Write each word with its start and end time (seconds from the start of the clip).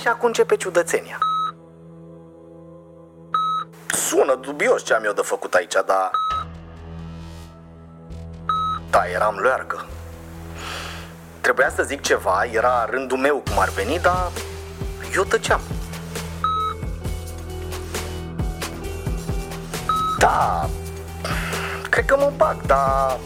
și 0.00 0.08
acum 0.08 0.26
începe 0.26 0.56
ciudățenia. 0.56 1.18
Sună 3.86 4.38
dubios 4.40 4.84
ce 4.84 4.94
am 4.94 5.04
eu 5.04 5.12
de 5.12 5.20
făcut 5.20 5.54
aici, 5.54 5.72
dar... 5.72 6.10
Da, 8.90 9.02
eram 9.14 9.36
luarcă. 9.38 9.86
Trebuia 11.40 11.70
să 11.70 11.82
zic 11.82 12.00
ceva, 12.00 12.44
era 12.52 12.84
rândul 12.90 13.18
meu 13.18 13.36
cum 13.36 13.58
ar 13.58 13.68
veni, 13.68 13.98
dar 13.98 14.30
eu 15.14 15.24
tăceam. 15.24 15.60
Da, 20.18 20.68
cred 21.90 22.04
că 22.04 22.16
mă 22.16 22.32
bag, 22.36 22.62
dar 22.66 23.18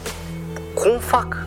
cum 0.75 0.98
fac? 0.98 1.46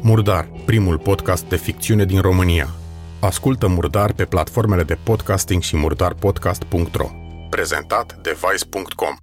Murdar, 0.00 0.48
primul 0.64 0.98
podcast 0.98 1.44
de 1.44 1.56
ficțiune 1.56 2.04
din 2.04 2.20
România. 2.20 2.75
Ascultă 3.20 3.68
Murdar 3.68 4.12
pe 4.12 4.24
platformele 4.24 4.82
de 4.82 4.98
podcasting 5.02 5.62
și 5.62 5.76
murdarpodcast.ro. 5.76 7.08
Prezentat 7.50 8.18
de 8.22 8.36
Vice.com. 8.40 9.16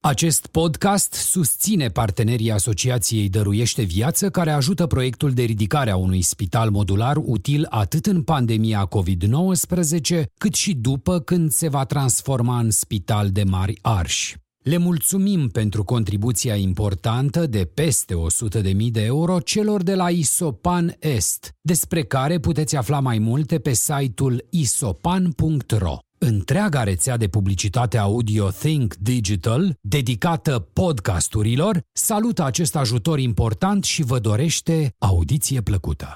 Acest 0.00 0.46
podcast 0.46 1.12
susține 1.12 1.88
partenerii 1.88 2.50
Asociației 2.50 3.28
Dăruiește 3.28 3.82
Viață, 3.82 4.30
care 4.30 4.50
ajută 4.50 4.86
proiectul 4.86 5.32
de 5.32 5.42
ridicare 5.42 5.90
a 5.90 5.96
unui 5.96 6.22
spital 6.22 6.70
modular 6.70 7.16
util 7.16 7.66
atât 7.70 8.06
în 8.06 8.22
pandemia 8.22 8.88
COVID-19, 8.88 10.22
cât 10.38 10.54
și 10.54 10.74
după 10.74 11.20
când 11.20 11.50
se 11.50 11.68
va 11.68 11.84
transforma 11.84 12.58
în 12.58 12.70
spital 12.70 13.30
de 13.30 13.42
mari 13.42 13.78
arși. 13.82 14.36
Le 14.62 14.76
mulțumim 14.76 15.48
pentru 15.48 15.84
contribuția 15.84 16.54
importantă 16.54 17.46
de 17.46 17.64
peste 17.74 18.14
100.000 18.14 18.90
de 18.90 19.04
euro 19.04 19.40
celor 19.40 19.82
de 19.82 19.94
la 19.94 20.10
Isopan 20.10 20.96
Est, 20.98 21.54
despre 21.60 22.02
care 22.02 22.38
puteți 22.38 22.76
afla 22.76 23.00
mai 23.00 23.18
multe 23.18 23.58
pe 23.58 23.72
site-ul 23.72 24.46
isopan.ro. 24.50 25.98
Întreaga 26.18 26.82
rețea 26.82 27.16
de 27.16 27.28
publicitate 27.28 27.98
audio 27.98 28.50
Think 28.50 28.94
Digital, 28.94 29.74
dedicată 29.80 30.68
podcasturilor, 30.72 31.80
salută 31.92 32.44
acest 32.44 32.76
ajutor 32.76 33.18
important 33.18 33.84
și 33.84 34.02
vă 34.02 34.18
dorește 34.18 34.94
audiție 34.98 35.60
plăcută. 35.60 36.14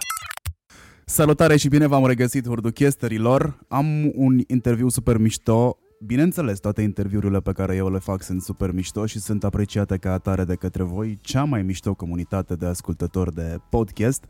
Salutare 1.04 1.56
și 1.56 1.68
bine 1.68 1.86
v-am 1.86 2.06
regăsit, 2.06 2.46
hurduchesterilor! 2.46 3.58
Am 3.68 4.12
un 4.14 4.40
interviu 4.46 4.88
super 4.88 5.18
mișto 5.18 5.78
Bineînțeles, 6.00 6.58
toate 6.58 6.82
interviurile 6.82 7.40
pe 7.40 7.52
care 7.52 7.76
eu 7.76 7.90
le 7.90 7.98
fac 7.98 8.22
sunt 8.22 8.42
super 8.42 8.72
mișto 8.72 9.06
și 9.06 9.18
sunt 9.18 9.44
apreciate 9.44 9.96
ca 9.96 10.12
atare 10.12 10.44
de 10.44 10.54
către 10.54 10.82
voi, 10.82 11.18
cea 11.20 11.44
mai 11.44 11.62
mișto 11.62 11.94
comunitate 11.94 12.54
de 12.54 12.66
ascultători 12.66 13.34
de 13.34 13.58
podcast. 13.70 14.24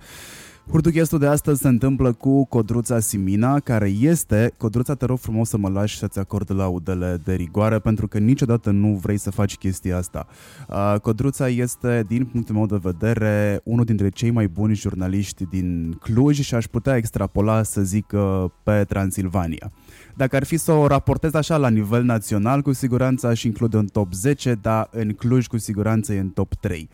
Hurduchestul 0.71 1.19
de 1.19 1.27
astăzi 1.27 1.61
se 1.61 1.69
întâmplă 1.69 2.13
cu 2.13 2.45
Codruța 2.45 3.01
Simina, 3.01 3.61
care 3.61 3.89
este... 3.89 4.53
Codruța, 4.57 4.95
te 4.95 5.05
rog 5.05 5.19
frumos 5.19 5.49
să 5.49 5.57
mă 5.57 5.69
lași 5.69 5.99
să-ți 5.99 6.19
acord 6.19 6.53
laudele 6.53 7.21
de 7.25 7.35
rigoare, 7.35 7.79
pentru 7.79 8.09
că 8.09 8.19
niciodată 8.19 8.71
nu 8.71 8.95
vrei 8.95 9.19
să 9.19 9.31
faci 9.31 9.57
chestia 9.57 9.97
asta. 9.97 10.27
Codruța 11.03 11.49
este, 11.49 12.05
din 12.09 12.25
punctul 12.25 12.55
meu 12.55 12.67
de 12.67 12.79
vedere, 12.83 13.61
unul 13.65 13.85
dintre 13.85 14.09
cei 14.09 14.31
mai 14.31 14.49
buni 14.49 14.75
jurnaliști 14.75 15.45
din 15.45 15.97
Cluj 16.01 16.41
și 16.41 16.55
aș 16.55 16.67
putea 16.67 16.97
extrapola, 16.97 17.63
să 17.63 17.83
zic, 17.83 18.13
pe 18.63 18.85
Transilvania. 18.85 19.73
Dacă 20.17 20.37
ar 20.37 20.45
fi 20.45 20.57
să 20.57 20.73
o 20.73 20.87
raportez 20.87 21.35
așa 21.35 21.57
la 21.57 21.69
nivel 21.69 22.03
național, 22.03 22.63
cu 22.63 22.73
siguranță 22.73 23.27
aș 23.27 23.43
include 23.43 23.77
în 23.77 23.87
top 23.87 24.13
10, 24.13 24.55
dar 24.55 24.89
în 24.91 25.13
Cluj 25.13 25.47
cu 25.47 25.59
siguranță 25.59 26.13
e 26.13 26.19
în 26.19 26.29
top 26.29 26.55
3. 26.55 26.89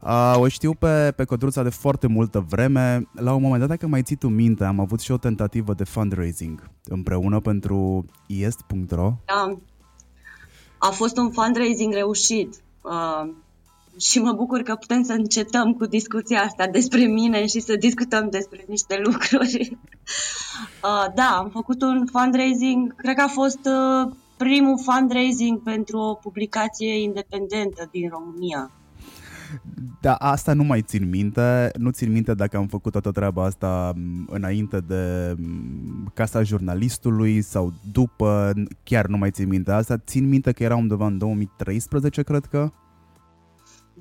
Uh, 0.00 0.34
o 0.36 0.48
știu 0.48 0.74
pe, 0.74 1.12
pe 1.16 1.24
Codruța 1.24 1.62
de 1.62 1.68
foarte 1.68 2.06
multă 2.06 2.44
vreme. 2.48 3.08
La 3.12 3.32
un 3.32 3.42
moment 3.42 3.60
dat, 3.60 3.68
dacă 3.68 3.86
mai 3.86 4.02
ții 4.02 4.16
tu 4.16 4.28
minte, 4.28 4.64
am 4.64 4.80
avut 4.80 5.00
și 5.00 5.12
o 5.12 5.16
tentativă 5.16 5.74
de 5.74 5.84
fundraising 5.84 6.70
împreună 6.84 7.40
pentru 7.40 8.04
iest.ro. 8.26 9.12
Da. 9.24 9.58
A 10.78 10.90
fost 10.90 11.16
un 11.16 11.30
fundraising 11.30 11.92
reușit. 11.92 12.54
Uh, 12.82 13.30
și 13.98 14.18
mă 14.18 14.32
bucur 14.32 14.62
că 14.62 14.74
putem 14.74 15.02
să 15.02 15.12
încetăm 15.12 15.72
cu 15.72 15.86
discuția 15.86 16.40
asta 16.40 16.66
despre 16.66 17.04
mine 17.04 17.46
și 17.46 17.60
să 17.60 17.76
discutăm 17.76 18.28
despre 18.30 18.64
niște 18.68 19.00
lucruri. 19.04 19.70
Uh, 20.82 21.14
da, 21.14 21.36
am 21.38 21.50
făcut 21.52 21.82
un 21.82 22.06
fundraising, 22.12 22.94
cred 22.96 23.14
că 23.14 23.22
a 23.22 23.28
fost 23.28 23.58
uh, 23.64 24.12
primul 24.36 24.78
fundraising 24.82 25.62
pentru 25.62 25.98
o 25.98 26.14
publicație 26.14 27.02
independentă 27.02 27.88
din 27.90 28.08
România. 28.08 28.70
Da, 30.00 30.14
asta 30.14 30.52
nu 30.52 30.62
mai 30.62 30.82
țin 30.82 31.08
minte. 31.08 31.70
Nu 31.78 31.90
țin 31.90 32.12
minte 32.12 32.34
dacă 32.34 32.56
am 32.56 32.66
făcut 32.66 32.92
toată 32.92 33.10
treaba 33.10 33.44
asta 33.44 33.92
înainte 34.26 34.78
de 34.78 35.34
Casa 36.14 36.42
Jurnalistului 36.42 37.42
sau 37.42 37.72
după. 37.92 38.52
Chiar 38.82 39.06
nu 39.06 39.16
mai 39.16 39.30
țin 39.30 39.48
minte 39.48 39.72
asta. 39.72 39.96
Țin 39.96 40.28
minte 40.28 40.52
că 40.52 40.62
era 40.62 40.76
undeva 40.76 41.06
în 41.06 41.18
2013, 41.18 42.22
cred 42.22 42.44
că. 42.44 42.70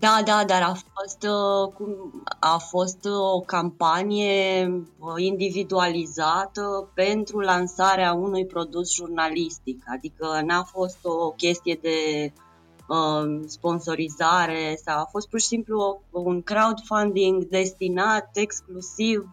Da, 0.05 0.21
da, 0.25 0.43
dar 0.47 0.61
a 0.61 0.73
fost, 0.93 1.23
uh, 1.23 1.73
a 2.39 2.57
fost 2.57 3.05
o 3.05 3.39
campanie 3.39 4.67
uh, 4.67 5.13
individualizată 5.17 6.89
pentru 6.93 7.39
lansarea 7.39 8.13
unui 8.13 8.45
produs 8.45 8.95
jurnalistic, 8.95 9.83
adică 9.95 10.41
n-a 10.45 10.63
fost 10.63 10.97
o 11.01 11.29
chestie 11.29 11.79
de 11.81 12.31
uh, 12.87 13.43
sponsorizare 13.45 14.79
sau 14.85 14.99
a 14.99 15.07
fost 15.11 15.29
pur 15.29 15.39
și 15.39 15.47
simplu 15.47 16.01
un 16.11 16.41
crowdfunding 16.41 17.43
destinat 17.43 18.29
exclusiv 18.33 19.29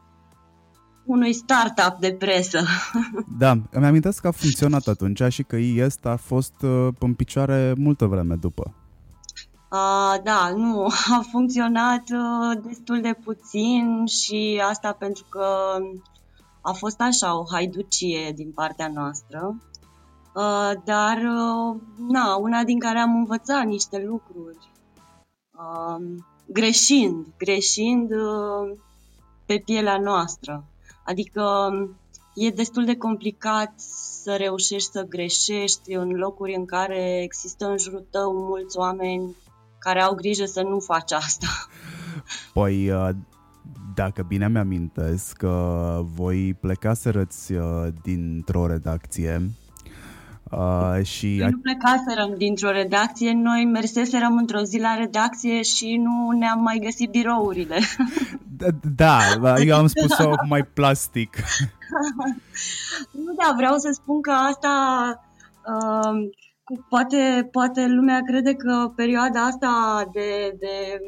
unui 1.05 1.33
startup 1.33 1.97
de 2.01 2.13
presă. 2.13 2.61
Da, 3.39 3.51
îmi 3.71 3.87
amintesc 3.87 4.21
că 4.21 4.27
a 4.27 4.31
funcționat 4.31 4.87
atunci 4.87 5.23
și 5.29 5.43
că 5.43 5.57
IES 5.57 5.97
a 6.03 6.17
fost 6.17 6.55
în 6.99 7.15
picioare 7.15 7.75
multă 7.77 8.07
vreme 8.07 8.35
după. 8.35 8.75
Uh, 9.73 10.23
da, 10.23 10.53
nu, 10.57 10.87
a 11.17 11.21
funcționat 11.31 12.03
uh, 12.11 12.63
destul 12.65 13.01
de 13.01 13.17
puțin 13.25 14.07
și 14.07 14.63
asta 14.69 14.93
pentru 14.93 15.25
că 15.29 15.77
a 16.61 16.73
fost 16.73 17.01
așa 17.01 17.39
o 17.39 17.45
haiducie 17.51 18.33
din 18.35 18.53
partea 18.53 18.89
noastră. 18.89 19.57
Uh, 20.35 20.71
dar, 20.85 21.17
uh, 21.17 21.81
na, 22.09 22.37
una 22.37 22.65
din 22.65 22.79
care 22.79 22.99
am 22.99 23.15
învățat 23.17 23.65
niște 23.65 24.05
lucruri, 24.07 24.71
uh, 25.53 26.23
greșind, 26.47 27.27
greșind 27.39 28.11
uh, 28.11 28.79
pe 29.47 29.63
pielea 29.65 29.99
noastră. 29.99 30.65
Adică 31.05 31.71
e 32.35 32.51
destul 32.51 32.85
de 32.85 32.97
complicat 32.97 33.73
să 34.23 34.37
reușești 34.37 34.91
să 34.91 35.03
greșești 35.03 35.93
în 35.93 36.09
locuri 36.11 36.55
în 36.55 36.65
care 36.65 37.23
există 37.23 37.67
în 37.67 37.79
jurul 37.79 38.07
tău 38.11 38.33
mulți 38.33 38.79
oameni 38.79 39.37
care 39.83 40.03
au 40.03 40.15
grijă 40.15 40.45
să 40.45 40.63
nu 40.63 40.79
faci 40.79 41.13
asta. 41.13 41.47
Păi, 42.53 42.91
uh, 42.91 43.09
dacă 43.95 44.23
bine 44.23 44.49
mi-amintesc, 44.49 45.37
că 45.37 46.01
voi 46.15 46.57
plecaserăți 46.61 47.53
uh, 47.53 47.87
dintr-o 48.03 48.67
redacție 48.67 49.51
Uh, 50.53 51.05
și 51.05 51.37
noi 51.39 51.51
nu 51.51 51.59
plecaserăm 51.59 52.35
dintr-o 52.37 52.71
redacție, 52.71 53.33
noi 53.33 53.65
merseserăm 53.65 54.37
într-o 54.37 54.63
zi 54.63 54.79
la 54.79 54.95
redacție 54.95 55.63
și 55.63 55.97
nu 55.97 56.31
ne-am 56.39 56.61
mai 56.63 56.79
găsit 56.83 57.11
birourile. 57.11 57.79
Da, 58.97 59.19
da 59.41 59.59
eu 59.59 59.77
am 59.77 59.87
spus-o 59.87 60.31
mai 60.49 60.65
plastic. 60.65 61.37
nu, 63.11 63.35
da, 63.37 63.53
vreau 63.57 63.77
să 63.77 63.91
spun 63.93 64.21
că 64.21 64.31
asta 64.31 64.71
uh, 65.67 66.31
poate, 66.89 67.49
poate 67.51 67.87
lumea 67.87 68.21
crede 68.21 68.55
că 68.55 68.93
perioada 68.97 69.41
asta 69.45 70.05
de, 70.13 70.57
de 70.59 71.01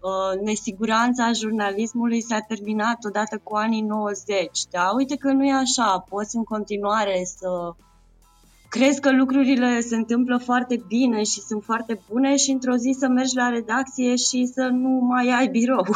uh, 0.00 0.40
nesiguranță 0.44 1.22
a 1.22 1.32
jurnalismului 1.32 2.22
s-a 2.22 2.40
terminat 2.40 3.04
odată 3.04 3.40
cu 3.42 3.56
anii 3.56 3.80
90. 3.80 4.48
Da, 4.70 4.90
uite 4.96 5.16
că 5.16 5.32
nu 5.32 5.44
e 5.44 5.52
așa. 5.52 6.04
Poți 6.08 6.36
în 6.36 6.44
continuare 6.44 7.22
să 7.24 7.74
crezi 8.68 9.00
că 9.00 9.12
lucrurile 9.12 9.80
se 9.80 9.96
întâmplă 9.96 10.36
foarte 10.36 10.84
bine 10.88 11.22
și 11.22 11.40
sunt 11.40 11.62
foarte 11.64 12.00
bune 12.08 12.36
și 12.36 12.50
într-o 12.50 12.76
zi 12.76 12.96
să 12.98 13.08
mergi 13.08 13.36
la 13.36 13.48
redacție 13.48 14.16
și 14.16 14.46
să 14.54 14.68
nu 14.72 14.88
mai 14.88 15.28
ai 15.38 15.48
birou. 15.48 15.86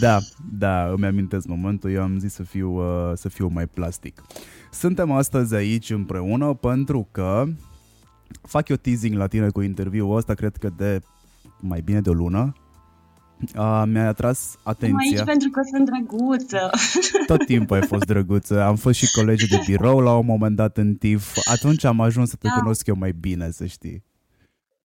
Da, 0.00 0.18
da, 0.58 0.84
îmi 0.84 1.06
amintesc 1.06 1.46
momentul, 1.46 1.90
eu 1.90 2.02
am 2.02 2.18
zis 2.18 2.32
să 2.32 2.42
fiu, 2.42 2.70
uh, 2.70 3.12
să 3.14 3.28
fiu 3.28 3.48
mai 3.48 3.66
plastic. 3.66 4.22
Suntem 4.72 5.10
astăzi 5.10 5.54
aici 5.54 5.90
împreună 5.90 6.54
pentru 6.54 7.08
că 7.10 7.44
fac 8.42 8.68
eu 8.68 8.76
teasing 8.76 9.16
la 9.16 9.26
tine 9.26 9.48
cu 9.48 9.60
interviul 9.60 10.16
ăsta, 10.16 10.34
cred 10.34 10.56
că 10.56 10.70
de 10.76 11.00
mai 11.60 11.80
bine 11.80 12.00
de 12.00 12.10
o 12.10 12.12
lună. 12.12 12.52
Uh, 13.56 13.82
mi-a 13.86 14.08
atras 14.08 14.58
atenția. 14.62 15.18
aici 15.18 15.24
pentru 15.24 15.50
că 15.50 15.60
sunt 15.70 15.90
drăguță. 15.90 16.70
Tot 17.26 17.46
timpul 17.46 17.76
ai 17.76 17.86
fost 17.86 18.04
drăguță. 18.04 18.62
Am 18.62 18.76
fost 18.76 18.98
și 18.98 19.12
colegi 19.12 19.48
de 19.48 19.60
birou 19.66 20.00
la 20.00 20.16
un 20.16 20.26
moment 20.26 20.56
dat 20.56 20.76
în 20.76 20.94
TIF. 20.94 21.36
Atunci 21.52 21.84
am 21.84 22.00
ajuns 22.00 22.28
să 22.28 22.36
te 22.36 22.46
da. 22.46 22.54
cunosc 22.60 22.86
eu 22.86 22.96
mai 22.98 23.12
bine, 23.12 23.50
să 23.50 23.66
știi. 23.66 24.04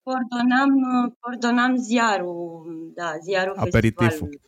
Coordonam, 0.04 0.69
coordonam 1.19 1.75
ziarul, 1.75 2.92
da, 2.95 3.12
ziarul 3.24 3.56
Aperitiful. 3.57 4.39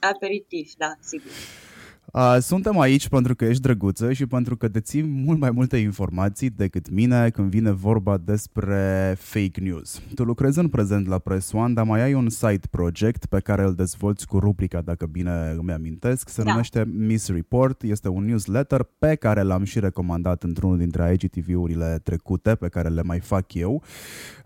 Aperitif, 0.00 0.72
da, 0.76 0.92
sigur. 1.00 1.30
Uh, 2.12 2.36
suntem 2.40 2.78
aici 2.78 3.08
pentru 3.08 3.34
că 3.34 3.44
ești 3.44 3.62
drăguță 3.62 4.12
și 4.12 4.26
pentru 4.26 4.56
că 4.56 4.68
deții 4.68 5.02
mult 5.02 5.38
mai 5.38 5.50
multe 5.50 5.76
informații 5.76 6.50
decât 6.50 6.90
mine 6.90 7.30
când 7.30 7.50
vine 7.50 7.70
vorba 7.70 8.16
despre 8.16 9.14
fake 9.18 9.60
news. 9.60 10.02
Tu 10.14 10.24
lucrezi 10.24 10.58
în 10.58 10.68
prezent 10.68 11.06
la 11.06 11.18
Press 11.18 11.52
One, 11.52 11.72
dar 11.72 11.84
mai 11.84 12.00
ai 12.00 12.14
un 12.14 12.28
side 12.28 12.66
project 12.70 13.26
pe 13.26 13.40
care 13.40 13.62
îl 13.62 13.74
dezvolți 13.74 14.26
cu 14.26 14.38
rubrica, 14.38 14.80
dacă 14.80 15.06
bine 15.06 15.54
îmi 15.58 15.72
amintesc, 15.72 16.28
se 16.28 16.42
da. 16.42 16.50
numește 16.50 16.84
Miss 16.92 17.28
Report. 17.28 17.82
Este 17.82 18.08
un 18.08 18.24
newsletter 18.24 18.82
pe 18.98 19.14
care 19.14 19.42
l-am 19.42 19.64
și 19.64 19.80
recomandat 19.80 20.42
într-unul 20.42 20.78
dintre 20.78 21.16
IGTV-urile 21.20 22.00
trecute 22.02 22.54
pe 22.54 22.68
care 22.68 22.88
le 22.88 23.02
mai 23.02 23.20
fac 23.20 23.54
eu. 23.54 23.82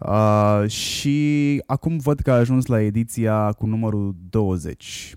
Uh, 0.01 0.69
și 0.69 1.63
acum 1.67 1.97
văd 1.97 2.21
că 2.21 2.31
a 2.31 2.35
ajuns 2.35 2.67
la 2.67 2.83
ediția 2.83 3.53
cu 3.53 3.67
numărul 3.67 4.17
20 4.31 5.17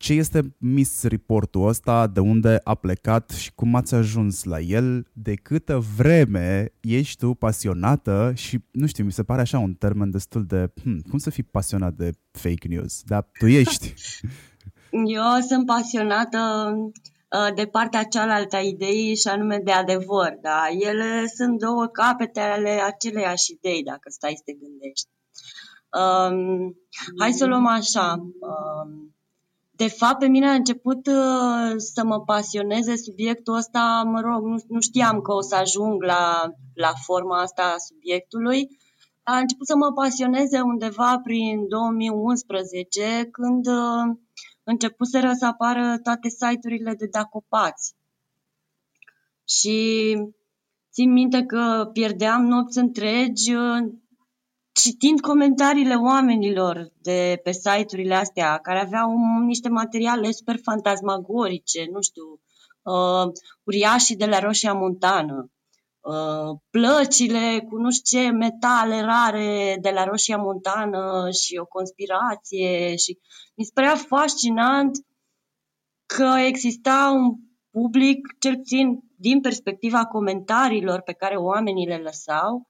ce 0.00 0.12
este 0.12 0.56
Miss 0.58 1.02
Report-ul 1.02 1.68
ăsta, 1.68 2.06
de 2.06 2.20
unde 2.20 2.60
a 2.64 2.74
plecat 2.74 3.30
și 3.30 3.52
cum 3.54 3.74
ați 3.74 3.94
ajuns 3.94 4.44
la 4.44 4.60
el, 4.60 5.06
de 5.12 5.34
câtă 5.34 5.78
vreme 5.96 6.72
ești 6.80 7.18
tu 7.18 7.34
pasionată 7.34 8.32
și, 8.34 8.58
nu 8.70 8.86
știu, 8.86 9.04
mi 9.04 9.12
se 9.12 9.22
pare 9.22 9.40
așa 9.40 9.58
un 9.58 9.74
termen 9.74 10.10
destul 10.10 10.44
de, 10.46 10.70
hmm, 10.82 11.00
cum 11.08 11.18
să 11.18 11.30
fii 11.30 11.42
pasionat 11.42 11.94
de 11.94 12.10
fake 12.30 12.68
news, 12.68 13.02
dar 13.02 13.30
tu 13.38 13.46
ești. 13.46 13.94
Eu 15.18 15.40
sunt 15.48 15.66
pasionată 15.66 16.38
uh, 16.76 17.54
de 17.54 17.66
partea 17.66 18.02
cealaltă 18.02 18.56
a 18.56 18.60
ideii 18.60 19.16
și 19.16 19.28
anume 19.28 19.60
de 19.64 19.72
adevăr, 19.72 20.38
da? 20.42 20.62
Ele 20.78 21.26
sunt 21.26 21.58
două 21.58 21.86
capete 21.86 22.40
ale 22.40 22.70
aceleiași 22.70 23.52
idei, 23.52 23.82
dacă 23.82 24.10
stai 24.10 24.34
să 24.36 24.42
te 24.44 24.52
gândești. 24.52 25.08
Um, 26.00 26.76
hai 27.18 27.32
să 27.32 27.46
luăm 27.46 27.66
așa. 27.66 28.12
Um, 28.18 29.14
de 29.80 29.88
fapt, 29.88 30.18
pe 30.18 30.26
mine 30.26 30.48
a 30.48 30.52
început 30.52 31.06
uh, 31.06 31.74
să 31.76 32.04
mă 32.04 32.20
pasioneze 32.20 32.96
subiectul 32.96 33.54
ăsta, 33.54 34.02
mă 34.06 34.20
rog, 34.20 34.44
nu, 34.44 34.56
nu 34.68 34.80
știam 34.80 35.20
că 35.20 35.32
o 35.32 35.40
să 35.40 35.54
ajung 35.54 36.02
la, 36.02 36.52
la 36.74 36.92
forma 37.04 37.40
asta 37.40 37.62
a 37.62 37.78
subiectului. 37.78 38.68
A 39.22 39.38
început 39.38 39.66
să 39.66 39.76
mă 39.76 39.92
pasioneze 39.92 40.60
undeva 40.60 41.20
prin 41.22 41.68
2011, 41.68 43.28
când 43.30 43.66
uh, 43.66 44.16
începuseră 44.64 45.32
să 45.32 45.46
apară 45.46 45.98
toate 46.02 46.28
site-urile 46.28 46.94
de 46.94 47.06
dacopați. 47.10 47.94
Și 49.48 50.16
țin 50.92 51.12
minte 51.12 51.42
că 51.42 51.90
pierdeam 51.92 52.44
nopți 52.46 52.78
întregi 52.78 53.54
uh, 53.54 53.92
citind 54.82 55.20
comentariile 55.20 55.94
oamenilor 55.94 56.92
de 57.02 57.40
pe 57.42 57.52
site-urile 57.52 58.14
astea, 58.14 58.58
care 58.58 58.80
aveau 58.80 59.10
niște 59.46 59.68
materiale 59.68 60.30
super 60.30 60.56
fantasmagorice, 60.62 61.86
nu 61.92 62.00
știu, 62.00 62.40
uh, 62.82 63.32
uriașii 63.64 64.16
de 64.16 64.26
la 64.26 64.38
Roșia 64.38 64.72
Montană, 64.72 65.50
uh, 66.00 66.58
plăcile 66.70 67.66
cu 67.68 67.76
nu 67.76 67.90
știu 67.90 68.20
ce 68.20 68.30
metale 68.30 69.00
rare 69.00 69.78
de 69.80 69.90
la 69.90 70.04
Roșia 70.04 70.36
Montană 70.36 71.28
și 71.30 71.56
o 71.56 71.66
conspirație 71.66 72.96
și 72.96 73.18
mi 73.56 73.64
se 73.64 73.70
părea 73.74 73.96
fascinant 73.96 74.96
că 76.06 76.34
exista 76.46 77.10
un 77.14 77.34
public, 77.70 78.18
cel 78.38 78.56
puțin 78.56 79.00
din 79.16 79.40
perspectiva 79.40 80.04
comentariilor 80.06 81.00
pe 81.00 81.12
care 81.12 81.36
oamenii 81.36 81.86
le 81.86 81.96
lăsau, 81.96 82.69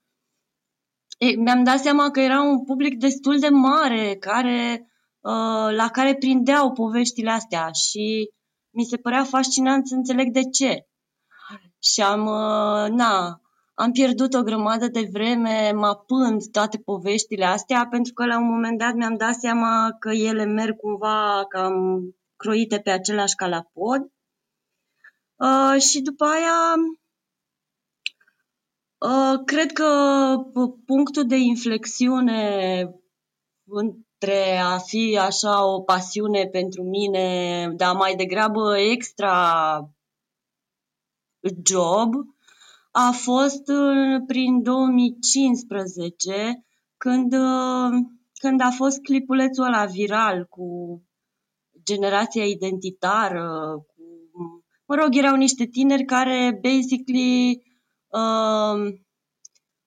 mi-am 1.37 1.63
dat 1.63 1.79
seama 1.79 2.11
că 2.11 2.19
era 2.19 2.41
un 2.41 2.63
public 2.63 2.99
destul 2.99 3.39
de 3.39 3.49
mare 3.49 4.15
care, 4.15 4.87
uh, 5.19 5.75
la 5.75 5.89
care 5.91 6.15
prindeau 6.15 6.71
poveștile 6.71 7.31
astea 7.31 7.71
și 7.71 8.29
mi 8.69 8.83
se 8.83 8.97
părea 8.97 9.23
fascinant 9.23 9.87
să 9.87 9.95
înțeleg 9.95 10.31
de 10.31 10.41
ce. 10.49 10.85
Și 11.79 12.01
am, 12.01 12.25
uh, 12.25 12.89
na, 12.89 13.41
am 13.73 13.91
pierdut 13.91 14.33
o 14.33 14.43
grămadă 14.43 14.87
de 14.87 15.09
vreme 15.11 15.71
mapând 15.75 16.41
toate 16.51 16.77
poveștile 16.77 17.45
astea 17.45 17.87
pentru 17.89 18.13
că 18.13 18.25
la 18.25 18.37
un 18.37 18.49
moment 18.49 18.77
dat 18.77 18.93
mi-am 18.93 19.17
dat 19.17 19.33
seama 19.33 19.95
că 19.99 20.09
ele 20.09 20.45
merg 20.45 20.75
cumva 20.77 21.45
cam 21.49 21.75
croite 22.35 22.79
pe 22.79 22.89
același 22.89 23.35
calapod. 23.35 24.01
Uh, 25.35 25.81
și 25.81 26.01
după 26.01 26.25
aia 26.25 26.75
Uh, 26.75 27.00
cred 29.45 29.71
că 29.71 29.85
punctul 30.85 31.27
de 31.27 31.35
inflexiune 31.35 32.81
între 33.65 34.57
a 34.57 34.77
fi 34.77 35.17
așa 35.21 35.65
o 35.65 35.81
pasiune 35.81 36.45
pentru 36.45 36.83
mine, 36.83 37.67
dar 37.75 37.95
mai 37.95 38.15
degrabă 38.15 38.77
extra 38.77 39.89
job, 41.63 42.13
a 42.91 43.11
fost 43.11 43.67
uh, 43.67 44.23
prin 44.27 44.63
2015, 44.63 46.65
când, 46.97 47.33
uh, 47.33 47.89
când 48.33 48.61
a 48.61 48.69
fost 48.69 49.01
clipulețul 49.01 49.63
ăla 49.63 49.85
viral 49.85 50.45
cu 50.45 51.01
generația 51.83 52.45
identitară, 52.45 53.75
cu, 53.87 54.03
mă 54.85 54.95
rog, 54.95 55.15
erau 55.15 55.35
niște 55.35 55.65
tineri 55.65 56.05
care 56.05 56.59
basically 56.61 57.70
uh, 58.11 58.93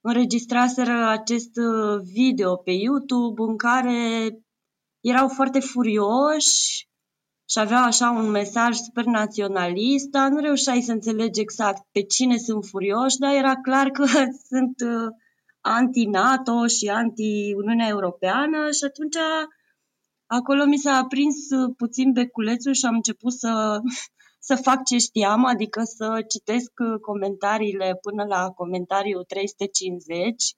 înregistraseră 0.01 1.09
acest 1.09 1.57
uh, 1.57 2.01
video 2.03 2.57
pe 2.57 2.71
YouTube 2.71 3.43
în 3.43 3.57
care 3.57 4.29
erau 5.01 5.29
foarte 5.29 5.61
furioși 5.61 6.89
și 7.51 7.59
aveau 7.59 7.85
așa 7.85 8.11
un 8.11 8.31
mesaj 8.31 8.77
super 8.77 9.05
naționalist, 9.05 10.07
dar 10.07 10.29
nu 10.29 10.41
reușeai 10.41 10.81
să 10.81 10.93
înțelegi 10.93 11.41
exact 11.41 11.83
pe 11.93 12.03
cine 12.03 12.37
sunt 12.37 12.65
furioși, 12.65 13.19
dar 13.19 13.35
era 13.35 13.61
clar 13.61 13.91
că 13.91 14.05
sunt 14.51 14.81
uh, 14.81 15.09
anti-NATO 15.61 16.67
și 16.67 16.89
anti-Uniunea 16.89 17.89
Europeană 17.89 18.71
și 18.71 18.85
atunci 18.85 19.17
acolo 20.27 20.65
mi 20.65 20.79
s-a 20.79 20.97
aprins 20.97 21.51
uh, 21.51 21.75
puțin 21.77 22.13
beculețul 22.13 22.73
și 22.73 22.85
am 22.85 22.95
început 22.95 23.33
să 23.33 23.81
să 24.47 24.57
fac 24.57 24.85
ce 24.85 24.99
știam, 24.99 25.45
adică 25.45 25.83
să 25.83 26.25
citesc 26.29 26.73
uh, 26.79 27.01
comentariile 27.01 27.99
până 28.01 28.25
la 28.25 28.51
comentariul 28.51 29.25
350 29.25 30.57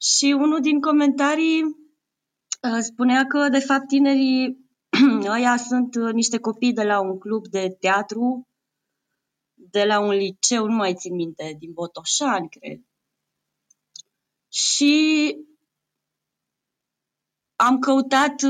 și 0.00 0.24
unul 0.38 0.60
din 0.60 0.80
comentarii 0.80 1.62
uh, 1.62 2.78
spunea 2.80 3.26
că 3.26 3.48
de 3.48 3.58
fapt 3.58 3.86
tinerii 3.86 4.68
ăia 5.36 5.56
sunt 5.56 5.94
uh, 5.94 6.12
niște 6.12 6.38
copii 6.38 6.72
de 6.72 6.82
la 6.82 7.00
un 7.00 7.18
club 7.18 7.46
de 7.46 7.76
teatru, 7.80 8.48
de 9.54 9.84
la 9.84 10.00
un 10.00 10.10
liceu, 10.10 10.66
nu 10.66 10.74
mai 10.74 10.94
țin 10.94 11.14
minte, 11.14 11.56
din 11.58 11.72
Botoșani, 11.72 12.48
cred. 12.48 12.80
Și 14.52 15.36
am 17.56 17.78
căutat, 17.78 18.42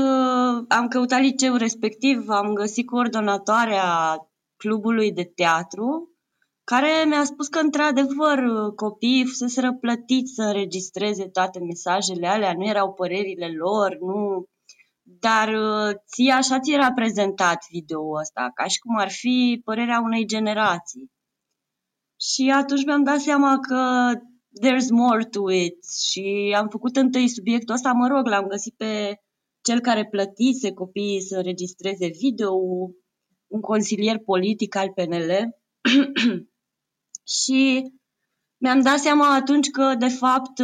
am 0.67 0.87
căutat 0.87 1.19
liceul 1.19 1.57
respectiv, 1.57 2.29
am 2.29 2.53
găsit 2.53 2.85
coordonatoarea 2.85 4.17
clubului 4.57 5.11
de 5.11 5.23
teatru, 5.23 6.11
care 6.63 7.05
mi-a 7.07 7.23
spus 7.23 7.47
că, 7.47 7.59
într-adevăr, 7.59 8.39
copiii 8.75 9.25
fuseseră 9.25 9.73
plătiți 9.73 10.33
să 10.33 10.41
înregistreze 10.41 11.29
toate 11.29 11.59
mesajele 11.59 12.27
alea, 12.27 12.53
nu 12.53 12.65
erau 12.65 12.93
părerile 12.93 13.47
lor, 13.47 13.97
nu... 13.99 14.45
Dar 15.19 15.47
uh, 15.47 15.95
ție 16.07 16.31
așa 16.31 16.59
ți 16.59 16.71
era 16.71 16.91
prezentat 16.91 17.57
video 17.71 18.11
ăsta, 18.19 18.51
ca 18.53 18.67
și 18.67 18.79
cum 18.79 18.97
ar 18.97 19.09
fi 19.09 19.61
părerea 19.63 20.01
unei 20.03 20.25
generații. 20.25 21.11
Și 22.19 22.51
atunci 22.55 22.85
mi-am 22.85 23.03
dat 23.03 23.19
seama 23.19 23.59
că 23.59 24.11
there's 24.61 24.89
more 24.89 25.23
to 25.23 25.51
it 25.51 25.77
și 26.09 26.55
am 26.57 26.67
făcut 26.67 26.95
întâi 26.95 27.29
subiectul 27.29 27.75
ăsta, 27.75 27.91
mă 27.91 28.07
rog, 28.07 28.27
l-am 28.27 28.47
găsit 28.47 28.75
pe 28.77 29.21
cel 29.61 29.79
care 29.79 30.05
plătise 30.05 30.73
copiii 30.73 31.21
să 31.21 31.35
înregistreze 31.35 32.07
video, 32.07 32.51
un 33.47 33.61
consilier 33.61 34.17
politic 34.17 34.75
al 34.75 34.91
PNL 34.91 35.57
și 37.41 37.91
mi-am 38.57 38.81
dat 38.81 38.99
seama 38.99 39.35
atunci 39.35 39.69
că, 39.69 39.95
de 39.95 40.07
fapt, 40.07 40.59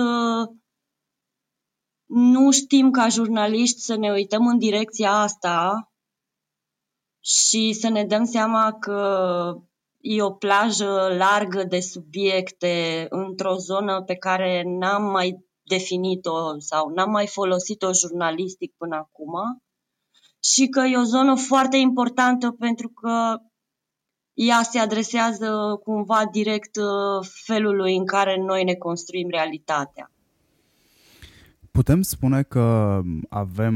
nu 2.06 2.52
știm 2.52 2.92
ca 2.92 3.08
jurnaliști 3.08 3.80
să 3.80 3.96
ne 3.96 4.12
uităm 4.12 4.48
în 4.48 4.58
direcția 4.58 5.12
asta 5.12 5.92
și 7.20 7.74
să 7.74 7.90
ne 7.90 8.06
dăm 8.06 8.26
seama 8.26 8.78
că 8.80 9.54
e 10.02 10.22
o 10.22 10.32
plajă 10.32 11.16
largă 11.18 11.64
de 11.64 11.80
subiecte 11.80 13.06
într-o 13.10 13.56
zonă 13.56 14.02
pe 14.02 14.16
care 14.16 14.64
n-am 14.66 15.04
mai 15.04 15.46
definit-o 15.64 16.60
sau 16.60 16.90
n-am 16.90 17.10
mai 17.10 17.28
folosit-o 17.28 17.94
jurnalistic 17.94 18.74
până 18.78 18.96
acum 18.96 19.64
și 20.44 20.68
că 20.68 20.80
e 20.80 20.98
o 20.98 21.04
zonă 21.04 21.36
foarte 21.36 21.78
importantă 21.78 22.52
pentru 22.52 22.88
că 22.88 23.38
ea 24.34 24.62
se 24.62 24.80
adresează 24.80 25.80
cumva 25.84 26.26
direct 26.32 26.76
uh, 26.76 27.28
felului 27.46 27.96
în 27.96 28.06
care 28.06 28.38
noi 28.38 28.64
ne 28.64 28.74
construim 28.74 29.28
realitatea. 29.30 30.12
Putem 31.72 32.02
spune 32.02 32.44
că 32.44 33.00
avem 33.30 33.76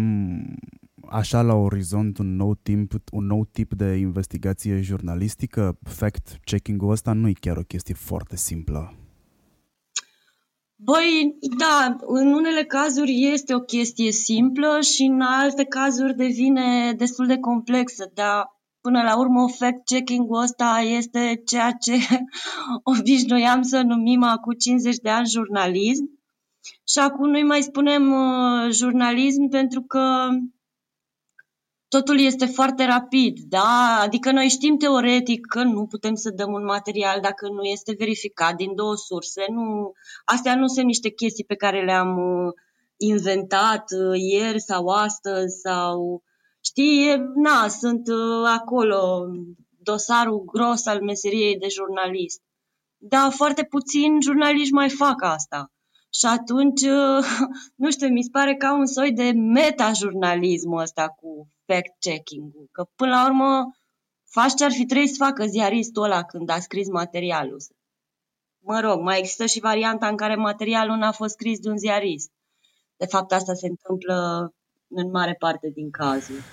așa 1.09 1.41
la 1.41 1.53
orizont 1.53 2.17
un 2.17 2.35
nou, 2.35 2.55
timp, 2.55 2.93
un 3.11 3.25
nou 3.25 3.45
tip 3.45 3.73
de 3.73 3.95
investigație 3.95 4.81
jurnalistică? 4.81 5.77
Fact-checking-ul 5.83 6.91
ăsta 6.91 7.13
nu 7.13 7.27
e 7.27 7.33
chiar 7.39 7.57
o 7.57 7.61
chestie 7.61 7.93
foarte 7.93 8.35
simplă. 8.35 8.93
Băi, 10.79 11.37
da, 11.57 11.95
în 11.99 12.33
unele 12.33 12.63
cazuri 12.63 13.23
este 13.33 13.53
o 13.53 13.59
chestie 13.59 14.11
simplă 14.11 14.79
și 14.81 15.03
în 15.03 15.21
alte 15.21 15.63
cazuri 15.63 16.15
devine 16.15 16.93
destul 16.93 17.27
de 17.27 17.37
complexă, 17.37 18.11
dar 18.13 18.57
până 18.81 19.01
la 19.01 19.17
urmă 19.17 19.49
fact-checking-ul 19.49 20.41
ăsta 20.41 20.79
este 20.81 21.41
ceea 21.45 21.71
ce 21.71 21.93
obișnuiam 22.97 23.61
să 23.61 23.81
numim 23.81 24.23
acum 24.23 24.53
50 24.53 24.97
de 24.97 25.09
ani 25.09 25.27
jurnalism. 25.27 26.19
Și 26.87 26.99
acum 26.99 27.29
noi 27.29 27.43
mai 27.43 27.61
spunem 27.61 28.11
uh, 28.11 28.71
jurnalism 28.71 29.47
pentru 29.49 29.81
că 29.81 30.27
totul 31.87 32.19
este 32.19 32.45
foarte 32.45 32.85
rapid, 32.85 33.39
da? 33.39 33.99
Adică 34.01 34.31
noi 34.31 34.47
știm 34.47 34.77
teoretic 34.77 35.45
că 35.45 35.63
nu 35.63 35.85
putem 35.85 36.15
să 36.15 36.29
dăm 36.29 36.53
un 36.53 36.63
material 36.63 37.19
dacă 37.21 37.47
nu 37.49 37.63
este 37.63 37.95
verificat 37.97 38.55
din 38.55 38.75
două 38.75 38.95
surse. 38.95 39.45
Nu, 39.49 39.91
astea 40.25 40.55
nu 40.55 40.67
sunt 40.67 40.85
niște 40.85 41.09
chestii 41.09 41.43
pe 41.43 41.55
care 41.55 41.85
le-am 41.85 42.17
uh, 42.17 42.53
inventat 42.97 43.83
uh, 43.91 44.19
ieri 44.19 44.61
sau 44.61 44.87
astăzi 44.87 45.59
sau 45.59 46.23
știi, 46.61 47.15
na, 47.35 47.67
sunt 47.67 48.07
uh, 48.07 48.45
acolo 48.45 49.25
dosarul 49.79 50.43
gros 50.45 50.85
al 50.85 51.01
meseriei 51.01 51.57
de 51.57 51.67
jurnalist. 51.69 52.41
Dar 52.97 53.31
foarte 53.31 53.63
puțin 53.63 54.21
jurnaliști 54.21 54.73
mai 54.73 54.89
fac 54.89 55.23
asta. 55.23 55.71
Și 56.09 56.25
atunci, 56.25 56.81
nu 57.81 57.91
știu, 57.91 58.07
mi 58.07 58.23
se 58.23 58.29
pare 58.31 58.55
ca 58.55 58.73
un 58.73 58.85
soi 58.85 59.11
de 59.11 59.31
meta-jurnalismul 59.31 60.81
ăsta 60.81 61.07
cu 61.07 61.47
fact-checking-ul. 61.67 62.67
Că 62.71 62.87
până 62.95 63.11
la 63.11 63.25
urmă 63.25 63.75
faci 64.29 64.53
ce 64.53 64.63
ar 64.63 64.71
fi 64.71 64.85
trebuit 64.85 65.09
să 65.09 65.23
facă 65.23 65.45
ziaristul 65.45 66.03
ăla 66.03 66.23
când 66.23 66.49
a 66.49 66.59
scris 66.59 66.87
materialul. 66.87 67.61
Mă 68.59 68.79
rog, 68.79 68.99
mai 68.99 69.19
există 69.19 69.45
și 69.45 69.59
varianta 69.59 70.07
în 70.07 70.17
care 70.17 70.35
materialul 70.35 70.95
n-a 70.95 71.11
fost 71.11 71.33
scris 71.33 71.59
de 71.59 71.69
un 71.69 71.77
ziarist. 71.77 72.31
De 72.97 73.05
fapt, 73.05 73.31
asta 73.31 73.53
se 73.53 73.67
întâmplă 73.67 74.49
în 74.87 75.09
mare 75.09 75.33
parte 75.33 75.69
din 75.69 75.89
cazuri. 75.91 76.43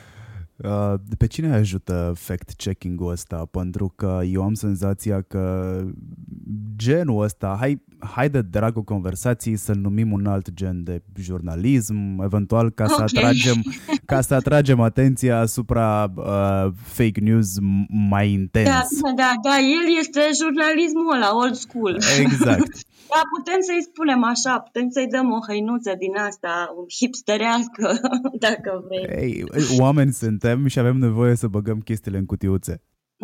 Uh, 0.57 0.95
pe 1.19 1.27
cine 1.27 1.55
ajută 1.55 2.13
fact-checking-ul 2.17 3.11
ăsta? 3.11 3.49
Pentru 3.51 3.93
că 3.97 4.21
eu 4.25 4.43
am 4.43 4.55
senzația 4.55 5.23
că 5.23 5.81
genul 6.77 7.23
ăsta, 7.23 7.57
hai, 7.59 7.83
hai 7.99 8.31
de 8.31 8.43
dragul 8.43 8.83
conversației 8.83 9.57
să-l 9.57 9.77
numim 9.77 10.13
un 10.13 10.27
alt 10.27 10.53
gen 10.53 10.83
de 10.83 11.03
jurnalism, 11.21 12.21
eventual 12.23 12.71
ca 12.71 12.87
să, 12.87 12.93
okay. 12.93 13.07
atragem, 13.07 13.63
ca 14.05 14.21
să 14.21 14.35
atragem 14.35 14.81
atenția 14.81 15.39
asupra 15.39 16.13
uh, 16.17 16.73
fake 16.83 17.21
news 17.21 17.57
mai 17.89 18.31
intens. 18.31 18.69
Da, 18.69 18.83
da, 19.17 19.33
da, 19.43 19.57
el 19.59 19.99
este 19.99 20.21
jurnalismul 20.43 21.15
ăla, 21.15 21.37
old 21.37 21.55
school. 21.55 21.99
Exact. 22.19 22.73
Da, 23.09 23.21
putem 23.37 23.61
să-i 23.61 23.83
spunem 23.83 24.25
așa, 24.25 24.59
putem 24.59 24.89
să-i 24.91 25.07
dăm 25.07 25.33
o 25.33 25.39
hăinuță 25.47 25.95
din 25.99 26.17
asta 26.17 26.75
hipsterească, 26.99 28.01
dacă 28.47 28.85
vrei. 28.87 29.25
Ei, 29.25 29.45
oameni 29.79 30.13
suntem 30.13 30.67
și 30.67 30.79
avem 30.79 30.97
nevoie 30.97 31.35
să 31.35 31.47
băgăm 31.47 31.81
chestiile 31.81 32.19
în 32.19 32.27
cutiuțe. 32.27 32.83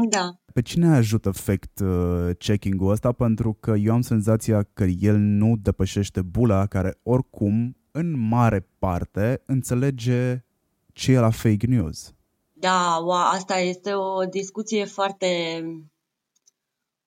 Da. 0.09 0.41
Pe 0.53 0.63
cine 0.63 0.87
ajută 0.87 1.31
fact-checking-ul 1.31 2.87
uh, 2.87 2.93
ăsta? 2.93 3.13
Pentru 3.13 3.57
că 3.61 3.71
eu 3.71 3.93
am 3.93 4.01
senzația 4.01 4.63
că 4.73 4.85
el 4.85 5.17
nu 5.17 5.57
depășește 5.63 6.23
bula 6.23 6.67
care 6.67 6.99
oricum, 7.03 7.77
în 7.91 8.29
mare 8.29 8.69
parte, 8.79 9.43
înțelege 9.47 10.45
ce 10.93 11.13
e 11.13 11.19
la 11.19 11.31
fake 11.31 11.67
news. 11.67 12.15
Da, 12.53 12.97
asta 13.33 13.59
este 13.59 13.95
o 13.95 14.25
discuție 14.25 14.85
foarte 14.85 15.27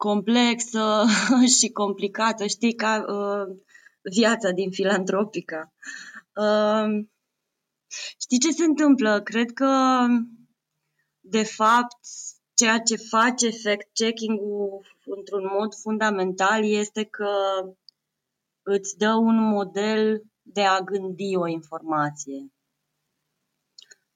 complexă 0.09 1.05
și 1.59 1.69
complicată, 1.69 2.45
știi, 2.45 2.73
ca 2.73 3.05
uh, 3.07 3.57
viața 4.01 4.51
din 4.51 4.71
filantropica. 4.71 5.73
Uh, 6.35 7.05
știi 8.19 8.39
ce 8.39 8.51
se 8.51 8.63
întâmplă? 8.63 9.21
Cred 9.21 9.51
că, 9.51 10.05
de 11.19 11.43
fapt, 11.43 11.97
ceea 12.53 12.79
ce 12.79 12.95
face 12.95 13.49
fact-checking-ul 13.49 14.85
într-un 15.05 15.49
mod 15.57 15.73
fundamental 15.75 16.65
este 16.65 17.03
că 17.03 17.33
îți 18.61 18.97
dă 18.97 19.13
un 19.13 19.35
model 19.35 20.23
de 20.41 20.61
a 20.61 20.79
gândi 20.79 21.35
o 21.35 21.47
informație. 21.47 22.51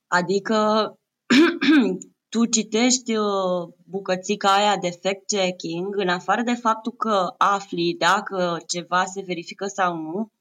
Adică 0.08 0.94
tu 2.38 2.46
citești 2.46 3.16
uh, 3.16 3.74
bucățica 3.86 4.56
aia 4.56 4.78
de 4.78 4.90
fact-checking, 4.90 5.96
în 5.96 6.10
afară 6.10 6.42
de 6.42 6.54
faptul 6.54 6.92
că 6.92 7.34
afli 7.38 7.96
dacă 7.98 8.58
ceva 8.68 9.06
se 9.06 9.22
verifică 9.22 9.66
sau 9.66 9.96
nu, 9.96 10.32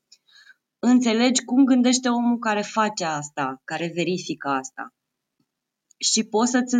înțelegi 0.78 1.44
cum 1.44 1.64
gândește 1.64 2.08
omul 2.08 2.38
care 2.38 2.62
face 2.62 3.04
asta, 3.04 3.60
care 3.64 3.92
verifică 3.94 4.48
asta. 4.48 4.94
Și 5.98 6.24
poți 6.24 6.50
să-ți 6.50 6.74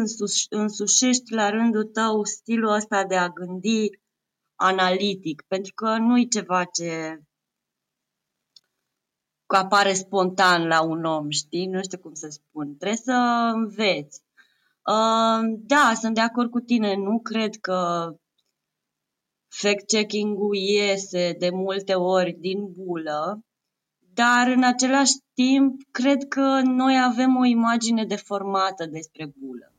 însușești 0.49 1.33
la 1.33 1.51
rândul 1.51 1.85
tău 1.85 2.25
stilul 2.25 2.73
ăsta 2.73 3.05
de 3.05 3.17
a 3.17 3.29
gândi 3.29 3.89
analitic, 4.55 5.43
pentru 5.49 5.73
că 5.75 5.97
nu 5.97 6.19
e 6.19 6.25
ceva 6.25 6.65
ce 6.65 7.21
apare 9.47 9.93
spontan 9.93 10.67
la 10.67 10.83
un 10.83 11.05
om, 11.05 11.31
știi? 11.31 11.67
Nu 11.67 11.83
știu 11.83 11.99
cum 11.99 12.15
să 12.15 12.29
spun. 12.29 12.77
Trebuie 12.77 12.99
să 12.99 13.51
înveți. 13.55 14.26
Da, 15.67 15.93
sunt 16.01 16.15
de 16.15 16.21
acord 16.21 16.51
cu 16.51 16.61
tine. 16.61 16.95
Nu 16.97 17.21
cred 17.21 17.55
că 17.61 18.11
fact-checking-ul 19.49 20.55
iese 20.55 21.37
de 21.39 21.51
multe 21.51 21.95
ori 21.95 22.37
din 22.41 22.73
bulă, 22.73 23.41
dar 24.15 24.47
în 24.47 24.63
același 24.63 25.13
timp 25.35 25.81
cred 25.91 26.29
că 26.29 26.61
noi 26.65 27.03
avem 27.05 27.37
o 27.37 27.45
imagine 27.45 28.05
deformată 28.05 28.87
despre 28.87 29.33
bulă. 29.39 29.73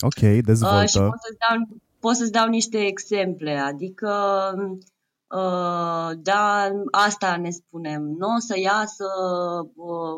Ok, 0.00 0.44
dezvoltă. 0.44 0.82
Uh, 0.82 0.88
și 0.88 0.98
pot 0.98 1.20
să-ți 1.20 1.38
dau, 1.48 1.80
pot 2.00 2.16
să-ți 2.16 2.32
dau 2.32 2.48
niște 2.48 2.78
exemple, 2.86 3.58
adică 3.58 4.12
uh, 5.26 6.10
da, 6.16 6.70
asta 6.90 7.36
ne 7.36 7.50
spunem, 7.50 8.02
nu 8.02 8.26
o 8.34 8.38
să 8.38 8.58
iasă 8.58 9.06
uh, 9.74 10.16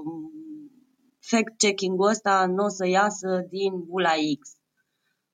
fact-checking-ul 1.31 2.09
ăsta 2.09 2.47
nu 2.47 2.65
o 2.65 2.69
să 2.69 2.87
iasă 2.87 3.47
din 3.51 3.85
bula 3.85 4.13
X. 4.41 4.49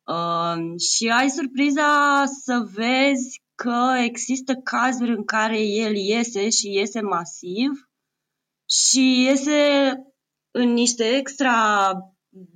Uh, 0.05 0.81
și 0.81 1.09
ai 1.09 1.31
surpriza 1.31 2.25
să 2.27 2.69
vezi 2.73 3.43
că 3.55 3.95
există 4.05 4.55
cazuri 4.55 5.11
în 5.11 5.25
care 5.25 5.61
el 5.61 5.95
iese 5.95 6.49
și 6.49 6.73
iese 6.73 7.01
masiv 7.01 7.71
și 8.69 9.23
iese 9.23 9.93
în 10.51 10.73
niște 10.73 11.05
extra 11.05 11.93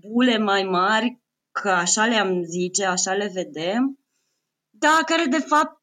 bule 0.00 0.38
mai 0.38 0.62
mari, 0.62 1.22
că 1.50 1.70
așa 1.70 2.06
le-am 2.06 2.42
zice, 2.42 2.84
așa 2.84 3.12
le 3.12 3.30
vedem, 3.34 3.98
dar 4.70 5.02
care 5.06 5.24
de 5.24 5.38
fapt 5.38 5.82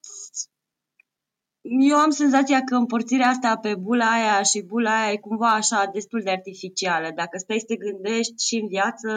eu 1.79 1.97
am 1.97 2.09
senzația 2.09 2.63
că 2.63 2.75
împărțirea 2.75 3.27
asta 3.27 3.57
pe 3.57 3.75
bula 3.75 4.05
aia 4.05 4.41
și 4.41 4.61
bula 4.61 5.01
aia 5.01 5.11
e 5.11 5.17
cumva 5.17 5.53
așa 5.53 5.89
destul 5.93 6.21
de 6.23 6.29
artificială. 6.29 7.11
Dacă 7.15 7.37
stai 7.37 7.59
să 7.59 7.65
te 7.67 7.75
gândești 7.75 8.45
și 8.47 8.55
în 8.55 8.67
viață, 8.67 9.09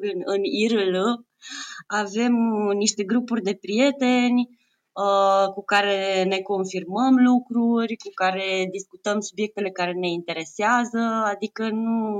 în, 0.00 0.20
în 0.24 0.40
IRL, 0.44 0.96
avem 1.86 2.34
niște 2.76 3.04
grupuri 3.04 3.42
de 3.42 3.54
prieteni 3.54 4.48
uh, 4.92 5.52
cu 5.54 5.64
care 5.64 6.24
ne 6.24 6.38
confirmăm 6.38 7.14
lucruri, 7.14 7.96
cu 7.96 8.10
care 8.14 8.68
discutăm 8.70 9.20
subiectele 9.20 9.70
care 9.70 9.92
ne 9.92 10.08
interesează, 10.08 10.98
adică 11.32 11.68
nu, 11.70 12.18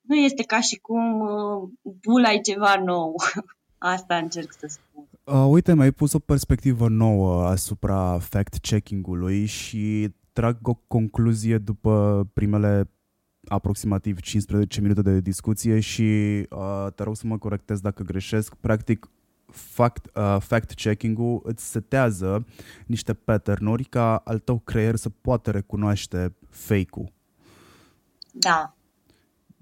nu 0.00 0.16
este 0.16 0.42
ca 0.42 0.60
și 0.60 0.76
cum 0.76 1.20
uh, 1.20 1.68
bula 1.82 2.32
e 2.32 2.40
ceva 2.40 2.74
nou. 2.84 3.14
Asta 3.94 4.16
încerc 4.16 4.52
să 4.52 4.66
spun. 4.68 5.08
Uh, 5.26 5.46
uite, 5.48 5.74
mi-ai 5.74 5.90
pus 5.90 6.12
o 6.12 6.18
perspectivă 6.18 6.88
nouă 6.88 7.46
asupra 7.46 8.18
fact-checking-ului 8.18 9.44
și 9.44 10.14
trag 10.32 10.68
o 10.68 10.74
concluzie 10.74 11.58
după 11.58 12.26
primele 12.32 12.90
aproximativ 13.48 14.20
15 14.20 14.80
minute 14.80 15.02
de 15.02 15.20
discuție 15.20 15.80
și 15.80 16.02
uh, 16.50 16.86
te 16.94 17.02
rog 17.02 17.16
să 17.16 17.26
mă 17.26 17.38
corectez 17.38 17.80
dacă 17.80 18.02
greșesc. 18.02 18.54
Practic, 18.54 19.10
fact, 19.46 20.16
uh, 20.16 20.36
fact-checking-ul 20.40 21.40
îți 21.42 21.70
setează 21.70 22.46
niște 22.86 23.14
pattern-uri 23.14 23.84
ca 23.84 24.16
al 24.16 24.38
tău 24.38 24.58
creier 24.58 24.96
să 24.96 25.08
poată 25.08 25.50
recunoaște 25.50 26.36
fake-ul. 26.48 27.12
Da. 28.32 28.75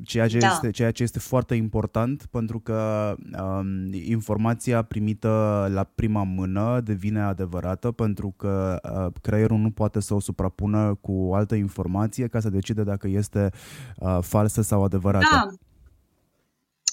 Ceea 0.03 0.29
ce, 0.29 0.39
Da. 0.39 0.47
este, 0.47 0.71
ceea 0.71 0.91
ce 0.91 1.03
este 1.03 1.19
foarte 1.19 1.55
important 1.55 2.27
pentru 2.31 2.61
că 2.61 3.15
um, 3.41 3.93
informația 3.93 4.83
primită 4.83 5.67
la 5.73 5.85
prima 5.85 6.23
mână 6.23 6.81
devine 6.85 7.21
adevărată 7.21 7.93
pentru 7.93 8.35
că 8.37 8.81
uh, 8.83 9.13
creierul 9.23 9.59
nu 9.59 9.71
poate 9.71 10.01
să 10.01 10.15
o 10.15 10.21
suprapună 10.21 10.95
cu 11.01 11.31
altă 11.35 11.55
informație 11.55 12.27
ca 12.27 12.41
să 12.41 12.51
decide 12.51 12.83
dacă 12.83 13.09
este 13.09 13.51
uh, 13.97 14.19
falsă 14.21 14.63
sau 14.63 14.85
adevărată. 14.85 15.27
Da. 15.31 15.49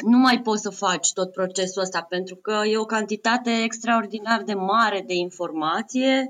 Nu 0.10 0.18
mai 0.18 0.42
poți 0.42 0.62
să 0.62 0.70
faci 0.70 1.14
tot 1.14 1.32
procesul 1.32 1.82
ăsta 1.82 2.02
pentru 2.10 2.36
că 2.36 2.62
e 2.66 2.78
o 2.78 2.86
cantitate 2.86 3.52
extraordinar 3.64 4.44
de 4.44 4.54
mare 4.54 5.04
de 5.08 5.14
informație 5.14 6.30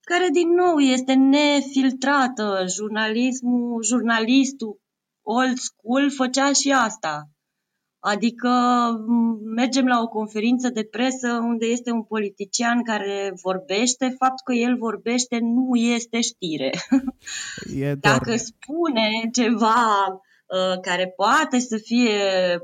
care 0.00 0.28
din 0.32 0.48
nou 0.54 0.78
este 0.78 1.12
nefiltrată. 1.14 2.64
Jurnalismul, 2.68 3.82
jurnalistul 3.82 4.80
old 5.36 5.58
school 5.58 6.10
făcea 6.10 6.52
și 6.52 6.72
asta. 6.72 7.28
Adică 7.98 8.48
m, 9.06 9.38
mergem 9.54 9.86
la 9.86 10.00
o 10.00 10.08
conferință 10.08 10.68
de 10.68 10.84
presă 10.84 11.28
unde 11.32 11.66
este 11.66 11.90
un 11.90 12.02
politician 12.02 12.82
care 12.82 13.32
vorbește, 13.42 14.14
faptul 14.18 14.44
că 14.44 14.52
el 14.52 14.76
vorbește 14.76 15.38
nu 15.38 15.76
este 15.76 16.20
știre. 16.20 16.70
E 17.74 17.94
doar... 17.94 18.18
Dacă 18.18 18.36
spune 18.36 19.08
ceva 19.32 20.06
uh, 20.06 20.80
care 20.80 21.12
poate 21.16 21.58
să 21.58 21.76
fie, 21.76 22.18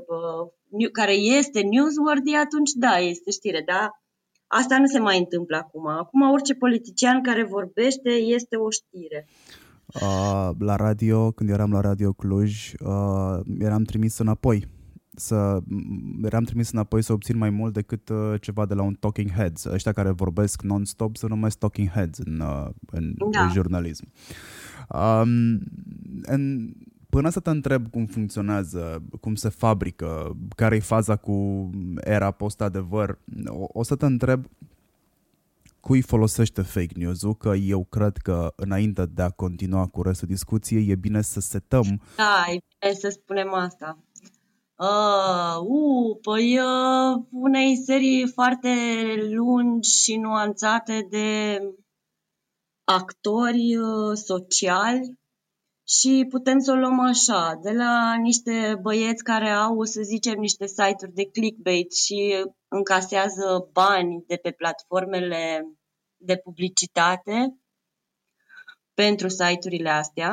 uh, 0.07 0.51
new- 0.69 0.91
care 0.91 1.13
este 1.13 1.61
newsworthy, 1.61 2.35
atunci 2.35 2.71
da, 2.71 2.97
este 2.97 3.31
știre, 3.31 3.63
dar 3.65 3.89
asta 4.47 4.77
nu 4.77 4.85
se 4.85 4.99
mai 4.99 5.17
întâmplă 5.17 5.57
acum. 5.57 5.87
Acum 5.87 6.31
orice 6.31 6.53
politician 6.53 7.23
care 7.23 7.43
vorbește 7.43 8.09
este 8.09 8.55
o 8.55 8.69
știre. 8.69 9.27
Uh, 10.01 10.49
la 10.59 10.75
radio, 10.75 11.31
când 11.31 11.49
eram 11.49 11.71
la 11.71 11.81
Radio 11.81 12.13
Cluj, 12.13 12.73
uh, 12.79 13.39
eram 13.59 13.83
trimis 13.83 14.17
înapoi. 14.17 14.67
Să, 15.15 15.59
m- 15.61 16.23
eram 16.25 16.43
trimis 16.43 16.71
înapoi 16.71 17.01
să 17.01 17.13
obțin 17.13 17.37
mai 17.37 17.49
mult 17.49 17.73
decât 17.73 18.09
uh, 18.09 18.33
ceva 18.41 18.65
de 18.65 18.73
la 18.73 18.81
un 18.81 18.93
talking 18.93 19.31
heads. 19.31 19.65
Ăștia 19.65 19.91
care 19.91 20.11
vorbesc 20.11 20.61
non-stop 20.61 21.15
se 21.15 21.27
numesc 21.27 21.57
talking 21.57 21.89
heads 21.89 22.17
în, 22.17 22.39
uh, 22.39 22.67
în, 22.91 23.13
Da. 23.31 23.43
în 23.43 23.49
jurnalism. 23.51 24.07
Um, 24.89 25.59
în, 26.21 26.73
până 27.09 27.29
să 27.29 27.39
te 27.39 27.49
întreb 27.49 27.87
cum 27.89 28.05
funcționează, 28.05 29.03
cum 29.21 29.35
se 29.35 29.49
fabrică, 29.49 30.37
care 30.55 30.75
e 30.75 30.79
faza 30.79 31.15
cu 31.15 31.69
era 31.95 32.31
post-adevăr, 32.31 33.19
o, 33.45 33.65
o 33.67 33.83
să 33.83 33.95
te 33.95 34.05
întreb 34.05 34.45
cui 35.87 36.01
folosește 36.01 36.61
fake 36.61 36.93
news-ul, 36.95 37.35
că 37.35 37.53
eu 37.55 37.83
cred 37.83 38.17
că 38.17 38.53
înainte 38.55 39.05
de 39.05 39.21
a 39.21 39.29
continua 39.29 39.87
cu 39.87 40.01
restul 40.01 40.27
discuției 40.27 40.89
e 40.89 40.95
bine 40.95 41.21
să 41.21 41.39
setăm 41.39 42.01
Da, 42.15 42.43
e 42.47 42.59
bine 42.79 42.93
să 42.93 43.09
spunem 43.09 43.53
asta. 43.53 44.03
Uh, 44.75 45.57
uh, 45.59 46.17
păi 46.21 46.59
uh, 46.59 47.23
unei 47.31 47.75
serii 47.75 48.31
foarte 48.33 48.69
lungi 49.29 50.03
și 50.03 50.15
nuanțate 50.15 51.07
de 51.09 51.59
actori 52.83 53.75
uh, 53.75 54.15
sociali 54.15 55.17
și 55.87 56.25
putem 56.29 56.59
să 56.59 56.71
o 56.71 56.75
luăm 56.75 56.99
așa, 56.99 57.59
de 57.61 57.71
la 57.71 58.15
niște 58.15 58.77
băieți 58.81 59.23
care 59.23 59.49
au, 59.49 59.83
să 59.83 60.01
zicem, 60.01 60.39
niște 60.39 60.67
site-uri 60.67 61.13
de 61.13 61.25
clickbait 61.25 61.93
și 61.93 62.45
încasează 62.67 63.69
bani 63.71 64.23
de 64.27 64.35
pe 64.35 64.51
platformele 64.51 65.65
de 66.17 66.37
publicitate 66.37 67.57
pentru 68.93 69.27
site-urile 69.27 69.89
astea, 69.89 70.31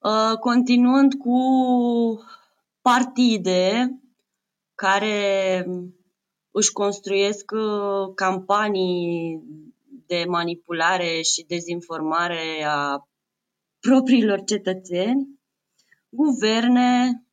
Uh, 0.00 0.38
continuând 0.38 1.14
cu 1.14 1.38
partide 2.80 3.90
care 4.74 5.66
își 6.50 6.72
construiesc 6.72 7.50
uh, 7.50 8.14
campanii 8.14 9.42
de 10.06 10.24
manipulare 10.28 11.20
și 11.22 11.44
dezinformare 11.48 12.64
a 12.66 13.08
propriilor 13.80 14.44
cetățeni, 14.44 15.40
guverne, 16.08 17.24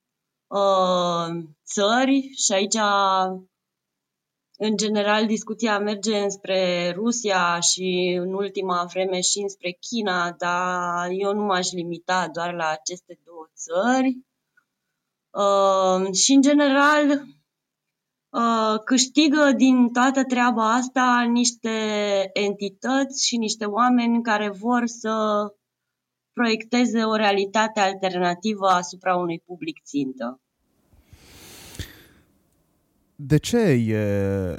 uh, 0.48 1.44
țări 1.66 2.32
și 2.36 2.52
aici 2.54 2.78
în 4.60 4.78
general 4.78 5.26
discuția 5.26 5.80
merge 5.80 6.18
înspre 6.18 6.92
Rusia 6.96 7.60
și 7.60 8.18
în 8.20 8.34
ultima 8.34 8.88
vreme 8.92 9.22
și 9.22 9.40
înspre 9.40 9.72
China, 9.72 10.32
dar 10.32 11.10
eu 11.12 11.34
nu 11.34 11.44
m-aș 11.44 11.72
limita 11.72 12.28
doar 12.28 12.54
la 12.54 12.68
aceste 12.68 13.20
două 13.26 13.48
țări. 13.56 14.18
Uh, 15.30 16.14
și 16.14 16.34
în 16.34 16.42
general 16.42 17.26
uh, 18.30 18.80
câștigă 18.84 19.52
din 19.52 19.90
toată 19.94 20.24
treaba 20.24 20.74
asta 20.74 21.28
niște 21.32 21.70
entități 22.34 23.28
și 23.28 23.38
niște 23.38 23.66
oameni 23.66 24.24
care 24.24 24.50
vor 24.50 24.86
să 24.86 25.46
proiecteze 26.40 27.04
o 27.04 27.16
realitate 27.16 27.80
alternativă 27.80 28.68
asupra 28.68 29.16
unui 29.16 29.42
public 29.46 29.78
țintă. 29.84 30.40
De 33.20 33.38
ce 33.38 33.58
e, 33.58 33.98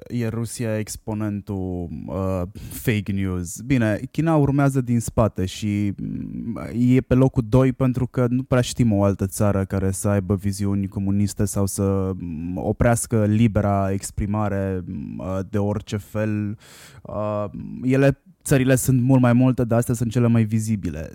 e 0.09 0.29
Rusia 0.29 0.79
exponentul 0.79 1.89
uh, 2.07 2.43
fake 2.71 3.13
news? 3.13 3.61
Bine, 3.61 4.01
China 4.11 4.37
urmează 4.37 4.81
din 4.81 5.01
spate 5.01 5.45
și 5.45 5.93
mm, 5.97 6.61
e 6.79 7.01
pe 7.01 7.15
locul 7.15 7.45
2 7.49 7.73
pentru 7.73 8.07
că 8.07 8.27
nu 8.29 8.43
prea 8.43 8.61
știm 8.61 8.93
o 8.93 9.03
altă 9.03 9.27
țară 9.27 9.65
care 9.65 9.91
să 9.91 10.09
aibă 10.09 10.35
viziuni 10.35 10.89
comuniste 10.89 11.45
sau 11.45 11.67
să 11.67 12.13
mm, 12.15 12.57
oprească 12.57 13.25
libera 13.25 13.93
exprimare 13.93 14.83
mm, 14.87 15.19
uh, 15.19 15.39
de 15.51 15.59
orice 15.59 15.97
fel. 15.97 16.59
Uh, 17.03 17.45
ele 17.83 18.23
țările 18.49 18.77
sunt 18.77 19.03
mult 19.03 19.21
mai 19.21 19.33
multe, 19.33 19.65
dar 19.65 19.79
astea 19.79 19.95
sunt 19.95 20.11
cele 20.11 20.27
mai 20.27 20.45
vizibile. 20.45 21.11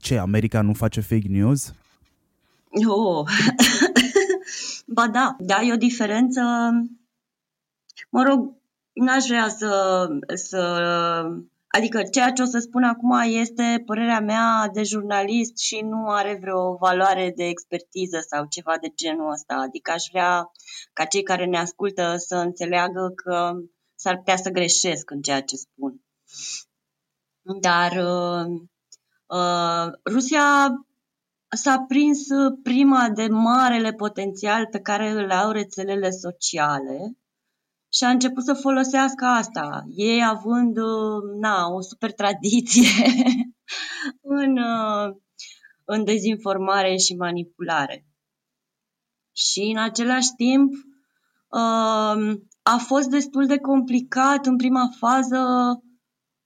Ce, 0.00 0.18
America 0.18 0.62
nu 0.62 0.72
face 0.72 1.00
fake 1.00 1.28
news? 1.28 1.72
Oh. 2.88 3.28
ba 4.96 5.08
da, 5.08 5.36
da, 5.38 5.62
e 5.62 5.72
o 5.72 5.76
diferență. 5.76 6.40
Mă 8.10 8.22
rog, 8.22 8.54
n-aș 8.92 9.24
vrea 9.26 9.48
să, 9.48 9.70
să... 10.34 10.62
Adică 11.68 12.02
ceea 12.02 12.32
ce 12.32 12.42
o 12.42 12.44
să 12.44 12.58
spun 12.58 12.82
acum 12.82 13.20
este 13.24 13.82
părerea 13.86 14.20
mea 14.20 14.70
de 14.72 14.82
jurnalist 14.82 15.58
și 15.58 15.80
nu 15.80 16.08
are 16.08 16.38
vreo 16.40 16.76
valoare 16.76 17.32
de 17.36 17.44
expertiză 17.44 18.18
sau 18.28 18.46
ceva 18.48 18.74
de 18.80 18.92
genul 18.96 19.32
ăsta. 19.32 19.54
Adică 19.54 19.90
aș 19.90 20.04
vrea 20.10 20.50
ca 20.92 21.04
cei 21.04 21.22
care 21.22 21.44
ne 21.44 21.58
ascultă 21.58 22.14
să 22.16 22.36
înțeleagă 22.36 23.12
că 23.14 23.52
s-ar 23.94 24.16
putea 24.16 24.36
să 24.36 24.50
greșesc 24.50 25.10
în 25.10 25.20
ceea 25.20 25.42
ce 25.42 25.56
spun. 25.56 26.00
Dar 27.56 27.92
uh, 27.92 28.60
uh, 29.26 29.92
Rusia 30.04 30.68
s-a 31.48 31.84
prins 31.88 32.26
prima 32.62 33.08
de 33.08 33.26
marele 33.26 33.92
potențial 33.92 34.66
pe 34.66 34.80
care 34.80 35.10
îl 35.10 35.30
au 35.30 35.50
rețelele 35.50 36.10
sociale 36.10 37.16
și 37.92 38.04
a 38.04 38.08
început 38.08 38.44
să 38.44 38.54
folosească 38.54 39.24
asta, 39.24 39.84
ei 39.88 40.24
având 40.24 40.76
na, 41.40 41.66
o 41.68 41.80
super 41.80 42.12
tradiție 42.12 42.88
în, 44.40 44.58
în 45.84 46.04
dezinformare 46.04 46.96
și 46.96 47.14
manipulare. 47.14 48.06
Și 49.32 49.60
în 49.60 49.82
același 49.82 50.28
timp 50.36 50.72
a 52.62 52.76
fost 52.76 53.08
destul 53.08 53.46
de 53.46 53.58
complicat 53.58 54.46
în 54.46 54.56
prima 54.56 54.88
fază 54.98 55.38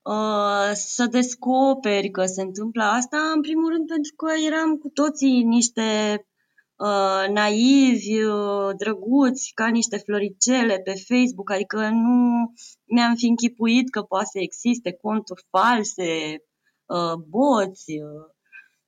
Uh, 0.03 0.71
să 0.73 1.05
descoperi 1.05 2.09
că 2.09 2.25
se 2.25 2.41
întâmplă 2.41 2.83
asta, 2.83 3.17
în 3.35 3.41
primul 3.41 3.69
rând 3.69 3.87
pentru 3.87 4.13
că 4.15 4.31
eram 4.45 4.77
cu 4.77 4.89
toții 4.89 5.43
niște 5.43 5.81
uh, 6.75 7.33
naivi, 7.33 8.23
uh, 8.23 8.75
drăguți, 8.77 9.51
ca 9.53 9.67
niște 9.67 9.97
floricele 9.97 10.79
pe 10.79 10.93
Facebook, 11.07 11.51
adică 11.51 11.89
nu 11.89 12.51
ne-am 12.83 13.15
fi 13.15 13.25
închipuit 13.25 13.89
că 13.89 14.01
poate 14.01 14.25
să 14.31 14.39
existe 14.39 14.91
conturi 14.91 15.45
false, 15.49 16.43
uh, 16.85 17.13
boți, 17.27 17.91
uh, 17.91 18.33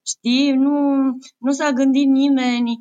știi, 0.06 0.52
nu, 0.52 1.06
nu 1.38 1.52
s-a 1.52 1.72
gândit 1.72 2.08
nimeni. 2.08 2.80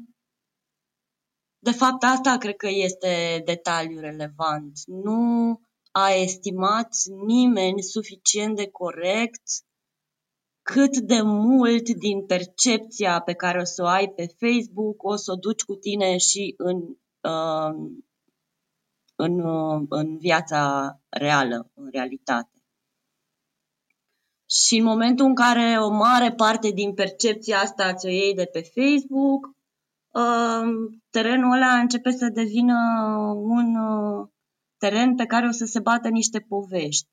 De 1.58 1.70
fapt, 1.70 2.02
asta 2.02 2.36
cred 2.38 2.56
că 2.56 2.68
este 2.70 3.42
detaliul 3.44 4.00
relevant. 4.00 4.72
Nu 4.86 5.60
a 5.96 6.10
estimat 6.10 6.96
nimeni 7.26 7.82
suficient 7.82 8.56
de 8.56 8.70
corect 8.70 9.42
cât 10.62 10.96
de 10.96 11.20
mult 11.22 11.88
din 11.88 12.26
percepția 12.26 13.20
pe 13.20 13.32
care 13.32 13.60
o 13.60 13.64
să 13.64 13.82
o 13.82 13.86
ai 13.86 14.08
pe 14.08 14.26
Facebook 14.38 15.02
o 15.02 15.16
să 15.16 15.32
o 15.32 15.34
duci 15.34 15.62
cu 15.62 15.74
tine 15.74 16.16
și 16.16 16.54
în, 16.56 16.76
uh, 17.20 17.90
în, 19.16 19.40
uh, 19.40 19.86
în 19.88 20.18
viața 20.18 20.94
reală, 21.08 21.70
în 21.74 21.88
realitate. 21.90 22.62
Și 24.50 24.76
în 24.76 24.84
momentul 24.84 25.26
în 25.26 25.34
care 25.34 25.76
o 25.78 25.90
mare 25.90 26.32
parte 26.32 26.70
din 26.70 26.94
percepția 26.94 27.58
asta 27.58 27.94
ți-o 27.94 28.08
iei 28.08 28.34
de 28.34 28.44
pe 28.52 28.60
Facebook, 28.60 29.50
uh, 30.10 30.90
terenul 31.10 31.52
ăla 31.52 31.78
începe 31.78 32.10
să 32.10 32.28
devină 32.28 32.76
un 33.36 33.76
uh, 33.76 34.28
teren 34.84 35.14
pe 35.14 35.24
care 35.24 35.46
o 35.46 35.50
să 35.50 35.64
se 35.64 35.80
bată 35.80 36.08
niște 36.08 36.38
povești 36.48 37.10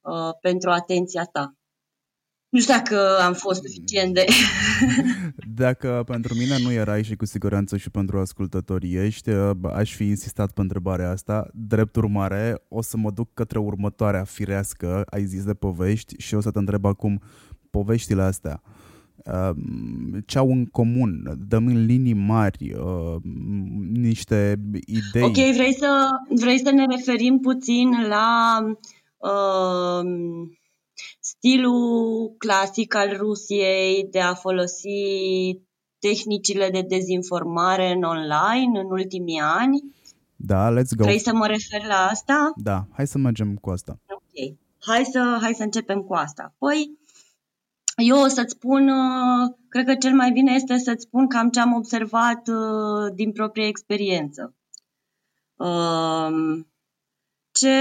uh, 0.00 0.38
pentru 0.40 0.70
atenția 0.70 1.24
ta. 1.24 1.54
Nu 2.48 2.60
știu 2.60 2.74
dacă 2.74 3.18
am 3.18 3.32
fost 3.32 3.62
suficient 3.62 4.14
de... 4.14 4.24
Dacă 5.62 6.02
pentru 6.06 6.34
mine 6.34 6.58
nu 6.58 6.72
erai 6.72 7.02
și 7.02 7.16
cu 7.16 7.24
siguranță 7.24 7.76
și 7.76 7.90
pentru 7.90 8.18
ascultătorii 8.20 8.94
ești, 8.94 9.30
aș 9.72 9.94
fi 9.94 10.04
insistat 10.04 10.52
pe 10.52 10.60
întrebarea 10.60 11.10
asta. 11.10 11.48
Drept 11.52 11.96
urmare, 11.96 12.64
o 12.68 12.82
să 12.82 12.96
mă 12.96 13.10
duc 13.10 13.34
către 13.34 13.58
următoarea 13.58 14.24
firească, 14.24 15.04
ai 15.10 15.24
zis 15.24 15.44
de 15.44 15.54
povești, 15.54 16.14
și 16.18 16.34
o 16.34 16.40
să 16.40 16.50
te 16.50 16.58
întreb 16.58 16.84
acum 16.84 17.22
poveștile 17.70 18.22
astea 18.22 18.62
ce 20.26 20.38
au 20.38 20.50
în 20.50 20.66
comun, 20.66 21.38
dăm 21.48 21.66
în 21.66 21.84
linii 21.84 22.14
mari 22.14 22.74
niște 23.92 24.60
idei. 24.86 25.22
Ok, 25.22 25.34
vrei 25.34 25.74
să, 25.74 26.08
vrei 26.28 26.58
să 26.58 26.70
ne 26.70 26.84
referim 26.86 27.38
puțin 27.38 27.90
la 28.08 28.58
uh, 29.16 30.10
stilul 31.20 32.34
clasic 32.38 32.94
al 32.94 33.16
Rusiei 33.16 34.08
de 34.10 34.20
a 34.20 34.34
folosi 34.34 34.88
tehnicile 35.98 36.70
de 36.70 36.82
dezinformare 36.88 37.90
în 37.90 38.02
online 38.02 38.80
în 38.80 38.86
ultimii 38.90 39.40
ani. 39.40 39.94
Da, 40.36 40.70
let's 40.70 40.96
go. 40.96 41.04
Vrei 41.04 41.18
să 41.18 41.34
mă 41.34 41.46
refer 41.46 41.86
la 41.86 42.08
asta? 42.10 42.52
Da, 42.56 42.86
hai 42.92 43.06
să 43.06 43.18
mergem 43.18 43.54
cu 43.54 43.70
asta. 43.70 43.98
Ok, 44.08 44.54
hai 44.78 45.04
să, 45.04 45.38
hai 45.40 45.54
să 45.54 45.62
începem 45.62 46.00
cu 46.00 46.14
asta. 46.14 46.54
Păi, 46.58 46.98
eu 47.96 48.20
o 48.20 48.26
să-ți 48.26 48.54
spun, 48.54 48.88
uh, 48.88 49.54
cred 49.68 49.86
că 49.86 49.94
cel 49.94 50.14
mai 50.14 50.30
bine 50.30 50.52
este 50.52 50.76
să-ți 50.76 51.02
spun 51.02 51.28
cam 51.28 51.50
ce 51.50 51.60
am 51.60 51.72
observat 51.72 52.48
uh, 52.48 53.14
din 53.14 53.32
proprie 53.32 53.66
experiență. 53.66 54.54
Um, 55.56 56.68
ce 57.52 57.76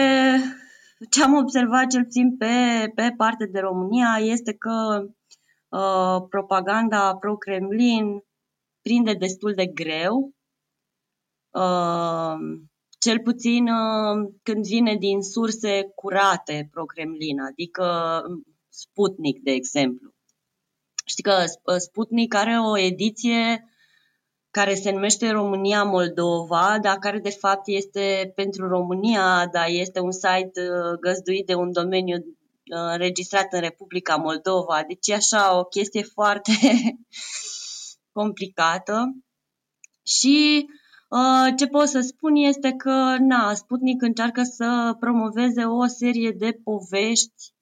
ce 1.10 1.24
am 1.24 1.34
observat 1.34 1.88
cel 1.88 2.04
puțin 2.04 2.38
pe, 2.38 2.46
pe 2.96 3.14
parte 3.18 3.46
de 3.46 3.60
România 3.60 4.18
este 4.20 4.54
că 4.54 5.06
uh, 5.70 6.26
propaganda 6.30 7.16
pro-Kremlin 7.16 8.24
prinde 8.82 9.14
destul 9.14 9.54
de 9.54 9.66
greu, 9.66 10.34
uh, 11.50 12.36
cel 13.00 13.20
puțin 13.20 13.68
uh, 13.68 14.34
când 14.44 14.66
vine 14.66 14.96
din 14.96 15.22
surse 15.22 15.92
curate 15.96 16.68
pro-Kremlin, 16.72 17.40
adică 17.40 17.86
Sputnik, 18.76 19.44
de 19.44 19.52
exemplu. 19.52 20.14
Știi 21.06 21.24
că 21.24 21.46
Sputnik 21.78 22.34
are 22.34 22.60
o 22.60 22.78
ediție 22.78 23.68
care 24.50 24.74
se 24.76 24.92
numește 24.92 25.32
România 25.32 25.84
Moldova, 25.84 26.78
dar 26.82 26.98
care 26.98 27.20
de 27.20 27.30
fapt 27.30 27.62
este 27.66 28.32
pentru 28.36 28.68
România, 28.68 29.48
dar 29.52 29.68
este 29.68 30.00
un 30.00 30.12
site 30.12 30.62
uh, 30.62 31.00
găzduit 31.00 31.46
de 31.46 31.54
un 31.54 31.72
domeniu 31.72 32.16
uh, 32.16 32.92
înregistrat 32.92 33.54
în 33.54 33.60
Republica 33.60 34.16
Moldova. 34.16 34.84
Deci 34.88 35.08
e 35.08 35.14
așa 35.14 35.60
o 35.60 35.64
chestie 35.64 36.04
foarte 36.04 36.52
complicată. 38.18 39.16
Și 40.06 40.66
uh, 41.10 41.54
ce 41.58 41.68
pot 41.68 41.88
să 41.88 42.00
spun 42.00 42.36
este 42.36 42.72
că 42.72 43.16
na, 43.20 43.54
Sputnik 43.54 44.02
încearcă 44.02 44.44
să 44.44 44.96
promoveze 45.00 45.64
o 45.64 45.86
serie 45.86 46.32
de 46.32 46.60
povești 46.64 47.53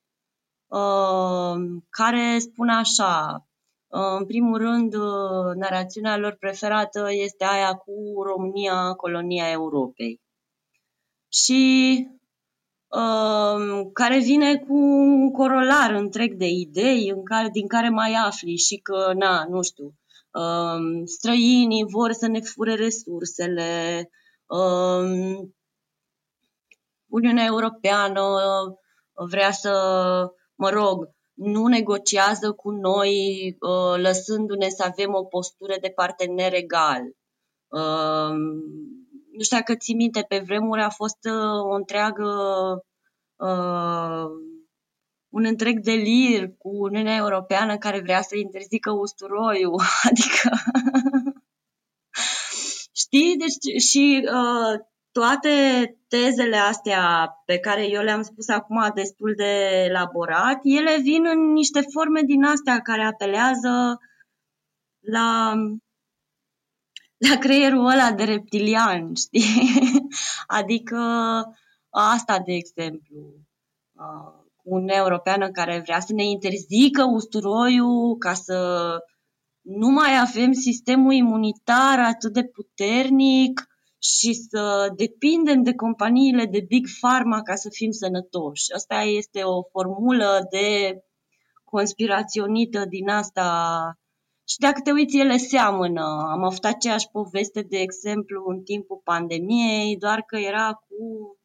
care 1.90 2.38
spun 2.40 2.70
așa, 2.70 3.46
în 3.94 4.26
primul 4.26 4.58
rând, 4.58 4.94
uh, 4.94 5.56
narațiunea 5.56 6.18
lor 6.18 6.36
preferată 6.40 7.08
este 7.10 7.46
aia 7.46 7.74
cu 7.74 8.22
România, 8.24 8.94
colonia 8.94 9.52
Europei. 9.52 10.22
Și 11.30 12.08
um, 12.88 13.92
care 13.92 14.20
vine 14.20 14.58
cu 14.58 14.74
un 14.74 15.32
corolar 15.32 15.92
întreg 15.92 16.34
de 16.34 16.48
idei 16.48 17.10
în 17.10 17.24
care, 17.24 17.50
din 17.50 17.68
care 17.68 17.90
mai 17.90 18.14
afli 18.14 18.58
și 18.58 18.78
că, 18.78 19.14
na, 19.16 19.46
nu 19.50 19.62
știu, 19.62 19.94
um, 20.32 21.06
străinii 21.06 21.86
vor 21.88 22.12
să 22.12 22.28
ne 22.28 22.40
fure 22.40 22.76
resursele, 22.76 24.10
um, 24.46 25.54
Uniunea 27.08 27.46
Europeană 27.46 28.22
vrea 29.14 29.52
să, 29.52 29.72
mă 30.62 30.70
rog, 30.70 31.10
nu 31.34 31.68
negociază 31.68 32.52
cu 32.52 32.70
noi 32.72 33.14
uh, 33.60 34.02
lăsându-ne 34.02 34.70
să 34.70 34.84
avem 34.84 35.14
o 35.14 35.24
postură 35.24 35.76
de 35.82 35.90
partener 35.90 36.54
egal. 36.54 37.02
Uh, 37.68 38.36
nu 39.32 39.42
știu 39.42 39.58
dacă 39.58 39.76
ții 39.76 39.96
minte, 39.96 40.26
pe 40.28 40.40
vremuri 40.46 40.82
a 40.82 40.90
fost 40.90 41.18
uh, 41.24 41.72
o 41.72 41.74
întreagă 41.74 42.30
un 45.30 45.46
întreg 45.46 45.80
delir 45.80 46.56
cu 46.58 46.70
Uniunea 46.70 47.16
Europeană 47.16 47.78
care 47.78 48.00
vrea 48.02 48.22
să 48.22 48.38
interzică 48.38 48.92
usturoiul. 48.92 49.82
Adică 50.10 50.50
știi? 53.02 53.36
Deci 53.38 53.82
și 53.82 54.24
uh, 54.24 54.80
toate 55.12 55.50
tezele 56.12 56.58
astea 56.58 57.34
pe 57.46 57.60
care 57.60 57.90
eu 57.90 58.02
le-am 58.02 58.22
spus 58.22 58.48
acum 58.48 58.92
destul 58.94 59.34
de 59.36 59.84
elaborat, 59.90 60.60
ele 60.64 60.98
vin 61.02 61.26
în 61.26 61.52
niște 61.52 61.82
forme 61.82 62.22
din 62.22 62.44
astea 62.44 62.82
care 62.82 63.04
apelează 63.04 64.00
la, 65.00 65.54
la 67.18 67.38
creierul 67.40 67.86
ăla 67.86 68.12
de 68.12 68.24
reptilian, 68.24 69.14
știi? 69.24 69.72
Adică 70.48 70.98
asta, 71.90 72.40
de 72.40 72.54
exemplu, 72.54 73.20
cu 74.56 74.70
Uniunea 74.74 74.98
Europeană 74.98 75.52
care 75.52 75.80
vrea 75.80 76.00
să 76.00 76.14
ne 76.14 76.24
interzică 76.24 77.04
usturoiul 77.04 78.18
ca 78.18 78.34
să 78.34 78.58
nu 79.62 79.88
mai 79.88 80.20
avem 80.20 80.52
sistemul 80.52 81.14
imunitar 81.14 82.00
atât 82.00 82.34
de 82.34 82.44
puternic, 82.44 83.71
și 84.04 84.34
să 84.34 84.94
depindem 84.96 85.64
de 85.64 85.74
companiile 85.74 86.46
de 86.46 86.60
Big 86.68 86.88
Pharma 87.00 87.42
ca 87.42 87.56
să 87.56 87.70
fim 87.72 87.92
sănătoși. 87.92 88.74
Asta 88.74 88.96
este 88.96 89.42
o 89.42 89.64
formulă 89.64 90.48
de 90.50 90.98
conspiraționită 91.64 92.86
din 92.86 93.10
asta. 93.10 93.46
Și 94.48 94.58
dacă 94.58 94.82
te 94.82 94.92
uiți, 94.92 95.18
ele 95.18 95.38
seamănă. 95.38 96.26
Am 96.32 96.44
avut 96.44 96.66
aceeași 96.66 97.10
poveste, 97.12 97.62
de 97.62 97.78
exemplu, 97.78 98.44
în 98.48 98.62
timpul 98.64 99.02
pandemiei, 99.04 99.98
doar 99.98 100.22
că 100.22 100.38
era 100.38 100.74
cu 100.74 101.38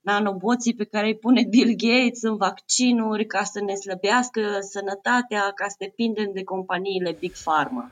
nanoboții 0.00 0.74
pe 0.74 0.84
care 0.84 1.06
îi 1.06 1.18
pune 1.18 1.44
Bill 1.50 1.74
Gates 1.76 2.22
în 2.22 2.36
vaccinuri 2.36 3.26
ca 3.26 3.44
să 3.44 3.60
ne 3.60 3.74
slăbească 3.74 4.40
sănătatea, 4.60 5.52
ca 5.54 5.68
să 5.68 5.76
depindem 5.78 6.32
de 6.32 6.44
companiile 6.44 7.16
Big 7.18 7.32
Pharma. 7.44 7.90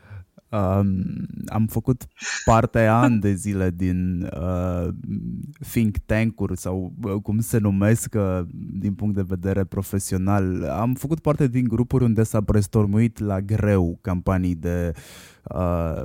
Um, 0.53 1.05
am 1.47 1.67
făcut 1.67 2.07
parte 2.45 2.79
ani 2.79 3.21
de 3.21 3.35
zile 3.35 3.71
din 3.71 4.31
uh, 4.37 4.89
think 5.71 5.97
tank-uri 5.99 6.57
sau 6.57 6.93
uh, 7.03 7.13
cum 7.23 7.41
se 7.41 7.59
numesc 7.59 8.15
uh, 8.15 8.41
din 8.73 8.95
punct 8.95 9.15
de 9.15 9.25
vedere 9.27 9.65
profesional. 9.65 10.65
Am 10.65 10.95
făcut 10.95 11.21
parte 11.21 11.47
din 11.47 11.65
grupuri 11.65 12.05
unde 12.05 12.23
s-a 12.23 12.41
brainstormuit 12.41 13.19
la 13.19 13.41
greu 13.41 13.99
campanii 14.01 14.55
de 14.55 14.93
uh, 15.55 16.03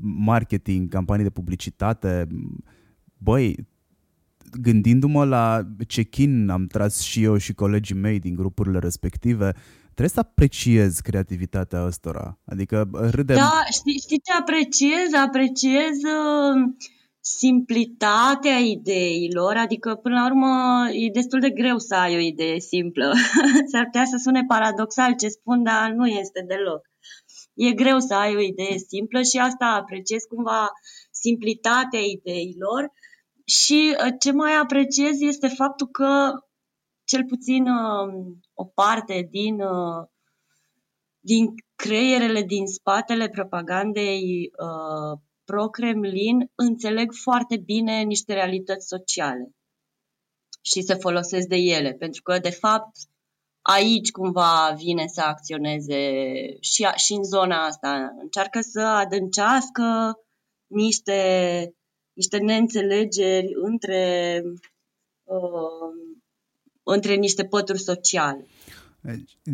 marketing, 0.00 0.88
campanii 0.88 1.24
de 1.24 1.30
publicitate. 1.30 2.26
Băi, 3.18 3.66
gândindu-mă 4.60 5.24
la 5.24 5.68
check-in, 5.86 6.48
am 6.48 6.66
tras 6.66 7.00
și 7.00 7.22
eu 7.22 7.36
și 7.36 7.54
colegii 7.54 7.96
mei 7.96 8.18
din 8.18 8.34
grupurile 8.34 8.78
respective, 8.78 9.52
trebuie 9.94 10.08
să 10.08 10.20
apreciez 10.20 10.98
creativitatea 10.98 11.84
ăstora. 11.84 12.38
Adică 12.44 12.88
râdem... 12.92 13.36
Da, 13.36 13.62
știi, 13.70 13.98
știi 13.98 14.20
ce 14.20 14.32
apreciez? 14.32 15.12
Apreciez 15.26 15.96
uh, 15.96 16.72
simplitatea 17.20 18.58
ideilor, 18.58 19.56
adică 19.56 19.94
până 19.94 20.14
la 20.14 20.26
urmă 20.26 20.52
e 20.90 21.10
destul 21.12 21.40
de 21.40 21.50
greu 21.50 21.78
să 21.78 21.94
ai 21.94 22.14
o 22.14 22.18
idee 22.18 22.58
simplă. 22.58 23.12
S-ar 23.70 23.84
putea 23.84 24.04
să 24.04 24.16
sune 24.22 24.44
paradoxal 24.48 25.14
ce 25.16 25.28
spun, 25.28 25.62
dar 25.62 25.90
nu 25.90 26.06
este 26.06 26.44
deloc. 26.48 26.90
E 27.54 27.72
greu 27.72 27.98
să 27.98 28.14
ai 28.14 28.34
o 28.34 28.40
idee 28.40 28.76
simplă 28.88 29.22
și 29.22 29.38
asta 29.38 29.66
apreciez 29.66 30.22
cumva 30.22 30.68
simplitatea 31.10 32.00
ideilor 32.00 32.92
și 33.44 33.96
uh, 34.04 34.12
ce 34.18 34.32
mai 34.32 34.54
apreciez 34.54 35.20
este 35.20 35.48
faptul 35.48 35.86
că 35.86 36.32
cel 37.12 37.24
puțin 37.24 37.66
uh, 37.66 38.34
o 38.54 38.64
parte 38.64 39.28
din, 39.30 39.60
uh, 39.60 40.06
din 41.20 41.54
creierele 41.74 42.42
din 42.42 42.66
spatele 42.66 43.28
propagandei 43.28 44.50
uh, 44.58 45.18
pro-Kremlin 45.44 46.50
înțeleg 46.54 47.12
foarte 47.12 47.56
bine 47.56 48.02
niște 48.02 48.32
realități 48.32 48.86
sociale 48.86 49.50
și 50.60 50.82
se 50.82 50.94
folosesc 50.94 51.46
de 51.46 51.56
ele, 51.56 51.92
pentru 51.92 52.22
că, 52.22 52.38
de 52.38 52.50
fapt, 52.50 52.96
aici 53.62 54.10
cumva 54.10 54.74
vine 54.76 55.06
să 55.06 55.20
acționeze 55.20 56.00
și, 56.60 56.86
și 56.96 57.12
în 57.12 57.22
zona 57.24 57.64
asta. 57.64 58.14
Încearcă 58.18 58.60
să 58.60 58.80
adâncească 58.80 60.14
niște, 60.66 61.20
niște 62.12 62.38
neînțelegeri 62.38 63.52
între, 63.62 64.42
uh, 65.22 66.11
între 66.92 67.14
niște 67.14 67.44
pături 67.44 67.80
sociale. 67.80 68.46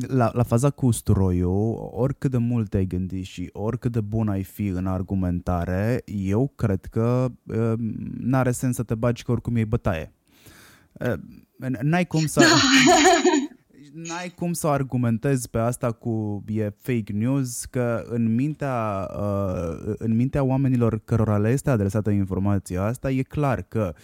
La, 0.09 0.31
la 0.35 0.42
faza 0.42 0.70
cu 0.70 0.87
usturoiul, 0.87 1.90
oricât 1.92 2.31
de 2.31 2.37
mult 2.37 2.70
te-ai 2.70 2.87
gândit 2.87 3.24
și 3.24 3.51
oricât 3.53 3.92
de 3.92 4.01
bun 4.01 4.29
ai 4.29 4.42
fi 4.42 4.66
în 4.66 4.87
argumentare, 4.87 6.03
eu 6.05 6.53
cred 6.57 6.85
că 6.85 7.29
uh, 7.46 7.72
n-are 8.18 8.51
sens 8.51 8.74
să 8.74 8.83
te 8.83 8.94
bagi 8.94 9.22
că 9.22 9.31
oricum 9.31 9.57
e 9.57 9.64
bătaie. 9.64 10.12
Uh, 10.92 11.12
n-ai 11.81 12.07
cum 12.07 12.27
să... 12.27 12.40
Da. 12.40 12.46
N-ai 13.92 14.33
cum 14.37 14.53
să 14.53 14.66
argumentezi 14.66 15.51
pe 15.51 15.59
asta 15.59 15.92
cu 15.92 16.44
e 16.46 16.72
fake 16.81 17.12
news, 17.12 17.64
că 17.64 18.05
în 18.09 18.35
mintea, 18.35 19.09
uh, 19.18 19.94
în 19.98 20.16
mintea 20.16 20.42
oamenilor 20.42 21.01
cărora 21.05 21.38
le 21.38 21.51
este 21.51 21.70
adresată 21.70 22.11
informația 22.11 22.83
asta, 22.83 23.11
e 23.11 23.22
clar 23.22 23.62
că 23.62 23.94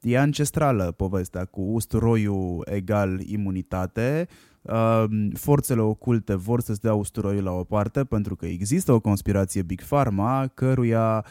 e 0.00 0.18
ancestrală 0.18 0.92
povestea 0.96 1.44
cu 1.44 1.60
usturoiul 1.60 2.66
egal 2.70 3.20
imunitate, 3.20 4.28
uh, 4.62 5.04
forțele 5.34 5.80
oculte 5.80 6.34
vor 6.34 6.60
să-ți 6.60 6.80
dea 6.80 6.94
usturoiul 6.94 7.44
la 7.44 7.52
o 7.52 7.64
parte 7.64 8.04
pentru 8.04 8.36
că 8.36 8.46
există 8.46 8.92
o 8.92 9.00
conspirație 9.00 9.62
Big 9.62 9.82
Pharma 9.82 10.46
căruia, 10.54 11.24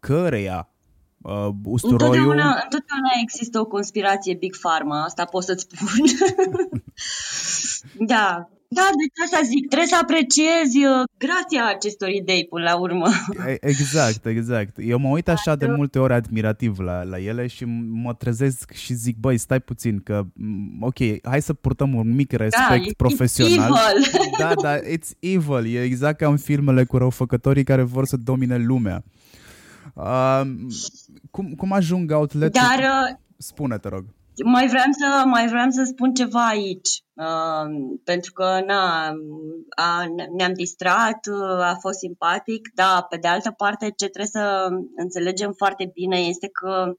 căreia 0.00 0.68
uh, 1.22 1.48
usturoiul... 1.64 2.14
Întotdeauna, 2.14 2.60
întotdeauna 2.62 3.10
există 3.22 3.60
o 3.60 3.66
conspirație 3.66 4.34
Big 4.34 4.56
Pharma, 4.56 5.04
asta 5.04 5.24
pot 5.24 5.42
să-ți 5.42 5.66
spun. 5.68 6.04
da, 8.12 8.48
da, 8.70 8.82
deci 9.00 9.24
asta 9.24 9.40
zic, 9.44 9.66
trebuie 9.66 9.88
să 9.88 9.98
apreciezi 10.02 10.78
uh, 10.84 11.04
grația 11.18 11.66
acestor 11.66 12.08
idei 12.08 12.46
până 12.46 12.64
la 12.64 12.76
urmă. 12.76 13.06
Exact, 13.60 14.26
exact. 14.26 14.76
Eu 14.80 14.98
mă 14.98 15.08
uit 15.08 15.28
așa 15.28 15.56
de 15.56 15.66
multe 15.66 15.98
ori 15.98 16.12
admirativ 16.12 16.78
la, 16.78 17.02
la 17.02 17.18
ele 17.20 17.46
și 17.46 17.64
mă 17.90 18.14
trezesc 18.14 18.72
și 18.72 18.94
zic, 18.94 19.16
băi, 19.16 19.38
stai 19.38 19.60
puțin, 19.60 20.00
că, 20.00 20.24
ok, 20.80 20.98
hai 21.22 21.42
să 21.42 21.52
purtăm 21.52 21.94
un 21.94 22.14
mic 22.14 22.32
respect 22.32 22.84
da, 22.84 22.92
profesional. 22.96 23.72
Evil. 23.72 24.26
Da, 24.38 24.54
da, 24.62 24.78
it's 24.78 25.18
evil. 25.18 25.74
E 25.74 25.82
exact 25.82 26.18
ca 26.18 26.28
în 26.28 26.36
filmele 26.36 26.84
cu 26.84 26.96
răufăcătorii 26.96 27.64
care 27.64 27.82
vor 27.82 28.06
să 28.06 28.16
domine 28.16 28.56
lumea. 28.56 29.04
Uh, 29.94 30.42
cum, 31.30 31.54
cum 31.56 31.72
ajung 31.72 32.10
outlet 32.10 32.52
Dar... 32.52 32.78
Uh, 32.78 33.16
Spune, 33.36 33.78
te 33.78 33.88
rog. 33.88 34.04
Mai 34.44 34.66
vreau 34.66 34.84
să, 34.90 35.22
mai 35.26 35.46
vreau 35.46 35.70
să 35.70 35.82
spun 35.84 36.14
ceva 36.14 36.46
aici, 36.46 37.02
uh, 37.14 37.98
pentru 38.04 38.32
că 38.32 38.62
na, 38.66 39.12
a, 39.76 40.04
ne-am 40.36 40.52
distrat, 40.52 41.26
uh, 41.26 41.60
a 41.60 41.76
fost 41.80 41.98
simpatic, 41.98 42.68
dar 42.74 43.06
pe 43.08 43.16
de 43.16 43.28
altă 43.28 43.50
parte 43.50 43.84
ce 43.84 44.08
trebuie 44.08 44.26
să 44.42 44.68
înțelegem 44.96 45.52
foarte 45.52 45.90
bine 45.92 46.18
este 46.18 46.48
că 46.48 46.92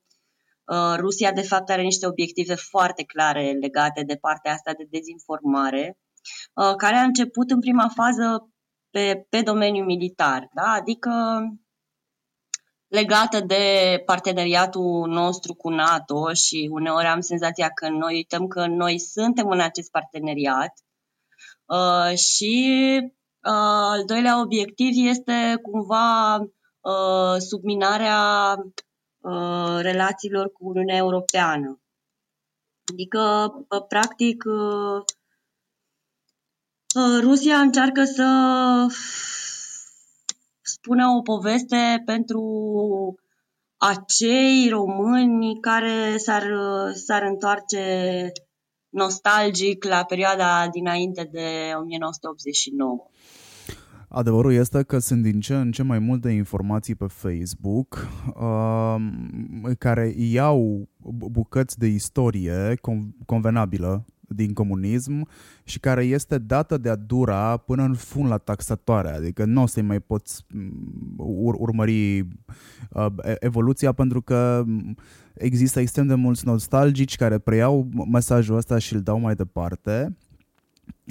uh, 0.66 0.96
Rusia 0.98 1.32
de 1.32 1.42
fapt 1.42 1.70
are 1.70 1.82
niște 1.82 2.08
obiective 2.08 2.56
foarte 2.56 3.04
clare 3.04 3.52
legate 3.52 4.04
de 4.04 4.16
partea 4.16 4.54
asta 4.54 4.74
de 4.78 4.88
dezinformare, 4.90 5.98
uh, 6.54 6.76
care 6.76 6.96
a 6.96 7.04
început 7.04 7.52
în 7.52 7.60
prima 7.60 7.92
fază 7.96 8.50
pe, 8.90 9.26
pe 9.30 9.42
domeniul 9.42 9.86
militar, 9.86 10.50
da? 10.54 10.72
adică 10.72 11.12
legată 12.90 13.40
de 13.40 14.02
parteneriatul 14.06 15.08
nostru 15.08 15.54
cu 15.54 15.70
NATO 15.70 16.34
și 16.34 16.70
uneori 16.72 17.06
am 17.06 17.20
senzația 17.20 17.70
că 17.70 17.90
noi 17.90 18.14
uităm 18.14 18.48
că 18.48 18.66
noi 18.66 19.00
suntem 19.00 19.50
în 19.50 19.60
acest 19.60 19.92
parteneriat 19.92 20.74
uh, 21.66 22.18
și 22.18 22.78
uh, 23.04 23.90
al 23.92 24.06
doilea 24.06 24.42
obiectiv 24.42 24.92
este 24.96 25.60
cumva 25.62 26.36
uh, 26.36 27.38
subminarea 27.38 28.56
uh, 29.20 29.78
relațiilor 29.80 30.52
cu 30.52 30.68
Uniunea 30.68 30.96
Europeană. 30.96 31.82
Adică, 32.92 33.54
uh, 33.70 33.86
practic, 33.88 34.44
uh, 34.46 35.02
uh 36.96 37.20
Rusia 37.22 37.58
încearcă 37.58 38.04
să 38.04 38.26
spune 40.74 41.04
o 41.18 41.22
poveste 41.22 42.02
pentru 42.06 42.42
acei 43.78 44.70
români 44.70 45.60
care 45.60 46.18
s-ar, 46.18 46.44
s-ar 46.94 47.24
întoarce 47.24 47.84
nostalgic 48.90 49.84
la 49.84 50.04
perioada 50.04 50.68
dinainte 50.72 51.30
de 51.32 51.72
1989. 51.80 53.10
Adevărul 54.12 54.54
este 54.54 54.84
că 54.84 55.00
sunt 55.00 55.24
din 55.24 55.40
ce 55.40 55.56
în 55.56 55.72
ce 55.72 55.84
mai 55.84 56.00
multe 56.00 56.30
informații 56.30 56.96
pe 56.96 57.06
Facebook 57.08 58.08
uh, 58.36 58.96
care 59.78 60.14
iau 60.18 60.90
bucăți 61.32 61.80
de 61.80 61.88
istorie 61.88 62.80
convenabilă 63.26 64.06
din 64.30 64.54
comunism 64.54 65.28
și 65.64 65.80
care 65.80 66.04
este 66.04 66.38
dată 66.38 66.78
de-a 66.78 66.96
dura 66.96 67.58
până 67.58 67.84
în 67.84 67.94
fund 67.94 68.30
la 68.30 68.38
taxatoare, 68.38 69.10
adică 69.10 69.46
nu 69.46 69.62
o 69.62 69.66
să-i 69.66 69.84
mai 69.84 70.00
poți 70.00 70.46
mm, 70.54 71.14
ur- 71.18 71.56
urmări 71.60 72.20
uh, 72.20 73.06
evoluția 73.40 73.92
pentru 73.92 74.22
că 74.22 74.64
există 75.34 75.80
extrem 75.80 76.08
de 76.08 76.16
mulți 76.16 76.46
nostalgici 76.46 77.16
care 77.16 77.38
preiau 77.38 77.90
mesajul 78.12 78.56
ăsta 78.56 78.78
și 78.78 78.94
îl 78.94 79.02
dau 79.02 79.20
mai 79.20 79.36
departe. 79.36 80.18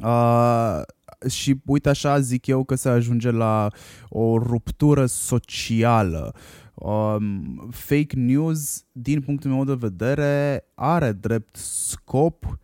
Uh, 0.03 0.81
și 1.29 1.61
uite 1.67 1.89
așa 1.89 2.21
zic 2.21 2.47
eu 2.47 2.65
că 2.65 2.75
se 2.75 2.89
ajunge 2.89 3.31
la 3.31 3.71
o 4.09 4.39
ruptură 4.39 5.07
socială. 5.07 6.35
Um, 6.75 7.69
fake 7.71 8.17
news, 8.17 8.85
din 8.93 9.21
punctul 9.21 9.51
meu 9.51 9.65
de 9.65 9.75
vedere, 9.75 10.65
are 10.75 11.13
drept 11.13 11.57
scop 11.57 12.59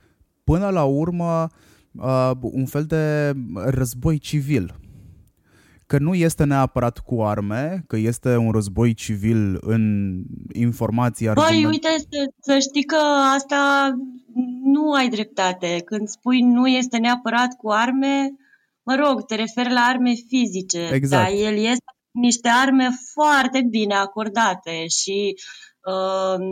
până 0.44 0.68
la 0.68 0.84
urmă 0.84 1.48
uh, 1.92 2.30
un 2.40 2.66
fel 2.66 2.84
de 2.84 3.32
război 3.54 4.18
civil. 4.18 4.74
Că 5.86 5.98
nu 5.98 6.14
este 6.14 6.44
neapărat 6.44 6.98
cu 6.98 7.22
arme, 7.22 7.84
că 7.86 7.96
este 7.96 8.36
un 8.36 8.50
război 8.50 8.94
civil 8.94 9.58
în 9.60 10.14
informații. 10.52 11.28
Argument... 11.28 11.52
Băi, 11.52 11.64
uite, 11.64 11.88
să, 11.98 12.32
să 12.40 12.58
știi 12.58 12.84
că 12.84 12.96
asta 13.36 13.92
nu 14.62 14.92
ai 14.92 15.08
dreptate. 15.08 15.82
Când 15.84 16.08
spui 16.08 16.40
nu 16.40 16.66
este 16.66 16.98
neapărat 16.98 17.56
cu 17.56 17.70
arme, 17.70 18.34
mă 18.82 18.94
rog, 18.94 19.24
te 19.26 19.34
referi 19.34 19.72
la 19.72 19.80
arme 19.80 20.12
fizice. 20.28 20.88
Exact. 20.92 21.22
Dar 21.22 21.32
el 21.32 21.56
este 21.56 21.92
niște 22.10 22.48
arme 22.48 22.88
foarte 23.12 23.66
bine 23.70 23.94
acordate 23.94 24.86
și 24.86 25.34
uh, 25.84 26.46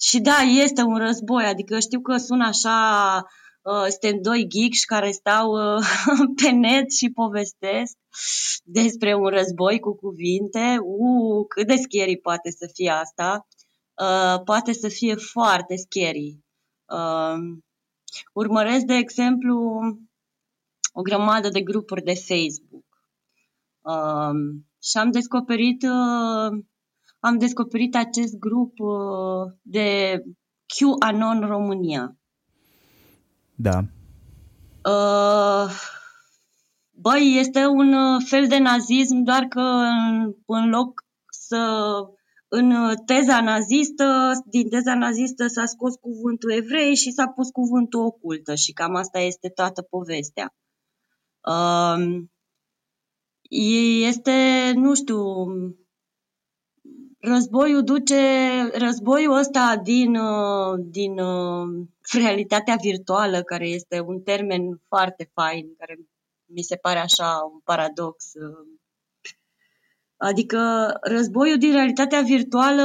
și 0.00 0.20
da, 0.20 0.36
este 0.36 0.82
un 0.82 0.96
război, 0.96 1.44
adică 1.44 1.78
știu 1.78 2.00
că 2.00 2.16
sună 2.16 2.46
așa, 2.46 3.22
uh, 3.62 3.86
suntem 3.88 4.22
doi 4.22 4.46
geeks 4.48 4.84
care 4.84 5.10
stau 5.10 5.50
uh, 5.50 5.84
pe 6.42 6.50
net 6.50 6.92
și 6.92 7.10
povestesc 7.10 7.96
despre 8.64 9.14
un 9.14 9.26
război 9.26 9.80
cu 9.80 9.94
cuvinte. 9.96 10.78
Uh, 10.82 11.46
cât 11.48 11.66
de 11.66 11.76
scary 11.76 12.16
poate 12.16 12.50
să 12.50 12.70
fie 12.72 12.90
asta. 12.90 13.46
Uh, 13.94 14.42
poate 14.44 14.72
să 14.72 14.88
fie 14.88 15.14
foarte 15.14 15.76
scary. 15.76 16.38
Uh, 16.86 17.58
urmăresc, 18.32 18.84
de 18.84 18.94
exemplu, 18.94 19.80
o 20.92 21.02
grămadă 21.02 21.48
de 21.48 21.60
grupuri 21.60 22.02
de 22.02 22.14
Facebook. 22.14 22.86
Uh, 23.80 24.60
și 24.82 24.96
am 24.98 25.10
descoperit 25.10 25.82
uh, 25.82 26.64
am 27.20 27.38
descoperit 27.38 27.96
acest 27.96 28.38
grup 28.38 28.78
uh, 28.78 29.52
de 29.62 30.22
QAnon 30.66 31.40
România. 31.40 32.16
Da. 33.54 33.78
Uh, 34.84 35.70
băi, 36.90 37.36
este 37.38 37.66
un 37.66 37.92
uh, 37.92 38.22
fel 38.26 38.46
de 38.46 38.58
nazism, 38.58 39.22
doar 39.22 39.44
că 39.44 39.60
în, 39.60 40.34
în 40.46 40.68
loc 40.68 41.04
să 41.28 41.86
în 42.48 42.96
teza 43.04 43.40
nazistă, 43.40 44.32
din 44.50 44.68
teza 44.68 44.94
nazistă 44.94 45.46
s-a 45.46 45.64
scos 45.66 45.94
cuvântul 45.94 46.52
evrei 46.52 46.94
și 46.94 47.10
s-a 47.10 47.26
pus 47.26 47.50
cuvântul 47.50 48.00
ocultă 48.00 48.54
și 48.54 48.72
cam 48.72 48.94
asta 48.94 49.18
este 49.18 49.48
toată 49.48 49.82
povestea. 49.82 50.54
Uh, 51.48 52.22
este, 54.06 54.72
nu 54.74 54.94
știu, 54.94 55.20
războiul 57.20 57.82
duce, 57.82 58.16
războiul 58.72 59.38
ăsta 59.38 59.80
din, 59.82 60.16
uh, 60.16 60.78
din 60.84 61.18
uh, 61.18 61.86
realitatea 62.12 62.76
virtuală, 62.80 63.42
care 63.42 63.68
este 63.68 64.00
un 64.00 64.20
termen 64.20 64.80
foarte 64.88 65.30
fain, 65.34 65.74
care 65.78 65.98
mi 66.44 66.62
se 66.62 66.76
pare 66.76 66.98
așa 66.98 67.50
un 67.52 67.60
paradox. 67.64 68.24
Uh. 68.34 68.76
Adică 70.16 70.92
războiul 71.02 71.58
din 71.58 71.72
realitatea 71.72 72.20
virtuală 72.20 72.82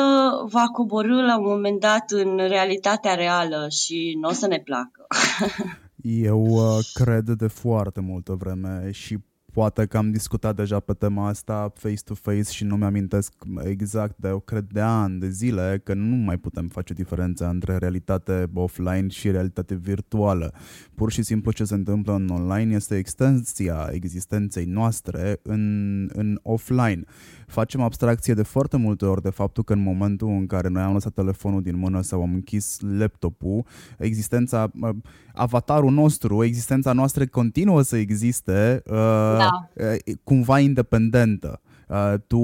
va 0.51 0.65
coborâ 0.67 1.25
la 1.25 1.37
un 1.37 1.45
moment 1.45 1.79
dat 1.79 2.11
în 2.11 2.37
realitatea 2.37 3.13
reală 3.13 3.67
și 3.69 4.17
nu 4.21 4.29
o 4.29 4.31
să 4.31 4.47
ne 4.47 4.59
placă. 4.59 5.07
Eu 6.03 6.41
uh, 6.43 6.79
cred 6.93 7.29
de 7.29 7.47
foarte 7.47 8.01
multă 8.01 8.33
vreme 8.33 8.91
și 8.91 9.17
poate 9.53 9.85
că 9.85 9.97
am 9.97 10.11
discutat 10.11 10.55
deja 10.55 10.79
pe 10.79 10.93
tema 10.93 11.27
asta 11.27 11.71
face-to-face 11.75 12.51
și 12.51 12.63
nu 12.63 12.75
mi-amintesc 12.75 13.33
exact, 13.63 14.15
dar 14.17 14.31
eu 14.31 14.39
cred 14.39 14.65
de 14.71 14.79
ani, 14.79 15.19
de 15.19 15.29
zile, 15.29 15.81
că 15.83 15.93
nu 15.93 16.15
mai 16.15 16.37
putem 16.37 16.67
face 16.67 16.93
diferența 16.93 17.49
între 17.49 17.77
realitate 17.77 18.49
offline 18.53 19.07
și 19.07 19.31
realitate 19.31 19.75
virtuală. 19.75 20.53
Pur 20.95 21.11
și 21.11 21.23
simplu 21.23 21.51
ce 21.51 21.63
se 21.63 21.73
întâmplă 21.73 22.13
în 22.13 22.29
online 22.29 22.75
este 22.75 22.97
extensia 22.97 23.89
existenței 23.91 24.65
noastre 24.65 25.39
în, 25.43 26.09
în 26.13 26.39
offline 26.41 27.03
facem 27.53 27.81
abstracție 27.81 28.33
de 28.33 28.43
foarte 28.43 28.77
multe 28.77 29.05
ori 29.05 29.21
de 29.21 29.29
faptul 29.29 29.63
că 29.63 29.73
în 29.73 29.79
momentul 29.79 30.27
în 30.27 30.47
care 30.47 30.67
noi 30.67 30.81
am 30.81 30.93
lăsat 30.93 31.13
telefonul 31.13 31.61
din 31.61 31.77
mână 31.77 32.01
sau 32.01 32.21
am 32.21 32.33
închis 32.33 32.77
laptopul, 32.97 33.65
existența, 33.97 34.71
avatarul 35.33 35.91
nostru, 35.91 36.43
existența 36.43 36.93
noastră 36.93 37.25
continuă 37.25 37.81
să 37.81 37.97
existe 37.97 38.81
uh, 38.85 39.42
da. 39.49 39.95
cumva 40.23 40.59
independentă. 40.59 41.61
Uh, 41.87 42.13
tu 42.27 42.39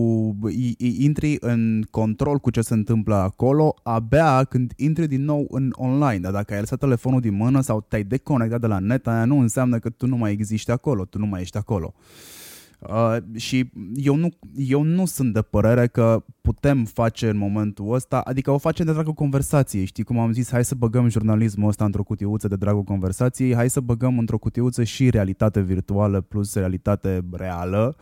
intri 0.77 1.37
în 1.39 1.85
control 1.91 2.37
cu 2.37 2.49
ce 2.49 2.61
se 2.61 2.73
întâmplă 2.73 3.15
acolo 3.15 3.75
abia 3.83 4.43
când 4.43 4.73
intri 4.75 5.07
din 5.07 5.23
nou 5.23 5.47
în 5.49 5.73
online. 5.75 6.19
Dar 6.19 6.31
dacă 6.31 6.53
ai 6.53 6.59
lăsat 6.59 6.79
telefonul 6.79 7.21
din 7.21 7.33
mână 7.33 7.61
sau 7.61 7.85
te-ai 7.87 8.03
deconectat 8.03 8.59
de 8.59 8.67
la 8.67 8.79
net, 8.79 9.07
aia 9.07 9.25
nu 9.25 9.39
înseamnă 9.39 9.79
că 9.79 9.89
tu 9.89 10.07
nu 10.07 10.17
mai 10.17 10.31
existi 10.31 10.71
acolo, 10.71 11.05
tu 11.05 11.17
nu 11.17 11.25
mai 11.25 11.41
ești 11.41 11.57
acolo. 11.57 11.93
Uh, 11.95 12.38
Uh, 12.79 13.17
și 13.35 13.71
eu 13.95 14.15
nu, 14.15 14.29
eu 14.55 14.81
nu 14.81 15.05
sunt 15.05 15.33
de 15.33 15.41
părere 15.41 15.87
că 15.87 16.23
putem 16.41 16.85
face 16.85 17.29
în 17.29 17.37
momentul 17.37 17.93
ăsta, 17.93 18.19
adică 18.19 18.51
o 18.51 18.57
facem 18.57 18.85
de 18.85 18.91
dragul 18.91 19.13
conversației, 19.13 19.85
știi 19.85 20.03
cum 20.03 20.19
am 20.19 20.31
zis, 20.31 20.51
hai 20.51 20.65
să 20.65 20.75
băgăm 20.75 21.09
jurnalismul 21.09 21.67
ăsta 21.67 21.85
într-o 21.85 22.03
cutiuță 22.03 22.47
de 22.47 22.55
dragul 22.55 22.83
conversației, 22.83 23.55
hai 23.55 23.69
să 23.69 23.79
băgăm 23.79 24.17
într-o 24.17 24.37
cutiuță 24.37 24.83
și 24.83 25.09
realitate 25.09 25.61
virtuală 25.61 26.21
plus 26.21 26.53
realitate 26.53 27.25
reală, 27.31 27.95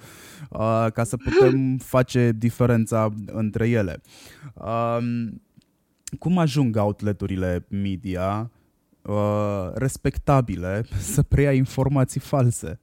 uh, 0.50 0.88
ca 0.94 1.04
să 1.04 1.18
putem 1.18 1.78
face 1.78 2.34
diferența 2.38 3.14
între 3.26 3.70
ele. 3.70 4.02
Uh, 4.54 4.98
cum 6.20 6.38
ajung 6.38 6.78
outleturile 6.78 7.66
media 7.70 8.52
uh, 9.02 9.70
respectabile 9.74 10.86
să 11.00 11.24
preia 11.24 11.52
informații 11.52 12.20
false? 12.20 12.80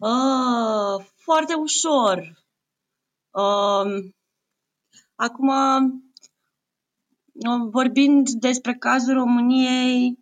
Uh, 0.00 1.04
foarte 1.16 1.54
ușor. 1.54 2.18
Uh, 3.30 4.12
acum, 5.14 5.50
vorbind 7.70 8.28
despre 8.28 8.74
cazul 8.74 9.14
României, 9.14 10.18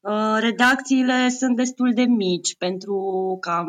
uh, 0.00 0.36
redacțiile 0.38 1.28
sunt 1.28 1.56
destul 1.56 1.92
de 1.94 2.02
mici 2.02 2.56
pentru 2.56 2.96
că, 3.40 3.62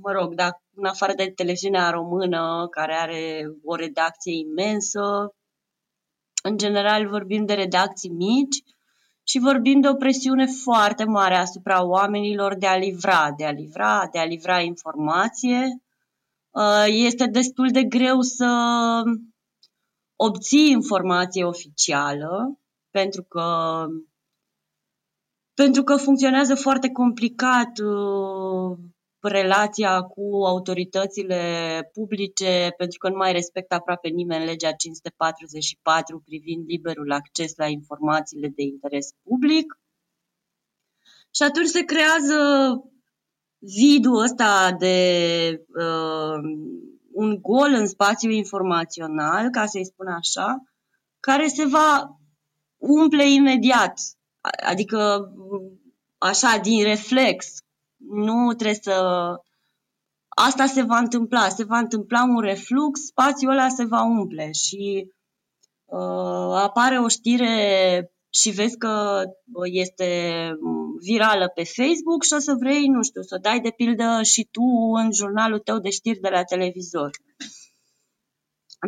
mă 0.00 0.12
rog, 0.12 0.34
dacă 0.34 0.62
în 0.74 0.84
afară 0.84 1.12
de 1.14 1.32
televiziunea 1.34 1.90
română, 1.90 2.68
care 2.70 2.94
are 2.94 3.46
o 3.64 3.74
redacție 3.74 4.38
imensă, 4.38 5.34
în 6.42 6.56
general 6.56 7.08
vorbim 7.08 7.44
de 7.44 7.54
redacții 7.54 8.10
mici, 8.10 8.62
și 9.28 9.38
vorbim 9.38 9.80
de 9.80 9.88
o 9.88 9.94
presiune 9.94 10.46
foarte 10.46 11.04
mare 11.04 11.34
asupra 11.34 11.84
oamenilor 11.84 12.54
de 12.54 12.66
a 12.66 12.76
livra, 12.76 13.32
de 13.36 13.44
a 13.44 13.50
livra, 13.50 14.08
de 14.12 14.18
a 14.18 14.24
livra 14.24 14.60
informație. 14.60 15.82
Uh, 16.50 16.84
este 16.86 17.26
destul 17.26 17.68
de 17.70 17.82
greu 17.82 18.20
să 18.20 18.46
obții 20.16 20.70
informație 20.70 21.44
oficială, 21.44 22.58
pentru 22.90 23.22
că 23.22 23.86
pentru 25.54 25.82
că 25.82 25.96
funcționează 25.96 26.54
foarte 26.54 26.90
complicat 26.90 27.78
uh, 27.78 28.78
relația 29.20 30.00
cu 30.00 30.44
autoritățile 30.44 31.40
publice, 31.92 32.74
pentru 32.76 32.98
că 32.98 33.08
nu 33.08 33.16
mai 33.16 33.32
respectă 33.32 33.74
aproape 33.74 34.08
nimeni 34.08 34.44
legea 34.44 34.72
544 34.72 36.22
privind 36.24 36.64
liberul 36.66 37.12
acces 37.12 37.52
la 37.56 37.66
informațiile 37.66 38.48
de 38.48 38.62
interes 38.62 39.08
public. 39.22 39.78
Și 41.30 41.42
atunci 41.42 41.68
se 41.68 41.84
creează 41.84 42.36
vidul 43.58 44.22
ăsta 44.22 44.72
de 44.78 45.64
uh, 45.68 46.38
un 47.12 47.38
gol 47.40 47.72
în 47.72 47.86
spațiu 47.86 48.30
informațional, 48.30 49.50
ca 49.50 49.66
să-i 49.66 49.84
spun 49.84 50.06
așa, 50.06 50.62
care 51.20 51.46
se 51.46 51.64
va 51.64 52.18
umple 52.76 53.30
imediat. 53.30 54.00
Adică 54.66 55.32
așa, 56.18 56.58
din 56.62 56.82
reflex, 56.82 57.62
nu 57.98 58.52
trebuie 58.52 58.78
să... 58.82 59.34
Asta 60.28 60.66
se 60.66 60.82
va 60.82 60.98
întâmpla, 60.98 61.48
se 61.48 61.64
va 61.64 61.78
întâmpla 61.78 62.22
un 62.22 62.40
reflux, 62.40 63.00
spațiul 63.00 63.50
ăla 63.50 63.68
se 63.68 63.84
va 63.84 64.02
umple 64.02 64.52
și 64.52 65.12
uh, 65.84 66.54
apare 66.54 66.98
o 66.98 67.08
știre 67.08 68.12
și 68.30 68.50
vezi 68.50 68.76
că 68.76 69.22
este 69.62 70.50
virală 71.00 71.48
pe 71.54 71.64
Facebook 71.64 72.22
și 72.22 72.32
o 72.32 72.38
să 72.38 72.54
vrei, 72.58 72.86
nu 72.86 73.02
știu, 73.02 73.22
să 73.22 73.34
o 73.38 73.40
dai 73.40 73.60
de 73.60 73.70
pildă 73.70 74.20
și 74.22 74.48
tu 74.50 74.62
în 74.94 75.12
jurnalul 75.12 75.58
tău 75.58 75.78
de 75.78 75.90
știri 75.90 76.20
de 76.20 76.28
la 76.28 76.42
televizor. 76.42 77.10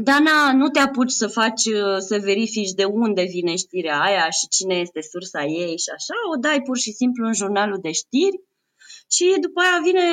Dar 0.02 0.20
na, 0.20 0.52
nu 0.52 0.68
te 0.68 0.78
apuci 0.78 1.10
să 1.10 1.26
faci, 1.26 1.68
să 1.98 2.18
verifici 2.22 2.70
de 2.70 2.84
unde 2.84 3.22
vine 3.22 3.56
știrea 3.56 4.00
aia 4.00 4.30
și 4.30 4.48
cine 4.48 4.74
este 4.74 5.00
sursa 5.00 5.44
ei 5.44 5.78
și 5.78 5.90
așa, 5.94 6.14
o 6.34 6.40
dai 6.40 6.62
pur 6.62 6.78
și 6.78 6.92
simplu 6.92 7.26
în 7.26 7.32
jurnalul 7.32 7.78
de 7.80 7.92
știri 7.92 8.40
și 9.14 9.36
după 9.40 9.60
aia 9.60 9.78
vine 9.82 10.06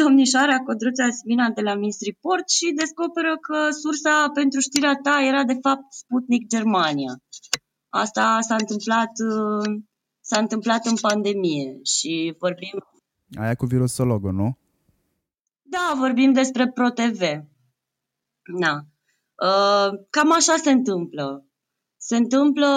domnișoara 0.00 0.58
Codruța 0.58 1.10
Simina 1.10 1.50
de 1.50 1.60
la 1.60 1.74
Miss 1.74 1.98
Report 2.04 2.48
și 2.50 2.72
descoperă 2.82 3.38
că 3.46 3.70
sursa 3.70 4.30
pentru 4.34 4.60
știrea 4.60 4.94
ta 5.02 5.22
era 5.30 5.44
de 5.44 5.58
fapt 5.62 5.92
Sputnik 5.92 6.46
Germania. 6.46 7.12
Asta 7.88 8.38
s-a 8.40 8.56
întâmplat, 8.58 9.12
s-a 10.20 10.38
întâmplat 10.38 10.86
în 10.86 10.96
pandemie 11.00 11.78
și 11.82 12.34
vorbim... 12.38 12.86
Aia 13.38 13.54
cu 13.54 13.66
virusologul, 13.66 14.32
nu? 14.32 14.58
Da, 15.62 15.94
vorbim 15.98 16.32
despre 16.32 16.68
ProTV. 16.68 17.20
Da. 18.58 18.80
Cam 20.10 20.32
așa 20.32 20.56
se 20.56 20.70
întâmplă. 20.70 21.46
Se 21.96 22.16
întâmplă 22.16 22.68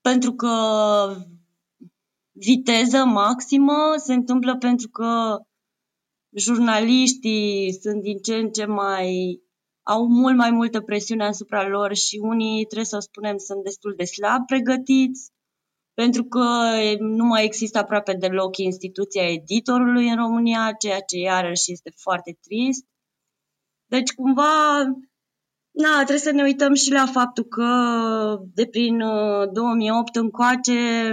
pentru 0.00 0.32
că 0.32 0.54
viteză 2.32 3.04
maximă 3.04 3.94
se 3.96 4.12
întâmplă 4.12 4.56
pentru 4.56 4.88
că 4.88 5.38
jurnaliștii 6.36 7.72
sunt 7.80 8.02
din 8.02 8.18
ce 8.18 8.34
în 8.34 8.50
ce 8.50 8.64
mai 8.64 9.40
au 9.82 10.06
mult 10.06 10.36
mai 10.36 10.50
multă 10.50 10.80
presiune 10.80 11.24
asupra 11.24 11.68
lor 11.68 11.94
și 11.94 12.18
unii, 12.22 12.64
trebuie 12.64 12.84
să 12.86 12.96
o 12.96 13.00
spunem, 13.00 13.36
sunt 13.36 13.62
destul 13.62 13.94
de 13.96 14.04
slab 14.04 14.46
pregătiți, 14.46 15.30
pentru 15.94 16.24
că 16.24 16.44
nu 16.98 17.24
mai 17.24 17.44
există 17.44 17.78
aproape 17.78 18.12
deloc 18.12 18.56
instituția 18.56 19.30
editorului 19.30 20.08
în 20.08 20.16
România, 20.16 20.72
ceea 20.78 21.00
ce 21.00 21.18
iarăși 21.18 21.72
este 21.72 21.92
foarte 21.96 22.38
trist. 22.40 22.84
Deci, 23.86 24.12
cumva, 24.12 24.82
na, 25.70 25.94
trebuie 25.94 26.18
să 26.18 26.30
ne 26.30 26.42
uităm 26.42 26.74
și 26.74 26.90
la 26.92 27.06
faptul 27.06 27.44
că 27.44 27.68
de 28.54 28.66
prin 28.66 28.98
2008 29.52 30.16
uh, 30.16 30.22
încoace 30.22 31.12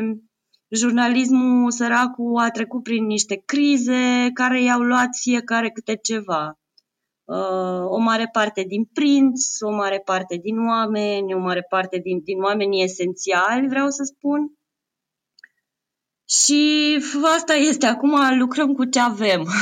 jurnalismul 0.69 1.71
săracul 1.71 2.37
a 2.37 2.49
trecut 2.49 2.83
prin 2.83 3.05
niște 3.05 3.41
crize 3.45 4.29
care 4.33 4.61
i-au 4.61 4.81
luat 4.81 5.09
fiecare 5.21 5.69
câte 5.69 5.95
ceva. 5.95 6.59
Uh, 7.23 7.85
o 7.85 7.97
mare 7.97 8.29
parte 8.31 8.63
din 8.67 8.83
prinți, 8.93 9.63
o 9.63 9.71
mare 9.71 10.01
parte 10.05 10.37
din 10.41 10.67
oameni, 10.67 11.33
o 11.33 11.39
mare 11.39 11.65
parte 11.69 11.97
din, 11.97 12.19
din 12.23 12.41
oamenii 12.41 12.83
esențiali, 12.83 13.67
vreau 13.67 13.89
să 13.89 14.03
spun. 14.03 14.53
Și 16.29 16.97
asta 17.33 17.53
este. 17.53 17.85
Acum 17.85 18.37
lucrăm 18.37 18.73
cu 18.73 18.85
ce 18.85 18.99
avem. 18.99 19.47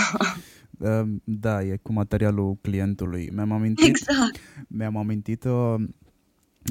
Da, 1.23 1.61
e 1.61 1.79
cu 1.81 1.93
materialul 1.93 2.57
clientului. 2.61 3.29
Mi-am 3.33 3.51
amintit, 3.51 3.85
exact. 3.85 4.39
mi-am 4.67 4.97
amintit 4.97 5.43
uh, 5.43 5.75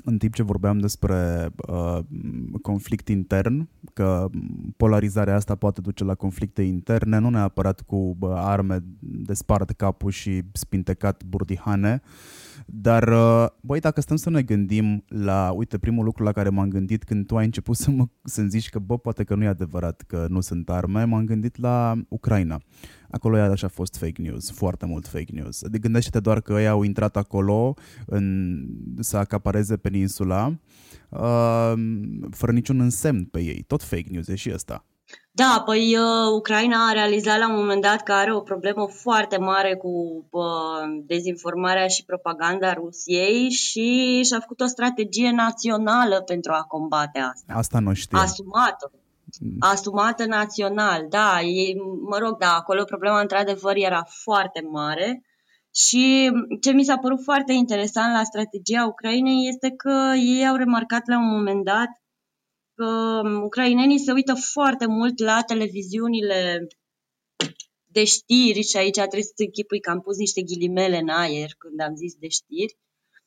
în 0.05 0.19
timp 0.19 0.35
ce 0.35 0.43
vorbeam 0.43 0.79
despre 0.79 1.49
uh, 1.69 1.99
conflict 2.63 3.09
intern, 3.09 3.69
că 3.93 4.29
polarizarea 4.77 5.35
asta 5.35 5.55
poate 5.55 5.81
duce 5.81 6.05
la 6.05 6.15
conflicte 6.15 6.63
interne, 6.63 7.19
nu 7.19 7.31
neapărat 7.31 7.81
cu 7.81 8.17
uh, 8.19 8.31
arme 8.35 8.79
de 8.99 9.35
spart 9.35 9.71
capul 9.71 10.11
și 10.11 10.43
spintecat 10.53 11.25
burdihane, 11.25 12.03
dar, 12.69 13.09
uh, 13.09 13.47
băi, 13.61 13.81
dacă 13.81 14.01
stăm 14.01 14.17
să 14.17 14.31
ne 14.31 14.43
gândim 14.43 15.05
la, 15.09 15.51
uite, 15.51 15.79
primul 15.79 16.05
lucru 16.05 16.25
la 16.25 16.33
care 16.33 16.49
m-am 16.49 16.69
gândit 16.69 17.05
când 17.05 17.27
tu 17.27 17.37
ai 17.37 17.45
început 17.45 17.77
să 17.83 17.91
mă, 17.91 18.07
să-mi 18.25 18.49
zici 18.49 18.69
că, 18.69 18.79
bă, 18.79 18.99
poate 18.99 19.25
că 19.25 19.35
nu 19.35 19.45
e 19.45 19.47
adevărat 19.47 20.03
că 20.07 20.27
nu 20.29 20.41
sunt 20.41 20.71
arme, 20.71 21.05
m-am 21.05 21.25
gândit 21.25 21.61
la 21.61 22.03
Ucraina. 22.09 22.61
Acolo 23.11 23.37
iarăși 23.37 23.65
a 23.65 23.69
fost 23.69 23.97
fake 23.97 24.23
news, 24.23 24.51
foarte 24.51 24.87
mult 24.87 25.07
fake 25.07 25.33
news. 25.33 25.63
Adică 25.63 25.79
gândește-te 25.79 26.21
doar 26.21 26.41
că 26.41 26.53
ei 26.53 26.69
au 26.69 26.83
intrat 26.83 27.17
acolo 27.17 27.75
în, 28.07 28.59
să 28.99 29.17
acapareze 29.17 29.77
peninsula 29.77 30.59
uh, 31.09 31.73
fără 32.31 32.53
niciun 32.53 32.81
însemn 32.81 33.25
pe 33.25 33.41
ei. 33.41 33.65
Tot 33.67 33.83
fake 33.83 34.09
news 34.11 34.29
e 34.29 34.35
și 34.35 34.51
ăsta. 34.55 34.87
Da, 35.31 35.63
păi 35.65 35.97
uh, 35.97 36.33
Ucraina 36.35 36.89
a 36.89 36.93
realizat 36.93 37.39
la 37.39 37.49
un 37.49 37.57
moment 37.57 37.83
dat 37.83 38.03
că 38.03 38.13
are 38.13 38.35
o 38.35 38.41
problemă 38.41 38.87
foarte 38.87 39.39
mare 39.39 39.75
cu 39.75 39.89
uh, 40.31 41.03
dezinformarea 41.07 41.87
și 41.87 42.05
propaganda 42.05 42.73
Rusiei 42.73 43.51
și 43.51 44.21
și-a 44.25 44.41
făcut 44.41 44.61
o 44.61 44.67
strategie 44.67 45.31
națională 45.31 46.21
pentru 46.21 46.53
a 46.53 46.63
combate 46.63 47.19
asta. 47.19 47.53
Asta 47.57 47.79
nu 47.79 47.93
știu. 47.93 48.19
Asumată. 48.19 48.91
Asumată 49.59 50.27
național, 50.27 51.07
da. 51.09 51.41
E, 51.41 51.75
mă 52.09 52.19
rog, 52.19 52.39
da, 52.39 52.53
acolo 52.53 52.85
problema 52.85 53.21
într-adevăr 53.21 53.73
era 53.77 54.07
foarte 54.09 54.61
mare. 54.71 55.23
Și 55.75 56.31
ce 56.61 56.73
mi 56.73 56.85
s-a 56.85 56.97
părut 56.97 57.23
foarte 57.23 57.53
interesant 57.53 58.13
la 58.13 58.23
strategia 58.23 58.87
Ucrainei 58.87 59.49
este 59.49 59.71
că 59.71 60.13
ei 60.15 60.47
au 60.47 60.57
remarcat 60.57 61.03
la 61.07 61.19
un 61.19 61.29
moment 61.29 61.65
dat 61.65 61.89
că 62.77 63.21
ucrainenii 63.43 63.99
se 63.99 64.13
uită 64.13 64.35
foarte 64.35 64.87
mult 64.87 65.19
la 65.19 65.43
televiziunile 65.43 66.67
de 67.85 68.05
știri 68.05 68.63
și 68.63 68.77
aici 68.77 68.95
trebuie 68.95 69.23
să 69.23 69.33
închipui 69.37 69.81
că 69.81 69.91
am 69.91 70.01
pus 70.01 70.17
niște 70.17 70.43
ghilimele 70.43 70.99
în 70.99 71.09
aer 71.09 71.51
când 71.59 71.81
am 71.81 71.95
zis 71.95 72.15
de 72.15 72.29
știri, 72.29 72.79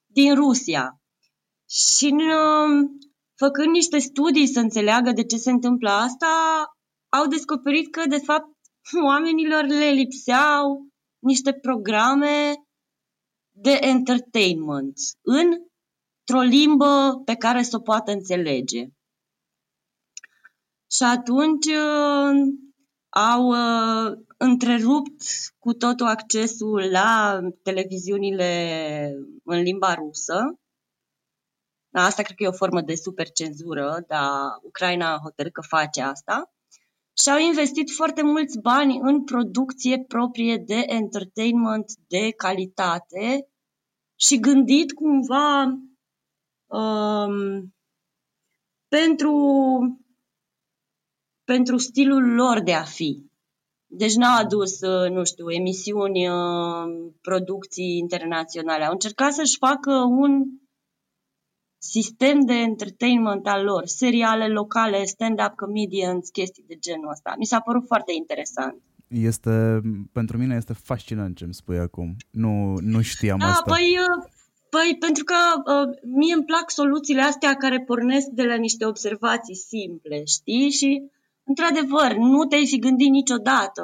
din 0.05 0.35
Rusia. 0.35 1.01
Și 1.69 2.05
în, 2.05 2.19
făcând 3.35 3.69
niște 3.69 3.97
studii 3.97 4.47
să 4.47 4.59
înțeleagă 4.59 5.11
de 5.11 5.23
ce 5.23 5.37
se 5.37 5.49
întâmplă 5.49 5.89
asta, 5.89 6.27
au 7.09 7.27
descoperit 7.27 7.91
că, 7.91 8.03
de 8.07 8.17
fapt, 8.17 8.49
oamenilor 9.07 9.63
le 9.63 9.89
lipseau 9.89 10.87
niște 11.19 11.53
programe 11.53 12.55
de 13.51 13.77
entertainment 13.81 14.97
într-o 15.21 16.41
limbă 16.41 17.21
pe 17.25 17.35
care 17.35 17.63
să 17.63 17.75
o 17.75 17.79
poată 17.79 18.11
înțelege. 18.11 18.87
Și 20.91 21.03
atunci 21.03 21.65
uh, 21.65 22.53
au 23.09 23.47
uh, 23.47 24.17
întrerupt 24.37 25.21
cu 25.59 25.73
totul 25.73 26.05
accesul 26.05 26.89
la 26.91 27.39
televiziunile 27.63 29.13
în 29.43 29.61
limba 29.61 29.93
rusă. 29.93 30.59
Asta 31.91 32.23
cred 32.23 32.35
că 32.35 32.43
e 32.43 32.47
o 32.47 32.51
formă 32.51 32.81
de 32.81 32.95
supercenzură, 32.95 34.03
dar 34.07 34.31
Ucraina 34.61 35.13
a 35.13 35.19
hotărât 35.23 35.51
că 35.53 35.61
face 35.61 36.01
asta. 36.01 36.53
Și 37.21 37.29
au 37.29 37.39
investit 37.39 37.91
foarte 37.91 38.21
mulți 38.21 38.59
bani 38.59 38.99
în 39.01 39.23
producție 39.23 40.03
proprie 40.07 40.57
de 40.57 40.83
entertainment 40.87 41.91
de 42.07 42.31
calitate 42.31 43.47
și 44.15 44.39
gândit 44.39 44.93
cumva 44.93 45.63
um, 46.65 47.73
pentru 48.87 49.31
pentru 51.53 51.77
stilul 51.77 52.33
lor 52.33 52.61
de 52.61 52.73
a 52.73 52.83
fi. 52.83 53.11
Deci 53.87 54.15
n-au 54.15 54.37
adus, 54.43 54.81
uh, 54.81 55.11
nu 55.11 55.23
știu, 55.23 55.49
emisiuni, 55.49 56.27
uh, 56.27 56.85
producții 57.21 57.97
internaționale. 57.97 58.83
Au 58.83 58.91
încercat 58.91 59.33
să-și 59.33 59.57
facă 59.57 59.91
un 60.23 60.31
sistem 61.77 62.39
de 62.39 62.53
entertainment 62.53 63.47
al 63.47 63.63
lor, 63.63 63.85
seriale 63.85 64.47
locale, 64.47 65.03
stand-up 65.03 65.53
comedians, 65.55 66.29
chestii 66.29 66.65
de 66.67 66.75
genul 66.75 67.09
ăsta. 67.11 67.33
Mi 67.37 67.45
s-a 67.45 67.59
părut 67.59 67.85
foarte 67.87 68.13
interesant. 68.13 68.81
Este, 69.07 69.81
pentru 70.11 70.37
mine 70.37 70.55
este 70.55 70.73
fascinant 70.73 71.37
ce 71.37 71.43
îmi 71.43 71.53
spui 71.53 71.77
acum. 71.77 72.15
Nu, 72.31 72.77
nu 72.81 73.01
știam 73.01 73.39
da, 73.39 73.45
asta. 73.45 73.71
Păi, 73.73 73.97
uh, 73.99 74.29
păi, 74.69 74.97
pentru 74.99 75.23
că 75.23 75.35
uh, 75.57 75.97
mie 76.03 76.33
îmi 76.33 76.45
plac 76.45 76.71
soluțiile 76.71 77.21
astea 77.21 77.53
care 77.53 77.79
pornesc 77.79 78.27
de 78.27 78.43
la 78.43 78.55
niște 78.55 78.85
observații 78.85 79.55
simple, 79.55 80.23
știi? 80.23 80.69
Și 80.69 81.09
într-adevăr, 81.49 82.15
nu 82.15 82.45
te-ai 82.45 82.67
fi 82.67 82.79
gândit 82.79 83.09
niciodată, 83.09 83.83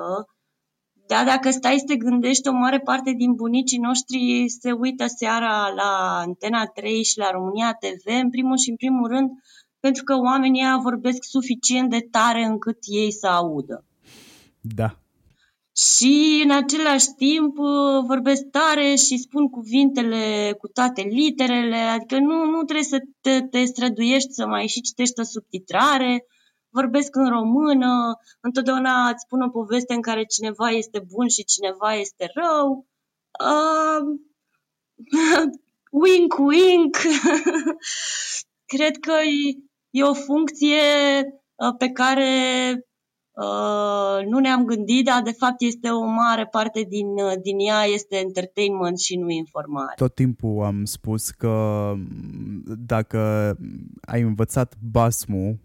dar 1.08 1.26
dacă 1.26 1.50
stai 1.50 1.78
să 1.78 1.86
te 1.86 1.96
gândești, 1.96 2.48
o 2.48 2.52
mare 2.52 2.80
parte 2.80 3.12
din 3.12 3.34
bunicii 3.34 3.86
noștri 3.88 4.46
se 4.62 4.72
uită 4.72 5.06
seara 5.08 5.70
la 5.76 6.20
Antena 6.26 6.66
3 6.66 7.04
și 7.04 7.18
la 7.18 7.30
România 7.32 7.78
TV, 7.80 8.06
în 8.24 8.30
primul 8.30 8.58
și 8.58 8.70
în 8.70 8.76
primul 8.76 9.08
rând, 9.08 9.30
pentru 9.80 10.04
că 10.04 10.14
oamenii 10.16 10.62
ăia 10.62 10.78
vorbesc 10.78 11.24
suficient 11.24 11.90
de 11.90 12.08
tare 12.12 12.44
încât 12.44 12.78
ei 12.82 13.12
să 13.12 13.28
audă. 13.28 13.86
Da. 14.62 15.00
Și 15.78 16.42
în 16.44 16.52
același 16.52 17.08
timp 17.18 17.56
vorbesc 18.08 18.42
tare 18.42 18.96
și 18.96 19.18
spun 19.18 19.50
cuvintele 19.50 20.56
cu 20.58 20.68
toate 20.68 21.02
literele, 21.02 21.76
adică 21.76 22.20
nu, 22.20 22.46
nu 22.46 22.64
trebuie 22.64 22.86
să 22.86 23.00
te, 23.22 23.42
te 23.42 23.64
străduiești 23.66 24.34
să 24.34 24.48
mai 24.48 24.68
și 24.68 24.82
citești 24.82 25.20
o 25.20 25.24
subtitrare, 25.24 26.26
vorbesc 26.80 27.16
în 27.16 27.30
română, 27.30 27.92
întotdeauna 28.40 29.10
îți 29.10 29.24
spun 29.26 29.42
o 29.42 29.50
poveste 29.50 29.94
în 29.94 30.02
care 30.02 30.24
cineva 30.24 30.70
este 30.70 31.00
bun 31.14 31.28
și 31.28 31.44
cineva 31.44 31.94
este 31.94 32.32
rău. 32.34 32.86
Uh, 33.52 34.02
wink, 36.04 36.34
wink. 36.38 36.96
Cred 38.74 38.96
că 38.98 39.12
e, 39.12 39.58
e 39.90 40.04
o 40.04 40.14
funcție 40.14 40.84
uh, 41.56 41.76
pe 41.78 41.90
care 41.90 42.34
uh, 43.32 44.26
nu 44.26 44.40
ne-am 44.40 44.66
gândit, 44.66 45.06
dar 45.06 45.22
de 45.22 45.32
fapt 45.32 45.62
este 45.62 45.90
o 45.90 46.06
mare 46.06 46.46
parte 46.46 46.82
din, 46.90 47.08
uh, 47.08 47.34
din 47.42 47.60
ea 47.60 47.84
este 47.84 48.16
entertainment 48.16 49.00
și 49.00 49.16
nu 49.18 49.30
informare. 49.30 49.94
Tot 49.96 50.16
timpul 50.16 50.64
am 50.64 50.86
spus 50.86 51.30
că 51.30 51.94
dacă 52.88 53.20
ai 54.02 54.22
învățat 54.22 54.74
basmul 54.92 55.58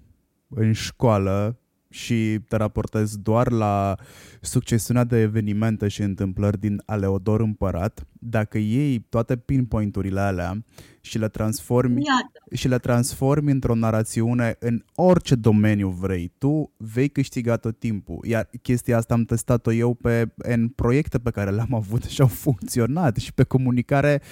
în 0.55 0.73
școală 0.73 1.61
și 1.93 2.39
te 2.49 2.57
raportezi 2.57 3.19
doar 3.19 3.51
la 3.51 3.97
succesiunea 4.41 5.05
de 5.05 5.21
evenimente 5.21 5.89
și 5.89 6.03
întâmplări 6.03 6.59
din 6.59 6.83
Aleodor 6.87 7.41
Împărat, 7.41 8.07
dacă 8.13 8.59
iei 8.59 8.99
toate 8.99 9.37
pinpoint-urile 9.37 10.21
alea 10.21 10.65
și 11.01 11.19
le 11.19 11.29
transformi 11.29 12.03
Iată. 12.05 12.55
și 12.55 12.69
le 12.69 12.79
transformi 12.79 13.51
într-o 13.51 13.75
narațiune 13.75 14.57
în 14.59 14.83
orice 14.95 15.35
domeniu 15.35 15.89
vrei, 15.89 16.33
tu 16.39 16.73
vei 16.77 17.09
câștiga 17.09 17.57
tot 17.57 17.79
timpul. 17.79 18.19
Iar 18.27 18.49
chestia 18.63 18.97
asta 18.97 19.15
am 19.15 19.25
testat-o 19.25 19.73
eu 19.73 19.95
pe 19.95 20.33
în 20.37 20.69
proiecte 20.69 21.19
pe 21.19 21.31
care 21.31 21.51
le-am 21.51 21.75
avut 21.75 22.05
și 22.05 22.21
au 22.21 22.27
funcționat 22.27 23.17
și 23.17 23.33
pe 23.33 23.43
comunicare 23.43 24.23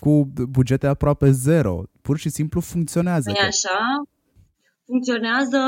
cu 0.00 0.32
bugete 0.48 0.86
aproape 0.86 1.30
zero. 1.30 1.82
Pur 2.02 2.18
și 2.18 2.28
simplu 2.28 2.60
funcționează. 2.60 3.30
E 3.30 3.46
așa? 3.46 4.08
Funcționează. 4.86 5.58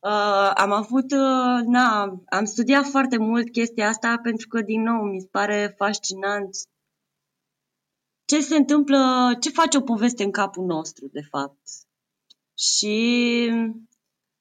Uh, 0.00 0.50
am 0.54 0.72
avut, 0.72 1.10
uh, 1.12 1.66
na, 1.66 2.20
am 2.26 2.44
studiat 2.44 2.86
foarte 2.86 3.16
mult 3.16 3.50
chestia 3.50 3.88
asta 3.88 4.18
pentru 4.22 4.48
că, 4.48 4.60
din 4.60 4.82
nou, 4.82 5.02
mi 5.02 5.20
se 5.20 5.28
pare 5.30 5.74
fascinant 5.76 6.48
ce 8.24 8.40
se 8.40 8.56
întâmplă, 8.56 9.30
ce 9.40 9.50
face 9.50 9.76
o 9.76 9.80
poveste 9.80 10.24
în 10.24 10.30
capul 10.30 10.64
nostru, 10.64 11.08
de 11.12 11.20
fapt. 11.30 11.60
Și 12.58 13.50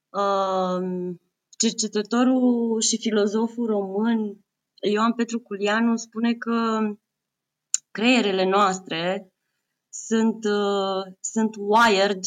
uh, 0.09 1.15
cercetătorul 1.57 2.81
și 2.81 2.97
filozoful 2.97 3.65
român 3.65 4.45
Ioan 4.81 5.13
Petru 5.13 5.39
Culianu 5.39 5.95
spune 5.95 6.33
că 6.33 6.79
creierele 7.91 8.49
noastre 8.49 9.33
sunt, 9.89 10.43
uh, 10.43 11.13
sunt 11.19 11.55
wired 11.57 12.19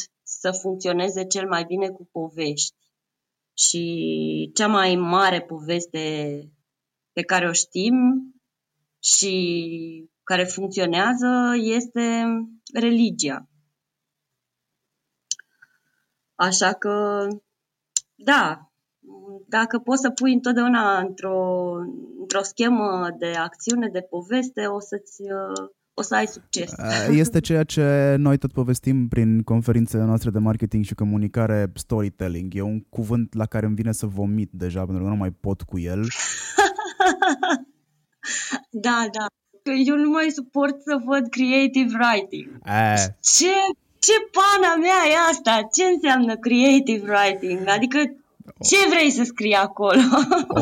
să 0.42 0.58
funcționeze 0.60 1.26
cel 1.26 1.48
mai 1.48 1.64
bine 1.64 1.88
cu 1.88 2.08
povești. 2.12 2.76
Și 3.54 4.50
cea 4.54 4.66
mai 4.66 4.96
mare 4.96 5.40
poveste 5.40 6.04
pe 7.12 7.22
care 7.22 7.48
o 7.48 7.52
știm 7.52 7.94
și 9.02 9.34
care 10.22 10.44
funcționează 10.44 11.52
este 11.56 12.24
religia. 12.72 13.48
Așa 16.34 16.72
că, 16.72 17.26
da, 18.14 18.72
dacă 19.46 19.78
poți 19.78 20.00
să 20.00 20.10
pui 20.10 20.32
întotdeauna 20.32 20.98
într-o, 20.98 21.72
într-o 22.20 22.42
schemă 22.42 23.10
de 23.18 23.34
acțiune, 23.34 23.88
de 23.88 24.00
poveste, 24.00 24.66
o 24.66 24.80
să-ți 24.80 25.22
o 25.94 26.02
să 26.02 26.14
ai 26.14 26.26
succes. 26.26 26.72
Este 27.10 27.40
ceea 27.40 27.62
ce 27.62 28.14
noi 28.18 28.38
tot 28.38 28.52
povestim 28.52 29.08
prin 29.08 29.42
conferințele 29.42 30.04
noastre 30.04 30.30
de 30.30 30.38
marketing 30.38 30.84
și 30.84 30.94
comunicare, 30.94 31.72
storytelling. 31.74 32.54
E 32.54 32.60
un 32.60 32.80
cuvânt 32.80 33.34
la 33.34 33.46
care 33.46 33.66
îmi 33.66 33.74
vine 33.74 33.92
să 33.92 34.06
vomit 34.06 34.50
deja, 34.52 34.84
pentru 34.84 35.02
că 35.02 35.08
nu 35.08 35.16
mai 35.16 35.30
pot 35.30 35.62
cu 35.62 35.78
el. 35.78 36.00
da, 38.86 39.06
da. 39.12 39.26
Eu 39.86 39.96
nu 39.96 40.10
mai 40.10 40.30
suport 40.30 40.82
să 40.82 41.00
văd 41.04 41.28
creative 41.28 41.96
writing. 42.00 42.58
A. 42.62 42.94
Ce, 43.20 43.54
ce 43.98 44.12
pana 44.32 44.74
mea 44.74 45.10
e 45.10 45.28
asta? 45.30 45.68
Ce 45.72 45.84
înseamnă 45.84 46.36
creative 46.36 47.10
writing? 47.10 47.68
Adică 47.68 47.98
ce 48.60 48.76
vrei 48.90 49.10
să 49.10 49.22
scrii 49.22 49.54
acolo? 49.54 50.00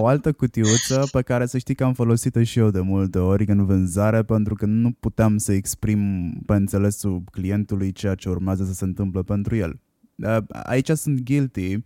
o 0.01 0.07
altă 0.07 0.33
cutiuță 0.33 1.09
pe 1.13 1.23
care 1.23 1.47
să 1.47 1.59
știi 1.59 1.75
că 1.75 1.85
am 1.85 1.93
folosit-o 1.93 2.43
și 2.43 2.59
eu 2.59 2.71
de 2.71 2.81
multe 2.81 3.19
ori 3.19 3.45
în 3.47 3.65
vânzare 3.65 4.23
pentru 4.23 4.55
că 4.55 4.67
nu 4.67 4.91
puteam 5.01 5.37
să 5.37 5.53
exprim 5.53 6.33
pe 6.47 6.55
înțelesul 6.55 7.23
clientului 7.31 7.93
ceea 7.93 8.15
ce 8.15 8.29
urmează 8.29 8.65
să 8.65 8.73
se 8.73 8.85
întâmple 8.85 9.23
pentru 9.23 9.57
el. 9.57 9.81
Uh, 10.17 10.37
aici 10.49 10.91
sunt 10.91 11.21
guilty 11.21 11.85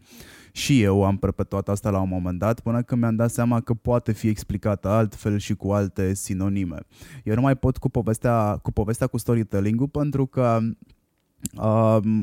și 0.53 0.83
eu 0.83 1.05
am 1.05 1.17
perpetuat 1.17 1.69
asta 1.69 1.91
la 1.91 2.01
un 2.01 2.09
moment 2.09 2.39
dat 2.39 2.61
până 2.61 2.83
când 2.83 3.01
mi-am 3.01 3.17
dat 3.17 3.31
seama 3.31 3.61
că 3.61 3.75
poate 3.75 4.13
fi 4.13 4.29
explicată 4.29 4.89
altfel 4.89 5.39
și 5.39 5.55
cu 5.55 5.73
alte 5.73 6.15
sinonime. 6.15 6.79
Eu 7.25 7.35
nu 7.35 7.41
mai 7.41 7.57
pot 7.57 7.77
cu 7.77 7.89
povestea 7.89 8.59
cu, 8.63 8.73
povestea 8.73 9.07
cu 9.07 9.17
storytelling-ul 9.17 9.89
pentru 9.89 10.27
că 10.27 10.59
Uh, 10.63 10.71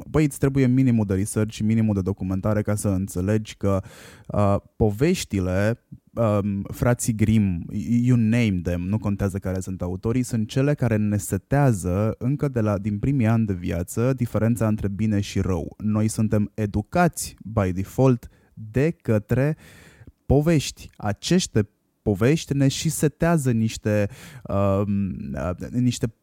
băi, 0.09 0.25
îți 0.25 0.37
trebuie 0.37 0.67
minimul 0.67 1.05
de 1.05 1.13
research 1.13 1.53
și 1.53 1.63
minimul 1.63 1.93
de 1.93 2.01
documentare 2.01 2.61
ca 2.61 2.75
să 2.75 2.87
înțelegi 2.87 3.55
că 3.55 3.81
uh, 4.27 4.55
poveștile, 4.75 5.85
um, 6.13 6.61
frații 6.61 7.15
Grimm, 7.15 7.65
you 8.01 8.17
name 8.17 8.59
them, 8.63 8.81
nu 8.81 8.97
contează 8.97 9.37
care 9.37 9.59
sunt 9.59 9.81
autorii, 9.81 10.23
sunt 10.23 10.47
cele 10.47 10.73
care 10.73 10.95
ne 10.95 11.17
setează 11.17 12.15
încă 12.17 12.47
de 12.47 12.59
la, 12.59 12.77
din 12.77 12.99
primii 12.99 13.27
ani 13.27 13.45
de 13.45 13.53
viață 13.53 14.13
diferența 14.13 14.67
între 14.67 14.87
bine 14.87 15.19
și 15.19 15.39
rău. 15.39 15.75
Noi 15.77 16.07
suntem 16.07 16.51
educați 16.53 17.35
by 17.43 17.71
default 17.71 18.27
de 18.53 18.91
către 19.01 19.57
povești. 20.25 20.89
Aceste 20.95 21.69
povești 22.01 22.53
ne 22.53 22.67
și 22.67 22.89
setează 22.89 23.51
niște, 23.51 24.09
uh, 24.43 24.81
uh, 25.33 25.67
niște 25.69 26.13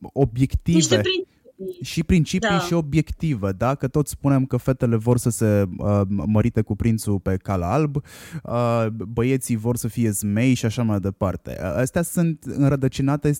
obiective. 0.00 0.76
Niște 0.76 0.98
prin- 0.98 1.26
și 1.82 2.04
principii 2.04 2.48
da. 2.48 2.58
și 2.58 2.72
obiectivă, 2.72 3.52
da? 3.52 3.74
Că 3.74 3.88
toți 3.88 4.10
spunem 4.10 4.44
că 4.44 4.56
fetele 4.56 4.96
vor 4.96 5.18
să 5.18 5.30
se 5.30 5.64
uh, 5.78 6.00
mărite 6.06 6.60
cu 6.60 6.76
prințul 6.76 7.20
pe 7.20 7.36
cal 7.36 7.62
alb, 7.62 7.96
uh, 8.42 8.86
băieții 8.90 9.56
vor 9.56 9.76
să 9.76 9.88
fie 9.88 10.10
zmei 10.10 10.54
și 10.54 10.66
așa 10.66 10.82
mai 10.82 11.00
departe. 11.00 11.60
Astea 11.60 12.02
sunt 12.02 12.44
înrădăcinate 12.44 13.30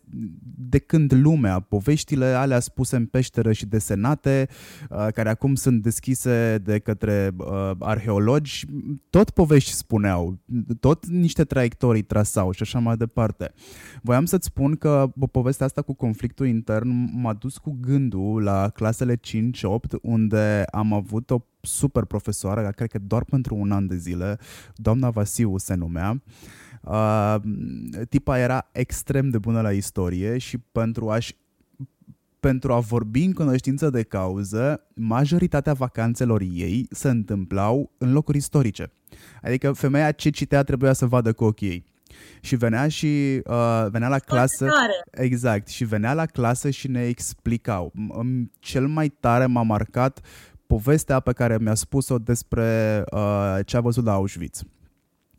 de 0.58 0.78
când 0.78 1.12
lumea, 1.12 1.60
poveștile 1.60 2.24
alea 2.24 2.60
spuse 2.60 2.96
în 2.96 3.06
peșteră 3.06 3.52
și 3.52 3.66
desenate, 3.66 4.48
uh, 4.90 5.06
care 5.14 5.28
acum 5.28 5.54
sunt 5.54 5.82
deschise 5.82 6.58
de 6.64 6.78
către 6.78 7.30
uh, 7.36 7.70
arheologi, 7.78 8.64
tot 9.10 9.30
povești 9.30 9.72
spuneau, 9.72 10.38
tot 10.80 11.06
niște 11.06 11.44
traiectorii 11.44 12.02
trasau 12.02 12.50
și 12.50 12.62
așa 12.62 12.78
mai 12.78 12.96
departe. 12.96 13.52
Voiam 14.02 14.24
să-ți 14.24 14.46
spun 14.46 14.76
că 14.76 15.12
povestea 15.30 15.66
asta 15.66 15.82
cu 15.82 15.94
conflictul 15.94 16.46
intern 16.46 17.20
m-a 17.20 17.32
dus 17.32 17.58
cu 17.58 17.78
gând 17.80 18.05
gândul 18.08 18.42
la 18.42 18.68
clasele 18.68 19.16
5-8, 19.16 19.18
unde 20.02 20.64
am 20.70 20.92
avut 20.92 21.30
o 21.30 21.38
super 21.60 22.04
profesoară, 22.04 22.70
cred 22.70 22.90
că 22.90 22.98
doar 22.98 23.24
pentru 23.24 23.54
un 23.54 23.72
an 23.72 23.86
de 23.86 23.96
zile, 23.96 24.38
doamna 24.74 25.10
Vasiu 25.10 25.58
se 25.58 25.74
numea. 25.74 26.22
Uh, 26.82 27.36
tipa 28.08 28.38
era 28.38 28.68
extrem 28.72 29.30
de 29.30 29.38
bună 29.38 29.60
la 29.60 29.72
istorie 29.72 30.38
și 30.38 30.58
pentru 30.58 31.10
a 31.10 31.18
pentru 32.40 32.72
a 32.72 32.78
vorbi 32.78 33.24
în 33.24 33.32
cunoștință 33.32 33.90
de 33.90 34.02
cauză, 34.02 34.86
majoritatea 34.94 35.72
vacanțelor 35.72 36.40
ei 36.40 36.86
se 36.90 37.08
întâmplau 37.08 37.90
în 37.98 38.12
locuri 38.12 38.36
istorice. 38.36 38.92
Adică 39.42 39.72
femeia 39.72 40.12
ce 40.12 40.30
citea 40.30 40.62
trebuia 40.62 40.92
să 40.92 41.06
vadă 41.06 41.32
cu 41.32 41.44
ochii 41.44 41.68
ei. 41.68 41.84
Și 42.40 42.56
venea 42.56 42.88
și 42.88 43.40
uh, 43.44 43.86
venea 43.90 44.08
la 44.08 44.18
clasă. 44.18 44.66
Exact, 45.10 45.68
și 45.68 45.84
venea 45.84 46.14
la 46.14 46.26
clasă 46.26 46.70
și 46.70 46.88
ne 46.88 47.02
explicau. 47.06 47.92
Cel 48.58 48.86
mai 48.86 49.08
tare 49.08 49.46
m-a 49.46 49.62
marcat 49.62 50.20
povestea 50.66 51.20
pe 51.20 51.32
care 51.32 51.58
mi-a 51.60 51.74
spus-o 51.74 52.18
despre 52.18 53.02
uh, 53.12 53.58
ce 53.64 53.76
a 53.76 53.80
văzut 53.80 54.04
la 54.04 54.12
Auschwitz. 54.12 54.62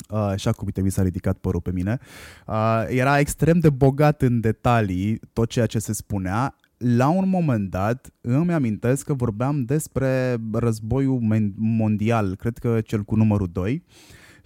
Uh, 0.09 0.33
și 0.35 0.47
acum, 0.47 0.65
uite, 0.65 0.81
mi 0.81 0.91
s-a 0.91 1.01
ridicat 1.01 1.37
părul 1.37 1.61
pe 1.61 1.71
mine. 1.71 1.99
Uh, 2.47 2.85
era 2.87 3.19
extrem 3.19 3.59
de 3.59 3.69
bogat 3.69 4.21
în 4.21 4.39
detalii 4.39 5.19
tot 5.33 5.49
ceea 5.49 5.65
ce 5.65 5.79
se 5.79 5.93
spunea. 5.93 6.55
La 6.77 7.09
un 7.09 7.29
moment 7.29 7.69
dat, 7.69 8.09
îmi 8.21 8.53
amintesc 8.53 9.05
că 9.05 9.13
vorbeam 9.13 9.63
despre 9.63 10.37
războiul 10.53 11.19
mondial, 11.55 12.35
cred 12.35 12.57
că 12.57 12.81
cel 12.81 13.03
cu 13.03 13.15
numărul 13.15 13.49
2, 13.51 13.83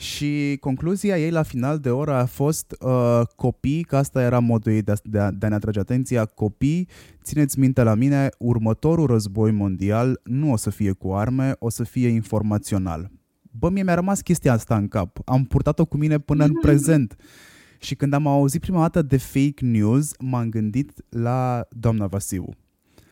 și 0.01 0.57
concluzia 0.59 1.19
ei 1.19 1.31
la 1.31 1.43
final 1.43 1.79
de 1.79 1.89
oră 1.89 2.13
a 2.13 2.25
fost 2.25 2.75
uh, 2.79 3.21
copii, 3.35 3.83
că 3.83 3.97
asta 3.97 4.21
era 4.21 4.39
modul 4.39 4.71
ei 4.71 4.81
de 4.81 4.91
a, 4.91 4.95
de, 5.03 5.19
a, 5.19 5.31
de 5.31 5.45
a 5.45 5.49
ne 5.49 5.55
atrage 5.55 5.79
atenția, 5.79 6.25
copii, 6.25 6.87
țineți 7.23 7.59
minte 7.59 7.83
la 7.83 7.93
mine, 7.93 8.29
următorul 8.37 9.05
război 9.05 9.51
mondial 9.51 10.21
nu 10.23 10.51
o 10.51 10.55
să 10.55 10.69
fie 10.69 10.91
cu 10.91 11.13
arme, 11.13 11.55
o 11.59 11.69
să 11.69 11.83
fie 11.83 12.07
informațional. 12.07 13.11
Bă, 13.41 13.69
mie 13.69 13.83
mi-a 13.83 13.93
rămas 13.93 14.21
chestia 14.21 14.53
asta 14.53 14.75
în 14.75 14.87
cap. 14.87 15.19
Am 15.25 15.43
purtat-o 15.43 15.85
cu 15.85 15.97
mine 15.97 16.19
până 16.19 16.43
în 16.43 16.53
prezent. 16.65 17.15
Și 17.79 17.95
când 17.95 18.13
am 18.13 18.27
auzit 18.27 18.61
prima 18.61 18.79
dată 18.79 19.01
de 19.01 19.17
fake 19.17 19.65
news, 19.65 20.11
m-am 20.19 20.49
gândit 20.49 20.91
la 21.09 21.67
doamna 21.69 22.07
Vasiu. 22.07 22.49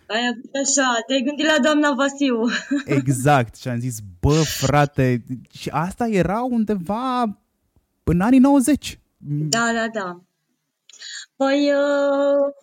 Ai 0.10 0.28
avut 0.32 0.56
așa, 0.56 1.04
te-ai 1.08 1.22
gândit 1.22 1.46
la 1.46 1.60
doamna 1.62 1.94
Vasiu. 1.94 2.46
Exact, 3.00 3.56
și 3.56 3.68
am 3.68 3.80
zis, 3.80 3.98
bă, 4.20 4.42
frate, 4.60 5.24
și 5.52 5.70
asta 5.70 6.08
era 6.08 6.42
undeva 6.42 7.24
în 8.04 8.22
anii 8.22 8.40
90. 8.40 9.00
Da, 9.50 9.72
da, 9.74 9.88
da. 9.94 10.22
Păi, 11.36 11.72
uh, 11.72 12.54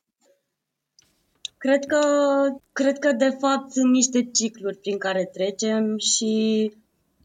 cred 1.57 1.85
că, 1.85 2.01
cred 2.73 2.99
că 2.99 3.13
de 3.13 3.37
fapt 3.41 3.71
sunt 3.71 3.91
niște 3.91 4.31
cicluri 4.31 4.77
prin 4.77 4.99
care 4.99 5.31
trecem 5.33 5.99
și 5.99 6.73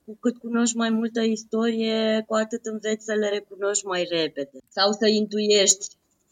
cu 0.06 0.18
cât 0.20 0.38
cunoști 0.38 0.78
mai 0.78 0.90
multă 0.90 1.22
istorie, 1.22 2.24
cu 2.28 2.34
atât 2.34 2.66
înveți 2.66 3.06
să 3.06 3.14
le 3.14 3.30
recunoști 3.30 3.86
mai 3.86 4.08
repede. 4.10 4.58
Sau 4.68 4.92
să 4.92 5.08
intuiești 5.08 5.88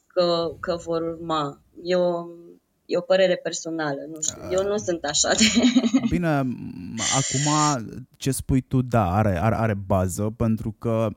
că, 0.07 0.55
că 0.59 0.75
vor 0.75 1.01
urma. 1.01 1.61
Eu 1.83 2.29
E 2.89 2.97
o 2.97 3.01
părere 3.01 3.35
personală, 3.35 3.99
nu 4.13 4.21
știu. 4.21 4.41
Eu 4.51 4.67
nu 4.67 4.77
sunt 4.77 5.03
așa 5.03 5.29
de... 5.29 5.43
Bine, 6.09 6.27
acum 7.17 7.47
ce 8.17 8.31
spui 8.31 8.61
tu, 8.61 8.81
da, 8.81 9.13
are, 9.13 9.39
are, 9.41 9.55
are 9.55 9.73
bază, 9.73 10.33
pentru 10.37 10.75
că 10.79 11.09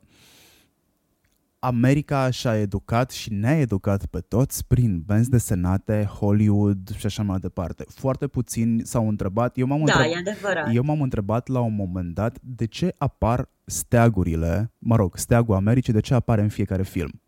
America 1.59 2.31
și-a 2.31 2.57
educat 2.57 3.11
și 3.11 3.33
ne-a 3.33 3.59
educat 3.59 4.07
pe 4.07 4.21
toți 4.21 4.67
prin 4.67 5.03
benzi 5.07 5.31
desenate, 5.31 6.05
Hollywood 6.05 6.97
și 6.97 7.07
așa 7.07 7.23
mai 7.23 7.39
departe. 7.39 7.85
Foarte 7.89 8.27
puțini 8.27 8.87
s-au 8.87 9.09
întrebat, 9.09 9.59
eu 9.59 9.67
m-am, 9.67 9.85
da, 9.85 9.93
întreb... 9.93 10.13
e 10.13 10.31
adevărat. 10.31 10.75
eu 10.75 10.83
m-am 10.83 11.03
întrebat 11.03 11.49
la 11.49 11.61
un 11.61 11.75
moment 11.75 12.15
dat 12.15 12.39
de 12.41 12.67
ce 12.67 12.95
apar 12.99 13.49
steagurile, 13.65 14.73
mă 14.79 14.97
rog, 14.97 15.17
steagul 15.17 15.55
Americii, 15.55 15.93
de 15.93 16.01
ce 16.01 16.15
apare 16.15 16.43
în 16.43 16.49
fiecare 16.49 16.83
film. 16.83 17.21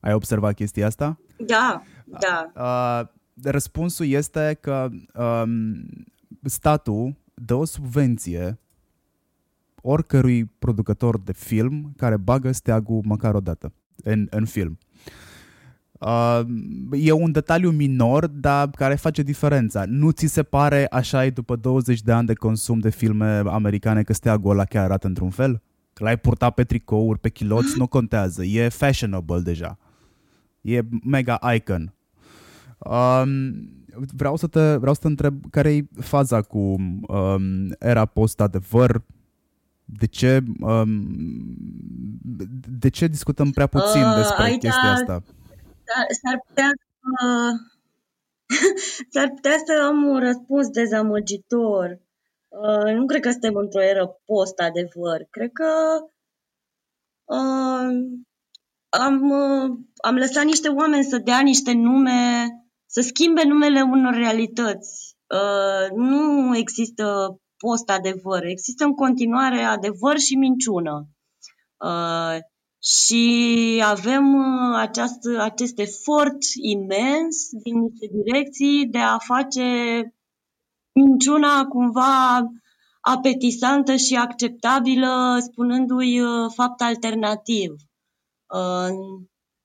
Ai 0.00 0.12
observat 0.12 0.54
chestia 0.54 0.86
asta? 0.86 1.18
Da, 1.36 1.82
da. 2.04 2.52
Uh, 2.56 3.18
răspunsul 3.44 4.06
este 4.06 4.58
că 4.60 4.88
um, 5.14 5.86
statul 6.42 7.16
dă 7.34 7.54
o 7.54 7.64
subvenție 7.64 8.58
oricărui 9.82 10.44
producător 10.44 11.20
de 11.20 11.32
film 11.32 11.92
care 11.96 12.16
bagă 12.16 12.52
steagul 12.52 13.00
măcar 13.04 13.34
o 13.34 13.40
dată 13.40 13.72
în, 14.04 14.26
în 14.30 14.44
film. 14.44 14.78
Uh, 16.00 16.40
e 16.92 17.12
un 17.12 17.32
detaliu 17.32 17.70
minor, 17.70 18.26
dar 18.26 18.70
care 18.70 18.94
face 18.94 19.22
diferența. 19.22 19.84
Nu 19.86 20.10
ți 20.10 20.26
se 20.26 20.42
pare 20.42 20.86
așa 20.90 21.24
e 21.24 21.30
după 21.30 21.56
20 21.56 22.02
de 22.02 22.12
ani 22.12 22.26
de 22.26 22.34
consum 22.34 22.78
de 22.78 22.90
filme 22.90 23.42
americane 23.46 24.02
că 24.02 24.12
steagul 24.12 24.50
ăla 24.50 24.64
chiar 24.64 24.84
arată 24.84 25.06
într-un 25.06 25.30
fel? 25.30 25.62
Că 25.92 26.04
l-ai 26.04 26.18
purtat 26.18 26.54
pe 26.54 26.64
tricouri, 26.64 27.18
pe 27.18 27.28
chiloți, 27.28 27.78
nu 27.78 27.86
contează. 27.86 28.44
E 28.44 28.68
fashionable 28.68 29.40
deja. 29.40 29.78
E 30.60 30.80
mega 31.04 31.38
icon. 31.54 31.94
Um, 32.86 33.30
vreau, 34.16 34.36
să 34.36 34.46
te, 34.46 34.76
vreau 34.76 34.94
să 34.94 35.00
te 35.00 35.06
întreb 35.06 35.50
care 35.50 35.74
e 35.74 35.84
faza 36.00 36.42
cu 36.42 36.58
um, 36.58 37.74
era 37.78 38.04
post-adevăr, 38.06 39.02
de 39.84 40.06
ce, 40.06 40.42
um, 40.60 41.06
de 42.78 42.88
ce 42.88 43.06
discutăm 43.06 43.50
prea 43.50 43.66
puțin 43.66 44.02
uh, 44.02 44.16
despre 44.16 44.42
aici 44.42 44.60
chestia 44.60 44.92
asta? 44.92 45.22
S-ar 46.22 46.44
putea, 46.46 46.70
uh, 47.22 47.52
s-ar 49.12 49.30
putea 49.34 49.56
să 49.66 49.84
am 49.86 50.04
un 50.04 50.18
răspuns 50.18 50.68
dezamăgitor. 50.68 52.00
Uh, 52.48 52.94
nu 52.94 53.06
cred 53.06 53.20
că 53.20 53.30
suntem 53.30 53.54
într-o 53.54 53.82
eră 53.82 54.20
post-adevăr. 54.24 55.26
Cred 55.30 55.50
că 55.52 55.70
uh, 57.24 58.20
am, 58.88 59.30
uh, 59.30 59.78
am 60.02 60.14
lăsat 60.14 60.44
niște 60.44 60.68
oameni 60.68 61.04
să 61.04 61.18
dea 61.18 61.40
niște 61.40 61.72
nume 61.72 62.48
să 62.92 63.00
schimbe 63.00 63.42
numele 63.44 63.82
unor 63.82 64.14
realități. 64.14 65.16
Uh, 65.26 65.96
nu 65.96 66.56
există 66.56 67.36
post-adevăr, 67.56 68.44
există 68.44 68.84
în 68.84 68.94
continuare 68.94 69.62
adevăr 69.62 70.18
și 70.18 70.34
minciună. 70.34 71.08
Uh, 71.84 72.36
și 72.82 73.82
avem 73.84 74.34
uh, 74.34 74.76
această, 74.76 75.40
acest 75.40 75.78
efort 75.78 76.38
imens 76.62 77.48
din 77.62 77.78
niște 77.78 78.06
direcții 78.12 78.86
de 78.86 78.98
a 78.98 79.18
face 79.18 79.62
minciuna 80.92 81.64
cumva 81.64 82.42
apetisantă 83.00 83.96
și 83.96 84.16
acceptabilă, 84.16 85.38
spunându-i 85.40 86.20
fapt 86.54 86.80
alternativ. 86.80 87.70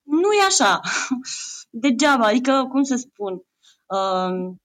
Nu 0.06 0.32
e 0.32 0.46
așa. 0.48 0.80
degeaba, 1.84 2.26
adică, 2.26 2.68
cum 2.70 2.84
să 2.84 2.96
spun, 2.96 3.34
uh, 3.86 4.56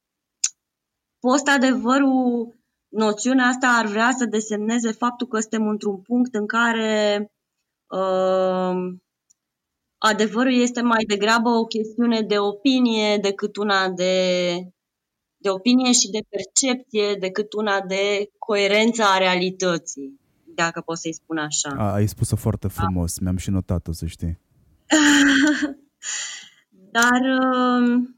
post 1.18 1.48
adevărul 1.48 2.54
noțiunea 2.88 3.46
asta 3.46 3.66
ar 3.66 3.86
vrea 3.86 4.10
să 4.18 4.24
desemneze 4.24 4.90
faptul 4.92 5.26
că 5.26 5.40
suntem 5.40 5.68
într-un 5.68 6.00
punct 6.00 6.34
în 6.34 6.46
care 6.46 7.32
uh, 7.86 8.98
adevărul 9.98 10.52
este 10.52 10.80
mai 10.80 11.04
degrabă 11.06 11.48
o 11.48 11.64
chestiune 11.64 12.20
de 12.20 12.38
opinie 12.38 13.16
decât 13.16 13.56
una 13.56 13.88
de, 13.88 14.54
de 15.36 15.50
opinie 15.50 15.92
și 15.92 16.10
de 16.10 16.20
percepție 16.28 17.14
decât 17.14 17.52
una 17.52 17.80
de 17.80 18.30
coerență 18.38 19.02
a 19.02 19.18
realității, 19.18 20.20
dacă 20.54 20.80
pot 20.80 20.98
să-i 20.98 21.14
spun 21.14 21.38
așa. 21.38 21.74
A, 21.78 21.92
ai 21.92 22.06
spus-o 22.06 22.36
foarte 22.36 22.68
frumos, 22.68 23.14
da. 23.16 23.22
mi-am 23.22 23.36
și 23.36 23.50
notat-o, 23.50 23.92
să 23.92 24.06
știi. 24.06 24.38
Dar 26.96 27.20
uh, 27.20 28.08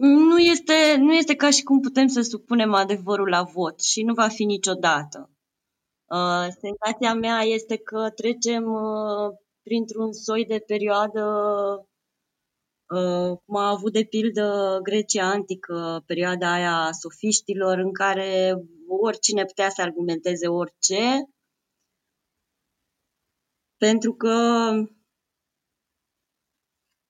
nu 0.00 0.38
este, 0.38 0.96
nu 0.98 1.14
este 1.14 1.34
ca 1.34 1.50
și 1.50 1.62
cum 1.62 1.80
putem 1.80 2.06
să 2.06 2.20
supunem 2.20 2.74
adevărul 2.74 3.28
la 3.28 3.42
vot 3.42 3.80
și 3.80 4.02
nu 4.02 4.14
va 4.14 4.28
fi 4.28 4.44
niciodată. 4.44 5.30
Uh, 6.04 6.46
senzația 6.60 7.14
mea 7.14 7.40
este 7.40 7.76
că 7.76 8.10
trecem 8.14 8.72
uh, 8.72 9.36
printr-un 9.62 10.12
soi 10.12 10.44
de 10.44 10.58
perioadă 10.66 11.24
uh, 12.88 13.38
cum 13.44 13.56
a 13.56 13.68
avut 13.68 13.92
de 13.92 14.04
pildă 14.04 14.78
Grecia 14.82 15.30
antică, 15.30 16.02
perioada 16.06 16.52
aia 16.52 16.76
a 16.76 16.92
sofiștilor, 16.92 17.78
în 17.78 17.92
care 17.92 18.54
oricine 18.88 19.44
putea 19.44 19.68
să 19.68 19.82
argumenteze 19.82 20.46
orice, 20.46 21.30
pentru 23.80 24.14
că 24.14 24.36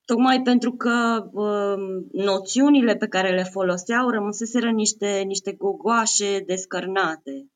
tocmai 0.05 0.41
pentru 0.41 0.71
că 0.71 1.29
uh, 1.31 2.05
noțiunile 2.11 2.95
pe 2.95 3.07
care 3.07 3.35
le 3.35 3.43
foloseau 3.43 4.09
rămăseseră 4.09 4.69
niște, 4.69 5.21
niște 5.21 5.53
gogoașe 5.53 6.39
descărnate. 6.39 7.47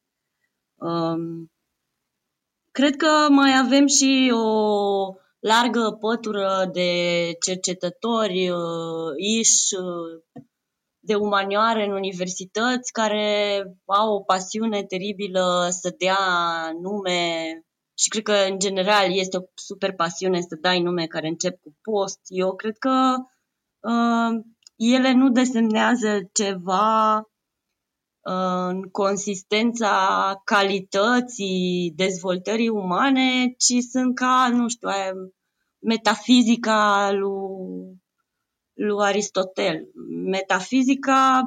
Um, 0.75 1.51
cred 2.71 2.95
că 2.95 3.27
mai 3.29 3.57
avem 3.63 3.87
și 3.87 4.31
o 4.33 5.13
largă 5.39 5.97
pătură 5.99 6.69
de 6.71 6.91
cercetători 7.45 8.49
uh, 8.49 9.13
iși 9.17 9.75
uh, 9.75 10.43
de 10.99 11.15
umanioare 11.15 11.85
în 11.85 11.91
universități 11.91 12.91
care 12.91 13.57
au 13.85 14.13
o 14.13 14.23
pasiune 14.23 14.83
teribilă 14.83 15.67
să 15.71 15.95
dea 15.97 16.17
nume 16.81 17.64
și 17.97 18.09
cred 18.09 18.23
că, 18.23 18.33
în 18.49 18.59
general, 18.59 19.11
este 19.11 19.37
o 19.37 19.41
super 19.53 19.93
pasiune 19.93 20.41
să 20.41 20.57
dai 20.61 20.81
nume 20.81 21.05
care 21.05 21.27
încep 21.27 21.61
cu 21.61 21.75
post. 21.81 22.19
Eu 22.27 22.55
cred 22.55 22.77
că 22.77 23.15
uh, 23.79 24.43
ele 24.75 25.11
nu 25.11 25.29
desemnează 25.29 26.29
ceva 26.33 27.17
uh, 27.17 28.67
în 28.67 28.81
consistența 28.81 30.41
calității 30.43 31.93
dezvoltării 31.95 32.69
umane, 32.69 33.53
ci 33.57 33.83
sunt 33.89 34.15
ca, 34.15 34.47
nu 34.51 34.67
știu, 34.67 34.89
metafizica 35.79 37.11
lui, 37.11 38.01
lui 38.73 39.05
Aristotel. 39.05 39.87
Metafizica 40.25 41.41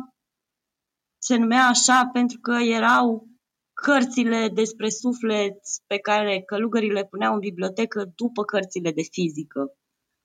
se 1.18 1.36
numea 1.36 1.66
așa 1.66 2.10
pentru 2.12 2.38
că 2.40 2.52
erau 2.52 3.27
cărțile 3.82 4.48
despre 4.48 4.88
suflet 4.88 5.58
pe 5.86 5.98
care 5.98 6.42
călugării 6.46 6.92
le 6.92 7.04
puneau 7.04 7.32
în 7.32 7.38
bibliotecă 7.38 8.12
după 8.16 8.44
cărțile 8.44 8.92
de 8.92 9.02
fizică. 9.10 9.72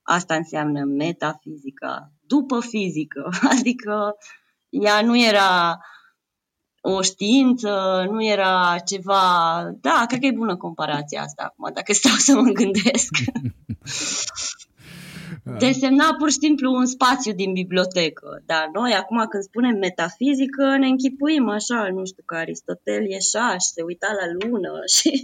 Asta 0.01 0.35
înseamnă 0.35 0.83
metafizica, 0.83 2.11
după 2.19 2.59
fizică, 2.59 3.29
adică 3.59 4.15
ea 4.69 5.01
nu 5.01 5.19
era 5.19 5.77
o 6.81 7.01
știință, 7.01 8.03
nu 8.09 8.23
era 8.23 8.75
ceva... 8.85 9.21
Da, 9.81 10.05
cred 10.07 10.19
că 10.19 10.25
e 10.25 10.31
bună 10.31 10.57
comparația 10.57 11.21
asta 11.21 11.43
acum, 11.43 11.71
dacă 11.73 11.93
stau 11.93 12.15
să 12.15 12.35
mă 12.35 12.51
gândesc. 12.51 13.11
Desemna 15.43 16.15
pur 16.17 16.29
și 16.29 16.37
simplu 16.37 16.73
un 16.73 16.85
spațiu 16.85 17.33
din 17.33 17.53
bibliotecă. 17.53 18.43
Dar 18.45 18.69
noi, 18.73 18.91
acum 18.91 19.25
când 19.29 19.43
spunem 19.43 19.77
metafizică, 19.77 20.77
ne 20.79 20.87
închipuim 20.87 21.49
așa, 21.49 21.89
nu 21.93 22.05
știu, 22.05 22.23
că 22.25 22.35
Aristotel 22.35 23.05
ieșa 23.09 23.57
și 23.57 23.67
se 23.67 23.81
uita 23.81 24.07
la 24.19 24.47
lună 24.47 24.71
și... 24.95 25.23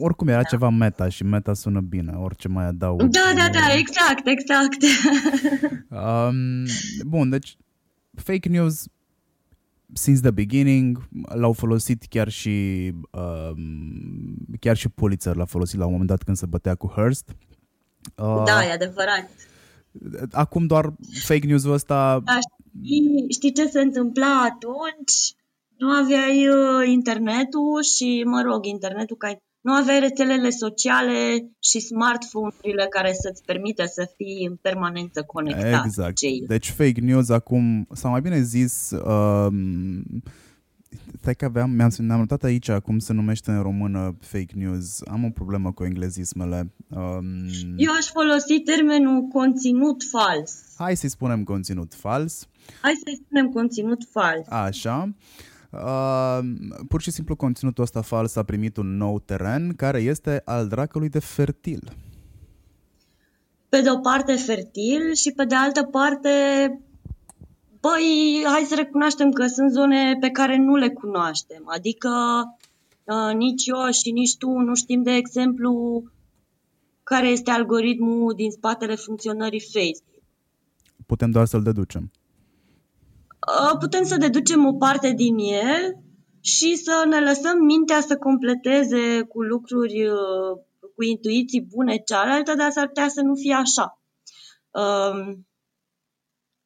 Oricum 0.00 0.28
era 0.28 0.42
da. 0.42 0.48
ceva 0.48 0.68
meta 0.68 1.08
și 1.08 1.24
meta 1.24 1.54
sună 1.54 1.80
bine, 1.80 2.12
orice 2.12 2.48
mai 2.48 2.66
adaug. 2.66 3.02
Da, 3.02 3.32
da, 3.36 3.48
da, 3.52 3.74
exact, 3.74 4.26
exact. 4.26 4.82
um, 6.04 6.64
bun, 7.06 7.30
deci 7.30 7.56
fake 8.14 8.48
news 8.48 8.84
since 9.92 10.20
the 10.20 10.30
beginning 10.30 11.08
l-au 11.34 11.52
folosit 11.52 12.04
chiar 12.08 12.28
și 12.28 12.92
um, 13.10 14.36
chiar 14.60 14.76
și 14.76 14.88
Pulitzer 14.88 15.36
l-a 15.36 15.44
folosit 15.44 15.78
la 15.78 15.84
un 15.84 15.90
moment 15.90 16.08
dat 16.08 16.22
când 16.22 16.36
se 16.36 16.46
bătea 16.46 16.74
cu 16.74 16.92
Hearst 16.94 17.28
Uh, 17.28 17.53
da, 18.44 18.64
e 18.64 18.72
adevărat. 18.72 19.30
Acum 20.32 20.66
doar 20.66 20.92
fake 21.22 21.46
news-ul 21.46 21.72
ăsta... 21.72 22.20
Da, 22.24 22.38
știi, 22.40 23.26
știi 23.28 23.52
ce 23.52 23.66
se 23.66 23.80
întâmpla 23.80 24.42
atunci? 24.42 25.34
Nu 25.76 25.88
aveai 25.88 26.48
uh, 26.48 26.88
internetul 26.88 27.82
și, 27.82 28.22
mă 28.26 28.42
rog, 28.46 28.64
internetul 28.66 29.16
ca 29.16 29.38
nu 29.60 29.72
aveai 29.72 30.00
rețelele 30.00 30.50
sociale 30.50 31.50
și 31.58 31.80
smartphone-urile 31.80 32.86
care 32.90 33.12
să-ți 33.12 33.42
permită 33.42 33.84
să 33.84 34.12
fii 34.16 34.46
în 34.48 34.56
permanență 34.56 35.22
conectat. 35.26 35.84
Exact. 35.84 36.16
Cei. 36.16 36.44
Deci 36.46 36.70
fake 36.70 37.00
news 37.00 37.28
acum, 37.28 37.86
sau 37.92 38.10
mai 38.10 38.20
bine 38.20 38.40
zis, 38.40 38.90
um, 38.90 40.02
Stai 41.24 41.34
că 41.34 41.44
aveam, 41.44 41.70
mi-am, 41.70 41.90
mi-am 41.98 42.18
notat 42.18 42.42
aici 42.42 42.70
cum 42.70 42.98
se 42.98 43.12
numește 43.12 43.50
în 43.50 43.62
română 43.62 44.16
fake 44.20 44.54
news. 44.54 45.00
Am 45.06 45.24
o 45.24 45.30
problemă 45.30 45.72
cu 45.72 45.84
englezismele. 45.84 46.72
Um... 46.88 47.24
Eu 47.76 47.92
aș 47.98 48.06
folosi 48.06 48.60
termenul 48.64 49.22
conținut 49.22 50.02
fals. 50.10 50.74
Hai 50.76 50.96
să-i 50.96 51.08
spunem 51.08 51.44
conținut 51.44 51.94
fals. 51.94 52.48
Hai 52.80 53.00
să-i 53.04 53.20
spunem 53.24 53.48
conținut 53.48 54.02
fals. 54.10 54.46
Așa. 54.48 55.14
Uh, 55.70 56.38
pur 56.88 57.00
și 57.00 57.10
simplu 57.10 57.36
conținutul 57.36 57.82
ăsta 57.82 58.00
fals 58.02 58.36
a 58.36 58.42
primit 58.42 58.76
un 58.76 58.96
nou 58.96 59.20
teren 59.20 59.72
care 59.76 60.00
este 60.00 60.42
al 60.44 60.68
dracului 60.68 61.08
de 61.08 61.18
fertil. 61.18 61.92
Pe 63.68 63.80
de 63.80 63.90
o 63.90 63.98
parte 63.98 64.34
fertil 64.34 65.14
și 65.14 65.32
pe 65.32 65.44
de 65.44 65.54
altă 65.54 65.82
parte 65.82 66.30
Păi, 67.84 68.44
hai 68.46 68.64
să 68.68 68.74
recunoaștem 68.74 69.30
că 69.30 69.46
sunt 69.46 69.70
zone 69.70 70.16
pe 70.20 70.30
care 70.30 70.56
nu 70.56 70.76
le 70.76 70.88
cunoaștem. 70.88 71.62
Adică 71.66 72.10
uh, 73.04 73.34
nici 73.34 73.66
eu 73.66 73.90
și 73.90 74.10
nici 74.10 74.36
tu 74.36 74.48
nu 74.48 74.74
știm, 74.74 75.02
de 75.02 75.10
exemplu, 75.10 76.02
care 77.02 77.28
este 77.28 77.50
algoritmul 77.50 78.32
din 78.34 78.50
spatele 78.50 78.94
funcționării 78.94 79.60
Facebook. 79.60 80.22
Putem 81.06 81.30
doar 81.30 81.46
să-l 81.46 81.62
deducem. 81.62 82.10
Uh, 83.48 83.78
putem 83.78 84.04
să 84.04 84.16
deducem 84.16 84.66
o 84.66 84.72
parte 84.72 85.12
din 85.12 85.38
el 85.38 85.98
și 86.40 86.76
să 86.76 87.04
ne 87.08 87.20
lăsăm 87.20 87.64
mintea 87.64 88.00
să 88.00 88.16
completeze 88.16 89.22
cu 89.22 89.42
lucruri, 89.42 90.06
uh, 90.06 90.58
cu 90.94 91.02
intuiții 91.02 91.66
bune 91.74 91.96
cealaltă, 91.96 92.54
dar 92.54 92.70
s-ar 92.70 92.86
putea 92.86 93.08
să 93.08 93.20
nu 93.20 93.34
fie 93.34 93.54
așa. 93.54 94.00
Uh, 94.70 95.36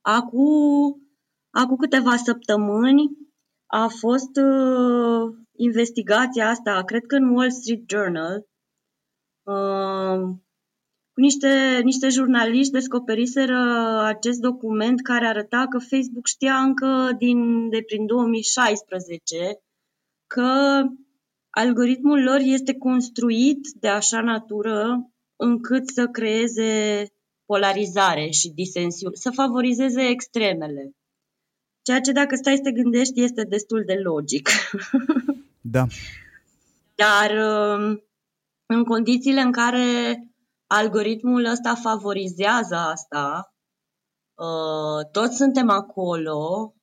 acum 0.00 1.07
Acum 1.62 1.76
câteva 1.76 2.16
săptămâni 2.16 3.10
a 3.66 3.86
fost 3.88 4.36
uh, 4.36 5.34
investigația 5.56 6.48
asta, 6.48 6.82
cred 6.84 7.06
că 7.06 7.14
în 7.14 7.28
Wall 7.28 7.50
Street 7.50 7.82
Journal, 7.88 8.46
uh, 9.42 10.20
cu 11.12 11.20
niște, 11.20 11.80
niște 11.84 12.08
jurnaliști 12.08 12.72
descoperiseră 12.72 13.58
acest 14.04 14.40
document 14.40 15.02
care 15.02 15.26
arăta 15.26 15.66
că 15.70 15.78
Facebook 15.78 16.26
știa 16.26 16.56
încă 16.56 17.14
din, 17.18 17.68
de 17.68 17.82
prin 17.86 18.06
2016 18.06 19.60
că 20.26 20.82
algoritmul 21.50 22.22
lor 22.22 22.38
este 22.40 22.74
construit 22.74 23.60
de 23.80 23.88
așa 23.88 24.20
natură 24.20 25.10
încât 25.36 25.88
să 25.88 26.06
creeze 26.06 27.04
polarizare 27.44 28.30
și 28.30 28.48
disensiune, 28.48 29.14
să 29.14 29.30
favorizeze 29.30 30.02
extremele. 30.08 30.92
Ceea 31.88 32.00
ce 32.00 32.12
dacă 32.12 32.34
stai 32.34 32.56
să 32.56 32.62
te 32.62 32.72
gândești 32.72 33.22
este 33.22 33.42
destul 33.44 33.82
de 33.86 33.94
logic. 33.94 34.48
Da. 35.60 35.86
Dar 36.94 37.30
um, 37.30 38.02
în 38.66 38.84
condițiile 38.84 39.40
în 39.40 39.52
care 39.52 40.18
algoritmul 40.66 41.44
ăsta 41.44 41.74
favorizează 41.74 42.74
asta, 42.74 43.54
uh, 44.34 45.10
toți 45.12 45.36
suntem 45.36 45.68
acolo, 45.70 46.74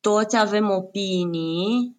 toți 0.00 0.36
avem 0.36 0.70
opinii, 0.70 1.96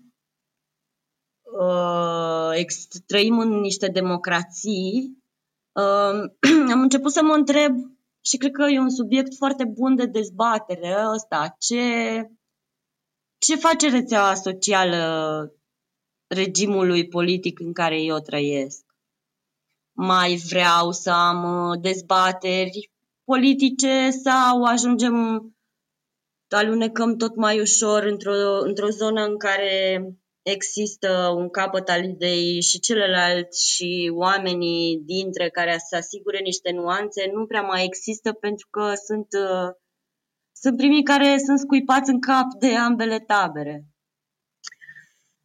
uh, 1.59 2.65
trăim 3.05 3.39
în 3.39 3.49
niște 3.49 3.87
democrații, 3.87 5.17
um, 5.71 6.37
am 6.73 6.81
început 6.81 7.11
să 7.11 7.23
mă 7.23 7.33
întreb 7.33 7.92
și 8.25 8.37
cred 8.37 8.51
că 8.51 8.63
e 8.63 8.79
un 8.79 8.89
subiect 8.89 9.35
foarte 9.35 9.65
bun 9.65 9.95
de 9.95 10.05
dezbatere 10.05 10.95
ăsta. 11.13 11.55
Ce, 11.59 11.81
ce 13.37 13.55
face 13.55 13.89
rețeaua 13.89 14.33
socială 14.33 15.51
regimului 16.27 17.07
politic 17.07 17.59
în 17.59 17.73
care 17.73 18.01
eu 18.01 18.19
trăiesc? 18.19 18.85
Mai 19.91 20.35
vreau 20.35 20.91
să 20.91 21.09
am 21.09 21.69
uh, 21.69 21.79
dezbateri 21.81 22.91
politice 23.23 24.09
sau 24.09 24.63
ajungem, 24.63 25.47
alunecăm 26.49 27.15
tot 27.15 27.35
mai 27.35 27.59
ușor 27.59 28.03
într-o, 28.03 28.59
într-o 28.59 28.89
zonă 28.89 29.23
în 29.23 29.37
care 29.37 30.03
există 30.43 31.33
un 31.35 31.49
capăt 31.49 31.89
al 31.89 32.03
ideii 32.03 32.61
și 32.61 32.79
celălalt 32.79 33.53
și 33.53 34.11
oamenii 34.13 35.01
dintre 35.05 35.49
care 35.49 35.77
să 35.89 35.95
asigure 35.95 36.39
niște 36.39 36.71
nuanțe 36.71 37.29
nu 37.33 37.45
prea 37.45 37.61
mai 37.61 37.83
există 37.83 38.33
pentru 38.33 38.67
că 38.69 38.93
sunt, 39.05 39.27
uh, 39.33 39.75
sunt 40.51 40.77
primii 40.77 41.03
care 41.03 41.37
sunt 41.45 41.59
scuipați 41.59 42.09
în 42.09 42.19
cap 42.19 42.53
de 42.59 42.75
ambele 42.75 43.19
tabere. 43.19 43.85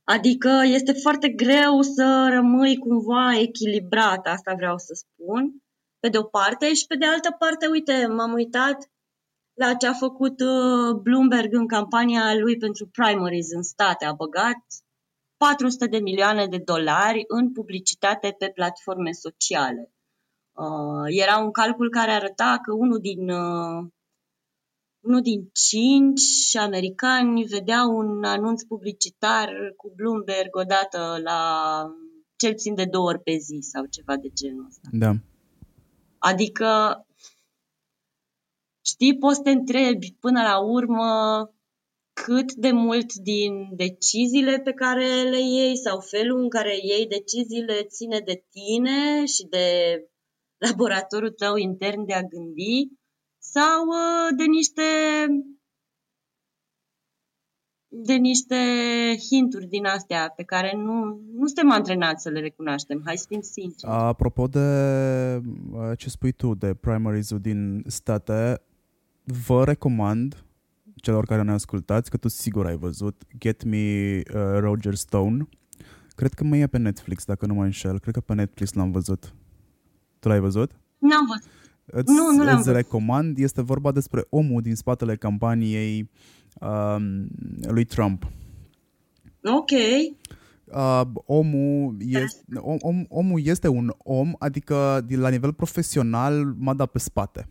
Adică 0.04 0.62
este 0.64 0.92
foarte 0.92 1.28
greu 1.28 1.82
să 1.82 2.28
rămâi 2.30 2.76
cumva 2.76 3.38
echilibrat, 3.38 4.26
asta 4.26 4.54
vreau 4.54 4.78
să 4.78 4.94
spun, 4.94 5.62
pe 6.00 6.08
de 6.08 6.18
o 6.18 6.22
parte 6.22 6.74
și 6.74 6.86
pe 6.86 6.96
de 6.96 7.06
altă 7.06 7.36
parte, 7.38 7.66
uite, 7.66 8.06
m-am 8.06 8.32
uitat 8.32 8.90
la 9.54 9.74
ce 9.74 9.86
a 9.86 9.92
făcut 9.92 10.40
uh, 10.40 10.94
Bloomberg 11.02 11.54
în 11.54 11.66
campania 11.66 12.34
lui 12.34 12.56
pentru 12.56 12.86
primaries 12.86 13.52
în 13.52 13.62
state. 13.62 14.04
A 14.04 14.12
băgat 14.12 14.64
400 15.38 15.86
de 15.86 15.98
milioane 15.98 16.46
de 16.46 16.58
dolari 16.58 17.24
în 17.28 17.52
publicitate 17.52 18.34
pe 18.38 18.50
platforme 18.54 19.12
sociale. 19.12 19.92
Uh, 20.52 21.04
era 21.06 21.38
un 21.38 21.50
calcul 21.50 21.90
care 21.90 22.10
arăta 22.10 22.58
că 22.62 22.74
unul 22.74 22.98
din, 22.98 23.30
uh, 23.30 23.86
unul 25.00 25.20
din 25.20 25.50
cinci 25.52 26.56
americani 26.56 27.44
vedea 27.44 27.86
un 27.86 28.24
anunț 28.24 28.62
publicitar 28.62 29.50
cu 29.76 29.92
Bloomberg 29.96 30.56
odată 30.56 31.20
la 31.22 31.40
cel 32.36 32.52
puțin 32.52 32.74
de 32.74 32.84
două 32.84 33.06
ori 33.08 33.22
pe 33.22 33.36
zi 33.36 33.58
sau 33.60 33.84
ceva 33.84 34.16
de 34.16 34.28
genul 34.28 34.66
ăsta. 34.66 34.88
Da. 34.92 35.12
Adică, 36.18 36.68
știi, 38.84 39.18
poți 39.18 39.36
să 39.36 39.42
te 39.42 39.50
întrebi 39.50 40.16
până 40.20 40.42
la 40.42 40.58
urmă 40.58 41.08
cât 42.24 42.52
de 42.52 42.70
mult 42.70 43.14
din 43.14 43.76
deciziile 43.76 44.58
pe 44.58 44.72
care 44.72 45.22
le 45.22 45.40
iei 45.40 45.76
sau 45.76 46.00
felul 46.00 46.40
în 46.40 46.48
care 46.48 46.76
iei 46.82 47.06
deciziile 47.06 47.82
ține 47.82 48.20
de 48.20 48.44
tine 48.50 49.24
și 49.24 49.46
de 49.50 49.66
laboratorul 50.56 51.30
tău 51.30 51.56
intern 51.56 52.06
de 52.06 52.12
a 52.12 52.22
gândi 52.22 52.88
sau 53.38 53.86
uh, 53.86 54.36
de 54.36 54.44
niște 54.44 54.82
de 57.90 58.14
niște 58.14 58.56
hinturi 59.30 59.66
din 59.66 59.86
astea 59.86 60.32
pe 60.36 60.42
care 60.42 60.72
nu, 60.76 61.20
nu 61.32 61.46
suntem 61.46 61.70
antrenați 61.70 62.22
să 62.22 62.28
le 62.28 62.40
recunoaștem. 62.40 63.02
Hai 63.04 63.16
să 63.16 63.24
fim 63.28 63.40
sinceri. 63.40 63.92
Apropo 63.92 64.46
de 64.46 64.58
uh, 65.72 65.98
ce 65.98 66.08
spui 66.08 66.32
tu 66.32 66.54
de 66.54 66.74
primaries 66.74 67.34
din 67.34 67.82
state, 67.86 68.60
vă 69.46 69.64
recomand 69.64 70.47
celor 71.00 71.26
care 71.26 71.42
ne 71.42 71.52
ascultați, 71.52 72.10
că 72.10 72.16
tu 72.16 72.28
sigur 72.28 72.66
ai 72.66 72.76
văzut, 72.76 73.22
Get 73.38 73.64
Me 73.64 74.16
uh, 74.16 74.58
Roger 74.58 74.94
Stone. 74.94 75.48
Cred 76.14 76.34
că 76.34 76.44
mai 76.44 76.60
e 76.60 76.66
pe 76.66 76.78
Netflix, 76.78 77.24
dacă 77.24 77.46
nu 77.46 77.54
mă 77.54 77.64
înșel. 77.64 78.00
Cred 78.00 78.14
că 78.14 78.20
pe 78.20 78.34
Netflix 78.34 78.72
l-am 78.72 78.90
văzut. 78.90 79.34
Tu 80.18 80.28
l-ai 80.28 80.40
văzut? 80.40 80.70
N-am 80.98 81.26
văzut. 81.26 81.50
Îți, 81.84 82.12
nu, 82.12 82.36
nu 82.36 82.44
l-am 82.44 82.56
îți 82.56 82.64
văzut. 82.64 82.74
recomand. 82.74 83.38
Este 83.38 83.62
vorba 83.62 83.92
despre 83.92 84.24
omul 84.28 84.62
din 84.62 84.74
spatele 84.74 85.16
campaniei 85.16 86.10
um, 86.60 87.28
lui 87.60 87.84
Trump. 87.84 88.30
Ok. 89.42 89.70
Uh, 90.64 91.02
omul, 91.14 91.96
este, 91.98 92.42
om, 92.54 92.76
om, 92.80 93.04
omul 93.08 93.40
este 93.44 93.68
un 93.68 93.94
om, 93.98 94.32
adică 94.38 95.04
de 95.06 95.16
la 95.16 95.28
nivel 95.28 95.52
profesional 95.52 96.54
m-a 96.58 96.74
dat 96.74 96.90
pe 96.90 96.98
spate. 96.98 97.48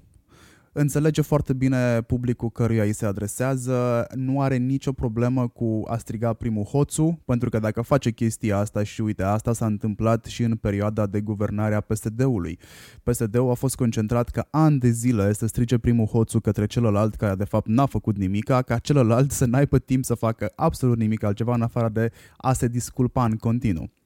Înțelege 0.80 1.22
foarte 1.22 1.54
bine 1.54 2.02
publicul 2.02 2.50
căruia 2.50 2.84
îi 2.84 2.94
se 2.94 3.06
adresează, 3.06 4.08
nu 4.16 4.42
are 4.42 4.58
nicio 4.58 4.92
problemă 4.92 5.48
cu 5.48 5.84
a 5.88 5.98
striga 5.98 6.34
primul 6.34 6.64
hoțu, 6.64 7.22
pentru 7.26 7.50
că 7.50 7.60
dacă 7.60 7.82
face 7.82 8.12
chestia 8.12 8.58
asta 8.58 8.84
și 8.84 9.02
uite, 9.02 9.24
asta 9.24 9.54
s-a 9.54 9.66
întâmplat 9.66 10.26
și 10.26 10.44
în 10.44 10.56
perioada 10.56 11.06
de 11.06 11.22
guvernare 11.22 11.76
a 11.76 11.82
PSD-ului. 11.82 12.60
PSD-ul 13.04 13.50
a 13.50 13.54
fost 13.54 13.76
concentrat 13.76 14.30
ca 14.30 14.48
ani 14.52 14.80
de 14.80 14.90
zile 14.90 15.34
să 15.34 15.48
strige 15.48 15.78
primul 15.78 16.06
hoțu 16.06 16.40
către 16.40 16.66
celălalt 16.66 17.16
care 17.16 17.36
de 17.36 17.46
fapt 17.46 17.68
n-a 17.68 17.86
făcut 17.86 18.18
nimica, 18.18 18.62
ca 18.62 18.78
celălalt 18.78 19.32
să 19.32 19.46
n-aibă 19.46 19.80
timp 19.80 20.06
să 20.06 20.14
facă 20.14 20.52
absolut 20.56 20.98
nimic 20.98 21.24
altceva 21.24 21.54
în 21.54 21.62
afară 21.62 21.90
de 21.90 22.12
a 22.38 22.54
se 22.54 22.68
disculpa 22.68 23.24
în 23.26 23.36
continuu. 23.36 23.97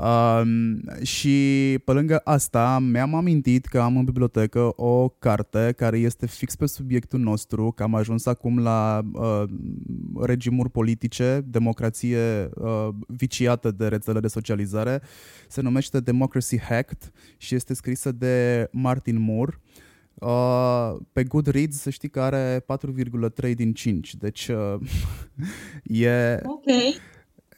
Um, 0.00 0.80
și 1.02 1.78
pe 1.84 1.92
lângă 1.92 2.20
asta 2.24 2.78
mi-am 2.78 3.14
amintit 3.14 3.66
că 3.66 3.80
am 3.80 3.96
în 3.96 4.04
bibliotecă 4.04 4.72
o 4.76 5.08
carte 5.08 5.74
care 5.76 5.98
este 5.98 6.26
fix 6.26 6.56
pe 6.56 6.66
subiectul 6.66 7.20
nostru, 7.20 7.72
că 7.76 7.82
am 7.82 7.94
ajuns 7.94 8.26
acum 8.26 8.58
la 8.58 9.00
uh, 9.12 9.42
regimuri 10.22 10.70
politice, 10.70 11.44
democrație 11.46 12.50
uh, 12.54 12.88
viciată 13.06 13.70
de 13.70 13.86
rețele 13.86 14.20
de 14.20 14.28
socializare. 14.28 15.02
Se 15.48 15.60
numește 15.60 16.00
Democracy 16.00 16.60
Hacked 16.60 17.12
și 17.36 17.54
este 17.54 17.74
scrisă 17.74 18.12
de 18.12 18.68
Martin 18.70 19.20
Moore. 19.20 19.60
Uh, 20.14 20.96
pe 21.12 21.24
Goodreads 21.24 21.80
să 21.80 21.90
știi 21.90 22.08
că 22.08 22.20
are 22.20 22.64
4,3 23.44 23.54
din 23.54 23.72
5, 23.72 24.14
deci 24.14 24.48
uh, 24.48 24.74
e, 26.06 26.40
Ok. 26.44 26.64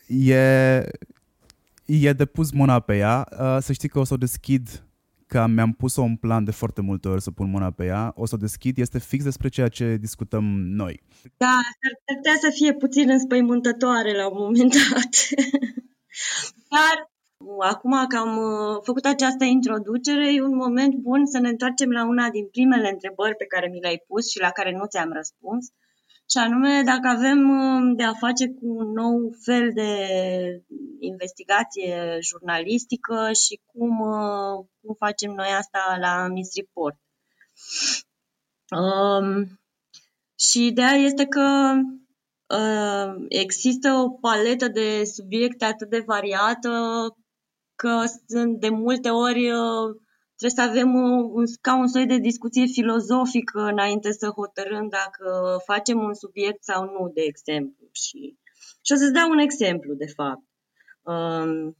e, 0.06 0.86
e 1.86 2.12
de 2.12 2.24
pus 2.24 2.50
mâna 2.50 2.80
pe 2.80 2.96
ea. 2.96 3.28
Uh, 3.30 3.56
să 3.60 3.72
știi 3.72 3.88
că 3.88 3.98
o 3.98 4.04
să 4.04 4.14
o 4.14 4.16
deschid, 4.16 4.84
că 5.26 5.46
mi-am 5.46 5.72
pus-o 5.72 6.02
în 6.02 6.16
plan 6.16 6.44
de 6.44 6.50
foarte 6.50 6.80
multe 6.80 7.08
ori 7.08 7.22
să 7.22 7.30
pun 7.30 7.50
mâna 7.50 7.70
pe 7.70 7.84
ea. 7.84 8.12
O 8.16 8.26
să 8.26 8.34
o 8.34 8.38
deschid, 8.38 8.78
este 8.78 8.98
fix 8.98 9.24
despre 9.24 9.48
ceea 9.48 9.68
ce 9.68 9.96
discutăm 9.96 10.44
noi. 10.82 11.02
Da, 11.36 11.46
ar 11.46 11.92
ar 12.08 12.16
putea 12.16 12.36
să 12.40 12.50
fie 12.52 12.72
puțin 12.72 13.10
înspăimântătoare 13.10 14.16
la 14.16 14.28
un 14.28 14.36
moment 14.38 14.74
dat. 14.90 15.12
Dar 16.74 17.12
acum 17.58 18.06
că 18.06 18.16
am 18.16 18.36
uh, 18.36 18.80
făcut 18.82 19.04
această 19.04 19.44
introducere, 19.44 20.34
e 20.34 20.42
un 20.42 20.56
moment 20.56 20.94
bun 20.94 21.26
să 21.26 21.38
ne 21.38 21.48
întoarcem 21.48 21.90
la 21.90 22.06
una 22.06 22.30
din 22.30 22.46
primele 22.46 22.90
întrebări 22.90 23.36
pe 23.36 23.44
care 23.44 23.68
mi 23.68 23.80
le-ai 23.80 24.04
pus 24.06 24.30
și 24.30 24.40
la 24.40 24.50
care 24.50 24.72
nu 24.72 24.86
ți-am 24.86 25.12
răspuns. 25.12 25.66
Și 26.30 26.38
anume, 26.38 26.82
dacă 26.84 27.08
avem 27.08 27.50
uh, 27.50 27.96
de 27.96 28.02
a 28.02 28.12
face 28.12 28.48
cu 28.48 28.66
un 28.66 28.92
nou 28.92 29.34
fel 29.44 29.70
de 29.74 29.90
investigație 31.00 32.18
jurnalistică 32.20 33.30
și 33.32 33.60
cum, 33.66 34.00
uh, 34.00 34.66
cum 34.80 34.94
facem 34.98 35.32
noi 35.32 35.48
asta 35.58 35.96
la 36.00 36.26
Miss 36.26 36.54
Report. 36.56 36.98
Um, 38.70 39.60
și 40.38 40.66
ideea 40.66 40.92
este 40.92 41.26
că 41.26 41.74
uh, 42.46 43.24
există 43.28 43.92
o 43.92 44.10
paletă 44.10 44.68
de 44.68 45.04
subiecte 45.04 45.64
atât 45.64 45.88
de 45.88 46.02
variată 46.06 46.70
că 47.74 48.04
sunt 48.26 48.60
de 48.60 48.68
multe 48.68 49.08
ori 49.08 49.50
uh, 49.50 49.96
trebuie 50.36 50.64
să 50.64 50.70
avem 50.70 50.94
un, 50.94 51.30
un, 51.32 51.44
ca 51.60 51.76
un 51.76 51.86
soi 51.86 52.06
de 52.06 52.18
discuție 52.18 52.66
filozofică 52.66 53.60
înainte 53.60 54.12
să 54.12 54.28
hotărâm 54.28 54.88
dacă 54.88 55.56
facem 55.64 56.02
un 56.02 56.14
subiect 56.14 56.64
sau 56.64 56.84
nu, 56.84 57.10
de 57.14 57.20
exemplu. 57.20 57.86
Și, 57.92 58.38
și 58.82 58.92
o 58.92 58.96
să-ți 58.96 59.12
dau 59.12 59.30
un 59.30 59.38
exemplu, 59.38 59.94
de 59.94 60.06
fapt. 60.06 60.44
Um, 61.02 61.76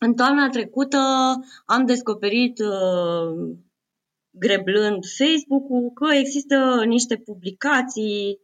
în 0.00 0.14
toamna 0.14 0.48
trecută 0.48 0.98
am 1.66 1.86
descoperit, 1.86 2.58
uh, 2.58 3.56
greblând 4.30 5.04
Facebook-ul, 5.18 5.90
că 5.94 6.14
există 6.14 6.84
niște 6.86 7.16
publicații 7.16 8.40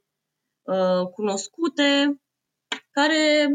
uh, 0.62 1.06
cunoscute 1.14 2.20
care 2.90 3.48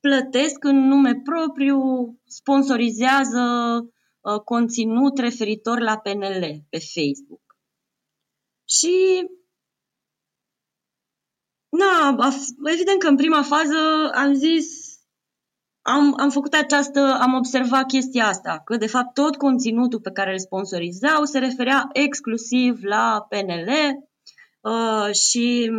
plătesc 0.00 0.64
în 0.64 0.76
nume 0.76 1.14
propriu, 1.24 1.80
sponsorizează 2.24 3.40
uh, 3.82 3.92
conținut 4.44 5.18
referitor 5.18 5.80
la 5.80 5.98
PNL 5.98 6.64
pe 6.70 6.78
Facebook. 6.78 7.42
Și 8.68 9.26
na, 11.68 12.16
evident 12.72 12.98
că 12.98 13.08
în 13.08 13.16
prima 13.16 13.42
fază 13.42 14.10
am 14.14 14.32
zis 14.34 14.92
am, 15.82 16.14
am 16.20 16.30
făcut 16.30 16.54
această, 16.54 17.18
am 17.20 17.34
observat 17.34 17.86
chestia 17.86 18.26
asta, 18.26 18.62
că 18.64 18.76
de 18.76 18.86
fapt 18.86 19.14
tot 19.14 19.36
conținutul 19.36 20.00
pe 20.00 20.10
care 20.10 20.32
îl 20.32 20.38
sponsorizau 20.38 21.24
se 21.24 21.38
referea 21.38 21.88
exclusiv 21.92 22.82
la 22.82 23.26
PNL 23.28 23.70
uh, 24.60 25.14
și, 25.14 25.70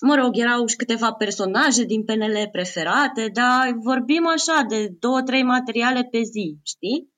mă 0.00 0.14
rog, 0.14 0.36
erau 0.38 0.66
și 0.66 0.76
câteva 0.76 1.12
personaje 1.12 1.84
din 1.84 2.04
PNL 2.04 2.48
preferate, 2.52 3.30
dar 3.32 3.72
vorbim 3.76 4.26
așa 4.26 4.64
de 4.68 4.88
două, 4.98 5.22
trei 5.22 5.42
materiale 5.42 6.04
pe 6.10 6.22
zi, 6.22 6.58
știi? 6.62 7.14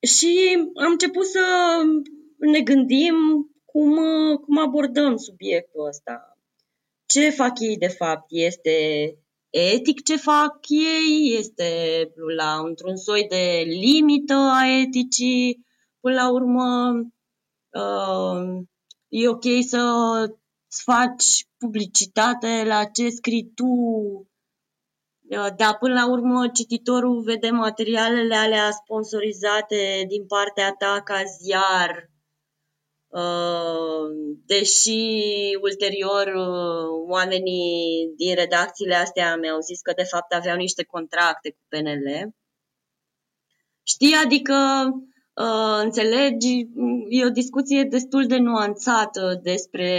Și 0.00 0.56
am 0.74 0.90
început 0.90 1.26
să 1.26 1.40
ne 2.36 2.60
gândim 2.60 3.14
cum, 3.64 3.96
cum 4.36 4.58
abordăm 4.58 5.16
subiectul 5.16 5.86
ăsta. 5.86 6.38
Ce 7.06 7.30
fac 7.30 7.60
ei 7.60 7.76
de 7.76 7.88
fapt? 7.88 8.26
Este 8.28 8.76
etic 9.50 10.02
ce 10.02 10.16
fac 10.16 10.58
ei? 10.68 11.36
Este 11.38 11.64
la 12.36 12.62
într-un 12.64 12.96
soi 12.96 13.26
de 13.28 13.62
limită 13.66 14.34
a 14.34 14.80
eticii? 14.80 15.66
Până 16.00 16.14
la 16.14 16.30
urmă, 16.30 16.90
uh, 17.72 18.62
e 19.08 19.28
ok 19.28 19.44
să 19.66 19.80
faci 20.84 21.46
publicitate 21.58 22.62
la 22.66 22.84
ce 22.84 23.08
scrii 23.08 23.52
tu, 23.54 23.66
uh, 23.66 24.27
dar 25.28 25.76
până 25.78 25.94
la 25.94 26.10
urmă 26.10 26.48
cititorul 26.48 27.22
vede 27.22 27.50
materialele 27.50 28.34
alea 28.34 28.70
sponsorizate 28.70 30.04
din 30.08 30.26
partea 30.26 30.72
ta 30.78 31.00
ca 31.04 31.22
ziar, 31.22 32.10
uh, 33.08 34.08
deși 34.46 35.00
ulterior 35.62 36.26
uh, 36.26 37.08
oamenii 37.08 38.12
din 38.16 38.34
redacțiile 38.34 38.94
astea 38.94 39.36
mi-au 39.36 39.60
zis 39.60 39.80
că 39.80 39.92
de 39.96 40.02
fapt 40.02 40.32
aveau 40.32 40.56
niște 40.56 40.84
contracte 40.84 41.50
cu 41.50 41.60
PNL. 41.68 42.34
Știi, 43.82 44.14
adică 44.24 44.54
uh, 45.34 45.78
înțelegi, 45.82 46.66
e 47.08 47.24
o 47.24 47.30
discuție 47.30 47.82
destul 47.82 48.26
de 48.26 48.36
nuanțată 48.36 49.40
despre 49.42 49.92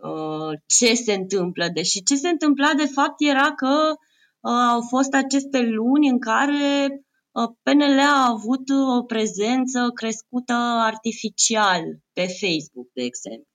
uh, 0.00 0.58
ce 0.66 0.94
se 0.94 1.12
întâmplă, 1.12 1.68
deși 1.74 2.02
ce 2.02 2.14
se 2.14 2.28
întâmpla 2.28 2.72
de 2.76 2.86
fapt 2.86 3.14
era 3.18 3.54
că 3.54 3.90
uh, 3.90 4.08
au 4.40 4.80
fost 4.88 5.14
aceste 5.14 5.60
luni 5.60 6.08
în 6.08 6.18
care 6.18 6.88
uh, 7.30 7.48
PNL 7.62 7.98
a 7.98 8.28
avut 8.28 8.68
o 8.98 9.02
prezență 9.02 9.90
crescută 9.94 10.52
artificial 10.92 11.82
pe 12.12 12.26
Facebook, 12.26 12.88
de 12.92 13.02
exemplu. 13.02 13.48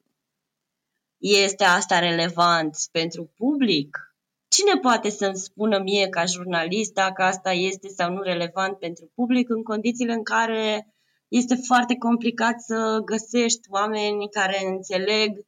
Este 1.17 1.63
asta 1.63 1.99
relevant 1.99 2.77
pentru 2.91 3.33
public? 3.35 4.15
Cine 4.47 4.79
poate 4.79 5.09
să-mi 5.09 5.37
spună 5.37 5.79
mie 5.79 6.07
ca 6.07 6.25
jurnalist 6.25 6.93
dacă 6.93 7.21
asta 7.23 7.51
este 7.51 7.87
sau 7.87 8.11
nu 8.13 8.21
relevant 8.21 8.77
pentru 8.77 9.11
public 9.15 9.49
în 9.49 9.63
condițiile 9.63 10.13
în 10.13 10.23
care 10.23 10.95
este 11.27 11.55
foarte 11.55 11.95
complicat 11.95 12.59
să 12.59 13.01
găsești 13.05 13.67
oameni 13.69 14.29
care 14.29 14.65
înțeleg 14.65 15.45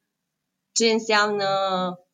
ce 0.72 0.86
înseamnă 0.86 1.46
uh, 1.92 2.07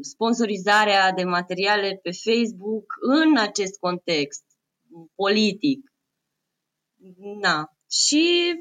sponsorizarea 0.00 1.12
de 1.12 1.24
materiale 1.24 2.00
pe 2.02 2.10
Facebook 2.10 2.84
în 3.00 3.36
acest 3.36 3.78
context 3.78 4.44
politic. 5.14 5.92
Na. 7.40 7.70
Și 7.90 8.54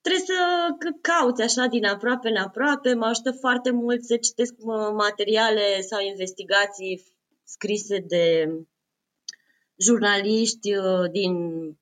trebuie 0.00 0.24
să 0.26 0.34
cauți 1.00 1.42
așa 1.42 1.66
din 1.66 1.84
aproape 1.84 2.28
în 2.28 2.36
aproape. 2.36 2.94
Mă 2.94 3.06
ajută 3.06 3.32
foarte 3.32 3.70
mult 3.70 4.04
să 4.04 4.16
citesc 4.16 4.54
materiale 4.96 5.80
sau 5.80 6.00
investigații 6.00 7.02
scrise 7.44 7.98
de 7.98 8.48
jurnaliști 9.76 10.76
uh, 10.76 11.10
din 11.10 11.34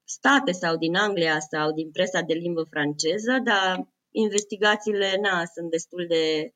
state 0.04 0.52
sau 0.52 0.76
din 0.76 0.94
Anglia 0.96 1.38
sau 1.38 1.72
din 1.72 1.90
presa 1.90 2.20
de 2.20 2.34
limbă 2.34 2.62
franceză, 2.70 3.38
dar 3.44 3.88
investigațiile 4.10 5.18
na, 5.20 5.44
sunt 5.44 5.70
destul 5.70 6.06
de 6.08 6.54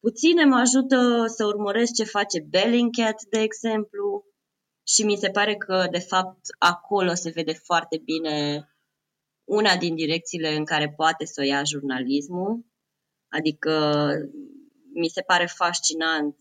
puține. 0.00 0.44
Mă 0.44 0.56
ajută 0.56 1.24
să 1.26 1.44
urmăresc 1.46 1.92
ce 1.92 2.04
face 2.04 2.46
Bellingcat, 2.48 3.22
de 3.30 3.40
exemplu, 3.40 4.24
și 4.86 5.04
mi 5.04 5.16
se 5.16 5.28
pare 5.30 5.54
că, 5.54 5.86
de 5.90 5.98
fapt, 5.98 6.38
acolo 6.58 7.14
se 7.14 7.30
vede 7.30 7.52
foarte 7.52 8.00
bine 8.04 8.68
una 9.44 9.76
din 9.76 9.94
direcțiile 9.94 10.56
în 10.56 10.64
care 10.64 10.92
poate 10.96 11.24
să 11.24 11.40
o 11.40 11.44
ia 11.44 11.64
jurnalismul. 11.64 12.64
Adică 13.28 13.72
mi 14.94 15.08
se 15.08 15.20
pare 15.20 15.46
fascinant 15.46 16.36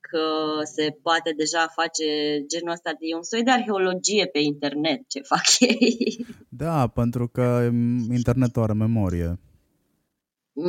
că 0.00 0.60
se 0.64 0.98
poate 1.02 1.32
deja 1.36 1.66
face 1.74 2.04
genul 2.46 2.72
ăsta 2.72 2.90
de 2.90 3.14
un 3.16 3.22
soi 3.22 3.42
de 3.42 3.50
arheologie 3.50 4.26
pe 4.26 4.38
internet, 4.38 5.08
ce 5.08 5.20
fac 5.20 5.60
ei. 5.80 6.26
Da, 6.48 6.86
pentru 6.86 7.28
că 7.28 7.68
internetul 8.10 8.62
are 8.62 8.72
memorie. 8.72 9.40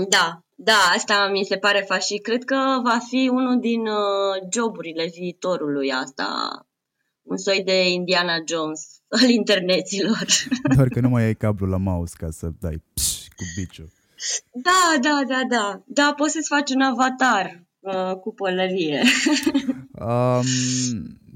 Da, 0.10 0.47
da, 0.60 0.92
asta 0.96 1.30
mi 1.32 1.44
se 1.44 1.58
pare 1.58 1.84
faci 1.88 2.04
și 2.04 2.18
cred 2.18 2.44
că 2.44 2.56
va 2.84 2.98
fi 3.08 3.30
unul 3.32 3.60
din 3.60 3.82
uh, 3.82 4.50
joburile 4.54 5.06
viitorului 5.06 5.92
asta, 5.92 6.28
un 7.22 7.38
soi 7.38 7.64
de 7.66 7.90
Indiana 7.90 8.36
Jones 8.48 8.82
al 9.22 9.30
interneților. 9.30 10.26
Doar 10.76 10.88
că 10.88 11.00
nu 11.00 11.10
mai 11.10 11.24
ai 11.24 11.36
cablu 11.36 11.68
la 11.68 11.78
mouse 11.78 12.16
ca 12.18 12.28
să 12.32 12.50
dai 12.60 12.84
pș, 12.94 13.28
cu 13.36 13.44
biciu. 13.56 13.88
Da, 14.52 15.00
da, 15.02 15.22
da, 15.28 15.42
da. 15.50 15.84
Da, 15.86 16.14
poți 16.18 16.34
să-ți 16.34 16.48
faci 16.48 16.72
un 16.72 16.82
avatar 16.82 17.64
uh, 17.80 18.16
cu 18.16 18.34
pălărie. 18.34 19.02
um, 20.08 20.44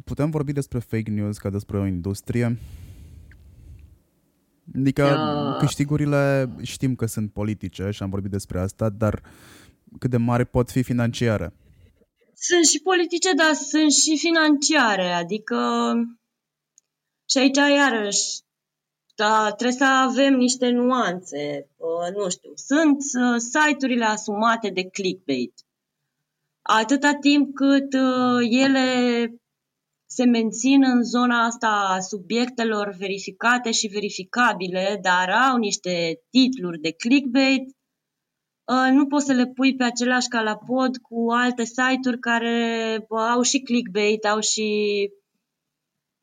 putem 0.05 0.29
vorbi 0.29 0.51
despre 0.53 0.79
fake 0.79 1.11
news 1.11 1.37
ca 1.37 1.49
despre 1.49 1.77
o 1.77 1.85
industrie? 1.85 2.57
Adică 4.75 5.03
uh. 5.03 5.57
câștigurile 5.59 6.49
știm 6.61 6.95
că 6.95 7.05
sunt 7.05 7.31
politice 7.31 7.89
și 7.89 8.03
am 8.03 8.09
vorbit 8.09 8.31
despre 8.31 8.59
asta, 8.59 8.89
dar 8.89 9.21
cât 9.99 10.09
de 10.09 10.17
mari 10.17 10.45
pot 10.45 10.71
fi 10.71 10.83
financiare? 10.83 11.53
Sunt 12.33 12.65
și 12.65 12.79
politice, 12.79 13.33
dar 13.33 13.53
sunt 13.53 13.91
și 13.91 14.17
financiare, 14.17 15.11
adică 15.11 15.57
și 17.31 17.37
aici, 17.37 17.57
iarăși, 17.57 18.41
da, 19.15 19.51
trebuie 19.51 19.77
să 19.77 19.85
avem 19.85 20.33
niște 20.33 20.69
nuanțe. 20.69 21.67
Uh, 21.77 22.15
nu 22.15 22.29
știu, 22.29 22.51
sunt 22.55 22.97
uh, 22.97 23.37
site-urile 23.37 24.05
asumate 24.05 24.69
de 24.69 24.83
clickbait. 24.83 25.53
Atâta 26.61 27.13
timp 27.13 27.55
cât 27.55 27.93
uh, 27.93 28.47
ele 28.49 28.85
se 30.15 30.25
mențin 30.25 30.83
în 30.83 31.03
zona 31.03 31.45
asta 31.45 31.67
a 31.67 31.99
subiectelor 31.99 32.95
verificate 32.97 33.71
și 33.71 33.87
verificabile, 33.87 34.99
dar 35.01 35.29
au 35.29 35.57
niște 35.57 36.21
titluri 36.29 36.79
de 36.79 36.91
clickbait, 36.91 37.67
uh, 37.67 38.91
nu 38.91 39.07
poți 39.07 39.25
să 39.25 39.33
le 39.33 39.47
pui 39.47 39.75
pe 39.75 39.83
același 39.83 40.27
calapod 40.27 40.97
cu 40.97 41.31
alte 41.31 41.63
site-uri 41.63 42.19
care 42.19 42.97
au 43.09 43.41
și 43.41 43.59
clickbait, 43.59 44.25
au 44.25 44.39
și 44.39 44.69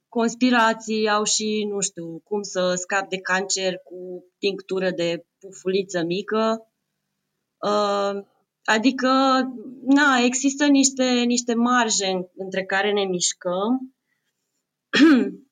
conspirații, 0.08 1.08
au 1.08 1.24
și, 1.24 1.66
nu 1.70 1.80
știu, 1.80 2.20
cum 2.24 2.42
să 2.42 2.74
scap 2.74 3.08
de 3.08 3.18
cancer 3.18 3.76
cu 3.76 4.24
tinctură 4.38 4.90
de 4.90 5.26
pufuliță 5.38 6.02
mică. 6.02 6.70
Uh, 8.68 8.74
adică, 8.74 9.08
na, 9.82 10.18
există 10.24 10.66
niște, 10.66 11.04
niște 11.04 11.54
marje 11.54 12.30
între 12.36 12.64
care 12.64 12.92
ne 12.92 13.04
mișcăm. 13.04 13.96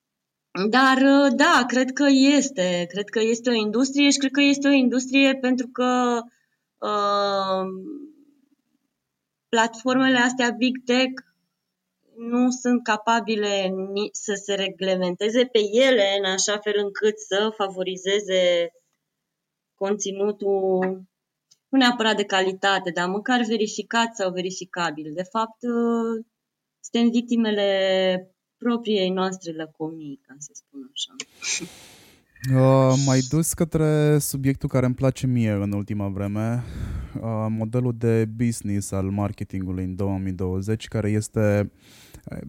Dar, 0.71 0.97
uh, 0.97 1.35
da, 1.37 1.65
cred 1.67 1.93
că 1.93 2.07
este. 2.09 2.87
Cred 2.89 3.09
că 3.09 3.21
este 3.21 3.51
o 3.51 3.53
industrie 3.53 4.11
și 4.11 4.19
cred 4.19 4.31
că 4.31 4.41
este 4.41 4.69
o 4.69 4.73
industrie 4.73 5.35
pentru 5.35 5.69
că 5.69 6.21
uh, 6.79 7.67
platformele 9.49 10.19
astea 10.19 10.51
Big 10.51 10.85
Tech 10.85 11.23
nu 12.17 12.51
sunt 12.51 12.83
capabile 12.83 13.75
să 14.13 14.35
se 14.35 14.55
reglementeze 14.55 15.45
pe 15.45 15.59
ele 15.73 16.17
în 16.19 16.25
așa 16.25 16.59
fel 16.59 16.75
încât 16.77 17.19
să 17.19 17.53
favorizeze 17.57 18.71
conținutul 19.75 21.07
nu 21.69 21.79
neapărat 21.79 22.17
de 22.17 22.25
calitate, 22.25 22.91
dar 22.91 23.09
măcar 23.09 23.45
verificat 23.49 24.17
sau 24.17 24.33
verificabil. 24.33 25.13
De 25.15 25.23
fapt, 25.23 25.59
suntem 26.81 27.11
victimele 27.11 28.35
propriei 28.57 29.11
noastre 29.11 29.53
lăcomii, 29.53 30.21
ca 30.27 30.35
să 30.39 30.51
spun 30.55 30.91
așa. 30.93 31.15
Uh, 32.55 32.95
mai 33.07 33.21
dus 33.29 33.53
către 33.53 34.19
subiectul 34.19 34.69
care 34.69 34.87
îmi 34.87 34.95
place 34.95 35.27
mie 35.27 35.51
în 35.51 35.73
ultima 35.73 36.09
vreme, 36.09 36.63
uh, 37.15 37.47
modelul 37.49 37.95
de 37.99 38.25
business 38.25 38.91
al 38.91 39.11
marketingului 39.11 39.85
în 39.85 39.97
2020, 39.97 40.89
care 40.89 41.11
este 41.11 41.73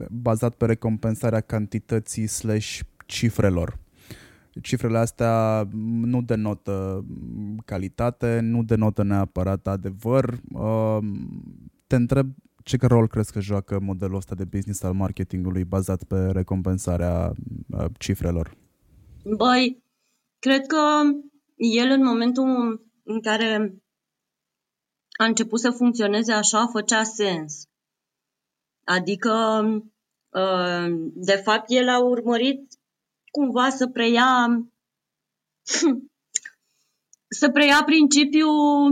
bazat 0.09 0.55
pe 0.55 0.65
recompensarea 0.65 1.41
cantității 1.41 2.27
slash 2.27 2.79
cifrelor. 3.05 3.77
Cifrele 4.61 4.97
astea 4.97 5.67
nu 6.01 6.21
denotă 6.21 7.05
calitate, 7.65 8.39
nu 8.39 8.63
denotă 8.63 9.03
neapărat 9.03 9.67
adevăr. 9.67 10.39
Te 11.87 11.95
întreb 11.95 12.27
ce 12.63 12.77
rol 12.81 13.07
crezi 13.07 13.31
că 13.31 13.39
joacă 13.39 13.79
modelul 13.79 14.15
ăsta 14.15 14.35
de 14.35 14.45
business 14.45 14.83
al 14.83 14.93
marketingului 14.93 15.63
bazat 15.63 16.03
pe 16.03 16.25
recompensarea 16.31 17.31
cifrelor? 17.97 18.57
Băi, 19.37 19.83
cred 20.39 20.65
că 20.65 21.01
el 21.55 21.89
în 21.89 22.03
momentul 22.03 22.45
în 23.03 23.21
care 23.21 23.75
a 25.19 25.25
început 25.25 25.59
să 25.59 25.69
funcționeze 25.69 26.31
așa, 26.33 26.67
făcea 26.67 27.03
sens. 27.03 27.67
Adică, 28.83 29.33
uh, 30.29 30.95
de 31.13 31.35
fapt, 31.35 31.65
el 31.67 31.89
a 31.89 32.03
urmărit 32.03 32.76
cumva 33.31 33.69
să 33.69 33.87
preia 33.87 34.47
să 37.39 37.49
preia 37.49 37.83
principiul 37.83 38.89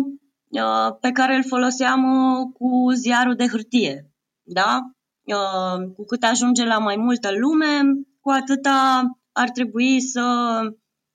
uh, 0.50 0.96
pe 1.00 1.12
care 1.12 1.36
îl 1.36 1.44
foloseam 1.44 2.04
uh, 2.04 2.48
cu 2.54 2.92
ziarul 2.94 3.36
de 3.36 3.48
hârtie. 3.48 4.12
Da? 4.44 4.80
Uh, 5.24 5.94
cu 5.96 6.06
cât 6.06 6.24
ajunge 6.24 6.66
la 6.66 6.78
mai 6.78 6.96
multă 6.96 7.32
lume, 7.32 7.82
cu 8.20 8.30
atâta 8.30 9.04
ar 9.32 9.50
trebui 9.50 10.02
să 10.02 10.24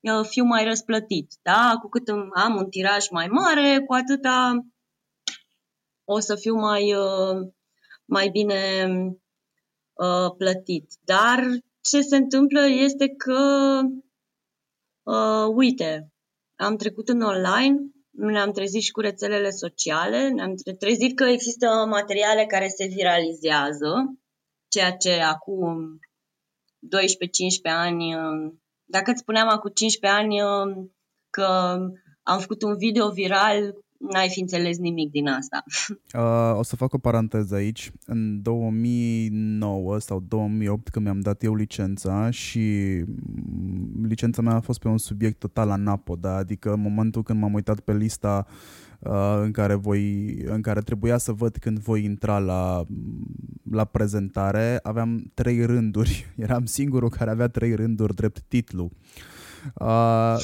uh, 0.00 0.26
fiu 0.28 0.44
mai 0.44 0.64
răsplătit. 0.64 1.32
Da? 1.42 1.76
Cu 1.80 1.88
cât 1.88 2.08
am 2.34 2.56
un 2.56 2.68
tiraj 2.68 3.08
mai 3.10 3.26
mare, 3.26 3.78
cu 3.86 3.94
atâta 3.94 4.64
o 6.04 6.18
să 6.18 6.36
fiu 6.36 6.54
mai, 6.54 6.94
uh, 6.94 7.48
mai 8.04 8.28
bine 8.28 8.86
uh, 9.92 10.34
plătit. 10.36 10.92
Dar 11.04 11.44
ce 11.90 12.00
se 12.00 12.16
întâmplă 12.16 12.66
este 12.66 13.08
că, 13.08 13.40
uh, 15.02 15.54
uite, 15.54 16.12
am 16.56 16.76
trecut 16.76 17.08
în 17.08 17.20
online, 17.20 17.76
ne-am 18.10 18.52
trezit 18.52 18.82
și 18.82 18.90
cu 18.90 19.00
rețelele 19.00 19.50
sociale, 19.50 20.28
ne-am 20.28 20.54
trezit 20.78 21.16
că 21.16 21.24
există 21.24 21.66
materiale 21.88 22.46
care 22.46 22.68
se 22.68 22.86
viralizează, 22.86 23.92
ceea 24.68 24.92
ce 24.92 25.12
acum 25.12 25.98
12-15 26.78 27.70
ani, 27.70 28.14
uh, 28.14 28.52
dacă 28.84 29.10
îți 29.10 29.20
spuneam 29.20 29.48
acum 29.48 29.70
15 29.74 30.20
ani 30.20 30.42
uh, 30.42 30.88
că 31.30 31.78
am 32.22 32.38
făcut 32.38 32.62
un 32.62 32.76
video 32.76 33.10
viral 33.10 33.74
n-ai 34.00 34.28
fi 34.28 34.40
înțeles 34.40 34.78
nimic 34.78 35.10
din 35.10 35.28
asta. 35.28 35.64
Uh, 36.14 36.58
o 36.58 36.62
să 36.62 36.76
fac 36.76 36.92
o 36.92 36.98
paranteză 36.98 37.54
aici. 37.54 37.92
În 38.06 38.42
2009 38.42 39.98
sau 39.98 40.24
2008, 40.28 40.88
când 40.88 41.04
mi-am 41.04 41.20
dat 41.20 41.42
eu 41.42 41.54
licența 41.54 42.30
și 42.30 42.58
mm, 43.06 44.04
licența 44.08 44.42
mea 44.42 44.54
a 44.54 44.60
fost 44.60 44.80
pe 44.80 44.88
un 44.88 44.98
subiect 44.98 45.38
total 45.38 45.70
anapoda, 45.70 46.36
adică 46.36 46.72
în 46.72 46.80
momentul 46.80 47.22
când 47.22 47.40
m-am 47.40 47.54
uitat 47.54 47.80
pe 47.80 47.92
lista 47.92 48.46
uh, 48.98 49.40
în 49.42 49.50
care 49.50 49.74
voi, 49.74 50.34
în 50.44 50.60
care 50.60 50.80
trebuia 50.80 51.18
să 51.18 51.32
văd 51.32 51.56
când 51.56 51.78
voi 51.78 52.04
intra 52.04 52.38
la, 52.38 52.84
la 53.70 53.84
prezentare, 53.84 54.78
aveam 54.82 55.30
trei 55.34 55.64
rânduri. 55.64 56.26
Eram 56.36 56.64
singurul 56.64 57.10
care 57.10 57.30
avea 57.30 57.48
trei 57.48 57.74
rânduri 57.74 58.14
drept 58.14 58.40
titlu. 58.40 58.90
Uh, 58.92 59.29
Uh, 59.74 60.36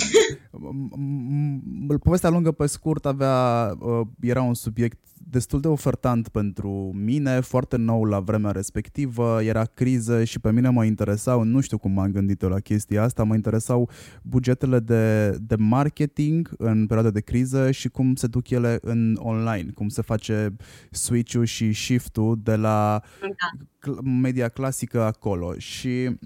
povestea 2.03 2.31
lungă 2.31 2.53
pe 2.53 2.67
scurt 2.67 3.07
avea, 3.07 3.73
uh, 3.79 4.07
era 4.21 4.43
un 4.43 4.55
subiect 4.55 4.99
destul 5.29 5.61
de 5.61 5.69
ofertant 5.69 6.29
pentru 6.29 6.71
mine, 6.95 7.41
foarte 7.41 7.77
nou 7.77 8.05
la 8.05 8.21
vremea 8.21 8.51
respectivă, 8.51 9.43
era 9.43 9.65
criză 9.65 10.25
și 10.25 10.41
pe 10.41 10.53
mine 10.53 10.69
mă 10.69 10.85
interesau, 10.85 11.43
nu 11.43 11.61
știu 11.61 11.79
cum 11.79 11.93
m-am 11.93 12.11
gândit 12.11 12.43
eu 12.43 12.49
la 12.49 12.61
chestia 12.61 13.03
asta, 13.03 13.25
mă 13.25 13.35
interesau 13.35 13.91
bugetele 14.23 14.79
de, 14.79 15.31
de 15.31 15.57
marketing 15.57 16.55
în 16.59 16.87
perioada 16.87 17.11
de 17.11 17.21
criză 17.21 17.71
și 17.71 17.89
cum 17.89 18.15
se 18.15 18.27
duc 18.27 18.51
ele 18.51 18.79
în 18.83 19.19
online, 19.21 19.71
cum 19.75 19.89
se 19.89 20.03
face 20.03 20.57
switch-ul 20.91 21.45
și 21.45 21.73
shift-ul 21.73 22.41
de 22.43 22.57
la 22.57 23.03
da. 23.21 23.93
media 24.03 24.49
clasică 24.49 25.03
acolo 25.03 25.55
și 25.59 26.19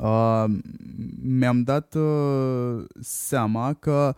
uh, 0.00 0.44
mi-am 1.22 1.62
dat 1.62 1.94
uh, 1.94 2.84
seama 3.00 3.72
că 3.72 4.14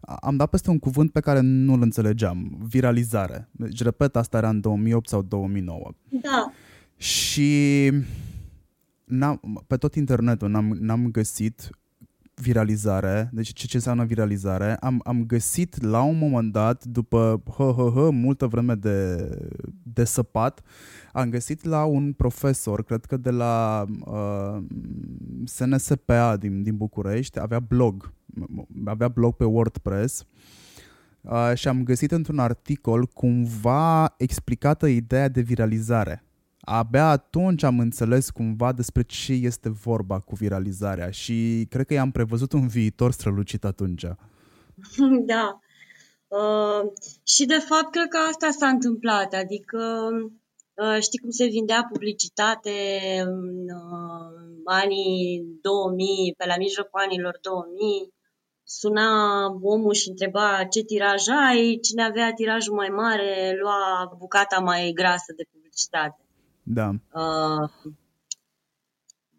am 0.00 0.36
dat 0.36 0.50
peste 0.50 0.70
un 0.70 0.78
cuvânt 0.78 1.12
pe 1.12 1.20
care 1.20 1.40
nu-l 1.40 1.82
înțelegeam, 1.82 2.58
viralizare. 2.68 3.48
Deci, 3.50 3.82
repet, 3.82 4.16
asta 4.16 4.36
era 4.36 4.48
în 4.48 4.60
2008 4.60 5.08
sau 5.08 5.22
2009. 5.22 5.90
Da. 6.08 6.52
Și 6.96 7.90
n-am, 9.04 9.64
pe 9.66 9.76
tot 9.76 9.94
internetul 9.94 10.48
n-am, 10.48 10.76
n-am 10.80 11.10
găsit 11.10 11.70
viralizare, 12.40 13.30
deci 13.32 13.52
ce, 13.52 13.66
ce 13.66 13.76
înseamnă 13.76 14.04
viralizare, 14.04 14.76
am, 14.76 15.00
am 15.04 15.24
găsit 15.26 15.82
la 15.82 16.02
un 16.02 16.18
moment 16.18 16.52
dat, 16.52 16.84
după 16.84 17.42
hă, 17.56 17.72
hă, 17.76 17.90
hă, 17.94 18.10
multă 18.10 18.46
vreme 18.46 18.74
de, 18.74 19.28
de 19.82 20.04
săpat, 20.04 20.62
am 21.12 21.30
găsit 21.30 21.64
la 21.64 21.84
un 21.84 22.12
profesor, 22.12 22.84
cred 22.84 23.04
că 23.04 23.16
de 23.16 23.30
la 23.30 23.84
uh, 24.04 24.62
SNSPA 25.44 26.36
din, 26.36 26.62
din 26.62 26.76
București, 26.76 27.40
avea 27.40 27.60
blog, 27.60 28.12
avea 28.84 29.08
blog 29.08 29.34
pe 29.34 29.44
WordPress 29.44 30.24
uh, 31.20 31.52
și 31.54 31.68
am 31.68 31.82
găsit 31.82 32.12
într-un 32.12 32.38
articol 32.38 33.06
cumva 33.06 34.14
explicată 34.16 34.86
ideea 34.86 35.28
de 35.28 35.40
viralizare 35.40 36.24
abia 36.60 37.08
atunci 37.08 37.62
am 37.62 37.78
înțeles 37.78 38.30
cumva 38.30 38.72
despre 38.72 39.02
ce 39.02 39.32
este 39.32 39.68
vorba 39.68 40.20
cu 40.20 40.34
viralizarea 40.34 41.10
și 41.10 41.66
cred 41.70 41.86
că 41.86 41.92
i-am 41.92 42.10
prevăzut 42.10 42.52
un 42.52 42.68
viitor 42.68 43.12
strălucit 43.12 43.64
atunci. 43.64 44.04
Da. 45.26 45.60
Uh, 46.28 46.90
și 47.24 47.44
de 47.46 47.58
fapt 47.58 47.90
cred 47.90 48.08
că 48.08 48.18
asta 48.30 48.50
s-a 48.50 48.68
întâmplat, 48.68 49.32
adică 49.34 50.08
uh, 50.74 50.98
știi 51.00 51.18
cum 51.18 51.30
se 51.30 51.46
vindea 51.46 51.86
publicitate 51.92 52.70
în 53.24 53.68
uh, 53.68 54.60
anii 54.64 55.44
2000, 55.62 56.34
pe 56.36 56.46
la 56.46 56.56
mijlocul 56.56 57.00
anilor 57.00 57.38
2000, 57.42 58.14
suna 58.64 59.08
omul 59.62 59.92
și 59.92 60.08
întreba 60.08 60.64
ce 60.70 60.80
tiraj 60.82 61.28
ai, 61.28 61.78
cine 61.82 62.02
avea 62.02 62.32
tirajul 62.32 62.74
mai 62.74 62.88
mare 62.88 63.56
lua 63.60 64.14
bucata 64.18 64.58
mai 64.58 64.92
grasă 64.94 65.32
de 65.36 65.48
publicitate. 65.52 66.24
Da. 66.62 66.88
Uh, 66.88 67.70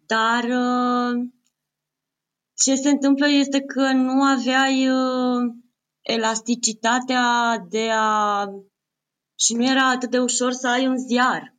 dar 0.06 0.44
uh, 0.44 1.28
ce 2.54 2.74
se 2.74 2.88
întâmplă 2.88 3.28
este 3.28 3.60
că 3.60 3.92
nu 3.92 4.22
aveai 4.22 4.88
uh, 4.88 5.54
elasticitatea 6.00 7.58
de 7.68 7.88
a... 7.92 8.44
și 9.38 9.54
nu 9.54 9.64
era 9.64 9.90
atât 9.90 10.10
de 10.10 10.18
ușor 10.18 10.52
să 10.52 10.68
ai 10.68 10.86
un 10.86 10.96
ziar. 10.96 11.56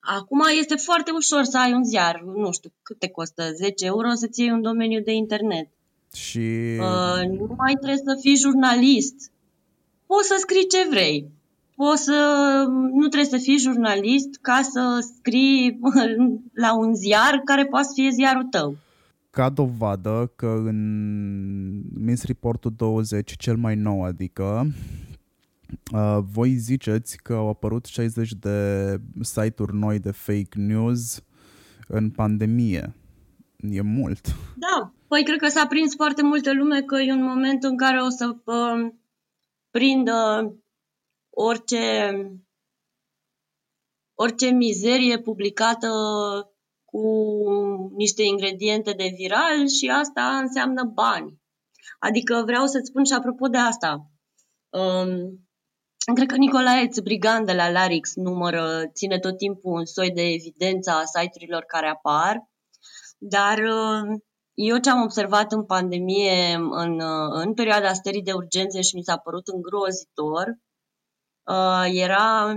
Acum 0.00 0.40
este 0.58 0.74
foarte 0.74 1.10
ușor 1.10 1.42
să 1.44 1.58
ai 1.58 1.72
un 1.72 1.84
ziar, 1.84 2.22
nu 2.22 2.52
știu 2.52 2.72
cât 2.82 2.98
te 2.98 3.08
costă, 3.08 3.52
10 3.52 3.84
euro 3.84 4.14
să-ți 4.14 4.40
iei 4.40 4.50
un 4.50 4.62
domeniu 4.62 5.00
de 5.02 5.12
internet. 5.12 5.70
Și... 6.14 6.78
Uh, 6.80 7.38
nu 7.38 7.54
mai 7.56 7.74
trebuie 7.74 7.96
să 7.96 8.18
fii 8.20 8.36
jurnalist. 8.36 9.32
Poți 10.06 10.28
să 10.28 10.36
scrii 10.38 10.66
ce 10.66 10.86
vrei 10.88 11.30
poți 11.76 12.04
să, 12.04 12.64
nu 12.92 13.06
trebuie 13.08 13.30
să 13.30 13.44
fii 13.44 13.58
jurnalist 13.58 14.38
ca 14.40 14.60
să 14.62 15.08
scrii 15.16 15.80
la 16.52 16.78
un 16.78 16.94
ziar 16.94 17.40
care 17.44 17.64
poate 17.64 17.86
să 17.86 17.92
fie 17.94 18.10
ziarul 18.10 18.44
tău. 18.44 18.76
Ca 19.30 19.48
dovadă 19.48 20.32
că 20.36 20.46
în 20.46 20.78
Miss 21.94 22.24
Reportul 22.24 22.72
20, 22.76 23.36
cel 23.36 23.56
mai 23.56 23.74
nou, 23.74 24.02
adică, 24.02 24.66
uh, 25.92 26.18
voi 26.32 26.54
ziceți 26.54 27.16
că 27.16 27.32
au 27.32 27.48
apărut 27.48 27.84
60 27.84 28.32
de 28.32 29.00
site-uri 29.20 29.76
noi 29.76 29.98
de 29.98 30.10
fake 30.10 30.58
news 30.58 31.22
în 31.88 32.10
pandemie. 32.10 32.94
E 33.56 33.80
mult. 33.80 34.26
Da, 34.56 34.92
păi 35.08 35.24
cred 35.24 35.38
că 35.38 35.48
s-a 35.48 35.66
prins 35.66 35.94
foarte 35.94 36.22
multă 36.22 36.54
lume 36.54 36.82
că 36.82 37.00
e 37.00 37.12
un 37.12 37.22
moment 37.22 37.62
în 37.62 37.76
care 37.76 38.00
o 38.00 38.08
să 38.08 38.36
uh, 38.44 38.92
prindă 39.70 40.52
orice, 41.34 42.14
orice 44.14 44.50
mizerie 44.50 45.18
publicată 45.18 45.88
cu 46.84 47.04
niște 47.96 48.22
ingrediente 48.22 48.92
de 48.92 49.12
viral 49.16 49.68
și 49.68 49.88
asta 49.88 50.36
înseamnă 50.36 50.84
bani. 50.84 51.40
Adică 51.98 52.42
vreau 52.46 52.66
să-ți 52.66 52.88
spun 52.88 53.04
și 53.04 53.12
apropo 53.12 53.46
de 53.46 53.58
asta. 53.58 54.10
Um, 54.68 55.46
cred 56.14 56.28
că 56.28 56.36
Nicolae 56.36 56.88
Țbrigan 56.88 57.44
de 57.44 57.52
la 57.52 57.70
Larix 57.70 58.14
numără, 58.14 58.82
ține 58.92 59.18
tot 59.18 59.36
timpul 59.36 59.72
un 59.72 59.84
soi 59.84 60.10
de 60.10 60.22
evidență 60.22 60.90
a 60.90 61.04
site-urilor 61.04 61.62
care 61.62 61.88
apar, 61.88 62.50
dar 63.18 63.58
uh, 63.58 64.20
eu 64.54 64.78
ce 64.78 64.90
am 64.90 65.02
observat 65.02 65.52
în 65.52 65.64
pandemie, 65.64 66.54
în, 66.54 67.00
uh, 67.00 67.30
în 67.44 67.54
perioada 67.54 67.92
stării 67.92 68.22
de 68.22 68.32
urgențe 68.32 68.80
și 68.80 68.96
mi 68.96 69.02
s-a 69.02 69.16
părut 69.16 69.48
îngrozitor, 69.48 70.46
uh, 70.48 70.71
era 71.92 72.54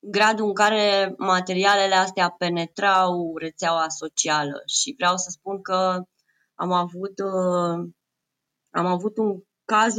gradul 0.00 0.46
în 0.46 0.54
care 0.54 1.14
materialele 1.18 1.94
astea 1.94 2.34
penetrau 2.38 3.36
rețeaua 3.36 3.88
socială 3.88 4.62
și 4.66 4.94
vreau 4.96 5.16
să 5.16 5.30
spun 5.30 5.62
că 5.62 6.02
am 6.54 6.72
avut, 6.72 7.18
uh, 7.18 7.88
am 8.70 8.86
avut 8.86 9.16
un 9.16 9.42
caz, 9.64 9.94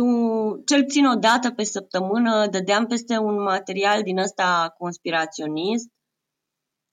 cel 0.66 0.84
puțin 0.84 1.06
o 1.06 1.16
dată 1.16 1.52
pe 1.52 1.64
săptămână, 1.64 2.48
dădeam 2.48 2.86
peste 2.86 3.18
un 3.18 3.42
material 3.42 4.02
din 4.02 4.18
ăsta 4.18 4.76
conspiraționist 4.78 5.90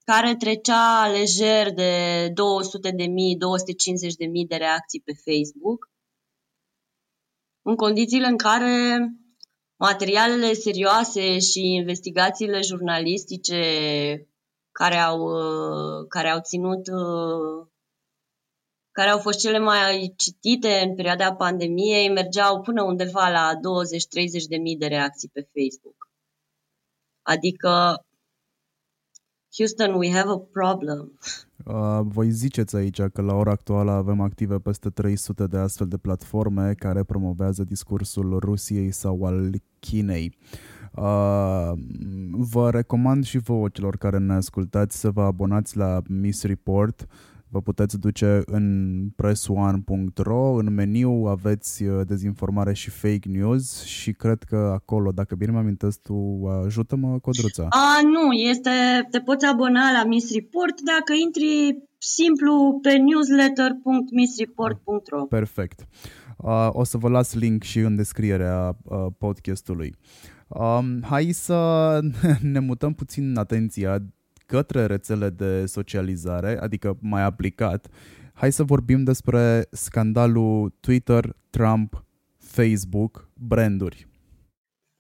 care 0.05 0.37
trecea 0.37 1.09
lejer 1.11 1.73
de 1.73 2.29
200 2.35 2.91
de 2.91 3.07
mii, 3.07 3.37
250 3.37 4.15
de 4.15 4.27
mii 4.27 4.47
de 4.47 4.57
reacții 4.57 5.03
pe 5.05 5.13
Facebook, 5.13 5.91
în 7.63 7.77
condițiile 7.77 8.27
în 8.27 8.37
care 8.37 9.01
materialele 9.81 10.53
serioase 10.53 11.39
și 11.39 11.61
investigațiile 11.61 12.61
jurnalistice 12.61 13.63
care 14.73 14.95
au, 14.97 15.21
uh, 15.21 16.07
care 16.09 16.29
au 16.29 16.41
ținut 16.41 16.87
uh, 16.87 17.67
care 18.91 19.11
au 19.11 19.19
fost 19.19 19.39
cele 19.39 19.59
mai 19.59 20.15
citite 20.17 20.85
în 20.89 20.95
perioada 20.95 21.35
pandemiei 21.35 22.09
mergeau 22.09 22.61
până 22.61 22.83
undeva 22.83 23.29
la 23.29 23.53
20-30 23.55 23.59
de 24.49 24.57
mii 24.57 24.77
de 24.77 24.87
reacții 24.87 25.29
pe 25.33 25.49
Facebook. 25.55 26.09
Adică, 27.23 28.05
Houston, 29.57 29.95
we 29.95 30.11
have 30.13 30.31
a 30.31 30.39
problem. 30.39 31.19
Uh, 31.65 32.01
voi 32.03 32.31
ziceți 32.31 32.77
aici 32.77 33.03
că 33.03 33.23
la 33.23 33.35
ora 33.35 33.51
actuală 33.51 33.91
avem 33.91 34.21
active 34.21 34.59
peste 34.59 34.91
300 34.91 35.47
de 35.47 35.57
astfel 35.57 35.87
de 35.87 35.97
platforme 35.97 36.73
care 36.73 37.03
promovează 37.03 37.65
discursul 37.65 38.39
Rusiei 38.39 38.91
sau 38.91 39.25
al 39.25 39.51
Chinei. 39.79 40.37
Uh, 40.95 41.73
vă 42.31 42.71
recomand 42.71 43.25
și 43.25 43.39
vouă 43.39 43.69
celor 43.69 43.97
care 43.97 44.19
ne 44.19 44.33
ascultați 44.33 45.01
să 45.01 45.11
vă 45.11 45.23
abonați 45.23 45.77
la 45.77 46.01
Miss 46.09 46.43
Report 46.43 47.07
vă 47.51 47.61
puteți 47.61 47.99
duce 47.99 48.43
în 48.45 49.07
press1.ro, 49.23 50.53
în 50.53 50.75
meniu 50.75 51.11
aveți 51.11 51.85
uh, 51.85 52.07
dezinformare 52.07 52.73
și 52.73 52.91
fake 52.91 53.29
news 53.29 53.83
și 53.83 54.13
cred 54.13 54.43
că 54.43 54.57
acolo, 54.57 55.11
dacă 55.11 55.35
bine 55.35 55.51
mă 55.51 55.59
amintesc 55.59 56.01
tu, 56.01 56.43
ajută-mă, 56.65 57.19
Codruța. 57.19 57.67
A, 57.71 58.01
nu, 58.03 58.33
este, 58.33 58.71
te 59.11 59.21
poți 59.21 59.47
abona 59.47 59.93
la 59.93 60.05
Miss 60.05 60.35
Report 60.35 60.81
dacă 60.81 61.13
intri 61.25 61.79
simplu 61.99 62.79
pe 62.83 62.97
newsletter.missreport.ro 62.97 65.25
Perfect. 65.25 65.87
Uh, 66.37 66.69
o 66.71 66.85
să 66.85 66.97
vă 66.97 67.09
las 67.09 67.35
link 67.35 67.63
și 67.63 67.79
în 67.79 67.97
descrierea 67.97 68.77
uh, 68.83 69.07
podcastului. 69.19 69.95
Um, 70.49 71.03
hai 71.03 71.33
să 71.33 71.99
ne 72.53 72.59
mutăm 72.59 72.93
puțin 72.93 73.37
atenția 73.37 74.03
către 74.51 74.87
rețele 74.87 75.29
de 75.29 75.67
socializare, 75.67 76.59
adică 76.61 76.99
mai 77.01 77.23
aplicat, 77.23 77.89
hai 78.35 78.53
să 78.53 78.63
vorbim 78.63 79.05
despre 79.05 79.69
scandalul 79.71 80.75
Twitter, 80.81 81.37
Trump, 81.51 82.05
Facebook, 82.39 83.31
branduri. 83.35 84.09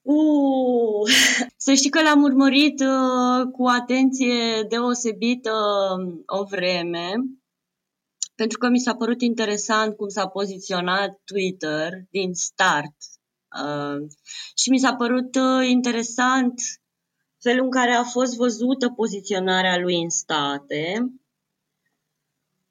Uh, 0.03 1.11
să 1.65 1.73
știi 1.75 1.91
că 1.91 2.03
l-am 2.03 2.23
urmărit 2.23 2.81
uh, 2.81 3.51
cu 3.53 3.67
atenție 3.67 4.63
deosebită 4.69 5.53
uh, 5.99 6.41
o 6.41 6.45
vreme, 6.45 7.13
pentru 8.35 8.59
că 8.59 8.69
mi 8.69 8.79
s-a 8.79 8.95
părut 8.95 9.21
interesant 9.21 9.97
cum 9.97 10.09
s-a 10.09 10.27
poziționat 10.27 11.21
Twitter 11.25 11.93
din 12.11 12.33
start. 12.33 12.97
Uh, 13.65 14.07
și 14.57 14.71
mi 14.71 14.79
s-a 14.79 14.95
părut 14.95 15.35
uh, 15.35 15.69
interesant 15.69 16.55
felul 17.41 17.65
în 17.65 17.71
care 17.71 17.91
a 17.91 18.03
fost 18.03 18.37
văzută 18.37 18.89
poziționarea 18.89 19.79
lui 19.79 20.03
în 20.03 20.11
state. 20.11 21.13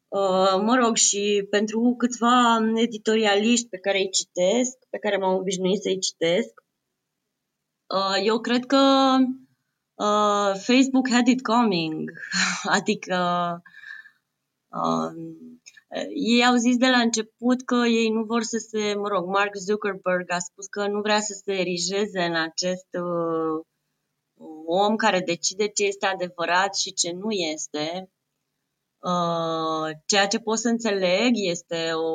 Uh, 0.08 0.62
mă 0.62 0.76
rog, 0.82 0.96
și 0.96 1.48
pentru 1.50 1.96
câțiva 1.98 2.58
editorialiști 2.76 3.68
pe 3.68 3.78
care 3.78 3.98
îi 3.98 4.10
citesc, 4.10 4.78
pe 4.90 4.98
care 4.98 5.18
m-am 5.18 5.36
obișnuit 5.36 5.82
să-i 5.82 6.00
citesc, 6.00 6.54
uh, 7.88 8.26
eu 8.26 8.40
cred 8.40 8.66
că 8.66 9.16
uh, 9.94 10.60
Facebook 10.60 11.10
had 11.10 11.28
it 11.28 11.42
coming. 11.42 12.12
adică 12.78 13.18
ei 16.14 16.46
au 16.46 16.56
zis 16.56 16.78
de 16.78 16.88
la 16.88 16.98
început 16.98 17.62
că 17.62 17.76
ei 17.76 18.10
nu 18.10 18.24
vor 18.24 18.42
să 18.44 18.58
se, 18.58 18.94
mă 18.94 19.08
rog, 19.08 19.26
Mark 19.26 19.56
Zuckerberg 19.56 20.32
a 20.32 20.40
spus 20.40 20.66
că 20.66 20.88
nu 20.88 21.02
vrea 21.02 21.20
să 21.20 21.42
se 21.44 21.52
erigeze 21.52 22.22
în 22.22 22.36
acest 22.36 22.88
uh, 22.92 23.66
om 24.66 24.96
care 24.96 25.20
decide 25.20 25.68
ce 25.68 25.84
este 25.86 26.06
adevărat 26.06 26.76
și 26.76 26.94
ce 26.94 27.12
nu 27.12 27.32
este. 27.32 28.12
Uh, 29.00 29.98
ceea 30.06 30.28
ce 30.28 30.40
pot 30.40 30.58
să 30.58 30.68
înțeleg 30.68 31.32
este 31.34 31.92
o, 31.94 32.12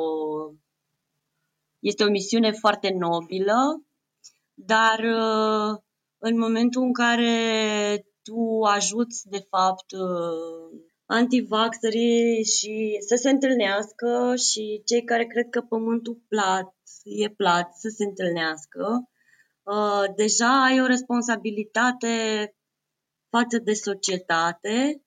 este 1.79 2.03
o 2.03 2.09
misiune 2.09 2.51
foarte 2.51 2.89
nobilă, 2.89 3.85
dar 4.53 4.99
uh, 4.99 5.77
în 6.17 6.37
momentul 6.37 6.81
în 6.81 6.93
care 6.93 8.05
tu 8.23 8.61
ajuți, 8.61 9.29
de 9.29 9.45
fapt, 9.49 9.91
uh, 9.91 10.79
antivaxerii 11.05 12.43
și 12.43 12.97
să 13.07 13.15
se 13.15 13.29
întâlnească 13.29 14.33
și 14.35 14.81
cei 14.85 15.03
care 15.03 15.25
cred 15.25 15.49
că 15.49 15.61
pământul 15.61 16.21
plat 16.27 16.75
e 17.03 17.29
plat 17.29 17.73
să 17.73 17.87
se 17.97 18.03
întâlnească, 18.03 19.09
Uh, 19.65 20.03
deja 20.15 20.63
ai 20.63 20.81
o 20.81 20.85
responsabilitate 20.85 22.15
față 23.29 23.57
de 23.63 23.73
societate 23.73 25.01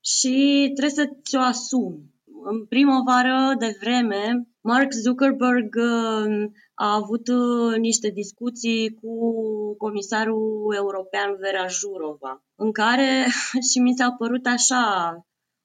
și 0.00 0.70
trebuie 0.74 1.04
să 1.04 1.10
ți-o 1.22 1.40
asumi. 1.40 2.14
În 2.42 2.66
primăvară 2.66 3.54
de 3.58 3.76
vreme, 3.80 4.48
Mark 4.60 4.92
Zuckerberg 4.92 5.74
uh, 5.74 6.50
a 6.74 6.94
avut 6.94 7.28
uh, 7.28 7.76
niște 7.78 8.08
discuții 8.08 8.94
cu 8.94 9.12
comisarul 9.76 10.74
european 10.76 11.36
Vera 11.38 11.66
Jurova, 11.66 12.44
în 12.54 12.72
care 12.72 13.26
și 13.70 13.78
mi 13.78 13.96
s-a 13.96 14.12
părut 14.18 14.46
așa 14.46 15.14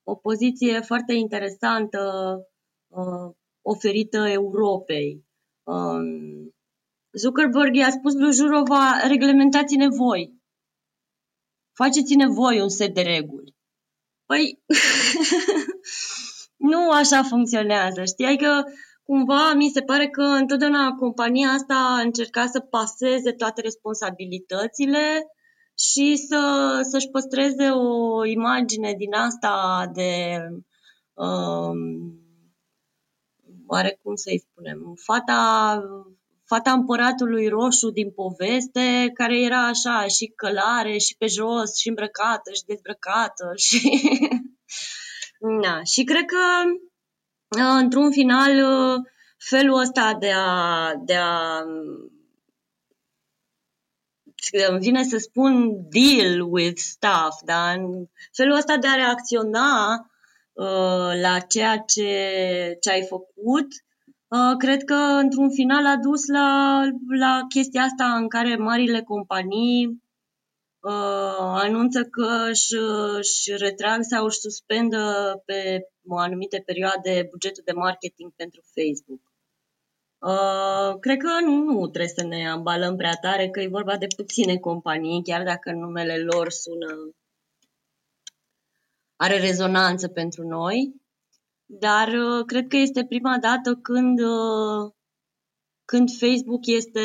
o 0.04 0.16
poziție 0.16 0.80
foarte 0.80 1.14
interesantă 1.14 2.00
uh, 2.88 3.36
oferită 3.62 4.28
Europei. 4.28 5.26
Um, 5.64 6.53
Zuckerberg 7.18 7.76
i-a 7.76 7.89
spus 7.89 8.14
lui 8.14 8.34
Jurova, 8.34 9.07
reglementați-ne 9.07 9.88
voi. 9.88 10.41
Faceți-ne 11.74 12.28
voi 12.28 12.61
un 12.61 12.70
set 12.70 12.93
de 12.93 13.01
reguli. 13.01 13.55
Păi, 14.26 14.64
nu 16.72 16.89
așa 16.89 17.24
funcționează. 17.24 18.03
Știi, 18.03 18.38
că 18.38 18.64
cumva 19.03 19.53
mi 19.53 19.70
se 19.70 19.82
pare 19.82 20.09
că 20.09 20.22
întotdeauna 20.22 20.95
compania 20.95 21.49
asta 21.49 21.74
a 21.74 22.01
încercat 22.01 22.49
să 22.49 22.59
paseze 22.59 23.32
toate 23.32 23.61
responsabilitățile 23.61 25.28
și 25.78 26.16
să, 26.16 26.80
să-și 26.89 27.09
păstreze 27.09 27.70
o 27.70 28.26
imagine 28.26 28.93
din 28.97 29.14
asta 29.14 29.86
de 29.93 30.38
um, 31.14 31.78
oare 33.68 33.99
cum 34.03 34.16
să-i 34.16 34.39
spunem, 34.39 34.93
fata 35.03 35.82
fata 36.54 36.72
împăratului 36.72 37.47
roșu 37.47 37.89
din 37.89 38.12
poveste, 38.12 39.12
care 39.14 39.39
era 39.39 39.68
așa 39.68 40.08
și 40.08 40.34
călare 40.36 40.97
și 40.97 41.16
pe 41.18 41.26
jos 41.26 41.78
și 41.78 41.88
îmbrăcată 41.88 42.51
și 42.54 42.64
dezbrăcată 42.66 43.51
și... 43.66 44.01
da. 45.62 45.84
Și 45.84 46.04
cred 46.04 46.26
că 46.26 46.45
uh, 47.60 47.82
într-un 47.82 48.12
final 48.12 48.51
uh, 48.51 49.01
felul 49.38 49.80
ăsta 49.80 50.18
de 50.20 50.32
a, 50.36 50.91
de 51.06 51.16
a 51.16 51.62
îmi 54.70 54.80
vine 54.80 55.04
să 55.04 55.18
spun 55.18 55.76
deal 55.89 56.41
with 56.41 56.80
stuff, 56.80 57.41
da? 57.45 57.74
felul 58.32 58.56
ăsta 58.56 58.78
de 58.78 58.88
a 58.88 58.95
reacționa 58.95 59.93
uh, 60.54 61.22
la 61.22 61.39
ceea 61.39 61.78
ce, 61.78 62.78
ce 62.82 62.89
ai 62.89 63.06
făcut 63.10 63.68
Uh, 63.68 63.93
cred 64.57 64.84
că 64.84 64.93
într-un 64.93 65.49
final 65.49 65.86
a 65.86 65.97
dus 65.97 66.27
la, 66.27 66.81
la 67.19 67.41
chestia 67.49 67.81
asta 67.81 68.15
în 68.15 68.27
care 68.27 68.55
marile 68.55 69.01
companii 69.01 69.86
uh, 70.80 71.38
anunță 71.38 72.03
că 72.03 72.45
își, 72.49 72.76
își 73.18 73.55
retrag 73.55 74.01
sau 74.01 74.26
își 74.26 74.39
suspendă 74.39 75.34
pe 75.45 75.88
o 76.07 76.18
anumite 76.18 76.64
perioade 76.65 77.27
bugetul 77.31 77.64
de 77.65 77.72
marketing 77.72 78.31
pentru 78.35 78.61
Facebook. 78.76 79.22
Uh, 80.19 80.99
cred 80.99 81.18
că 81.18 81.39
nu, 81.45 81.55
nu 81.55 81.88
trebuie 81.88 82.14
să 82.15 82.23
ne 82.23 82.49
ambalăm 82.49 82.95
prea 82.95 83.18
tare, 83.22 83.49
că 83.49 83.60
e 83.60 83.68
vorba 83.68 83.97
de 83.97 84.07
puține 84.15 84.57
companii, 84.57 85.23
chiar 85.23 85.43
dacă 85.43 85.72
numele 85.72 86.18
lor 86.18 86.49
sună 86.49 87.14
are 89.15 89.39
rezonanță 89.39 90.07
pentru 90.07 90.47
noi. 90.47 91.02
Dar 91.65 92.07
uh, 92.07 92.45
cred 92.45 92.68
că 92.68 92.77
este 92.77 93.06
prima 93.06 93.38
dată 93.40 93.76
când, 93.76 94.19
uh, 94.19 94.91
când 95.85 96.10
Facebook 96.19 96.65
este 96.65 97.02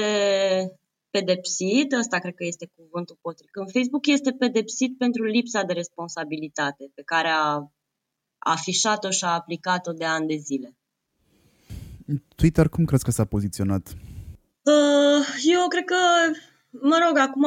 pedepsit, 1.10 1.92
ăsta 1.92 2.18
cred 2.18 2.34
că 2.34 2.44
este 2.44 2.70
cuvântul 2.76 3.18
potrivit, 3.20 3.52
când 3.52 3.70
Facebook 3.70 4.06
este 4.06 4.32
pedepsit 4.32 4.98
pentru 4.98 5.24
lipsa 5.24 5.62
de 5.62 5.72
responsabilitate 5.72 6.90
pe 6.94 7.02
care 7.02 7.28
a 7.28 7.72
afișat-o 8.38 9.10
și 9.10 9.24
a 9.24 9.34
aplicat-o 9.34 9.92
de 9.92 10.04
ani 10.04 10.26
de 10.26 10.36
zile. 10.36 10.76
Twitter 12.36 12.68
cum 12.68 12.84
crezi 12.84 13.04
că 13.04 13.10
s-a 13.10 13.24
poziționat? 13.24 13.96
Uh, 14.62 15.26
eu 15.42 15.68
cred 15.68 15.84
că, 15.84 15.96
mă 16.70 16.98
rog, 17.06 17.18
acum 17.18 17.44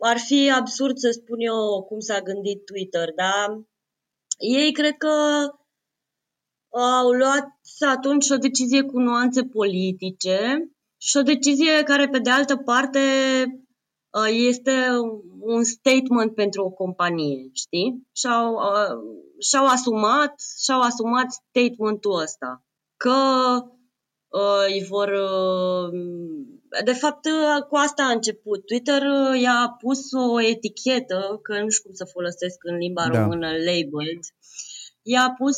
ar 0.00 0.18
fi 0.18 0.50
absurd 0.50 0.96
să 0.96 1.10
spun 1.10 1.40
eu 1.40 1.82
cum 1.88 2.00
s-a 2.00 2.20
gândit 2.20 2.64
Twitter, 2.64 3.12
dar 3.14 3.60
ei 4.38 4.72
cred 4.72 4.96
că 4.96 5.14
au 6.80 7.10
luat 7.10 7.48
atunci 7.88 8.30
o 8.30 8.36
decizie 8.36 8.82
cu 8.82 8.98
nuanțe 8.98 9.42
politice 9.42 10.70
și 10.96 11.16
o 11.16 11.22
decizie 11.22 11.82
care, 11.82 12.08
pe 12.08 12.18
de 12.18 12.30
altă 12.30 12.56
parte, 12.56 13.00
uh, 14.10 14.28
este 14.48 14.72
un 15.40 15.64
statement 15.64 16.34
pentru 16.34 16.64
o 16.64 16.70
companie, 16.70 17.50
știi? 17.52 18.06
Și-au, 18.12 18.52
uh, 18.52 19.22
și-au 19.38 19.66
asumat, 19.66 20.34
și-au 20.62 20.80
asumat 20.80 21.26
statementul 21.30 22.20
ăsta 22.22 22.64
că 22.96 23.18
uh, 24.28 24.64
îi 24.68 24.84
vor 24.88 25.08
uh, 25.08 25.92
de 26.84 26.92
fapt, 26.92 27.28
cu 27.68 27.76
asta 27.76 28.02
a 28.02 28.12
început. 28.12 28.66
Twitter 28.66 29.02
i-a 29.40 29.76
pus 29.80 30.12
o 30.12 30.42
etichetă, 30.42 31.38
că 31.42 31.60
nu 31.60 31.68
știu 31.68 31.84
cum 31.84 31.94
să 31.94 32.04
folosesc 32.12 32.58
în 32.62 32.76
limba 32.76 33.08
da. 33.08 33.20
română, 33.20 33.46
labeled. 33.46 34.22
I-a 35.06 35.34
pus 35.38 35.56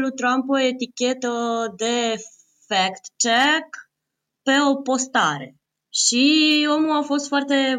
lui 0.00 0.12
Trump 0.12 0.48
o 0.48 0.58
etichetă 0.58 1.32
de 1.76 2.14
fact-check 2.66 3.68
pe 4.42 4.52
o 4.70 4.74
postare. 4.74 5.56
Și 5.90 6.66
omul 6.76 6.96
a 6.96 7.02
fost 7.02 7.26
foarte 7.26 7.76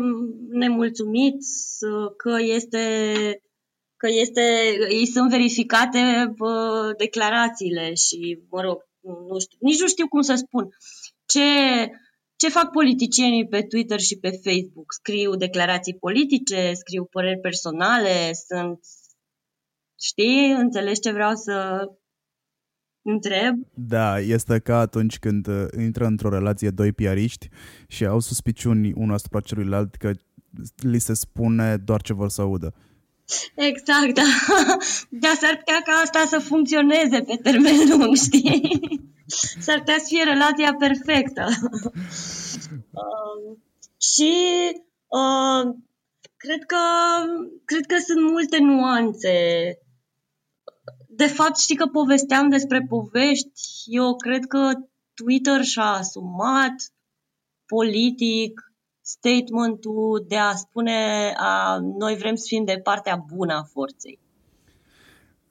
nemulțumit 0.49 1.37
că 2.17 2.35
este 2.39 2.93
că 4.03 4.09
este, 4.09 4.75
îi 4.89 5.05
sunt 5.05 5.29
verificate 5.29 6.33
bă, 6.35 6.93
declarațiile 6.97 7.93
și, 7.93 8.39
mă 8.49 8.61
rog, 8.61 8.77
nu 9.29 9.39
știu, 9.39 9.57
nici 9.61 9.79
nu 9.79 9.87
știu 9.87 10.07
cum 10.07 10.21
să 10.21 10.35
spun. 10.35 10.69
Ce, 11.25 11.41
ce 12.35 12.49
fac 12.49 12.71
politicienii 12.71 13.47
pe 13.47 13.61
Twitter 13.61 13.99
și 13.99 14.17
pe 14.17 14.29
Facebook? 14.29 14.93
Scriu 14.93 15.35
declarații 15.35 15.97
politice, 15.97 16.73
scriu 16.73 17.05
păreri 17.05 17.39
personale, 17.39 18.31
sunt... 18.47 18.79
Știi? 20.03 20.51
Înțelegi 20.51 20.99
ce 20.99 21.11
vreau 21.11 21.35
să 21.35 21.87
întreb? 23.01 23.55
Da, 23.73 24.19
este 24.19 24.59
ca 24.59 24.79
atunci 24.79 25.19
când 25.19 25.47
uh, 25.47 25.65
intră 25.77 26.05
într-o 26.05 26.29
relație 26.29 26.69
doi 26.69 26.91
piariști 26.91 27.49
și 27.87 28.05
au 28.05 28.19
suspiciuni 28.19 28.93
unul 28.93 29.13
asupra 29.13 29.39
celuilalt 29.39 29.95
că 29.95 30.11
li 30.75 30.99
se 30.99 31.13
spune 31.13 31.77
doar 31.77 32.01
ce 32.01 32.13
vor 32.13 32.29
să 32.29 32.41
audă. 32.41 32.73
Exact, 33.55 34.13
da. 34.13 34.21
Dar 35.23 35.35
s-ar 35.35 35.57
putea 35.57 35.81
ca 35.83 35.91
asta 36.03 36.25
să 36.27 36.39
funcționeze 36.39 37.21
pe 37.21 37.35
termen 37.43 37.75
lung, 37.89 38.15
știi? 38.15 38.79
S-ar 39.65 39.77
putea 39.77 39.97
să 39.97 40.05
fie 40.07 40.23
relația 40.23 40.75
perfectă. 40.79 41.47
uh, 42.91 43.57
și 44.13 44.33
uh, 45.07 45.75
cred, 46.37 46.63
că, 46.65 46.83
cred 47.65 47.85
că 47.85 47.95
sunt 48.05 48.31
multe 48.31 48.57
nuanțe. 48.59 49.31
De 51.15 51.25
fapt, 51.25 51.57
știi 51.57 51.75
că 51.75 51.85
povesteam 51.85 52.49
despre 52.49 52.85
povești. 52.89 53.61
Eu 53.85 54.15
cred 54.15 54.45
că 54.45 54.71
Twitter 55.13 55.63
și-a 55.63 55.91
asumat 55.91 56.73
politic 57.65 58.73
statementul 59.01 60.25
de 60.27 60.37
a 60.37 60.53
spune 60.55 60.93
a, 61.37 61.79
noi 61.99 62.15
vrem 62.15 62.35
să 62.35 62.45
fim 62.47 62.63
de 62.65 62.79
partea 62.83 63.25
bună 63.35 63.53
a 63.53 63.63
forței. 63.63 64.19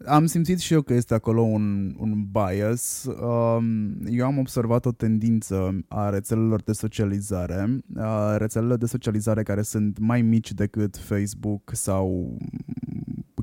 Am 0.06 0.26
simțit 0.26 0.58
și 0.58 0.72
eu 0.72 0.82
că 0.82 0.94
este 0.94 1.14
acolo 1.14 1.42
un, 1.42 1.94
un 1.98 2.26
bias. 2.32 3.04
Um, 3.04 4.06
eu 4.06 4.26
am 4.26 4.38
observat 4.38 4.86
o 4.86 4.92
tendință 4.92 5.84
a 5.88 6.08
rețelelor 6.08 6.62
de 6.62 6.72
socializare, 6.72 7.78
a 7.96 8.36
rețelele 8.36 8.76
de 8.76 8.86
socializare 8.86 9.42
care 9.42 9.62
sunt 9.62 9.98
mai 9.98 10.22
mici 10.22 10.52
decât 10.52 10.96
Facebook 10.96 11.70
sau 11.74 12.36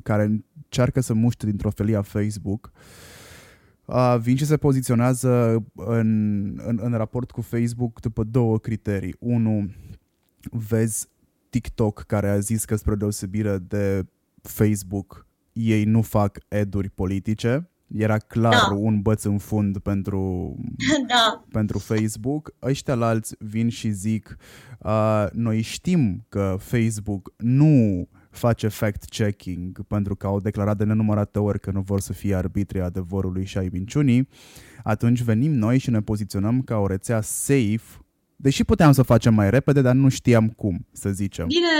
care 0.02 0.44
încearcă 0.70 1.00
să 1.00 1.14
muște 1.14 1.46
dintr-o 1.46 1.70
felie 1.70 2.00
Facebook, 2.00 2.72
uh, 3.84 4.16
vin 4.20 4.36
și 4.36 4.44
se 4.44 4.56
poziționează 4.56 5.64
în, 5.74 6.42
în, 6.66 6.78
în 6.82 6.92
raport 6.92 7.30
cu 7.30 7.40
Facebook 7.40 8.00
după 8.00 8.24
două 8.24 8.58
criterii. 8.58 9.16
Unu, 9.18 9.70
vezi 10.50 11.08
TikTok 11.48 12.00
care 12.00 12.28
a 12.28 12.38
zis 12.38 12.64
că 12.64 12.76
spre 12.76 12.94
deosebire 12.94 13.58
de 13.58 14.06
Facebook 14.42 15.26
ei 15.52 15.84
nu 15.84 16.02
fac 16.02 16.38
eduri 16.48 16.88
politice. 16.88 17.70
Era 17.86 18.18
clar 18.18 18.68
da. 18.68 18.74
un 18.74 19.00
băț 19.00 19.24
în 19.24 19.38
fund 19.38 19.78
pentru, 19.78 20.54
da. 21.08 21.44
pentru 21.52 21.78
Facebook. 21.78 22.54
Ăștia 22.62 22.94
la 22.94 23.06
alți 23.06 23.34
vin 23.38 23.68
și 23.68 23.90
zic 23.90 24.36
uh, 24.78 25.26
noi 25.32 25.60
știm 25.60 26.24
că 26.28 26.56
Facebook 26.58 27.32
nu 27.36 28.08
face 28.30 28.68
fact-checking 28.68 29.86
pentru 29.88 30.16
că 30.16 30.26
au 30.26 30.40
declarat 30.40 30.76
de 30.76 30.84
nenumărate 30.84 31.38
ori 31.38 31.60
că 31.60 31.70
nu 31.70 31.80
vor 31.80 32.00
să 32.00 32.12
fie 32.12 32.34
arbitrii 32.34 32.80
adevărului 32.80 33.44
și 33.44 33.58
ai 33.58 33.68
minciunii, 33.72 34.28
atunci 34.84 35.22
venim 35.22 35.52
noi 35.52 35.78
și 35.78 35.90
ne 35.90 36.00
poziționăm 36.00 36.62
ca 36.62 36.76
o 36.76 36.86
rețea 36.86 37.20
safe, 37.20 38.04
deși 38.36 38.64
puteam 38.64 38.92
să 38.92 39.00
o 39.00 39.04
facem 39.04 39.34
mai 39.34 39.50
repede, 39.50 39.80
dar 39.80 39.94
nu 39.94 40.08
știam 40.08 40.48
cum, 40.48 40.86
să 40.92 41.08
zicem. 41.10 41.46
Bine, 41.46 41.76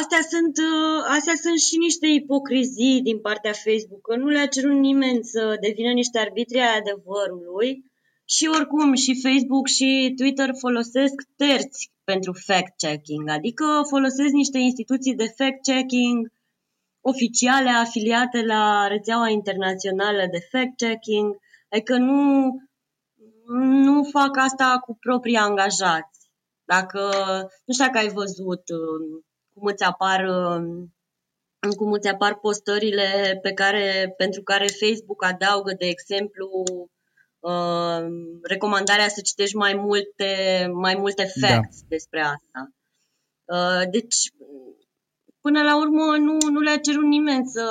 astea 0.00 0.22
sunt, 0.32 0.56
uh, 0.70 1.00
astea 1.16 1.34
sunt 1.44 1.58
și 1.58 1.76
niște 1.76 2.06
ipocrizii 2.06 3.00
din 3.02 3.18
partea 3.18 3.52
Facebook, 3.52 4.00
că 4.08 4.16
nu 4.16 4.26
le-a 4.26 4.46
cerut 4.46 4.78
nimeni 4.78 5.24
să 5.24 5.56
devină 5.60 5.92
niște 5.92 6.18
arbitri 6.18 6.58
ai 6.58 6.78
adevărului 6.80 7.87
și 8.30 8.48
oricum 8.54 8.94
și 8.94 9.20
Facebook 9.22 9.66
și 9.66 10.12
Twitter 10.16 10.50
folosesc 10.58 11.14
terți 11.36 11.92
pentru 12.04 12.32
fact-checking, 12.32 13.28
adică 13.28 13.64
folosesc 13.88 14.32
niște 14.32 14.58
instituții 14.58 15.14
de 15.14 15.34
fact-checking 15.38 16.32
oficiale 17.00 17.70
afiliate 17.70 18.42
la 18.42 18.86
rețeaua 18.86 19.28
internațională 19.28 20.26
de 20.30 20.48
fact-checking, 20.52 21.36
adică 21.70 21.96
nu, 21.96 22.52
nu 23.86 24.04
fac 24.04 24.36
asta 24.36 24.78
cu 24.84 24.96
proprii 25.00 25.36
angajați. 25.36 26.30
Dacă, 26.64 27.00
nu 27.64 27.72
știu 27.72 27.84
dacă 27.86 27.98
ai 27.98 28.08
văzut 28.08 28.62
uh, 28.68 29.22
cum 29.54 29.64
îți 29.64 29.84
apar 29.84 30.24
um, 30.24 30.92
cum 31.76 31.92
îți 31.92 32.08
apar 32.08 32.38
postările 32.38 33.38
pe 33.42 33.52
care, 33.52 34.14
pentru 34.16 34.42
care 34.42 34.66
Facebook 34.66 35.24
adaugă, 35.24 35.72
de 35.78 35.86
exemplu, 35.86 36.46
uh, 36.72 36.88
recomandarea 38.42 39.08
să 39.08 39.20
citești 39.20 39.56
mai 39.56 39.74
multe, 39.74 40.30
mai 40.72 40.94
multe 40.94 41.32
da. 41.40 41.46
facts 41.46 41.80
da. 41.80 41.86
despre 41.88 42.20
asta. 42.20 42.70
Uh, 43.44 43.90
deci, 43.90 44.30
până 45.40 45.62
la 45.62 45.76
urmă, 45.76 46.16
nu, 46.16 46.36
nu 46.50 46.60
le-a 46.60 46.78
cerut 46.78 47.04
nimeni 47.04 47.46
să 47.46 47.66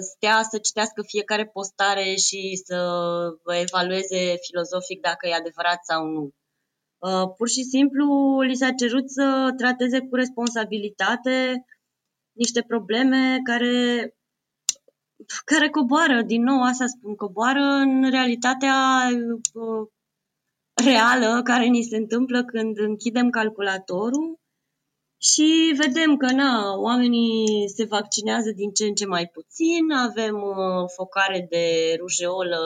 stea 0.00 0.42
să 0.42 0.58
citească 0.58 1.02
fiecare 1.06 1.46
postare 1.46 2.14
și 2.14 2.62
să 2.64 2.78
evalueze 3.60 4.36
filozofic 4.46 5.00
dacă 5.00 5.28
e 5.28 5.34
adevărat 5.34 5.84
sau 5.84 6.06
nu. 6.06 6.30
Uh, 6.98 7.32
pur 7.36 7.48
și 7.48 7.62
simplu 7.62 8.40
li 8.40 8.54
s-a 8.54 8.70
cerut 8.70 9.10
să 9.10 9.52
trateze 9.56 9.98
cu 10.00 10.14
responsabilitate 10.14 11.64
niște 12.32 12.62
probleme 12.62 13.38
care, 13.44 14.15
care 15.44 15.68
coboară, 15.68 16.22
din 16.22 16.42
nou 16.42 16.62
asta 16.62 16.86
spun, 16.86 17.14
coboară 17.14 17.60
în 17.60 18.10
realitatea 18.10 19.08
uh, 19.52 19.88
reală 20.74 21.42
care 21.42 21.64
ni 21.66 21.82
se 21.82 21.96
întâmplă 21.96 22.44
când 22.44 22.78
închidem 22.78 23.30
calculatorul 23.30 24.38
și 25.18 25.74
vedem 25.76 26.16
că 26.16 26.32
na, 26.32 26.74
oamenii 26.76 27.68
se 27.68 27.84
vaccinează 27.84 28.50
din 28.50 28.70
ce 28.70 28.84
în 28.84 28.94
ce 28.94 29.06
mai 29.06 29.26
puțin, 29.26 29.90
avem 29.90 30.34
uh, 30.34 30.90
focare 30.94 31.46
de 31.50 31.96
rujeolă 31.98 32.60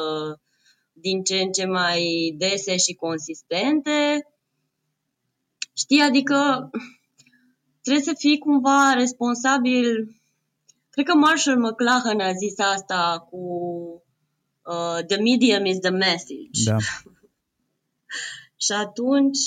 din 0.92 1.22
ce 1.22 1.40
în 1.40 1.52
ce 1.52 1.64
mai 1.66 2.34
dese 2.38 2.76
și 2.76 2.94
consistente. 2.94 4.26
Știi, 5.76 6.00
adică 6.00 6.70
trebuie 7.82 8.04
să 8.04 8.14
fii 8.18 8.38
cumva 8.38 8.92
responsabil. 8.92 10.19
Cred 11.02 11.12
că 11.12 11.18
Marshall 11.18 11.58
McLuhan 11.58 12.20
a 12.20 12.32
zis 12.32 12.58
asta 12.58 13.26
cu 13.30 13.38
uh, 14.64 15.04
The 15.06 15.16
medium 15.16 15.64
is 15.64 15.78
the 15.78 15.90
message. 15.90 16.64
Da. 16.64 16.76
și 18.64 18.72
atunci 18.72 19.38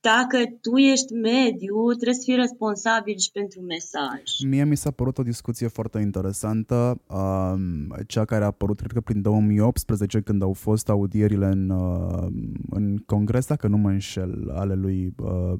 dacă 0.00 0.38
tu 0.60 0.76
ești 0.76 1.12
mediu, 1.12 1.92
trebuie 1.92 2.14
să 2.14 2.22
fii 2.24 2.36
responsabil 2.36 3.18
și 3.18 3.30
pentru 3.30 3.60
mesaj. 3.60 4.22
Mie 4.46 4.64
mi 4.64 4.76
s-a 4.76 4.90
părut 4.90 5.18
o 5.18 5.22
discuție 5.22 5.68
foarte 5.68 5.98
interesantă, 5.98 7.00
um, 7.08 7.94
cea 8.06 8.24
care 8.24 8.42
a 8.42 8.46
apărut, 8.46 8.76
cred 8.76 8.92
că 8.92 9.00
prin 9.00 9.22
2018, 9.22 10.20
când 10.20 10.42
au 10.42 10.52
fost 10.52 10.88
audierile 10.88 11.46
în, 11.46 11.70
uh, 11.70 12.26
în 12.70 12.96
congres, 12.96 13.46
dacă 13.46 13.68
nu 13.68 13.76
mă 13.76 13.90
înșel, 13.90 14.50
ale 14.54 14.74
lui 14.74 15.14
uh, 15.16 15.54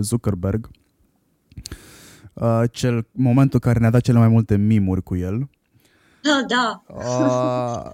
Zuckerberg. 0.00 0.70
Uh, 0.72 1.95
cel 2.70 3.06
momentul 3.12 3.60
care 3.60 3.78
ne-a 3.78 3.90
dat 3.90 4.00
cele 4.00 4.18
mai 4.18 4.28
multe 4.28 4.56
mimuri 4.56 5.02
cu 5.02 5.16
el. 5.16 5.48
Da, 6.22 6.44
da. 6.46 6.82
Uh, 6.88 7.92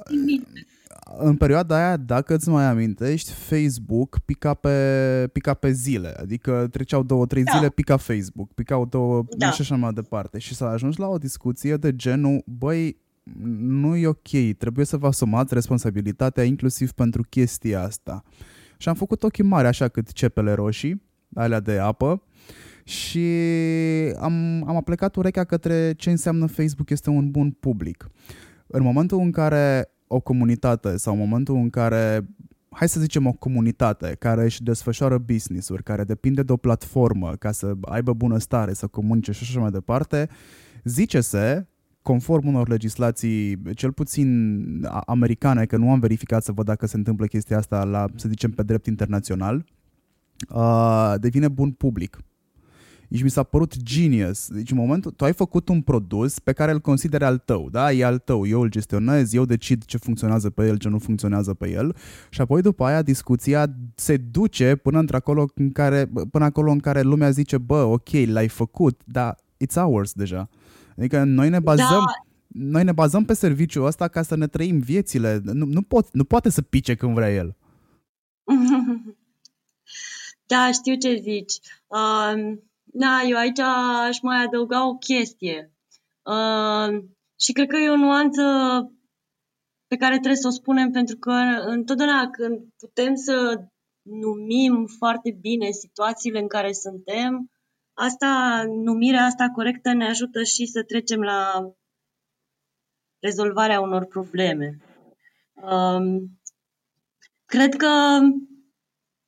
în 1.18 1.36
perioada 1.36 1.76
aia, 1.76 1.96
dacă 1.96 2.34
îți 2.34 2.48
mai 2.48 2.64
amintești, 2.64 3.32
Facebook 3.32 4.18
pica 4.24 4.54
pe, 4.54 5.28
pica 5.32 5.54
pe 5.54 5.70
zile, 5.70 6.14
adică 6.20 6.68
treceau 6.70 7.02
două, 7.02 7.26
trei 7.26 7.42
da. 7.42 7.52
zile, 7.56 7.68
pica 7.68 7.96
Facebook, 7.96 8.52
picau 8.54 8.86
două 8.86 9.24
da. 9.36 9.50
și 9.50 9.60
așa 9.60 9.76
mai 9.76 9.92
departe. 9.92 10.38
Și 10.38 10.54
s-a 10.54 10.68
ajuns 10.68 10.96
la 10.96 11.08
o 11.08 11.18
discuție 11.18 11.76
de 11.76 11.96
genul, 11.96 12.42
băi, 12.46 13.00
nu 13.56 13.96
e 13.96 14.06
ok, 14.06 14.56
trebuie 14.58 14.84
să 14.84 14.96
vă 14.96 15.06
asumați 15.06 15.54
responsabilitatea 15.54 16.44
inclusiv 16.44 16.92
pentru 16.92 17.22
chestia 17.28 17.82
asta. 17.82 18.22
Și 18.76 18.88
am 18.88 18.94
făcut 18.94 19.22
ochii 19.22 19.44
mari 19.44 19.66
așa 19.66 19.88
cât 19.88 20.12
cepele 20.12 20.52
roșii, 20.52 21.02
alea 21.34 21.60
de 21.60 21.78
apă, 21.78 22.22
și 22.84 23.26
am, 24.18 24.64
am 24.66 24.76
aplicat 24.76 25.16
urechea 25.16 25.44
către 25.44 25.92
ce 25.96 26.10
înseamnă 26.10 26.46
Facebook 26.46 26.90
este 26.90 27.10
un 27.10 27.30
bun 27.30 27.50
public. 27.50 28.10
În 28.66 28.82
momentul 28.82 29.18
în 29.18 29.30
care 29.30 29.92
o 30.06 30.20
comunitate 30.20 30.96
sau 30.96 31.12
în 31.12 31.18
momentul 31.18 31.54
în 31.54 31.70
care 31.70 32.26
hai 32.70 32.88
să 32.88 33.00
zicem 33.00 33.26
o 33.26 33.32
comunitate 33.32 34.16
care 34.18 34.44
își 34.44 34.62
desfășoară 34.62 35.18
business-uri, 35.18 35.82
care 35.82 36.04
depinde 36.04 36.42
de 36.42 36.52
o 36.52 36.56
platformă 36.56 37.34
ca 37.38 37.52
să 37.52 37.74
aibă 37.80 38.12
bunăstare, 38.12 38.72
să 38.72 38.86
comunice 38.86 39.32
și 39.32 39.42
așa 39.42 39.60
mai 39.60 39.70
departe, 39.70 40.28
zice-se 40.84 41.66
conform 42.02 42.46
unor 42.46 42.68
legislații, 42.68 43.62
cel 43.74 43.92
puțin 43.92 44.88
americane, 45.06 45.64
că 45.64 45.76
nu 45.76 45.90
am 45.90 46.00
verificat 46.00 46.42
să 46.42 46.52
văd 46.52 46.64
dacă 46.64 46.86
se 46.86 46.96
întâmplă 46.96 47.26
chestia 47.26 47.56
asta 47.56 47.84
la, 47.84 48.06
să 48.16 48.28
zicem, 48.28 48.50
pe 48.50 48.62
drept 48.62 48.86
internațional, 48.86 49.64
uh, 50.48 51.14
devine 51.20 51.48
bun 51.48 51.70
public. 51.70 52.18
Deci 53.12 53.22
mi 53.22 53.30
s-a 53.30 53.42
părut 53.42 53.82
genius. 53.82 54.48
Deci 54.48 54.70
în 54.70 54.76
momentul, 54.76 55.10
tu 55.10 55.24
ai 55.24 55.32
făcut 55.32 55.68
un 55.68 55.80
produs 55.80 56.38
pe 56.38 56.52
care 56.52 56.72
îl 56.72 56.80
consideri 56.80 57.24
al 57.24 57.38
tău, 57.38 57.68
da? 57.70 57.92
E 57.92 58.04
al 58.04 58.18
tău, 58.18 58.46
eu 58.46 58.60
îl 58.60 58.68
gestionez, 58.68 59.32
eu 59.32 59.44
decid 59.44 59.84
ce 59.84 59.96
funcționează 59.96 60.50
pe 60.50 60.66
el, 60.66 60.76
ce 60.76 60.88
nu 60.88 60.98
funcționează 60.98 61.54
pe 61.54 61.70
el 61.70 61.96
și 62.30 62.40
apoi 62.40 62.62
după 62.62 62.84
aia 62.84 63.02
discuția 63.02 63.66
se 63.94 64.16
duce 64.16 64.76
până 64.76 64.98
într-acolo 64.98 65.46
în 65.54 65.72
care, 65.72 66.10
până 66.30 66.44
acolo 66.44 66.70
în 66.70 66.78
care 66.78 67.02
lumea 67.02 67.30
zice, 67.30 67.58
bă, 67.58 67.82
ok, 67.82 68.08
l-ai 68.26 68.48
făcut, 68.48 69.00
dar 69.04 69.36
it's 69.64 69.74
ours 69.74 70.12
deja. 70.12 70.48
Adică 70.96 71.24
noi 71.24 71.48
ne 71.48 71.60
bazăm, 71.60 71.86
da. 71.86 72.04
noi 72.46 72.84
ne 72.84 72.92
bazăm 72.92 73.24
pe 73.24 73.34
serviciul 73.34 73.86
ăsta 73.86 74.08
ca 74.08 74.22
să 74.22 74.36
ne 74.36 74.46
trăim 74.46 74.78
viețile. 74.78 75.40
Nu, 75.44 75.66
nu, 75.66 75.82
pot, 75.82 76.08
nu 76.12 76.24
poate 76.24 76.50
să 76.50 76.62
pice 76.62 76.94
când 76.94 77.14
vrea 77.14 77.34
el. 77.34 77.56
Da, 80.46 80.70
știu 80.72 80.94
ce 80.94 81.20
zici. 81.22 81.54
Uh, 81.86 82.58
da, 82.94 83.22
eu 83.22 83.36
aici 83.36 83.58
aș 83.58 84.20
mai 84.20 84.42
adăuga 84.42 84.88
o 84.88 84.96
chestie. 84.96 85.72
Uh, 86.22 87.04
și 87.40 87.52
cred 87.52 87.68
că 87.68 87.76
e 87.76 87.90
o 87.90 87.96
nuanță 87.96 88.42
pe 89.86 89.96
care 89.96 90.14
trebuie 90.14 90.40
să 90.40 90.46
o 90.46 90.50
spunem 90.50 90.90
pentru 90.90 91.16
că 91.16 91.30
întotdeauna 91.66 92.30
când 92.30 92.58
putem 92.78 93.14
să 93.14 93.64
numim 94.02 94.86
foarte 94.86 95.36
bine 95.40 95.70
situațiile 95.70 96.38
în 96.38 96.48
care 96.48 96.72
suntem, 96.72 97.50
asta, 97.92 98.62
numirea 98.68 99.24
asta 99.24 99.50
corectă 99.54 99.92
ne 99.92 100.08
ajută 100.08 100.42
și 100.42 100.66
să 100.66 100.82
trecem 100.82 101.20
la 101.20 101.72
rezolvarea 103.18 103.80
unor 103.80 104.04
probleme. 104.04 104.78
Um, 105.52 106.40
cred 107.44 107.74
că 107.74 108.20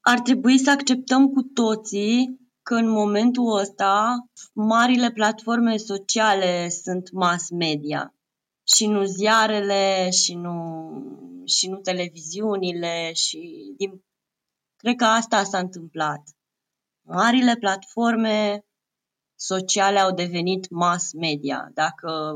ar 0.01 0.21
trebui 0.21 0.59
să 0.59 0.71
acceptăm 0.71 1.29
cu 1.29 1.43
toții 1.43 2.44
că 2.65 2.75
în 2.75 2.89
momentul 2.89 3.59
ăsta 3.59 4.17
marile 4.53 5.11
platforme 5.11 5.77
sociale 5.77 6.69
sunt 6.69 7.13
mass 7.13 7.51
media 7.51 8.15
și 8.67 8.87
nu 8.87 9.05
ziarele 9.05 10.11
și 10.11 10.35
nu, 10.35 10.57
și 11.45 11.69
nu 11.69 11.77
televiziunile 11.77 13.13
și 13.13 13.73
din... 13.77 14.05
cred 14.77 14.97
că 14.97 15.05
asta 15.05 15.43
s-a 15.43 15.59
întâmplat. 15.59 16.23
Marile 17.07 17.55
platforme 17.55 18.65
sociale 19.39 19.99
au 19.99 20.15
devenit 20.15 20.71
mass 20.71 21.13
media. 21.13 21.71
Dacă 21.75 22.35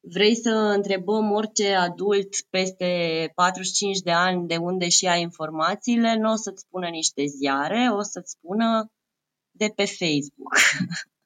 vrei 0.00 0.36
să 0.36 0.50
întrebăm 0.50 1.30
orice 1.30 1.74
adult 1.74 2.28
peste 2.50 2.86
45 3.34 3.98
de 3.98 4.12
ani 4.12 4.46
de 4.46 4.56
unde 4.56 4.88
și 4.88 5.06
ai 5.06 5.20
informațiile, 5.20 6.16
nu 6.16 6.32
o 6.32 6.36
să-ți 6.36 6.60
spună 6.60 6.88
niște 6.88 7.24
ziare, 7.26 7.88
o 7.92 8.02
să-ți 8.02 8.30
spună 8.30 8.90
de 9.58 9.72
pe 9.76 9.84
Facebook 9.84 10.56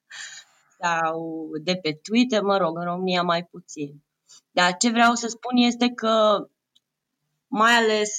sau 0.81 1.49
de 1.61 1.75
pe 1.75 1.99
Twitter, 2.03 2.41
mă 2.41 2.57
rog, 2.57 2.77
în 2.77 2.83
România 2.83 3.23
mai 3.23 3.45
puțin. 3.45 4.03
Dar 4.51 4.77
ce 4.77 4.89
vreau 4.89 5.13
să 5.13 5.27
spun 5.27 5.57
este 5.57 5.89
că 5.89 6.47
mai 7.47 7.71
ales, 7.71 8.11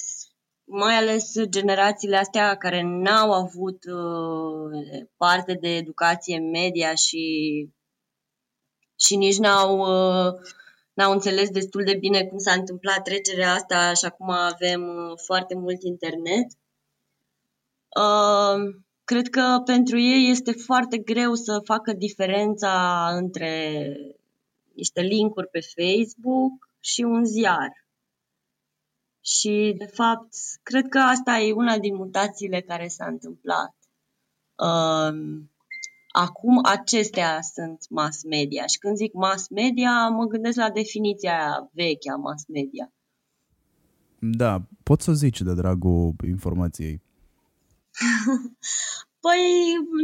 mai 0.63 0.95
ales 0.95 1.33
generațiile 1.43 2.17
astea 2.17 2.55
care 2.55 2.81
n-au 2.81 3.31
avut 3.31 3.83
uh, 3.85 5.05
parte 5.17 5.53
de 5.53 5.75
educație 5.75 6.39
media 6.39 6.95
și, 6.95 7.25
și 8.99 9.15
nici 9.15 9.37
n-au, 9.37 9.79
uh, 9.79 10.33
n-au 10.93 11.11
înțeles 11.11 11.49
destul 11.49 11.83
de 11.83 11.95
bine 11.95 12.23
cum 12.23 12.37
s-a 12.37 12.53
întâmplat 12.53 13.01
trecerea 13.03 13.53
asta 13.53 13.93
și 13.93 14.05
acum 14.05 14.29
avem 14.29 14.81
uh, 14.81 15.17
foarte 15.25 15.55
mult 15.55 15.83
internet. 15.83 16.47
Uh, 17.97 18.75
cred 19.05 19.29
că 19.29 19.61
pentru 19.65 19.99
ei 19.99 20.29
este 20.29 20.51
foarte 20.51 20.97
greu 20.97 21.33
să 21.33 21.61
facă 21.63 21.93
diferența 21.93 23.07
între 23.11 23.81
niște 24.75 25.01
linkuri 25.01 25.47
pe 25.47 25.59
Facebook 25.59 26.69
și 26.79 27.01
un 27.01 27.25
ziar. 27.25 27.85
Și, 29.21 29.75
de 29.77 29.85
fapt, 29.85 30.33
cred 30.63 30.87
că 30.87 30.97
asta 30.97 31.37
e 31.37 31.53
una 31.53 31.77
din 31.77 31.95
mutațiile 31.95 32.61
care 32.61 32.87
s-a 32.87 33.05
întâmplat. 33.05 33.75
Um, 34.55 35.51
acum 36.11 36.59
acestea 36.63 37.41
sunt 37.41 37.85
mass 37.89 38.23
media 38.23 38.65
și 38.65 38.77
când 38.77 38.95
zic 38.95 39.13
mass 39.13 39.49
media 39.49 40.07
mă 40.07 40.25
gândesc 40.25 40.57
la 40.57 40.69
definiția 40.69 41.69
veche 41.73 42.11
a 42.11 42.15
mass 42.15 42.45
media. 42.47 42.91
Da, 44.19 44.61
pot 44.83 45.01
să 45.01 45.13
zici 45.13 45.41
de 45.41 45.53
dragul 45.53 46.13
informației. 46.27 47.01
Păi, 49.25 49.41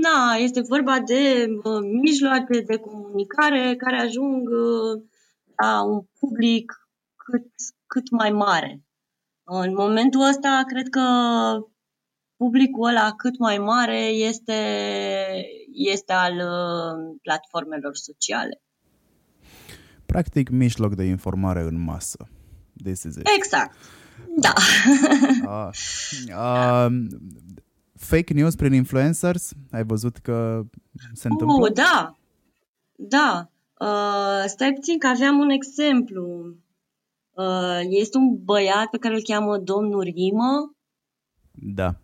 na, 0.01 0.33
este 0.35 0.61
vorba 0.61 0.99
de 0.99 1.45
uh, 1.63 1.79
mijloace 2.01 2.59
de 2.59 2.77
comunicare 2.77 3.75
care 3.75 3.99
ajung 3.99 4.49
uh, 4.49 5.03
la 5.55 5.81
un 5.83 6.01
public 6.19 6.89
cât, 7.15 7.45
cât 7.87 8.09
mai 8.09 8.31
mare. 8.31 8.83
În 9.43 9.73
momentul 9.73 10.27
ăsta, 10.27 10.63
cred 10.67 10.89
că 10.89 11.01
publicul 12.37 12.87
ăla 12.87 13.13
cât 13.17 13.37
mai 13.37 13.57
mare 13.57 14.05
este, 14.05 14.61
este 15.73 16.13
al 16.13 16.33
uh, 16.33 17.17
platformelor 17.21 17.95
sociale. 17.95 18.61
Practic, 20.05 20.49
mijloc 20.49 20.95
de 20.95 21.03
informare 21.03 21.61
în 21.61 21.83
masă. 21.83 22.27
This 22.83 23.03
is 23.03 23.15
it. 23.15 23.27
Exact. 23.37 23.75
Da. 24.37 24.53
uh, 25.45 25.69
uh, 26.87 26.95
fake 28.01 28.33
news 28.33 28.55
prin 28.55 28.73
influencers? 28.73 29.53
Ai 29.71 29.83
văzut 29.83 30.17
că 30.17 30.65
se 31.13 31.27
uh, 31.27 31.31
întâmplă? 31.31 31.67
Uh, 31.67 31.73
da, 31.73 32.15
da. 32.95 33.49
Uh, 33.79 34.43
stai 34.45 34.73
puțin 34.73 34.97
că 34.97 35.07
aveam 35.07 35.39
un 35.39 35.49
exemplu. 35.49 36.55
Uh, 37.31 37.79
este 37.89 38.17
un 38.17 38.43
băiat 38.43 38.85
pe 38.85 38.97
care 38.97 39.13
îl 39.13 39.21
cheamă 39.21 39.57
domnul 39.57 40.01
Rimă. 40.01 40.75
Da. 41.51 41.95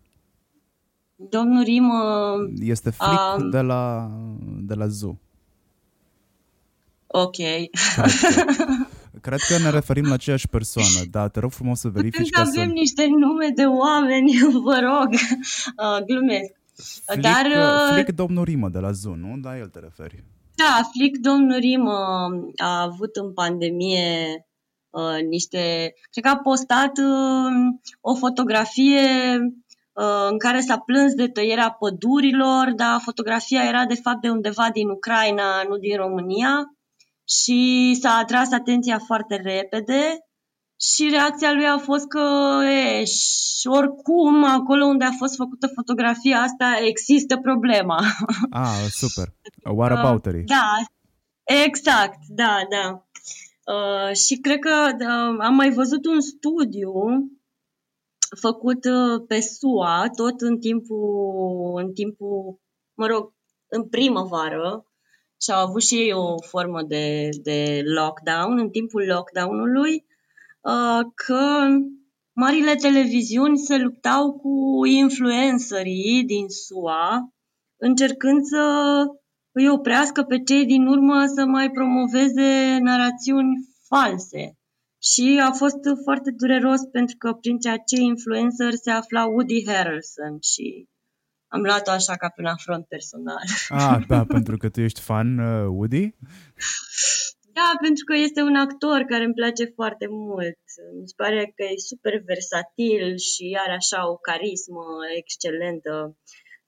Domnul 1.16 1.62
Rimă... 1.62 2.02
Este 2.60 2.90
flic 2.90 3.18
uh, 3.36 3.50
de 3.50 3.60
la, 3.60 4.10
de 4.60 4.74
la 4.74 4.86
Zoo. 4.86 5.18
Ok. 7.06 7.36
Cred 9.20 9.38
că 9.48 9.58
ne 9.58 9.70
referim 9.70 10.04
la 10.04 10.14
aceeași 10.14 10.48
persoană, 10.48 11.00
dar 11.10 11.28
te 11.28 11.40
rog 11.40 11.50
frumos 11.50 11.80
să 11.80 11.88
verifici 11.88 12.30
Putem 12.30 12.44
să 12.44 12.50
avem 12.50 12.68
să... 12.68 12.72
niște 12.72 13.06
nume 13.06 13.48
de 13.54 13.64
oameni, 13.64 14.38
vă 14.66 14.78
rog, 14.82 15.08
uh, 15.12 16.04
glumesc. 16.06 16.52
Flic, 17.04 17.20
dar, 17.20 17.44
uh, 17.46 17.92
Flic 17.92 18.14
domnul 18.14 18.44
Rimă 18.44 18.68
de 18.68 18.78
la 18.78 18.92
Zoo, 18.92 19.14
nu? 19.14 19.36
Da, 19.40 19.58
el 19.58 19.68
te 19.68 19.78
referi. 19.78 20.24
Da, 20.54 20.80
Flic 20.92 21.18
domnul 21.18 21.58
Rimă 21.58 22.28
a 22.56 22.82
avut 22.82 23.16
în 23.16 23.32
pandemie 23.32 24.46
uh, 24.90 25.26
niște... 25.28 25.94
Cred 26.10 26.24
că 26.24 26.30
a 26.30 26.36
postat 26.36 26.98
uh, 26.98 27.52
o 28.00 28.14
fotografie 28.14 29.00
uh, 29.92 30.28
în 30.30 30.38
care 30.38 30.60
s-a 30.60 30.78
plâns 30.78 31.14
de 31.14 31.28
tăierea 31.28 31.70
pădurilor, 31.70 32.72
dar 32.76 33.00
fotografia 33.00 33.62
era 33.64 33.84
de 33.84 33.94
fapt 33.94 34.20
de 34.20 34.30
undeva 34.30 34.68
din 34.72 34.88
Ucraina, 34.88 35.62
nu 35.68 35.76
din 35.76 35.96
România 35.96 36.77
și 37.28 37.98
s-a 38.00 38.10
atras 38.10 38.52
atenția 38.52 38.98
foarte 38.98 39.36
repede 39.36 40.18
și 40.80 41.08
reacția 41.10 41.52
lui 41.52 41.66
a 41.66 41.78
fost 41.78 42.06
că 42.06 42.26
eș, 43.00 43.10
și 43.58 43.66
oricum 43.66 44.44
acolo 44.44 44.84
unde 44.84 45.04
a 45.04 45.12
fost 45.18 45.36
făcută 45.36 45.66
fotografia 45.66 46.40
asta 46.40 46.78
există 46.86 47.36
problema. 47.36 47.98
Ah, 48.50 48.86
super. 49.02 49.34
What 49.74 49.90
about 49.90 50.24
it? 50.24 50.46
Da, 50.46 50.70
exact, 51.64 52.18
da, 52.28 52.56
da. 52.70 53.06
Uh, 53.74 54.14
și 54.16 54.36
cred 54.36 54.58
că 54.58 54.90
uh, 55.00 55.36
am 55.40 55.54
mai 55.54 55.70
văzut 55.70 56.06
un 56.06 56.20
studiu 56.20 56.92
făcut 58.40 58.84
uh, 58.84 59.24
pe 59.28 59.40
SUA, 59.40 60.08
tot 60.16 60.40
în 60.40 60.58
timpul, 60.58 61.72
în 61.76 61.92
timpul, 61.92 62.60
mă 62.94 63.06
rog, 63.06 63.32
în 63.66 63.88
primăvară, 63.88 64.87
și 65.42 65.50
au 65.50 65.66
avut 65.66 65.82
și 65.82 65.94
ei 65.94 66.12
o 66.12 66.42
formă 66.42 66.82
de, 66.82 67.28
de 67.42 67.82
lockdown 67.84 68.58
în 68.58 68.70
timpul 68.70 69.04
lockdown-ului, 69.06 70.04
uh, 70.60 71.00
că 71.14 71.66
marile 72.32 72.74
televiziuni 72.74 73.58
se 73.58 73.76
luptau 73.76 74.32
cu 74.32 74.84
influencerii 74.86 76.24
din 76.24 76.48
SUA 76.48 77.32
încercând 77.76 78.44
să 78.44 78.64
îi 79.52 79.68
oprească 79.68 80.22
pe 80.22 80.42
cei 80.42 80.64
din 80.66 80.86
urmă 80.86 81.26
să 81.26 81.44
mai 81.44 81.70
promoveze 81.70 82.78
narațiuni 82.80 83.56
false. 83.88 84.52
Și 85.02 85.40
a 85.42 85.50
fost 85.52 85.78
foarte 86.04 86.30
dureros 86.30 86.80
pentru 86.92 87.16
că 87.18 87.32
printre 87.32 87.70
acei 87.70 88.04
influencer 88.04 88.72
se 88.72 88.90
afla 88.90 89.26
Woody 89.26 89.66
Harrelson 89.66 90.38
și 90.40 90.88
am 91.48 91.60
luat-o 91.60 91.90
așa 91.90 92.14
ca 92.16 92.28
pe 92.28 92.40
un 92.40 92.46
afront 92.46 92.86
personal. 92.86 93.44
Ah, 93.68 93.98
da, 94.08 94.24
pentru 94.36 94.56
că 94.56 94.68
tu 94.68 94.80
ești 94.80 95.00
fan 95.00 95.38
uh, 95.38 95.66
Woody? 95.68 96.14
Da, 97.52 97.70
pentru 97.80 98.04
că 98.04 98.14
este 98.16 98.40
un 98.40 98.56
actor 98.56 99.02
care 99.02 99.24
îmi 99.24 99.34
place 99.34 99.64
foarte 99.64 100.06
mult. 100.10 100.58
Mi 101.00 101.08
se 101.08 101.14
pare 101.16 101.52
că 101.56 101.62
e 101.62 101.88
super 101.92 102.22
versatil 102.24 103.16
și 103.16 103.58
are 103.64 103.72
așa 103.72 104.10
o 104.10 104.16
carismă 104.16 104.84
excelentă. 105.16 106.16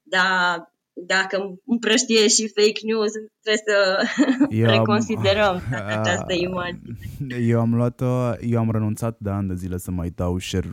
Dar 0.02 0.73
dacă 1.06 1.55
împrăștie 1.66 2.28
și 2.28 2.52
fake 2.55 2.81
news, 2.86 3.10
trebuie 3.43 3.62
să 3.66 3.78
eu 4.62 4.66
reconsiderăm 4.66 5.55
am, 5.74 5.98
această 5.98 6.32
imagine. 6.32 7.36
Eu 7.40 7.60
am 7.60 7.74
luat 7.74 8.02
eu 8.40 8.59
am 8.59 8.70
renunțat 8.70 9.16
de 9.18 9.31
ani 9.31 9.48
de 9.48 9.55
zile 9.55 9.78
să 9.78 9.90
mai 9.90 10.12
dau 10.14 10.39
share 10.39 10.72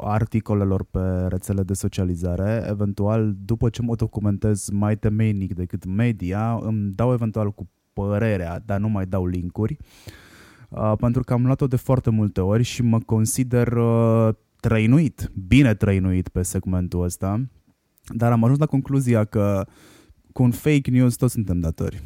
articolelor 0.00 0.84
pe 0.90 1.26
rețele 1.28 1.62
de 1.62 1.74
socializare. 1.74 2.66
Eventual, 2.68 3.34
după 3.44 3.68
ce 3.68 3.82
mă 3.82 3.94
documentez 3.94 4.68
mai 4.70 4.96
temeinic 4.96 5.54
decât 5.54 5.84
media, 5.84 6.58
îmi 6.62 6.92
dau 6.94 7.12
eventual 7.12 7.50
cu 7.50 7.68
părerea, 7.92 8.62
dar 8.66 8.78
nu 8.78 8.88
mai 8.88 9.06
dau 9.06 9.26
linkuri. 9.26 9.76
Uh, 10.68 10.92
pentru 10.98 11.22
că 11.22 11.32
am 11.32 11.44
luat-o 11.44 11.66
de 11.66 11.76
foarte 11.76 12.10
multe 12.10 12.40
ori 12.40 12.62
și 12.62 12.82
mă 12.82 12.98
consider 12.98 13.72
uh, 13.72 14.28
trăinuit, 14.60 15.30
bine 15.46 15.74
trăinuit 15.74 16.28
pe 16.28 16.42
segmentul 16.42 17.02
ăsta 17.02 17.40
dar 18.08 18.32
am 18.32 18.44
ajuns 18.44 18.58
la 18.58 18.66
concluzia 18.66 19.24
că 19.24 19.66
cu 20.32 20.42
un 20.42 20.50
fake 20.50 20.90
news 20.90 21.14
toți 21.16 21.32
suntem 21.32 21.60
datori. 21.60 22.02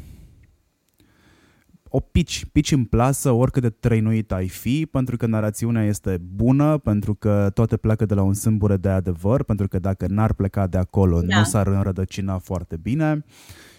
O 1.89 1.99
pici, 1.99 2.45
pici 2.51 2.71
în 2.71 2.83
plasă 2.83 3.31
oricât 3.31 3.61
de 3.61 3.69
trăinuit 3.69 4.31
ai 4.31 4.47
fi, 4.47 4.85
pentru 4.85 5.17
că 5.17 5.25
narațiunea 5.25 5.85
este 5.85 6.17
bună, 6.35 6.77
pentru 6.77 7.13
că 7.13 7.49
toate 7.53 7.77
pleacă 7.77 8.05
de 8.05 8.13
la 8.13 8.21
un 8.21 8.33
sâmbure 8.33 8.77
de 8.77 8.89
adevăr, 8.89 9.43
pentru 9.43 9.67
că 9.67 9.79
dacă 9.79 10.07
n-ar 10.07 10.33
pleca 10.33 10.67
de 10.67 10.77
acolo, 10.77 11.21
da. 11.21 11.37
nu 11.37 11.43
s-ar 11.43 11.67
înrădăcina 11.67 12.37
foarte 12.37 12.77
bine. 12.77 13.25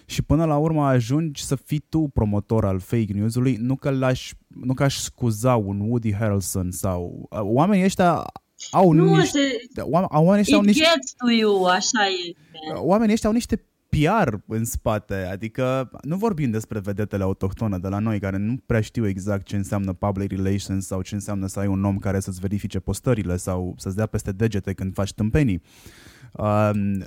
Și 0.06 0.22
până 0.22 0.44
la 0.44 0.56
urmă 0.56 0.84
ajungi 0.84 1.44
să 1.44 1.54
fii 1.54 1.84
tu 1.88 2.00
promotor 2.00 2.64
al 2.64 2.78
fake 2.78 3.12
news-ului, 3.12 3.56
nu 3.60 3.76
că, 3.76 3.90
l-aș, 3.90 4.32
nu 4.46 4.74
că 4.74 4.82
aș 4.82 4.96
scuza 4.96 5.56
un 5.56 5.80
Woody 5.80 6.14
Harrelson 6.14 6.70
sau... 6.70 7.28
Uh, 7.30 7.38
oamenii 7.42 7.84
ăștia 7.84 8.24
au 8.70 8.92
nu, 8.92 9.16
niște... 9.16 9.38
Te... 9.74 9.80
Oamenii 9.80 10.40
ăștia 10.40 10.56
au 10.56 10.62
niște... 10.62 10.84
gets 10.84 11.12
to 11.12 11.30
you, 11.30 11.64
așa 11.64 12.06
este. 12.06 12.36
Oamenii 12.74 13.12
ăștia 13.12 13.28
au 13.28 13.34
niște 13.34 13.62
PR 13.88 14.34
în 14.46 14.64
spate, 14.64 15.14
adică 15.14 15.90
nu 16.02 16.16
vorbim 16.16 16.50
despre 16.50 16.78
vedetele 16.78 17.22
autohtone 17.22 17.78
de 17.78 17.88
la 17.88 17.98
noi 17.98 18.20
care 18.20 18.36
nu 18.36 18.56
prea 18.66 18.80
știu 18.80 19.06
exact 19.06 19.46
ce 19.46 19.56
înseamnă 19.56 19.92
public 19.92 20.30
relations 20.30 20.86
sau 20.86 21.02
ce 21.02 21.14
înseamnă 21.14 21.46
să 21.46 21.60
ai 21.60 21.66
un 21.66 21.84
om 21.84 21.98
care 21.98 22.20
să-ți 22.20 22.40
verifice 22.40 22.78
postările 22.78 23.36
sau 23.36 23.74
să-ți 23.76 23.96
dea 23.96 24.06
peste 24.06 24.32
degete 24.32 24.72
când 24.72 24.94
faci 24.94 25.12
tâmpenii. 25.12 25.62
Uh, 25.62 26.17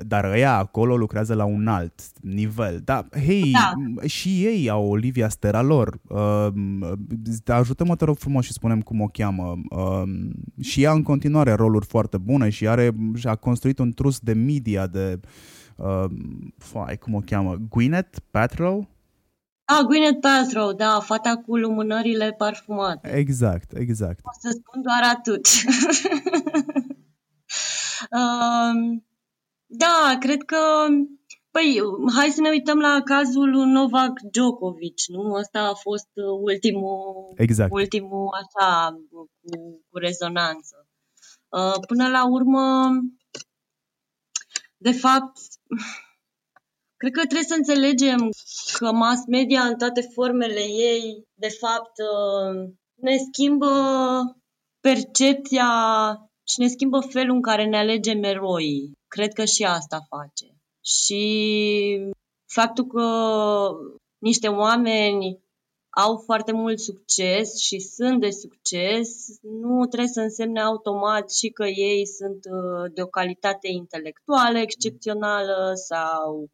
dar 0.08 0.24
ăia 0.24 0.58
acolo 0.58 0.98
lucrează 0.98 1.34
la 1.34 1.46
un 1.46 1.68
alt 1.68 2.02
nivel. 2.22 2.82
Da, 2.84 3.06
hei, 3.26 3.52
da. 3.52 3.74
și 4.08 4.46
ei 4.46 4.70
au 4.70 4.90
Olivia 4.90 5.30
Stera 5.30 5.62
lor. 5.62 6.00
Uh, 6.08 6.48
ajută-mă, 7.46 7.96
te 7.96 8.06
rog 8.06 8.18
frumos 8.18 8.46
și 8.46 8.54
spunem 8.54 8.82
cum 8.82 9.02
o 9.02 9.08
cheamă. 9.08 9.56
Uh, 9.70 10.04
și 10.62 10.84
ea 10.84 10.92
în 10.92 11.04
continuare 11.04 11.54
roluri 11.54 11.86
foarte 11.86 12.18
bune 12.18 12.50
și 12.50 12.68
are 12.68 12.96
și 13.16 13.28
a 13.28 13.36
construit 13.36 13.80
un 13.80 13.92
trus 13.92 14.20
de 14.20 14.34
media 14.34 14.88
de 14.88 15.20
uh, 15.76 16.06
fai, 16.58 16.98
cum 16.98 17.14
o 17.14 17.20
cheamă? 17.26 17.56
Gwyneth 17.70 18.18
Paltrow? 18.32 18.88
Ah, 19.66 19.84
Gwyneth 19.86 20.20
Paltrow, 20.20 20.74
da, 20.74 21.00
fata 21.00 21.42
cu 21.46 21.56
lumânările 21.58 22.36
parfumate. 22.38 23.16
Exact, 23.16 23.78
exact. 23.78 24.20
O 24.24 24.30
să 24.40 24.50
spun 24.50 24.82
doar 24.82 25.16
atât. 25.16 25.48
uh, 28.12 29.02
Da, 29.74 30.18
cred 30.20 30.44
că 30.44 30.58
Păi, 31.52 31.82
hai 32.16 32.30
să 32.30 32.42
ne 32.42 32.50
uităm 32.50 32.80
la 32.80 33.02
cazul 33.04 33.50
Novak 33.50 34.20
Djokovic, 34.32 34.94
nu? 35.08 35.34
Ăsta 35.34 35.60
a 35.60 35.74
fost 35.74 36.10
ultimul, 36.42 37.34
exact. 37.36 37.72
ultimul 37.74 38.30
așa, 38.42 38.98
cu, 39.12 39.30
cu 39.90 39.98
rezonanță. 39.98 40.88
Uh, 41.50 41.86
până 41.88 42.10
la 42.10 42.30
urmă, 42.30 42.90
de 44.78 44.92
fapt, 44.92 45.38
cred 46.98 47.12
că 47.12 47.20
trebuie 47.20 47.44
să 47.44 47.56
înțelegem 47.58 48.30
că 48.78 48.92
mass 48.92 49.26
media 49.28 49.62
în 49.62 49.78
toate 49.78 50.02
formele 50.02 50.62
ei, 50.62 51.28
de 51.34 51.50
fapt, 51.60 51.92
uh, 51.98 52.70
ne 52.96 53.18
schimbă 53.18 53.72
percepția 54.80 55.70
și 56.52 56.60
ne 56.60 56.68
schimbă 56.68 57.00
felul 57.00 57.36
în 57.36 57.42
care 57.42 57.66
ne 57.66 57.78
alegem 57.78 58.24
eroii. 58.24 58.92
Cred 59.08 59.34
că 59.34 59.46
și 59.46 59.64
asta 59.64 60.00
face. 60.10 60.56
Și 60.84 61.24
faptul 62.46 62.88
că 62.88 63.08
niște 64.18 64.48
oameni 64.48 65.40
au 65.90 66.18
foarte 66.18 66.52
mult 66.52 66.80
succes 66.80 67.58
și 67.60 67.80
sunt 67.80 68.20
de 68.20 68.30
succes, 68.30 69.10
nu 69.42 69.86
trebuie 69.86 70.10
să 70.10 70.22
însemne 70.22 70.62
automat 70.62 71.32
și 71.32 71.50
că 71.50 71.66
ei 71.66 72.08
sunt 72.08 72.46
uh, 72.46 72.92
de 72.94 73.02
o 73.02 73.08
calitate 73.08 73.68
intelectuală 73.68 74.58
excepțională 74.58 75.72
sau 75.74 76.50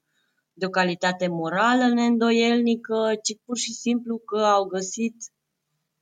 de 0.53 0.65
o 0.65 0.69
calitate 0.69 1.27
morală 1.27 1.87
neîndoielnică, 1.93 3.11
ci 3.23 3.37
pur 3.45 3.57
și 3.57 3.73
simplu 3.73 4.17
că 4.17 4.37
au 4.37 4.65
găsit 4.65 5.15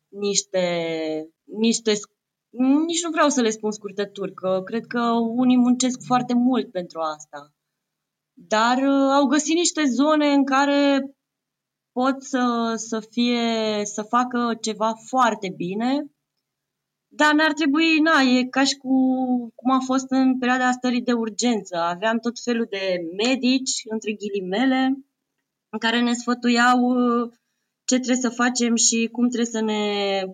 niște, 0.07 0.65
niște 1.43 1.93
nici 2.57 3.03
nu 3.03 3.09
vreau 3.11 3.29
să 3.29 3.41
le 3.41 3.49
spun 3.49 3.71
scurtături, 3.71 4.33
că 4.33 4.61
cred 4.65 4.85
că 4.85 5.01
unii 5.35 5.57
muncesc 5.57 5.99
foarte 6.05 6.33
mult 6.33 6.71
pentru 6.71 6.99
asta. 6.99 7.53
Dar 8.33 8.77
uh, 8.77 9.11
au 9.11 9.25
găsit 9.25 9.55
niște 9.55 9.83
zone 9.85 10.33
în 10.33 10.45
care 10.45 11.09
pot 11.91 12.23
să, 12.23 12.73
să 12.75 12.99
fie, 12.99 13.81
să 13.83 14.01
facă 14.01 14.57
ceva 14.61 14.93
foarte 14.93 15.53
bine, 15.55 16.05
dar 17.07 17.33
n-ar 17.33 17.53
trebui, 17.53 17.99
na, 17.99 18.19
e 18.21 18.43
ca 18.43 18.63
și 18.63 18.75
cu 18.77 18.95
cum 19.55 19.71
a 19.71 19.79
fost 19.79 20.11
în 20.11 20.37
perioada 20.37 20.71
stării 20.71 21.01
de 21.01 21.13
urgență. 21.13 21.77
Aveam 21.77 22.19
tot 22.19 22.39
felul 22.43 22.67
de 22.69 22.99
medici, 23.25 23.81
între 23.89 24.11
ghilimele, 24.13 24.83
în 25.69 25.79
care 25.79 26.01
ne 26.01 26.13
sfătuiau 26.13 26.79
uh, 26.79 27.31
ce 27.85 27.95
trebuie 27.95 28.15
să 28.15 28.29
facem 28.29 28.75
și 28.75 29.09
cum 29.11 29.29
trebuie 29.29 29.51
să 29.51 29.61
ne 29.61 29.83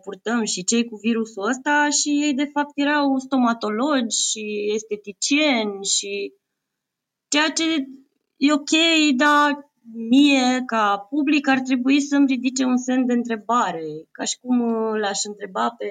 purtăm 0.03 0.44
și 0.44 0.64
cei 0.64 0.86
cu 0.86 0.95
virusul 0.95 1.48
ăsta 1.49 1.90
și 1.90 2.10
ei 2.10 2.34
de 2.34 2.45
fapt 2.53 2.72
erau 2.76 3.18
stomatologi 3.18 4.30
și 4.30 4.72
esteticieni 4.73 5.86
și 5.86 6.34
ceea 7.28 7.49
ce 7.49 7.64
e 8.38 8.53
ok, 8.53 8.73
dar 9.15 9.72
mie 9.94 10.64
ca 10.65 10.98
public 11.10 11.48
ar 11.48 11.60
trebui 11.60 12.02
să-mi 12.02 12.26
ridice 12.26 12.64
un 12.64 12.78
semn 12.78 13.06
de 13.06 13.14
întrebare, 13.14 13.86
ca 14.11 14.23
și 14.23 14.38
cum 14.40 14.60
l-aș 14.95 15.23
întreba 15.23 15.69
pe 15.78 15.88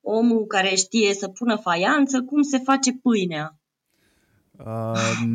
omul 0.00 0.46
care 0.46 0.74
știe 0.74 1.14
să 1.14 1.28
pună 1.28 1.56
faianță 1.56 2.22
cum 2.22 2.42
se 2.42 2.58
face 2.58 2.92
pâinea. 2.92 3.60
Uh, 4.64 5.26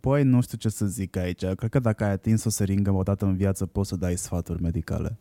băi, 0.00 0.22
nu 0.22 0.40
știu 0.40 0.58
ce 0.58 0.68
să 0.68 0.86
zic 0.86 1.16
aici. 1.16 1.44
Cred 1.44 1.70
că 1.70 1.78
dacă 1.78 2.04
ai 2.04 2.10
atins 2.10 2.44
o 2.44 2.50
seringă 2.50 2.90
o 2.90 3.02
dată 3.02 3.24
în 3.24 3.36
viață, 3.36 3.66
poți 3.66 3.88
să 3.88 3.96
dai 3.96 4.16
sfaturi 4.16 4.62
medicale. 4.62 5.18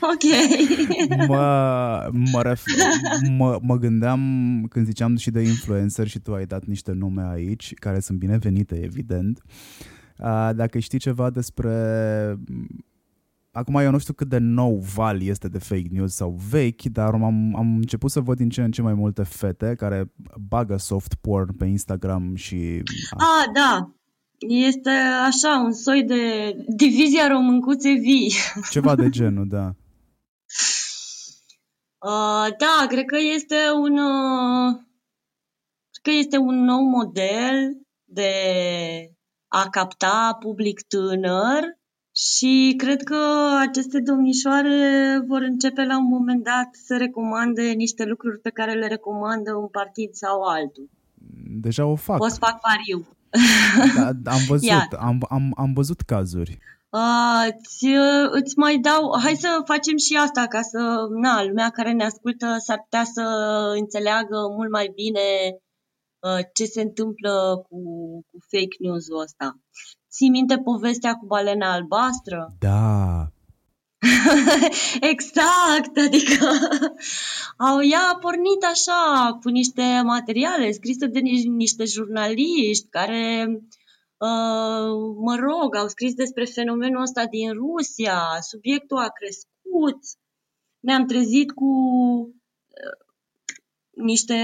ok. 0.12 0.24
Mă, 1.28 2.10
mă, 2.32 2.42
ref, 2.42 2.64
mă, 3.36 3.58
mă 3.62 3.76
gândeam 3.76 4.20
când 4.70 4.86
ziceam 4.86 5.16
și 5.16 5.30
de 5.30 5.40
influencer 5.40 6.06
și 6.06 6.18
tu 6.18 6.34
ai 6.34 6.46
dat 6.46 6.64
niște 6.64 6.92
nume 6.92 7.22
aici, 7.30 7.74
care 7.74 8.00
sunt 8.00 8.18
binevenite, 8.18 8.82
evident. 8.82 9.42
Uh, 10.18 10.50
dacă 10.54 10.78
știi 10.78 10.98
ceva 10.98 11.30
despre 11.30 11.74
Acum 13.52 13.74
eu 13.74 13.90
nu 13.90 13.98
știu 13.98 14.12
cât 14.12 14.28
de 14.28 14.38
nou 14.38 14.78
val 14.94 15.22
este 15.22 15.48
de 15.48 15.58
fake 15.58 15.88
news 15.90 16.14
sau 16.14 16.40
vechi, 16.50 16.82
dar 16.82 17.14
am, 17.14 17.56
am 17.56 17.76
început 17.76 18.10
să 18.10 18.20
văd 18.20 18.36
din 18.36 18.48
ce 18.48 18.62
în 18.62 18.70
ce 18.70 18.82
mai 18.82 18.94
multe 18.94 19.22
fete 19.22 19.74
care 19.74 20.12
bagă 20.48 20.76
soft 20.76 21.14
porn 21.14 21.56
pe 21.56 21.64
Instagram 21.64 22.34
și... 22.34 22.82
Ah, 23.10 23.52
da. 23.52 23.94
Este 24.38 24.90
așa, 25.26 25.62
un 25.64 25.72
soi 25.72 26.04
de 26.04 26.54
divizia 26.76 27.28
româncuțe 27.28 27.92
vii. 27.92 28.34
Ceva 28.70 28.94
de 28.94 29.08
genul, 29.08 29.48
da. 29.48 29.74
Uh, 31.98 32.48
da, 32.58 32.86
cred 32.88 33.04
că 33.04 33.16
este 33.34 33.56
un... 33.74 33.98
Uh, 33.98 34.74
cred 35.90 36.02
că 36.02 36.10
este 36.10 36.36
un 36.36 36.64
nou 36.64 36.82
model 36.82 37.80
de 38.04 38.32
a 39.48 39.68
capta 39.70 40.36
public 40.40 40.80
tânăr 40.82 41.79
și 42.28 42.74
cred 42.76 43.02
că 43.02 43.18
aceste 43.60 44.00
domnișoare 44.00 44.78
vor 45.26 45.42
începe 45.42 45.84
la 45.84 45.98
un 45.98 46.06
moment 46.06 46.44
dat 46.44 46.68
să 46.84 46.96
recomande 46.96 47.62
niște 47.62 48.04
lucruri 48.04 48.38
pe 48.38 48.50
care 48.50 48.72
le 48.72 48.86
recomandă 48.86 49.54
un 49.54 49.68
partid 49.68 50.10
sau 50.12 50.42
altul. 50.42 50.88
deja 51.60 51.86
o 51.86 51.96
fac. 51.96 52.16
Poți 52.16 52.38
fac 52.38 52.60
pariu. 52.60 53.06
Da, 53.94 54.30
am 54.32 54.40
văzut, 54.48 54.92
am, 54.98 55.18
am, 55.28 55.52
am 55.56 55.72
văzut 55.72 56.00
cazuri. 56.00 56.58
Uh, 56.88 57.48
îți, 57.48 57.86
îți 58.30 58.58
mai 58.58 58.78
dau, 58.78 59.18
hai 59.22 59.34
să 59.34 59.62
facem 59.64 59.96
și 59.96 60.16
asta 60.16 60.46
ca 60.46 60.62
să, 60.62 61.06
na, 61.22 61.44
lumea 61.44 61.70
care 61.70 61.92
ne 61.92 62.04
ascultă 62.04 62.56
s-ar 62.58 62.80
putea 62.82 63.04
să 63.04 63.22
înțeleagă 63.78 64.38
mult 64.56 64.70
mai 64.70 64.92
bine 64.94 65.26
uh, 66.18 66.44
ce 66.52 66.64
se 66.64 66.80
întâmplă 66.80 67.32
cu, 67.68 67.78
cu 68.30 68.38
fake 68.50 68.76
news-ul 68.78 69.20
ăsta. 69.20 69.58
Ții 70.10 70.28
minte 70.28 70.58
povestea 70.58 71.14
cu 71.14 71.26
balena 71.26 71.72
albastră? 71.72 72.54
Da. 72.58 73.26
exact, 75.12 75.96
adică 76.06 76.46
au, 77.68 77.82
ea 77.82 78.00
a 78.12 78.18
pornit 78.18 78.64
așa 78.70 79.38
cu 79.42 79.48
niște 79.48 80.00
materiale 80.04 80.72
scrise 80.72 81.06
de 81.06 81.20
niște 81.48 81.84
jurnaliști 81.84 82.88
care 82.88 83.46
Uh, 84.28 85.14
mă 85.16 85.34
rog, 85.34 85.74
au 85.74 85.88
scris 85.88 86.14
despre 86.14 86.44
fenomenul 86.44 87.02
ăsta 87.02 87.26
din 87.26 87.52
Rusia, 87.52 88.20
subiectul 88.40 88.98
a 88.98 89.08
crescut, 89.08 89.98
ne-am 90.80 91.06
trezit 91.06 91.52
cu 91.52 91.64
uh, 91.64 93.06
niște 93.90 94.34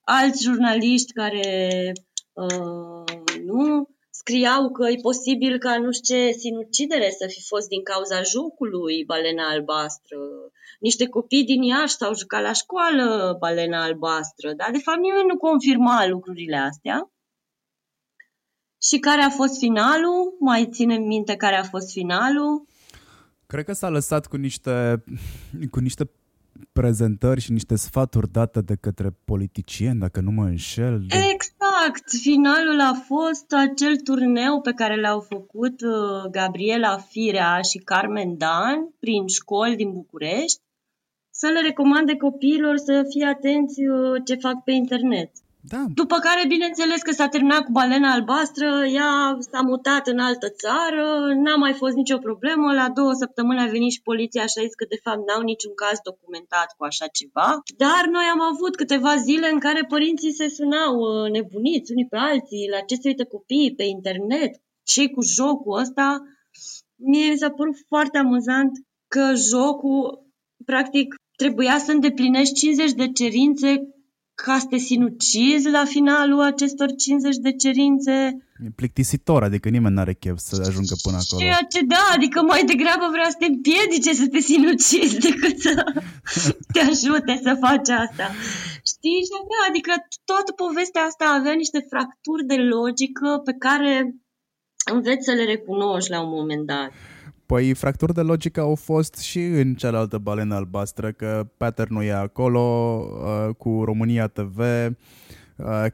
alți 0.00 0.42
jurnaliști 0.42 1.12
care 1.12 1.92
uh, 2.32 3.04
nu 3.44 3.88
scriau 4.20 4.70
că 4.70 4.88
e 4.88 5.06
posibil 5.10 5.58
ca 5.58 5.78
nu 5.78 5.92
știu 5.92 6.14
ce 6.14 6.38
sinucidere 6.42 7.10
să 7.18 7.26
fi 7.34 7.42
fost 7.52 7.68
din 7.68 7.82
cauza 7.82 8.22
jocului 8.22 9.04
balena 9.04 9.48
albastră. 9.48 10.16
Niște 10.80 11.08
copii 11.08 11.44
din 11.44 11.62
Iași 11.62 11.96
s-au 11.96 12.14
jucat 12.14 12.42
la 12.42 12.52
școală 12.52 13.36
balena 13.38 13.82
albastră, 13.82 14.52
dar 14.52 14.70
de 14.70 14.78
fapt 14.78 14.98
nimeni 14.98 15.30
nu 15.32 15.36
confirma 15.36 16.06
lucrurile 16.06 16.56
astea. 16.56 17.10
Și 18.82 18.98
care 18.98 19.22
a 19.22 19.30
fost 19.30 19.58
finalul? 19.58 20.36
Mai 20.40 20.68
ținem 20.70 21.02
minte 21.02 21.36
care 21.36 21.56
a 21.56 21.62
fost 21.62 21.92
finalul? 21.92 22.66
Cred 23.46 23.64
că 23.64 23.72
s-a 23.72 23.88
lăsat 23.88 24.26
cu 24.26 24.36
niște, 24.36 25.04
cu 25.70 25.78
niște 25.80 26.10
prezentări 26.72 27.40
și 27.40 27.52
niște 27.52 27.76
sfaturi 27.76 28.32
date 28.32 28.60
de 28.60 28.74
către 28.74 29.10
politicieni, 29.24 29.98
dacă 29.98 30.20
nu 30.20 30.30
mă 30.30 30.44
înșel. 30.44 31.04
De... 31.06 31.16
Exact! 31.16 31.47
Finalul 32.20 32.80
a 32.80 32.92
fost 33.06 33.52
acel 33.52 33.96
turneu 33.96 34.60
pe 34.60 34.72
care 34.72 35.00
l-au 35.00 35.20
făcut 35.20 35.80
uh, 35.80 36.30
Gabriela 36.30 36.98
Firea 36.98 37.60
și 37.60 37.78
Carmen 37.78 38.38
Dan 38.38 38.94
prin 38.98 39.26
școli 39.26 39.76
din 39.76 39.92
București 39.92 40.60
să 41.30 41.46
le 41.46 41.60
recomande 41.60 42.16
copiilor 42.16 42.76
să 42.76 43.06
fie 43.08 43.26
atenți 43.26 43.80
uh, 43.84 44.22
ce 44.24 44.34
fac 44.34 44.64
pe 44.64 44.72
internet. 44.72 45.30
Da. 45.72 45.84
După 45.94 46.16
care, 46.26 46.46
bineînțeles 46.46 47.00
că 47.02 47.12
s-a 47.12 47.28
terminat 47.28 47.62
cu 47.64 47.72
balena 47.72 48.12
albastră, 48.12 48.68
ea 49.00 49.36
s-a 49.50 49.60
mutat 49.70 50.06
în 50.06 50.18
altă 50.18 50.48
țară, 50.62 51.04
n-a 51.44 51.56
mai 51.56 51.72
fost 51.72 51.94
nicio 51.94 52.18
problemă, 52.18 52.72
la 52.72 52.88
două 52.98 53.12
săptămâni 53.12 53.60
a 53.60 53.74
venit 53.76 53.92
și 53.92 54.06
poliția 54.10 54.46
și 54.46 54.58
a 54.58 54.62
zis 54.62 54.74
că 54.74 54.86
de 54.88 55.00
fapt 55.04 55.22
n-au 55.26 55.42
niciun 55.42 55.74
caz 55.74 55.96
documentat 56.10 56.68
cu 56.76 56.84
așa 56.84 57.06
ceva. 57.18 57.48
Dar 57.84 58.02
noi 58.16 58.26
am 58.34 58.42
avut 58.52 58.76
câteva 58.76 59.16
zile 59.16 59.48
în 59.50 59.58
care 59.58 59.82
părinții 59.94 60.38
se 60.40 60.48
sunau 60.48 60.92
uh, 60.98 61.30
nebuniți 61.30 61.92
unii 61.92 62.10
pe 62.12 62.16
alții, 62.16 62.70
la 62.74 62.80
ce 62.88 62.94
se 62.94 63.08
uită 63.08 63.24
copiii 63.24 63.74
pe 63.74 63.84
internet, 63.84 64.52
ce 64.82 65.02
cu 65.14 65.22
jocul 65.22 65.78
ăsta. 65.78 66.06
Mie 66.96 67.30
mi 67.30 67.38
s-a 67.38 67.50
părut 67.50 67.76
foarte 67.88 68.18
amuzant 68.18 68.72
că 69.08 69.24
jocul, 69.34 70.26
practic, 70.64 71.14
trebuia 71.36 71.78
să 71.78 71.90
îndeplinești 71.92 72.54
50 72.54 72.92
de 72.92 73.12
cerințe 73.12 73.70
ca 74.44 74.58
să 74.58 74.66
te 74.66 74.76
sinucizi 74.76 75.68
la 75.70 75.84
finalul 75.84 76.40
acestor 76.40 76.88
50 76.94 77.36
de 77.36 77.52
cerințe. 77.52 78.12
E 78.64 78.70
plictisitor, 78.76 79.42
adică 79.42 79.68
nimeni 79.68 79.94
n-are 79.94 80.14
chef 80.14 80.38
să 80.38 80.64
ajungă 80.68 80.94
până 81.02 81.18
acolo. 81.22 81.42
Ceea 81.42 81.62
ce 81.72 81.80
da, 81.94 82.04
adică 82.14 82.38
mai 82.42 82.62
degrabă 82.64 83.06
vrea 83.10 83.28
să 83.30 83.36
te 83.38 83.44
împiedice 83.44 84.12
să 84.14 84.26
te 84.32 84.40
sinucizi 84.50 85.18
decât 85.28 85.58
să 85.60 85.72
te 86.72 86.80
ajute 86.80 87.40
să 87.46 87.52
faci 87.64 87.88
asta. 88.04 88.26
Știi? 88.92 89.20
Și 89.28 89.36
da, 89.52 89.60
adică 89.68 89.92
toată 90.30 90.50
povestea 90.52 91.02
asta 91.02 91.24
avea 91.38 91.54
niște 91.62 91.80
fracturi 91.90 92.44
de 92.52 92.58
logică 92.74 93.28
pe 93.44 93.54
care 93.64 94.14
înveți 94.92 95.24
să 95.28 95.32
le 95.32 95.44
recunoști 95.44 96.10
la 96.10 96.20
un 96.24 96.32
moment 96.38 96.66
dat. 96.66 96.90
Păi 97.48 97.74
fracturi 97.74 98.14
de 98.14 98.20
logică 98.20 98.60
au 98.60 98.74
fost 98.74 99.16
și 99.16 99.44
în 99.44 99.74
cealaltă 99.74 100.18
balenă 100.18 100.54
albastră, 100.54 101.12
că 101.12 101.46
pattern 101.56 101.96
e 101.96 102.12
acolo 102.12 102.60
uh, 102.60 103.54
cu 103.54 103.82
România 103.84 104.26
TV, 104.26 104.58
uh, 104.58 104.94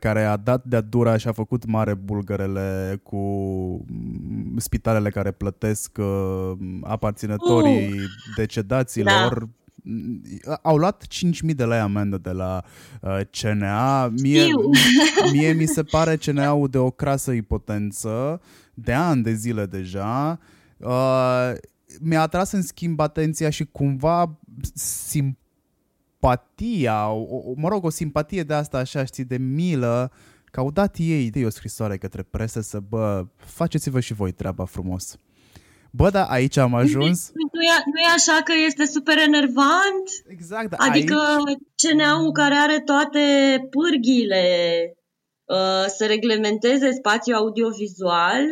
care 0.01 0.25
a 0.25 0.37
dat 0.37 0.65
de-a 0.65 0.81
dura 0.81 1.17
și 1.17 1.29
a 1.29 1.33
făcut 1.33 1.67
mare 1.67 1.95
bulgărele 1.95 3.01
cu 3.03 3.17
mm, 3.17 4.57
spitalele 4.57 5.11
care 5.11 5.31
plătesc 5.31 5.99
uh, 5.99 6.53
aparținătorii 6.83 7.89
uh, 7.89 8.05
decedaților. 8.37 9.39
Da 9.39 9.47
mm, 9.83 10.23
au 10.63 10.77
luat 10.77 11.05
5.000 11.49 11.55
de 11.55 11.65
lei 11.65 11.79
amendă 11.79 12.19
de 12.19 12.31
la 12.31 12.63
uh, 13.01 13.21
CNA. 13.31 14.09
Mie, 14.09 14.45
mie 15.33 15.53
mi 15.53 15.67
se 15.67 15.83
pare 15.83 16.17
CNA-ul 16.25 16.69
de 16.69 16.79
o 16.79 16.91
crasă 16.91 17.33
ipotență 17.33 18.41
de 18.75 18.93
ani 18.93 19.23
de 19.23 19.33
zile 19.33 19.67
deja 19.67 20.39
Uh, 20.79 21.53
mi-a 22.01 22.21
atras 22.21 22.53
în 22.53 22.63
schimb 22.63 23.01
atenția 23.01 23.51
și 23.51 23.65
cumva 23.65 24.39
simpatia, 24.75 25.41
o, 27.11 27.53
mă 27.57 27.69
rog, 27.69 27.85
o 27.85 27.91
simpatie 27.91 28.43
de 28.43 28.55
asta 28.55 28.79
așa, 28.79 29.05
știi, 29.05 29.25
de 29.25 29.37
milă, 29.37 30.13
că 30.45 30.61
au 30.61 30.71
dat 30.71 30.97
ei 30.99 31.31
de 31.31 31.45
o 31.45 31.51
scrisoare 31.51 31.97
către 31.97 32.23
presă 32.23 32.61
să, 32.61 32.81
bă, 32.89 33.27
faceți-vă 33.37 34.01
și 34.01 34.15
voi 34.15 34.33
treaba 34.33 34.65
frumos. 34.65 35.19
Bă, 35.91 36.11
da, 36.11 36.25
aici 36.25 36.57
am 36.57 36.75
ajuns. 36.75 37.31
Nu 37.33 37.63
e, 37.63 37.83
nu 37.93 38.01
e 38.01 38.15
așa 38.15 38.41
că 38.45 38.53
este 38.67 38.85
super 38.85 39.19
enervant? 39.19 40.07
Exact, 40.27 40.71
da, 40.71 40.77
Adică 40.79 41.15
aici... 41.15 41.59
CNA-ul 41.83 42.33
care 42.33 42.55
are 42.55 42.81
toate 42.81 43.21
pârghiile 43.71 44.45
uh, 45.45 45.85
să 45.87 46.07
reglementeze 46.07 46.93
spațiul 46.93 47.37
audiovizual, 47.37 48.43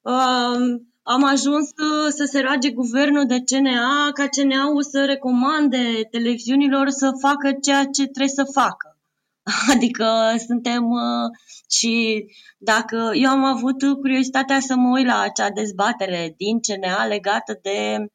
uh, 0.00 0.80
am 1.14 1.24
ajuns 1.24 1.66
să, 1.66 2.14
să 2.16 2.24
se 2.24 2.40
roage 2.40 2.70
guvernul 2.70 3.26
de 3.26 3.42
CNA 3.44 4.10
ca 4.12 4.26
CNA-ul 4.28 4.82
să 4.82 5.04
recomande 5.04 6.08
televiziunilor 6.10 6.88
să 6.88 7.10
facă 7.20 7.52
ceea 7.62 7.84
ce 7.84 8.02
trebuie 8.02 8.28
să 8.28 8.44
facă. 8.52 8.98
Adică 9.74 10.34
suntem 10.46 10.90
uh, 10.90 11.28
și 11.70 12.24
dacă 12.58 13.10
eu 13.14 13.30
am 13.30 13.44
avut 13.44 13.82
curiozitatea 14.00 14.60
să 14.60 14.74
mă 14.76 14.88
uit 14.96 15.06
la 15.06 15.20
acea 15.20 15.50
dezbatere 15.50 16.34
din 16.36 16.58
CNA 16.60 17.06
legată 17.06 17.58
de 17.62 18.06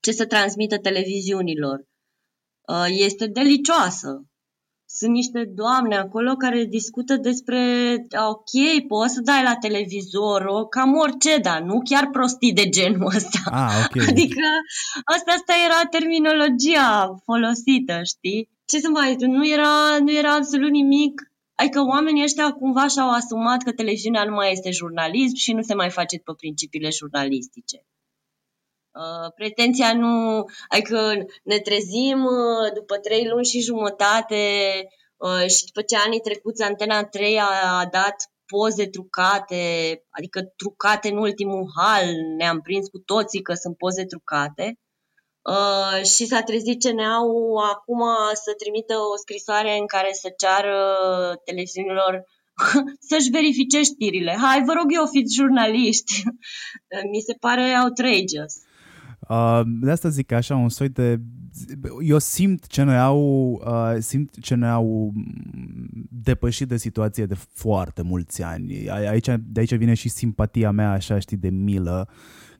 ce 0.00 0.12
să 0.12 0.26
transmită 0.26 0.78
televiziunilor. 0.78 1.78
Uh, 2.68 2.86
este 2.88 3.26
delicioasă 3.26 4.26
sunt 4.86 5.12
niște 5.12 5.50
doamne 5.54 5.96
acolo 5.96 6.34
care 6.34 6.64
discută 6.64 7.16
despre, 7.16 7.60
ok, 8.28 8.86
poți 8.88 9.14
să 9.14 9.20
dai 9.20 9.42
la 9.42 9.56
televizor, 9.56 10.44
o, 10.44 10.66
cam 10.66 10.96
orice, 10.96 11.38
dar 11.38 11.60
nu 11.60 11.80
chiar 11.84 12.10
prostii 12.10 12.52
de 12.52 12.68
genul 12.68 13.12
ăsta. 13.16 13.38
Ah, 13.44 13.72
okay. 13.84 14.06
Adică 14.10 14.46
asta, 15.04 15.32
asta 15.32 15.54
era 15.66 15.88
terminologia 15.90 17.14
folosită, 17.24 18.00
știi? 18.02 18.50
Ce 18.66 18.78
să 18.78 18.88
mai 18.88 19.16
nu 19.18 19.48
era, 19.48 19.98
nu 20.00 20.12
era 20.12 20.34
absolut 20.34 20.70
nimic 20.70 21.30
Adică 21.58 21.80
oamenii 21.80 22.22
ăștia 22.22 22.50
cumva 22.50 22.86
și-au 22.86 23.10
asumat 23.10 23.62
că 23.62 23.72
televiziunea 23.72 24.24
nu 24.24 24.34
mai 24.34 24.52
este 24.52 24.70
jurnalism 24.70 25.34
și 25.34 25.52
nu 25.52 25.62
se 25.62 25.74
mai 25.74 25.90
face 25.90 26.16
pe 26.18 26.32
principiile 26.36 26.90
jurnalistice. 26.90 27.86
Uh, 28.96 29.32
pretenția 29.34 29.94
nu, 29.94 30.44
adică 30.68 31.26
ne 31.42 31.58
trezim 31.58 32.24
uh, 32.24 32.72
după 32.74 32.96
trei 32.96 33.26
luni 33.26 33.44
și 33.44 33.60
jumătate 33.60 34.36
uh, 35.16 35.46
și 35.46 35.64
după 35.64 35.82
ce 35.82 35.96
anii 35.96 36.20
trecuți 36.20 36.62
Antena 36.62 37.04
3 37.04 37.38
a, 37.38 37.78
a 37.78 37.86
dat 37.90 38.16
poze 38.46 38.86
trucate, 38.86 39.62
adică 40.10 40.40
trucate 40.56 41.08
în 41.08 41.16
ultimul 41.16 41.72
hal, 41.76 42.04
ne-am 42.36 42.60
prins 42.60 42.88
cu 42.88 42.98
toții 42.98 43.42
că 43.42 43.54
sunt 43.54 43.76
poze 43.76 44.04
trucate. 44.04 44.78
Uh, 45.42 46.04
și 46.04 46.26
s-a 46.26 46.42
trezit 46.42 46.82
CNA-ul 46.82 47.58
acum 47.72 48.02
să 48.44 48.54
trimită 48.58 48.94
o 49.12 49.16
scrisoare 49.16 49.78
în 49.78 49.86
care 49.86 50.10
să 50.12 50.28
ceară 50.36 50.76
televiziunilor 51.44 52.24
să-și 53.08 53.30
verifice 53.30 53.82
știrile. 53.82 54.36
Hai, 54.42 54.62
vă 54.64 54.72
rog 54.72 54.86
eu, 54.88 55.06
fiți 55.06 55.34
jurnaliști. 55.34 56.12
Mi 57.12 57.20
se 57.20 57.34
pare 57.40 57.78
outrageous. 57.82 58.54
Uh, 59.28 59.60
de 59.64 59.90
asta 59.90 60.08
zic 60.08 60.32
așa, 60.32 60.56
un 60.56 60.68
soi 60.68 60.88
de... 60.88 61.20
Eu 62.02 62.18
simt 62.18 62.64
CNA-ul, 62.64 63.62
uh, 63.66 63.96
simt 63.98 64.34
CNA-ul 64.40 65.12
depășit 66.10 66.68
de 66.68 66.76
situație 66.76 67.26
de 67.26 67.34
foarte 67.34 68.02
mulți 68.02 68.42
ani. 68.42 68.88
Aici, 68.90 69.28
de 69.40 69.60
aici 69.60 69.74
vine 69.74 69.94
și 69.94 70.08
simpatia 70.08 70.70
mea, 70.70 70.90
așa, 70.90 71.18
știi, 71.18 71.36
de 71.36 71.48
milă 71.48 72.08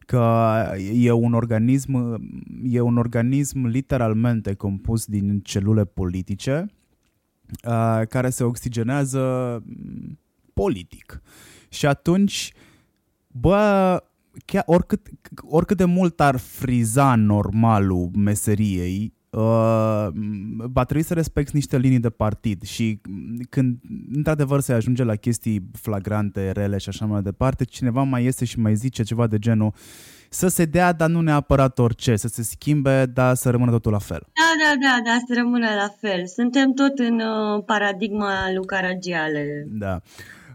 că 0.06 0.54
e 0.92 1.10
un 1.10 1.32
organism, 1.32 2.20
e 2.62 2.80
un 2.80 2.96
organism 2.96 3.66
literalmente 3.66 4.54
compus 4.54 5.06
din 5.06 5.40
celule 5.40 5.84
politice 5.84 6.66
uh, 7.64 8.02
care 8.08 8.30
se 8.30 8.44
oxigenează 8.44 9.22
mm, 9.64 10.18
politic. 10.52 11.22
Și 11.68 11.86
atunci, 11.86 12.52
bă, 13.26 14.02
chiar 14.44 14.62
oricât, 14.66 15.08
oricât 15.40 15.76
de 15.76 15.84
mult 15.84 16.20
ar 16.20 16.36
friza 16.36 17.14
normalul 17.14 18.10
meseriei, 18.14 19.12
uh, 19.30 20.06
va 20.56 20.84
trebui 20.84 21.02
să 21.02 21.14
respecti 21.14 21.54
niște 21.54 21.78
linii 21.78 21.98
de 21.98 22.10
partid 22.10 22.62
și 22.62 23.00
când 23.50 23.78
într-adevăr 24.14 24.60
se 24.60 24.72
ajunge 24.72 25.04
la 25.04 25.14
chestii 25.14 25.70
flagrante, 25.72 26.50
rele 26.50 26.78
și 26.78 26.88
așa 26.88 27.06
mai 27.06 27.22
departe, 27.22 27.64
cineva 27.64 28.02
mai 28.02 28.24
iese 28.24 28.44
și 28.44 28.58
mai 28.58 28.74
zice 28.74 29.02
ceva 29.02 29.26
de 29.26 29.38
genul 29.38 29.74
să 30.30 30.48
se 30.48 30.64
dea, 30.64 30.92
dar 30.92 31.08
nu 31.08 31.20
neapărat 31.20 31.78
orice, 31.78 32.16
să 32.16 32.28
se 32.28 32.42
schimbe, 32.42 33.06
dar 33.06 33.34
să 33.34 33.50
rămână 33.50 33.70
totul 33.70 33.92
la 33.92 33.98
fel. 33.98 34.20
Da, 34.20 34.64
da, 34.64 34.88
da, 34.88 35.10
da, 35.10 35.18
să 35.26 35.34
rămână 35.40 35.66
la 35.66 35.88
fel. 36.00 36.26
Suntem 36.26 36.72
tot 36.72 36.98
în 36.98 37.20
uh, 37.20 37.64
paradigma 37.66 38.52
lui 38.54 38.66
Caragiale. 38.66 39.66
Da. 39.68 40.00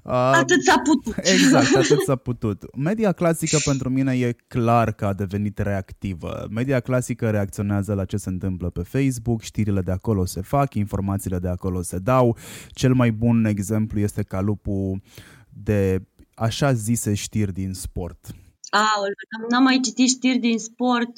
Uh, 0.04 0.12
atât 0.14 0.64
s-a 0.64 0.80
putut. 0.84 1.16
Exact, 1.34 1.76
atât 1.76 2.02
s-a 2.02 2.16
putut. 2.16 2.76
Media 2.76 3.12
clasică 3.12 3.58
pentru 3.66 3.90
mine 3.90 4.18
e 4.18 4.36
clar 4.48 4.92
că 4.92 5.06
a 5.06 5.14
devenit 5.14 5.58
reactivă. 5.58 6.48
Media 6.50 6.80
clasică 6.80 7.30
reacționează 7.30 7.94
la 7.94 8.06
ce 8.06 8.18
se 8.18 8.30
întâmplă 8.30 8.70
pe 8.70 8.82
Facebook, 8.82 9.42
știrile 9.42 9.82
de 9.82 9.92
acolo 9.92 10.26
se 10.26 10.42
fac, 10.42 10.74
informațiile 10.74 11.40
de 11.40 11.48
acolo 11.48 11.82
se 11.82 11.98
dau. 11.98 12.38
Cel 12.70 12.94
mai 12.94 13.12
bun 13.12 13.46
exemplu 13.46 14.00
este 14.00 14.24
calupul 14.24 15.02
de 15.50 16.02
așa 16.34 16.74
zise 16.74 17.14
știri 17.14 17.54
din 17.54 17.74
sport. 17.74 18.32
Aoleu, 18.70 19.14
n-am 19.50 19.64
mai 19.64 19.80
citit 19.84 20.10
știri 20.10 20.38
din 20.38 20.58
sport. 20.60 21.12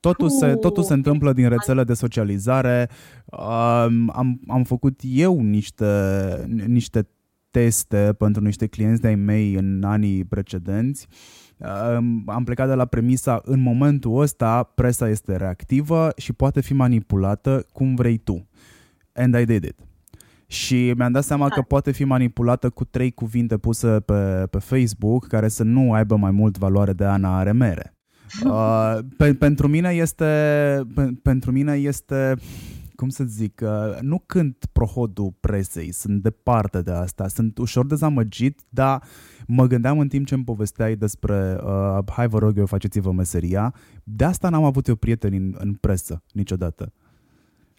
Totul 0.00 0.30
se, 0.30 0.54
totul 0.54 0.82
se 0.82 0.92
întâmplă 0.92 1.32
din 1.32 1.48
rețele 1.48 1.84
de 1.84 1.94
socializare. 1.94 2.90
Um, 3.24 4.10
am, 4.14 4.40
am 4.48 4.64
făcut 4.64 5.00
eu 5.02 5.40
niște, 5.40 5.84
niște 6.66 7.08
teste 7.52 8.14
pentru 8.18 8.42
niște 8.42 8.66
clienți 8.66 9.00
de-ai 9.00 9.14
mei 9.14 9.54
în 9.54 9.82
anii 9.84 10.24
precedenți. 10.24 11.06
Am 12.26 12.44
plecat 12.44 12.68
de 12.68 12.74
la 12.74 12.84
premisa, 12.84 13.40
în 13.44 13.60
momentul 13.60 14.20
ăsta, 14.20 14.62
presa 14.62 15.08
este 15.08 15.36
reactivă 15.36 16.12
și 16.16 16.32
poate 16.32 16.60
fi 16.60 16.74
manipulată 16.74 17.66
cum 17.72 17.94
vrei 17.94 18.16
tu. 18.16 18.48
And 19.12 19.34
I 19.34 19.44
did 19.44 19.64
it. 19.64 19.78
Și 20.46 20.92
mi-am 20.96 21.12
dat 21.12 21.24
seama 21.24 21.48
că 21.48 21.62
poate 21.62 21.90
fi 21.90 22.04
manipulată 22.04 22.70
cu 22.70 22.84
trei 22.84 23.10
cuvinte 23.10 23.58
puse 23.58 23.88
pe, 23.88 24.46
pe 24.50 24.58
Facebook 24.58 25.26
care 25.26 25.48
să 25.48 25.62
nu 25.62 25.92
aibă 25.92 26.16
mai 26.16 26.30
mult 26.30 26.58
valoare 26.58 26.92
de 26.92 27.04
Ana 27.04 27.38
are 27.38 27.52
mere. 27.52 27.94
Uh, 28.44 28.98
pe, 29.16 29.34
pentru 29.34 29.68
mine 29.68 29.88
este 29.88 30.24
pe, 30.94 31.10
pentru 31.22 31.52
mine 31.52 31.72
este 31.72 32.34
cum 33.02 33.10
să 33.10 33.24
zic, 33.24 33.60
uh, 33.64 34.00
nu 34.00 34.22
cânt 34.26 34.66
prohodul 34.72 35.34
presei, 35.40 35.92
sunt 35.92 36.22
departe 36.22 36.82
de 36.82 36.90
asta, 36.90 37.28
sunt 37.28 37.58
ușor 37.58 37.86
dezamăgit, 37.86 38.60
dar 38.68 39.02
mă 39.46 39.66
gândeam 39.66 39.98
în 39.98 40.08
timp 40.08 40.26
ce 40.26 40.34
îmi 40.34 40.44
povesteai 40.44 40.96
despre 40.96 41.58
uh, 41.64 41.98
hai 42.12 42.28
vă 42.28 42.38
rog 42.38 42.58
eu 42.58 42.66
faceți-vă 42.66 43.12
meseria, 43.12 43.74
de 44.04 44.24
asta 44.24 44.48
n-am 44.48 44.64
avut 44.64 44.86
eu 44.86 44.94
prieteni 44.94 45.36
în, 45.36 45.54
în 45.58 45.74
presă 45.74 46.22
niciodată. 46.32 46.92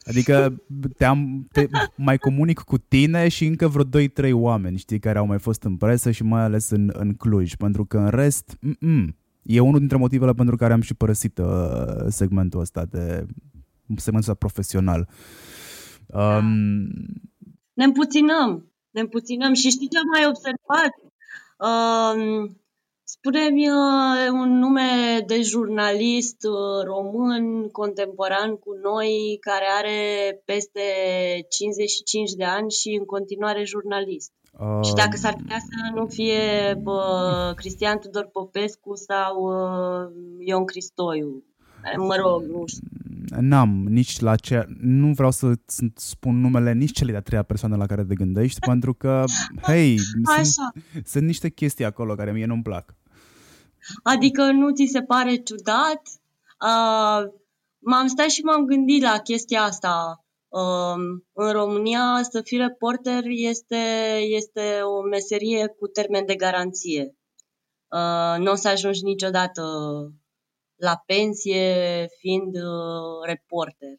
Adică 0.05 0.61
te-am, 0.97 1.47
te 1.51 1.67
mai 1.95 2.17
comunic 2.17 2.59
cu 2.59 2.77
tine 2.77 3.27
și 3.27 3.45
încă 3.45 3.67
vreo 3.67 4.01
2-3 4.29 4.31
oameni, 4.31 4.77
știi, 4.77 4.99
care 4.99 5.17
au 5.17 5.25
mai 5.25 5.39
fost 5.39 5.63
în 5.63 5.75
presă 5.75 6.11
și 6.11 6.23
mai 6.23 6.41
ales 6.41 6.69
în, 6.69 6.91
în 6.93 7.13
Cluj, 7.13 7.55
pentru 7.55 7.85
că 7.85 7.97
în 7.97 8.09
rest, 8.09 8.57
mm-mm, 8.61 9.15
e 9.41 9.59
unul 9.59 9.79
dintre 9.79 9.97
motivele 9.97 10.33
pentru 10.33 10.55
care 10.55 10.73
am 10.73 10.81
și 10.81 10.93
părăsit 10.93 11.37
uh, 11.37 11.45
segmentul 12.07 12.59
ăsta 12.59 12.85
de 12.85 13.25
segmentul 13.95 14.31
ăsta 14.31 14.33
profesional. 14.33 15.09
Um, 16.07 16.87
ne 17.73 17.83
împuținăm, 17.83 18.71
ne 18.89 19.01
împuținăm 19.01 19.53
și 19.53 19.69
știi 19.69 19.89
ce 19.89 19.97
am 19.97 20.07
mai 20.13 20.25
observat? 20.25 20.93
Um, 21.67 22.57
Spune-mi 23.15 23.69
uh, 23.69 24.29
un 24.31 24.59
nume 24.59 25.19
de 25.27 25.41
jurnalist 25.41 26.37
uh, 26.43 26.83
român 26.85 27.69
contemporan 27.71 28.55
cu 28.55 28.73
noi 28.73 29.37
care 29.41 29.65
are 29.77 30.01
peste 30.45 30.81
55 31.49 32.31
de 32.31 32.43
ani 32.43 32.71
și 32.71 32.89
în 32.99 33.05
continuare 33.05 33.63
jurnalist. 33.63 34.31
Uh, 34.59 34.85
și 34.85 34.93
dacă 34.93 35.17
s-ar 35.17 35.35
putea 35.35 35.57
să 35.59 35.99
nu 35.99 36.05
fie 36.05 36.41
bă, 36.81 37.53
Cristian 37.55 37.99
Tudor 37.99 38.29
Popescu 38.31 38.95
sau 38.95 39.33
uh, 39.43 40.11
Ion 40.39 40.65
Cristoiu. 40.65 41.43
Mă 41.97 42.15
rog, 42.15 42.43
nu 42.43 42.63
știu. 42.67 42.87
N-am 43.39 43.85
nici 43.89 44.19
la 44.19 44.35
ce... 44.35 44.65
Nu 44.79 45.13
vreau 45.13 45.31
să 45.31 45.53
spun 45.95 46.39
numele 46.39 46.73
nici 46.73 46.91
cele 46.91 47.11
de-a 47.11 47.21
treia 47.21 47.43
persoană 47.43 47.75
la 47.75 47.85
care 47.85 48.03
te 48.03 48.15
gândești, 48.15 48.59
pentru 48.59 48.93
că, 48.93 49.23
hei, 49.61 49.97
sunt, 49.99 50.73
sunt 51.05 51.23
niște 51.25 51.49
chestii 51.49 51.85
acolo 51.85 52.15
care 52.15 52.31
mie 52.31 52.45
nu-mi 52.45 52.61
plac. 52.61 52.95
Adică 54.03 54.51
nu 54.51 54.71
ți 54.71 54.89
se 54.91 55.01
pare 55.01 55.35
ciudat? 55.35 56.01
Uh, 56.63 57.31
m-am 57.79 58.07
stat 58.07 58.29
și 58.29 58.41
m-am 58.41 58.65
gândit 58.65 59.01
la 59.01 59.17
chestia 59.17 59.61
asta. 59.61 60.25
Uh, 60.47 61.03
în 61.33 61.51
România 61.51 62.19
să 62.31 62.41
fii 62.41 62.57
reporter 62.57 63.23
este, 63.25 63.75
este 64.19 64.79
o 64.81 65.01
meserie 65.01 65.67
cu 65.67 65.87
termen 65.87 66.25
de 66.25 66.35
garanție. 66.35 67.15
Uh, 67.87 68.43
nu 68.43 68.51
o 68.51 68.55
să 68.55 68.67
ajungi 68.67 69.03
niciodată 69.03 69.63
la 70.83 71.03
pensie 71.05 71.65
fiind 72.19 72.55
uh, 72.55 73.25
reporter. 73.25 73.95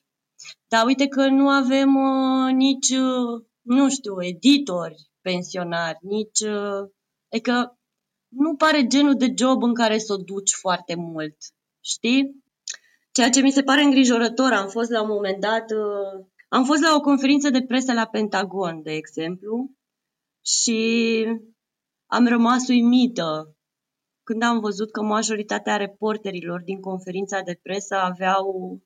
Dar 0.69 0.87
uite 0.87 1.07
că 1.09 1.29
nu 1.29 1.49
avem 1.49 1.95
uh, 1.95 2.53
nici, 2.53 2.91
uh, 2.91 3.45
nu 3.63 3.91
știu, 3.91 4.23
editori 4.23 5.09
pensionari, 5.21 5.99
nici... 6.01 6.41
Uh, 6.41 6.91
adică 7.33 7.79
nu 8.29 8.57
pare 8.57 8.87
genul 8.87 9.15
de 9.15 9.33
job 9.37 9.63
în 9.63 9.75
care 9.75 9.99
să 9.99 10.13
o 10.13 10.17
duci 10.17 10.53
foarte 10.53 10.95
mult, 10.95 11.37
știi? 11.81 12.43
Ceea 13.13 13.31
ce 13.31 13.41
mi 13.41 13.51
se 13.51 13.63
pare 13.63 13.83
îngrijorător, 13.83 14.53
am 14.53 14.69
fost 14.69 14.91
la 14.91 15.03
un 15.03 15.09
moment 15.09 15.41
dat, 15.41 15.71
uh, 15.71 16.27
am 16.49 16.65
fost 16.65 16.83
la 16.83 16.95
o 16.95 17.01
conferință 17.01 17.51
de 17.51 17.63
presă 17.63 17.93
la 17.93 18.07
Pentagon, 18.07 18.83
de 18.83 18.93
exemplu, 18.93 19.71
și 20.45 21.27
am 22.07 22.27
rămas 22.27 22.69
uimită 22.69 23.54
când 24.25 24.43
am 24.43 24.61
văzut 24.61 24.91
că 24.91 25.03
majoritatea 25.03 25.77
reporterilor 25.77 26.63
din 26.63 26.81
conferința 26.81 27.41
de 27.41 27.59
presă 27.63 27.95
aveau 27.95 28.81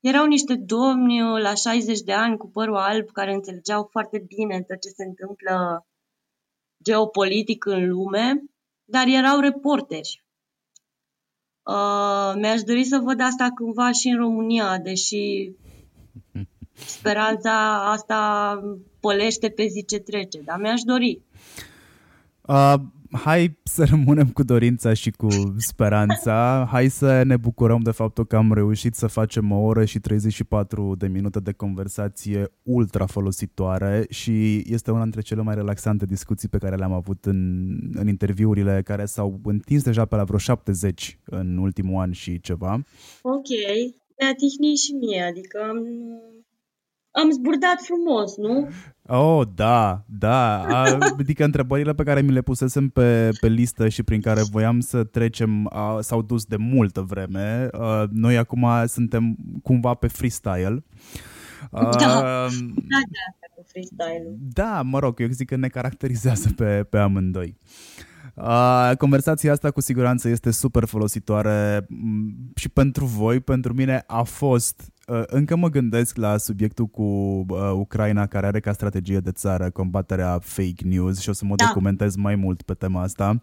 erau 0.00 0.26
niște 0.26 0.54
domni 0.54 1.20
la 1.20 1.54
60 1.54 2.00
de 2.00 2.12
ani 2.12 2.36
cu 2.36 2.48
părul 2.48 2.76
alb 2.76 3.10
care 3.10 3.32
înțelegeau 3.32 3.88
foarte 3.90 4.18
bine 4.18 4.62
tot 4.62 4.80
ce 4.80 4.88
se 4.88 5.04
întâmplă 5.04 5.86
geopolitic 6.82 7.64
în 7.64 7.88
lume 7.88 8.42
dar 8.84 9.06
erau 9.06 9.40
reporteri. 9.40 10.24
Uh, 11.62 12.32
mi-aș 12.34 12.62
dori 12.62 12.84
să 12.84 12.98
văd 12.98 13.20
asta 13.20 13.50
cândva 13.54 13.92
și 13.92 14.08
în 14.08 14.16
România, 14.16 14.78
deși 14.78 15.52
speranța 16.96 17.90
asta 17.90 18.60
pălește 19.00 19.48
pe 19.48 19.66
zi 19.66 19.84
ce 19.84 19.98
trece, 19.98 20.40
dar 20.40 20.60
mi-aș 20.60 20.80
dori. 20.80 21.22
Uh, 22.40 22.74
hai 23.12 23.58
să 23.62 23.84
rămânem 23.90 24.28
cu 24.28 24.42
dorința 24.42 24.92
și 24.94 25.10
cu 25.10 25.28
speranța. 25.58 26.68
Hai 26.70 26.88
să 26.88 27.22
ne 27.22 27.36
bucurăm 27.36 27.80
de 27.82 27.90
faptul 27.90 28.26
că 28.26 28.36
am 28.36 28.52
reușit 28.52 28.94
să 28.94 29.06
facem 29.06 29.50
o 29.50 29.60
oră 29.60 29.84
și 29.84 29.98
34 29.98 30.94
de 30.98 31.06
minute 31.06 31.40
de 31.40 31.52
conversație 31.52 32.52
ultra 32.62 33.06
folositoare 33.06 34.06
și 34.10 34.64
este 34.66 34.90
una 34.90 35.02
dintre 35.02 35.20
cele 35.20 35.42
mai 35.42 35.54
relaxante 35.54 36.04
discuții 36.04 36.48
pe 36.48 36.58
care 36.58 36.76
le-am 36.76 36.92
avut 36.92 37.24
în, 37.24 37.68
în 37.94 38.08
interviurile 38.08 38.82
care 38.84 39.04
s-au 39.04 39.40
întins 39.44 39.82
deja 39.82 40.04
pe 40.04 40.16
la 40.16 40.24
vreo 40.24 40.38
70 40.38 41.18
în 41.24 41.56
ultimul 41.56 42.00
an 42.00 42.12
și 42.12 42.40
ceva. 42.40 42.72
Ok, 43.22 43.48
mi-a 44.18 44.34
tihnit 44.36 44.78
și 44.78 44.92
mie, 44.92 45.22
adică 45.22 45.58
am 45.68 45.78
am 47.12 47.30
zburdat 47.30 47.80
frumos, 47.80 48.36
nu? 48.36 48.68
Oh, 49.06 49.46
da, 49.54 50.04
da. 50.18 50.62
Adică 51.18 51.44
întrebările 51.44 51.94
pe 51.94 52.02
care 52.02 52.20
mi 52.20 52.32
le 52.32 52.42
pusesem 52.42 52.88
pe, 52.88 53.30
pe 53.40 53.48
listă 53.48 53.88
și 53.88 54.02
prin 54.02 54.20
care 54.20 54.42
voiam 54.50 54.80
să 54.80 55.04
trecem 55.04 55.68
a, 55.72 56.00
s-au 56.00 56.22
dus 56.22 56.44
de 56.44 56.56
multă 56.56 57.00
vreme. 57.00 57.68
A, 57.72 58.06
noi 58.10 58.36
acum 58.36 58.66
suntem 58.86 59.36
cumva 59.62 59.94
pe 59.94 60.06
freestyle. 60.06 60.84
A, 61.70 61.82
da, 61.82 62.22
da, 62.22 62.48
da, 62.50 63.46
cu 63.54 63.64
freestyle 63.66 64.36
Da, 64.52 64.82
mă 64.82 64.98
rog, 64.98 65.20
eu 65.20 65.28
zic 65.28 65.48
că 65.48 65.56
ne 65.56 65.68
caracterizează 65.68 66.48
pe, 66.56 66.86
pe 66.90 66.98
amândoi. 66.98 67.56
Uh, 68.34 68.90
conversația 68.98 69.52
asta 69.52 69.70
cu 69.70 69.80
siguranță 69.80 70.28
este 70.28 70.50
super 70.50 70.84
folositoare 70.84 71.86
și 72.54 72.68
pentru 72.68 73.04
voi, 73.04 73.40
pentru 73.40 73.74
mine 73.74 74.04
a 74.06 74.22
fost 74.22 74.80
Uh, 74.80 74.91
încă 75.26 75.56
mă 75.56 75.68
gândesc 75.68 76.16
la 76.16 76.36
subiectul 76.36 76.86
cu 76.86 77.02
uh, 77.02 77.70
Ucraina 77.74 78.26
care 78.26 78.46
are 78.46 78.60
ca 78.60 78.72
strategie 78.72 79.18
de 79.18 79.32
țară 79.32 79.70
combaterea 79.70 80.38
fake 80.42 80.84
news 80.84 81.20
și 81.20 81.28
o 81.28 81.32
să 81.32 81.44
mă 81.44 81.54
da. 81.54 81.64
documentez 81.64 82.16
mai 82.16 82.34
mult 82.34 82.62
pe 82.62 82.74
tema 82.74 83.02
asta. 83.02 83.42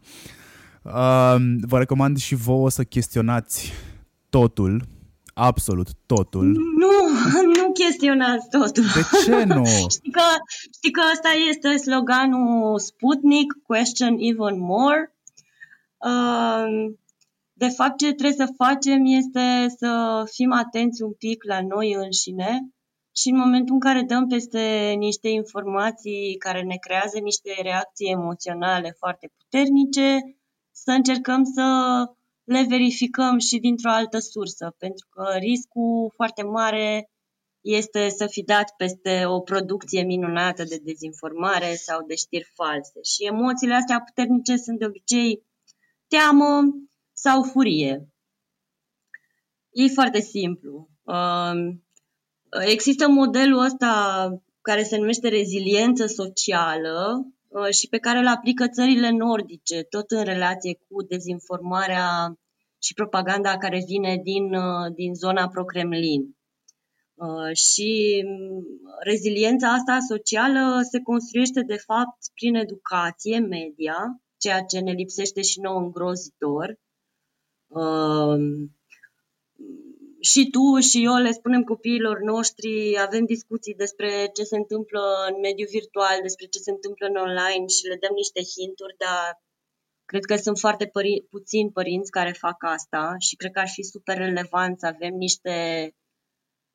Uh, 0.82 1.36
vă 1.62 1.78
recomand 1.78 2.18
și 2.18 2.36
vouă 2.36 2.70
să 2.70 2.84
chestionați 2.84 3.72
totul, 4.30 4.84
absolut 5.34 5.88
totul. 6.06 6.46
Nu, 6.78 6.92
nu 7.58 7.72
chestionați 7.72 8.50
totul. 8.50 8.84
De 8.84 9.06
ce 9.26 9.44
nu? 9.44 9.66
știi, 9.96 10.12
că, 10.12 10.22
știi 10.74 10.92
că 10.92 11.02
asta 11.14 11.30
este 11.50 11.78
sloganul 11.78 12.80
Sputnik, 12.80 13.54
question 13.66 14.16
even 14.20 14.60
more. 14.60 15.14
Uh, 15.98 16.94
de 17.64 17.70
fapt, 17.70 17.98
ce 17.98 18.14
trebuie 18.14 18.46
să 18.46 18.54
facem 18.64 19.06
este 19.06 19.76
să 19.78 20.24
fim 20.32 20.52
atenți 20.52 21.02
un 21.02 21.14
pic 21.14 21.44
la 21.44 21.62
noi 21.62 21.94
înșine 21.94 22.70
și 23.16 23.30
în 23.30 23.38
momentul 23.38 23.74
în 23.74 23.80
care 23.80 24.02
dăm 24.02 24.28
peste 24.28 24.94
niște 24.98 25.30
informații 25.30 26.36
care 26.38 26.62
ne 26.62 26.76
creează 26.76 27.20
niște 27.20 27.52
reacții 27.62 28.12
emoționale 28.12 28.96
foarte 28.98 29.32
puternice, 29.38 30.20
să 30.72 30.92
încercăm 30.92 31.44
să 31.44 31.66
le 32.44 32.66
verificăm 32.68 33.38
și 33.38 33.60
dintr-o 33.60 33.92
altă 33.92 34.20
sursă, 34.20 34.76
pentru 34.78 35.08
că 35.10 35.24
riscul 35.38 36.12
foarte 36.16 36.44
mare 36.44 37.10
este 37.62 38.10
să 38.10 38.28
fi 38.28 38.44
dat 38.44 38.74
peste 38.78 39.26
o 39.26 39.40
producție 39.40 40.04
minunată 40.04 40.64
de 40.64 40.80
dezinformare 40.84 41.74
sau 41.76 42.06
de 42.08 42.16
știri 42.16 42.52
false. 42.54 43.00
Și 43.04 43.26
emoțiile 43.26 43.74
astea 43.74 44.02
puternice 44.02 44.56
sunt 44.56 44.80
de 44.80 44.86
obicei 44.86 45.44
teamă 46.08 46.62
sau 47.22 47.44
furie. 47.44 48.08
E 49.72 49.88
foarte 49.88 50.20
simplu. 50.20 50.90
Um, 51.04 51.84
există 52.68 53.08
modelul 53.08 53.64
ăsta 53.64 53.94
care 54.62 54.84
se 54.84 54.98
numește 54.98 55.28
reziliență 55.28 56.06
socială 56.06 57.26
uh, 57.48 57.70
și 57.70 57.88
pe 57.88 57.98
care 57.98 58.20
îl 58.20 58.28
aplică 58.28 58.68
țările 58.68 59.10
nordice, 59.10 59.84
tot 59.84 60.12
în 60.12 60.24
relație 60.24 60.74
cu 60.74 61.04
dezinformarea 61.04 62.38
și 62.82 62.94
propaganda 62.94 63.58
care 63.58 63.84
vine 63.88 64.20
din, 64.24 64.54
uh, 64.54 64.94
din 64.96 65.14
zona 65.14 65.48
pro-Kremlin. 65.48 66.38
Uh, 67.14 67.56
și 67.56 68.24
mm, 68.28 68.64
reziliența 69.00 69.68
asta 69.68 69.98
socială 70.08 70.80
se 70.92 71.00
construiește 71.02 71.62
de 71.62 71.78
fapt 71.78 72.18
prin 72.34 72.56
educație 72.56 73.40
media, 73.40 74.22
ceea 74.38 74.62
ce 74.62 74.80
ne 74.80 74.92
lipsește 74.92 75.42
și 75.42 75.60
nou 75.60 75.78
îngrozitor. 75.78 76.78
Și 80.20 80.50
tu 80.50 80.80
și 80.90 81.04
eu 81.04 81.16
le 81.16 81.32
spunem 81.32 81.64
copiilor 81.64 82.20
noștri, 82.20 83.00
avem 83.08 83.26
discuții 83.26 83.76
despre 83.76 84.30
ce 84.36 84.44
se 84.44 84.56
întâmplă 84.56 85.02
în 85.30 85.40
mediul 85.40 85.68
virtual, 85.72 86.18
despre 86.22 86.46
ce 86.46 86.60
se 86.60 86.72
întâmplă 86.72 87.06
în 87.08 87.16
online 87.16 87.66
și 87.76 87.88
le 87.88 87.98
dăm 88.04 88.14
niște 88.22 88.42
hinturi, 88.54 88.96
dar 89.06 89.30
Cred 90.12 90.26
că 90.26 90.36
sunt 90.36 90.60
foarte 90.60 90.86
pări- 90.86 91.30
puțini 91.30 91.72
părinți 91.72 92.12
care 92.12 92.32
fac 92.32 92.64
asta 92.64 93.16
și 93.18 93.36
cred 93.36 93.52
că 93.52 93.60
ar 93.60 93.68
fi 93.68 93.84
super 93.84 94.18
relevant 94.18 94.80
să 94.80 94.86
avem 94.86 95.14
niște, 95.16 95.56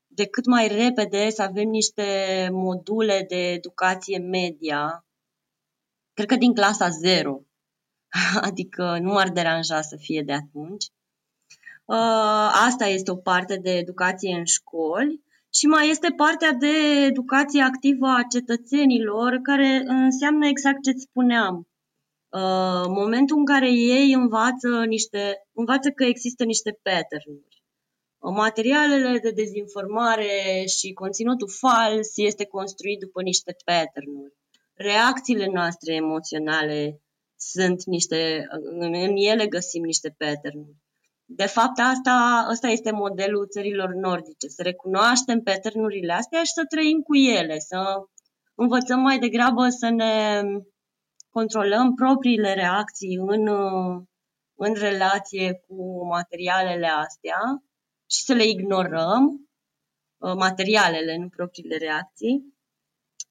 de 0.07 0.27
cât 0.27 0.47
mai 0.47 0.69
repede, 0.69 1.31
să 1.31 1.43
avem 1.43 1.69
niște 1.69 2.05
module 2.53 3.25
de 3.29 3.51
educație 3.51 4.19
media, 4.19 5.07
cred 6.13 6.27
că 6.27 6.37
din 6.37 6.55
clasa 6.55 6.89
0, 6.89 7.43
adică 8.49 8.99
nu 9.01 9.17
ar 9.17 9.29
deranja 9.29 9.81
să 9.81 9.97
fie 9.97 10.23
de 10.23 10.33
atunci. 10.33 10.85
Uh, 11.85 12.51
asta 12.67 12.87
este 12.87 13.11
o 13.11 13.17
parte 13.17 13.57
de 13.57 13.71
educație 13.71 14.35
în 14.35 14.45
școli 14.45 15.21
și 15.53 15.67
mai 15.67 15.89
este 15.89 16.09
partea 16.17 16.53
de 16.53 17.05
educație 17.07 17.63
activă 17.63 18.07
a 18.07 18.27
cetățenilor, 18.31 19.39
care 19.43 19.83
înseamnă 19.87 20.47
exact 20.47 20.83
ce 20.83 20.91
spuneam 20.93 21.67
Uh, 22.35 22.85
momentul 22.89 23.39
în 23.39 23.45
care 23.45 23.71
ei 23.71 24.13
învață, 24.13 24.85
niște, 24.87 25.47
învață 25.53 25.91
că 25.91 26.05
există 26.05 26.45
niște 26.45 26.79
pattern-uri. 26.83 27.63
Uh, 28.19 28.33
materialele 28.37 29.19
de 29.19 29.31
dezinformare 29.31 30.65
și 30.79 30.93
conținutul 30.93 31.49
fals 31.49 32.17
este 32.17 32.45
construit 32.47 32.99
după 32.99 33.23
niște 33.23 33.57
pattern-uri. 33.65 34.35
Reacțiile 34.75 35.47
noastre 35.47 35.95
emoționale 35.95 37.01
sunt 37.51 37.85
niște, 37.85 38.47
în, 38.51 38.95
în 38.95 39.17
ele 39.17 39.47
găsim 39.47 39.85
niște 39.85 40.15
pattern-uri. 40.19 40.77
De 41.25 41.47
fapt, 41.47 41.79
asta, 41.79 42.45
asta 42.49 42.69
este 42.69 42.91
modelul 42.91 43.49
țărilor 43.49 43.95
nordice, 43.95 44.49
să 44.49 44.63
recunoaștem 44.63 45.41
pattern-urile 45.41 46.13
astea 46.13 46.43
și 46.43 46.53
să 46.53 46.65
trăim 46.69 47.01
cu 47.01 47.17
ele, 47.17 47.59
să 47.59 48.05
învățăm 48.55 49.01
mai 49.01 49.19
degrabă 49.19 49.69
să 49.69 49.89
ne 49.89 50.43
controlăm 51.31 51.95
propriile 51.95 52.55
reacții 52.55 53.15
în, 53.15 53.47
în 54.55 54.75
relație 54.75 55.65
cu 55.67 56.07
materialele 56.07 56.87
astea 56.87 57.65
și 58.11 58.23
să 58.25 58.33
le 58.33 58.45
ignorăm, 58.45 59.49
uh, 60.19 60.35
materialele, 60.35 61.17
nu 61.17 61.29
propriile 61.29 61.77
reacții, 61.77 62.55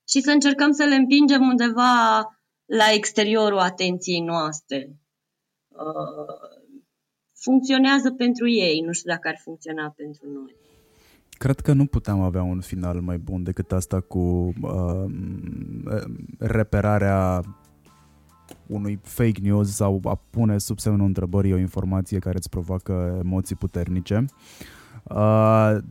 și 0.08 0.22
să 0.22 0.32
încercăm 0.32 0.72
să 0.72 0.84
le 0.84 0.96
împingem 0.96 1.42
undeva 1.42 2.22
la 2.66 2.92
exteriorul 2.94 3.60
atenției 3.60 4.20
noastre. 4.20 4.98
Uh, 5.68 6.60
funcționează 7.34 8.12
pentru 8.12 8.50
ei, 8.50 8.80
nu 8.80 8.92
știu 8.92 9.12
dacă 9.12 9.28
ar 9.28 9.40
funcționa 9.44 9.94
pentru 9.96 10.30
noi. 10.34 10.56
Cred 11.30 11.60
că 11.60 11.74
nu 11.74 11.86
puteam 11.86 12.22
avea 12.22 12.44
un 12.44 12.62
final 12.62 13.02
mai 13.02 13.18
bun 13.18 13.44
decât 13.44 13.72
asta 13.72 14.00
cu 14.00 14.54
uh, 14.62 15.06
reperarea 16.40 17.42
unui 18.68 19.00
fake 19.04 19.42
news 19.42 19.76
sau 19.76 20.00
a 20.04 20.16
pune 20.16 20.58
sub 20.58 20.80
semnul 20.80 21.06
întrebării 21.08 21.54
o 21.54 21.58
informație 21.58 22.20
care 22.20 22.38
îți 22.38 22.50
provoacă 22.50 23.20
emoții 23.24 23.56
puternice. 23.56 24.16
Uh, 24.16 24.83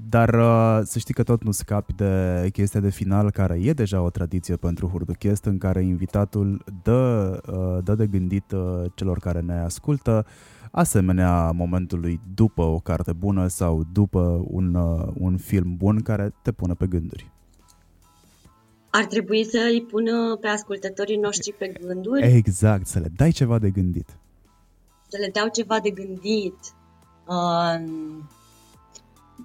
dar 0.09 0.35
uh, 0.35 0.81
să 0.85 0.99
știi 0.99 1.15
că 1.15 1.23
tot 1.23 1.43
nu 1.43 1.51
scapi 1.51 1.93
de 1.93 2.49
chestia 2.53 2.81
de 2.81 2.91
final 2.91 3.31
care 3.31 3.59
e 3.63 3.73
deja 3.73 4.03
o 4.03 4.11
tradiție 4.11 4.57
pentru 4.57 4.89
Hurduchest 4.89 5.45
în 5.45 5.59
care 5.59 5.83
invitatul 5.83 6.65
dă, 6.83 7.41
uh, 7.47 7.85
dă 7.85 7.95
de 7.95 8.07
gândit 8.07 8.53
uh, 8.53 8.85
celor 8.95 9.19
care 9.19 9.41
ne 9.41 9.59
ascultă 9.61 10.27
asemenea 10.71 11.51
momentului 11.51 12.21
după 12.35 12.63
o 12.63 12.79
carte 12.79 13.13
bună 13.13 13.47
sau 13.47 13.85
după 13.93 14.45
un, 14.49 14.75
uh, 14.75 15.09
un 15.19 15.37
film 15.37 15.77
bun 15.77 16.01
care 16.01 16.35
te 16.43 16.53
pune 16.53 16.75
pe 16.75 16.87
gânduri. 16.87 17.31
Ar 18.91 19.05
trebui 19.05 19.45
să 19.45 19.69
îi 19.73 19.83
pună 19.83 20.37
pe 20.41 20.47
ascultătorii 20.47 21.17
noștri 21.17 21.53
pe 21.53 21.75
gânduri? 21.87 22.23
Exact, 22.23 22.87
să 22.87 22.99
le 22.99 23.09
dai 23.17 23.31
ceva 23.31 23.59
de 23.59 23.71
gândit. 23.71 24.09
Să 25.09 25.17
le 25.21 25.31
dau 25.33 25.49
ceva 25.49 25.81
de 25.81 25.91
gândit. 25.91 26.57
Um, 27.27 28.29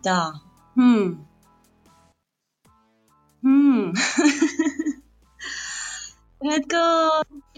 da. 0.01 0.31
Hmm. 0.73 1.27
Hmm. 3.41 3.91
Cred 6.39 6.65
că 6.65 6.81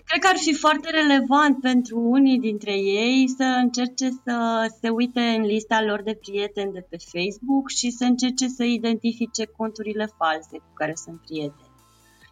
cred 0.10 0.22
că 0.22 0.28
ar 0.28 0.38
fi 0.38 0.54
foarte 0.54 0.90
relevant 0.90 1.62
pentru 1.62 2.00
unii 2.00 2.40
dintre 2.40 2.74
ei 2.74 3.30
să 3.38 3.44
încerce 3.44 4.10
să 4.10 4.66
se 4.82 4.90
uite 4.90 5.20
în 5.20 5.42
lista 5.42 5.82
lor 5.82 6.02
de 6.04 6.14
prieteni 6.22 6.72
de 6.72 6.86
pe 6.90 6.98
Facebook 6.98 7.70
și 7.70 7.90
să 7.92 8.04
încerce 8.04 8.48
să 8.48 8.64
identifice 8.64 9.46
conturile 9.46 10.10
false 10.18 10.58
cu 10.58 10.74
care 10.74 10.94
sunt 10.96 11.22
prieteni. 11.22 11.72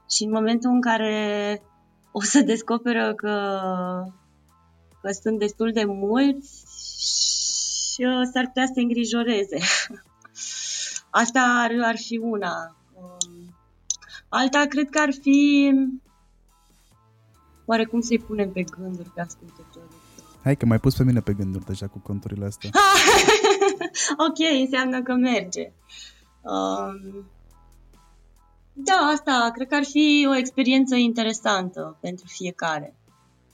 Și 0.10 0.24
în 0.24 0.32
momentul 0.32 0.70
în 0.70 0.82
care 0.82 1.62
o 2.12 2.22
să 2.22 2.42
descoperă 2.42 3.14
că, 3.14 3.50
că 5.02 5.12
sunt 5.22 5.40
destul 5.40 5.72
de 5.72 5.84
mulți 5.86 6.66
și 7.00 7.37
uh, 7.37 7.37
s-ar 8.34 8.46
putea 8.46 8.66
să 8.66 8.72
se 8.74 8.82
îngrijoreze. 8.82 9.58
Asta 11.22 11.40
ar, 11.42 11.72
ar 11.84 11.98
fi 11.98 12.18
una. 12.18 12.76
Um, 12.94 13.56
alta 14.30 14.66
cred 14.70 14.90
că 14.90 15.00
ar 15.00 15.14
fi 15.22 15.72
oarecum 17.66 18.02
să-i 18.02 18.20
punem 18.20 18.52
pe 18.52 18.64
gânduri 18.64 19.10
pe 19.10 19.22
ascultători. 19.22 19.96
Hai 20.44 20.58
că 20.58 20.66
mai 20.66 20.80
pus 20.80 20.96
pe 20.96 21.04
mine 21.04 21.20
pe 21.20 21.34
gânduri 21.34 21.66
deja 21.66 21.88
cu 21.88 22.00
conturile 22.00 22.46
astea. 22.46 22.70
ok, 24.28 24.62
înseamnă 24.62 25.02
că 25.02 25.14
merge. 25.14 25.72
Um, 26.42 27.26
da, 28.74 29.10
asta 29.14 29.52
cred 29.54 29.68
că 29.68 29.76
ar 29.76 29.84
fi 29.84 30.26
o 30.30 30.36
experiență 30.36 30.96
interesantă 30.96 31.98
pentru 32.02 32.26
fiecare. 32.28 32.97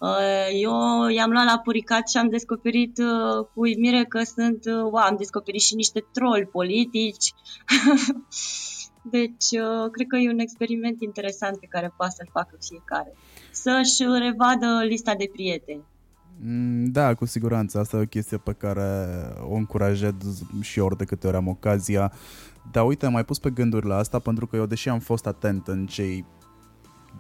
Uh, 0.04 0.62
eu 0.62 1.08
i-am 1.08 1.32
luat 1.32 1.46
la 1.46 1.60
puricat 1.64 2.10
și 2.10 2.18
am 2.18 2.30
descoperit 2.30 2.98
uh, 2.98 3.46
cu 3.54 3.60
uimire 3.60 4.04
că 4.04 4.22
sunt, 4.24 4.66
uh, 4.66 4.82
wow, 4.82 4.96
am 4.96 5.16
descoperit 5.18 5.62
și 5.62 5.76
niște 5.76 6.06
troli 6.12 6.46
politici. 6.46 7.34
deci, 9.16 9.50
cred 9.92 10.08
că 10.08 10.18
e 10.18 10.32
un 10.32 10.40
experiment 10.40 11.02
interesant 11.02 11.58
pe 11.58 11.66
care 11.70 11.94
poate 11.98 12.14
să-l 12.18 12.30
facă 12.32 12.58
fiecare. 12.60 13.16
Să-și 13.52 14.04
revadă 14.20 14.86
lista 14.88 15.16
de 15.16 15.30
prieteni. 15.32 15.84
Mm, 16.42 16.92
da, 16.92 17.14
cu 17.14 17.26
siguranță. 17.26 17.80
Asta 17.80 17.98
e 17.98 18.02
o 18.02 18.06
chestie 18.06 18.38
pe 18.38 18.54
care 18.54 19.08
o 19.50 19.54
încurajez 19.54 20.14
și 20.62 20.80
ori 20.80 20.98
de 20.98 21.06
câte 21.06 21.28
ori 21.28 21.36
am 21.36 21.48
ocazia 21.48 22.12
da, 22.72 22.84
uite, 22.84 23.06
am 23.06 23.12
mai 23.12 23.26
pus 23.26 23.40
pe 23.40 23.50
gânduri 23.50 23.88
la 23.88 23.98
asta 23.98 24.20
pentru 24.20 24.48
că 24.48 24.56
eu, 24.56 24.66
deși 24.66 24.90
am 24.90 25.00
fost 25.00 25.26
atent 25.26 25.68
în 25.68 25.86
cei 25.86 26.26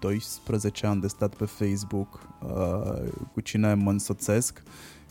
12 0.03 0.87
ani 0.87 1.01
de 1.01 1.07
stat 1.07 1.35
pe 1.35 1.45
Facebook 1.45 2.27
uh, 2.41 3.11
cu 3.33 3.41
cine 3.41 3.73
mă 3.73 3.91
însoțesc, 3.91 4.63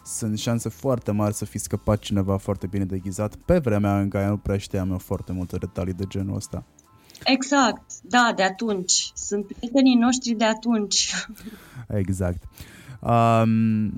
sunt 0.04 0.38
șanse 0.38 0.68
foarte 0.68 1.10
mari 1.10 1.34
să 1.34 1.44
fi 1.44 1.58
scăpat 1.58 1.98
cineva 1.98 2.36
foarte 2.36 2.66
bine 2.66 2.84
deghizat 2.84 3.34
pe 3.34 3.58
vremea 3.58 4.00
în 4.00 4.08
care 4.08 4.28
nu 4.28 4.36
prea 4.36 4.58
știam 4.58 4.90
eu 4.90 4.98
foarte 4.98 5.32
multe 5.32 5.56
detalii 5.56 5.92
de 5.92 6.04
genul 6.08 6.36
ăsta. 6.36 6.64
Exact, 7.24 7.82
da, 8.02 8.32
de 8.36 8.42
atunci. 8.42 9.10
Sunt 9.14 9.46
prietenii 9.46 9.94
noștri 9.94 10.32
de 10.34 10.44
atunci. 10.44 11.14
Exact. 12.02 12.42
Um, 13.00 13.92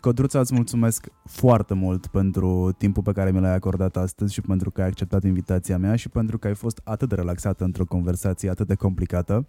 Codruța, 0.00 0.40
îți 0.40 0.54
mulțumesc 0.54 1.06
foarte 1.24 1.74
mult 1.74 2.06
pentru 2.06 2.74
timpul 2.78 3.02
pe 3.02 3.12
care 3.12 3.30
mi 3.30 3.40
l-ai 3.40 3.54
acordat 3.54 3.96
astăzi 3.96 4.32
și 4.32 4.40
pentru 4.40 4.70
că 4.70 4.80
ai 4.80 4.86
acceptat 4.86 5.24
invitația 5.24 5.78
mea 5.78 5.96
și 5.96 6.08
pentru 6.08 6.38
că 6.38 6.46
ai 6.46 6.54
fost 6.54 6.80
atât 6.84 7.08
de 7.08 7.14
relaxată 7.14 7.64
într-o 7.64 7.84
conversație 7.84 8.50
atât 8.50 8.66
de 8.66 8.74
complicată. 8.74 9.46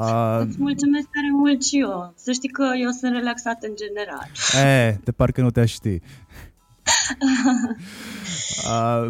Uh, 0.00 0.40
Îți 0.46 0.56
mulțumesc 0.58 1.04
tare 1.06 1.30
mult 1.32 1.64
și 1.64 1.80
eu. 1.80 2.12
Să 2.16 2.32
știi 2.32 2.48
că 2.48 2.64
eu 2.82 2.90
sunt 2.90 3.12
relaxat 3.12 3.62
în 3.62 3.70
general. 3.76 4.26
E, 4.66 5.00
de 5.04 5.12
parcă 5.12 5.40
nu 5.40 5.50
te 5.50 5.64
ști. 5.64 5.88
Uh, 5.88 6.00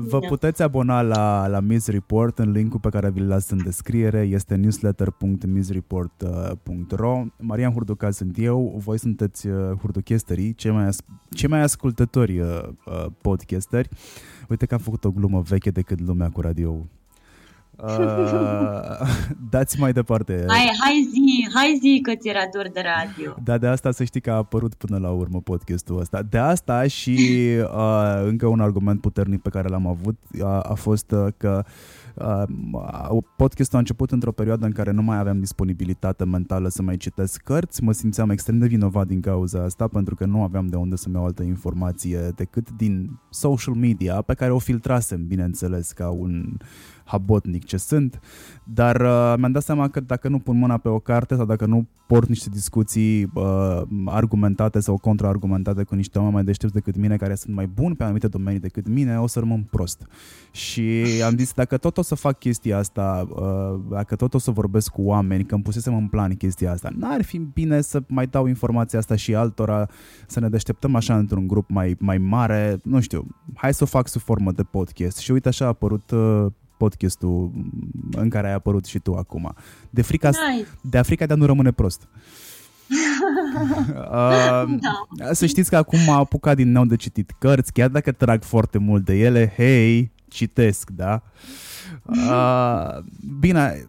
vă 0.11 0.19
da. 0.21 0.27
puteți 0.29 0.63
abona 0.63 1.03
la, 1.03 1.47
la 1.47 1.61
Miss 1.61 1.87
Report 1.87 2.39
în 2.39 2.51
linkul 2.51 2.81
pe 2.81 2.89
care 2.89 3.11
vi-l 3.11 3.27
las 3.29 3.51
în 3.51 3.63
descriere. 3.63 4.21
Este 4.21 4.55
newsletter.missreport.ro 4.55 7.25
Marian 7.39 7.73
Hurduca 7.73 8.11
sunt 8.11 8.35
eu, 8.39 8.75
voi 8.85 8.99
sunteți 8.99 9.47
uh, 9.47 9.73
hurduchesterii, 9.81 10.55
cei 10.55 10.71
mai, 10.71 10.87
as- 10.87 11.01
cei 11.31 11.49
mai 11.49 11.61
ascultători 11.61 12.39
uh, 12.39 12.61
uh, 12.87 13.07
podcasteri. 13.21 13.89
Uite 14.49 14.67
că 14.67 14.75
am 14.75 14.81
făcut 14.81 15.05
o 15.05 15.11
glumă 15.11 15.41
veche 15.41 15.71
decât 15.71 16.01
lumea 16.01 16.31
cu 16.31 16.41
radio 16.41 16.87
Uh, 17.77 19.09
dați 19.51 19.81
mai 19.81 19.93
departe. 19.93 20.45
Hai, 20.49 20.71
hai 20.81 21.09
zi, 21.11 21.49
hai 21.55 21.79
zi 21.81 22.01
că 22.03 22.15
ți 22.15 22.29
era 22.29 22.41
dor 22.53 22.71
de 22.73 22.83
radio. 22.85 23.37
Da, 23.45 23.59
de 23.59 23.67
asta 23.67 23.91
să 23.91 24.05
știi 24.05 24.21
că 24.21 24.31
a 24.31 24.35
apărut 24.35 24.75
până 24.75 24.99
la 24.99 25.11
urmă 25.11 25.41
podcastul 25.41 26.01
ăsta. 26.01 26.23
De 26.23 26.39
asta 26.39 26.87
și 26.87 27.19
uh, 27.63 28.23
încă 28.25 28.47
un 28.47 28.61
argument 28.61 29.01
puternic 29.01 29.43
pe 29.43 29.51
care 29.51 29.69
l-am 29.69 29.87
avut 29.87 30.17
uh, 30.39 30.45
a 30.45 30.75
fost 30.75 31.11
uh, 31.11 31.27
că 31.37 31.65
Uh, 32.17 33.23
podcastul 33.37 33.77
a 33.77 33.79
început 33.79 34.11
într-o 34.11 34.33
perioadă 34.33 34.67
în 34.67 34.73
care 34.73 34.91
nu 34.91 35.03
mai 35.03 35.19
aveam 35.19 35.41
disponibilitate 35.41 36.25
mentală 36.25 36.69
să 36.69 36.83
mai 36.83 36.97
citesc 36.97 37.41
cărți, 37.43 37.83
mă 37.83 37.93
simțeam 37.93 38.31
extrem 38.31 38.59
de 38.59 38.67
vinovat 38.67 39.07
din 39.07 39.21
cauza 39.21 39.63
asta 39.63 39.89
pentru 39.89 40.15
că 40.15 40.25
nu 40.25 40.43
aveam 40.43 40.67
de 40.67 40.77
unde 40.77 40.97
să-mi 40.97 41.15
iau 41.15 41.25
altă 41.25 41.43
informație 41.43 42.31
decât 42.35 42.71
din 42.71 43.19
social 43.31 43.75
media 43.75 44.23
pe 44.23 44.35
care 44.35 44.53
o 44.53 44.59
filtrasem, 44.59 45.27
bineînțeles, 45.27 45.93
ca 45.93 46.09
un 46.09 46.57
habotnic 47.07 47.65
ce 47.65 47.77
sunt, 47.77 48.21
dar 48.65 49.01
uh, 49.01 49.35
mi-am 49.39 49.53
dat 49.53 49.63
seama 49.63 49.89
că 49.89 50.01
dacă 50.01 50.29
nu 50.29 50.39
pun 50.39 50.59
mâna 50.59 50.77
pe 50.77 50.89
o 50.89 50.99
carte 50.99 51.35
sau 51.35 51.45
dacă 51.45 51.67
nu 51.67 51.87
port 52.07 52.29
niște 52.29 52.49
discuții 52.49 53.31
uh, 53.35 53.83
argumentate 54.05 54.81
sau 54.81 54.99
contraargumentate 54.99 55.83
cu 55.83 55.95
niște 55.95 56.19
oameni 56.19 56.35
mai 56.35 56.45
deștepți 56.45 56.75
decât 56.75 56.97
mine, 56.97 57.17
care 57.17 57.35
sunt 57.35 57.55
mai 57.55 57.67
buni 57.67 57.97
pe 57.97 58.03
anumite 58.03 58.29
domenii 58.29 58.61
decât 58.61 58.89
mine, 58.89 59.21
o 59.21 59.27
să 59.27 59.39
rămân 59.39 59.63
prost. 59.71 60.07
Și 60.51 61.05
am 61.25 61.37
zis, 61.37 61.53
dacă 61.53 61.77
tot 61.77 61.99
o 61.99 62.03
să 62.03 62.15
fac 62.15 62.39
chestia 62.39 62.79
asta, 62.79 63.29
uh, 63.29 63.81
dacă 63.91 64.17
tot 64.17 64.35
o 64.35 64.39
să 64.39 64.51
vorbesc 64.51 64.91
cu 64.91 65.03
oameni, 65.03 65.45
că 65.45 65.55
îmi 65.55 65.63
pusesem 65.63 65.95
în 65.95 66.09
plan 66.09 66.35
chestia 66.35 66.73
asta, 66.73 66.91
n-ar 66.97 67.23
fi 67.23 67.39
bine 67.39 67.81
să 67.81 68.03
mai 68.09 68.27
dau 68.27 68.47
informația 68.47 68.99
asta 68.99 69.17
și 69.17 69.35
altora, 69.35 69.89
să 70.27 70.41
ne 70.41 70.49
deșteptăm 70.49 70.95
așa 70.95 71.17
într-un 71.17 71.47
grup 71.47 71.71
mai, 71.71 71.97
mai 71.99 72.19
mare, 72.19 72.79
nu 72.83 73.01
știu, 73.01 73.27
hai 73.55 73.75
să 73.75 73.83
o 73.83 73.87
fac 73.87 74.09
sub 74.09 74.21
formă 74.21 74.53
de 74.53 74.63
podcast. 74.63 75.19
Și 75.19 75.33
uite 75.33 75.49
așa 75.49 75.65
a 75.65 75.69
apărut 75.69 76.11
uh, 76.11 76.47
podcastul 76.77 77.51
în 78.11 78.29
care 78.29 78.47
ai 78.47 78.55
apărut 78.55 78.85
și 78.85 78.99
tu 78.99 79.15
acum. 79.15 79.55
De 79.91 80.03
frica, 80.03 80.29
nice. 80.29 80.69
de 80.81 80.99
Africa 80.99 81.27
de 81.27 81.33
a 81.33 81.37
nu 81.37 81.47
rămâne 81.47 81.73
prost. 81.73 82.09
uh, 83.95 84.79
da. 85.17 85.33
Să 85.33 85.47
știți 85.47 85.71
că 85.71 85.77
acum 85.77 85.99
m-a 86.07 86.17
apucat 86.17 86.57
din 86.57 86.73
nou 86.73 86.85
de 86.85 86.97
citit 86.97 87.31
cărți, 87.39 87.73
chiar 87.73 87.89
dacă 87.89 88.13
trag 88.13 88.43
foarte 88.43 88.79
mult 88.79 89.05
de 89.05 89.15
ele, 89.15 89.53
hei, 89.57 90.13
citesc, 90.29 90.91
da? 90.91 91.23
Uh, 92.05 92.99
bine, 93.39 93.89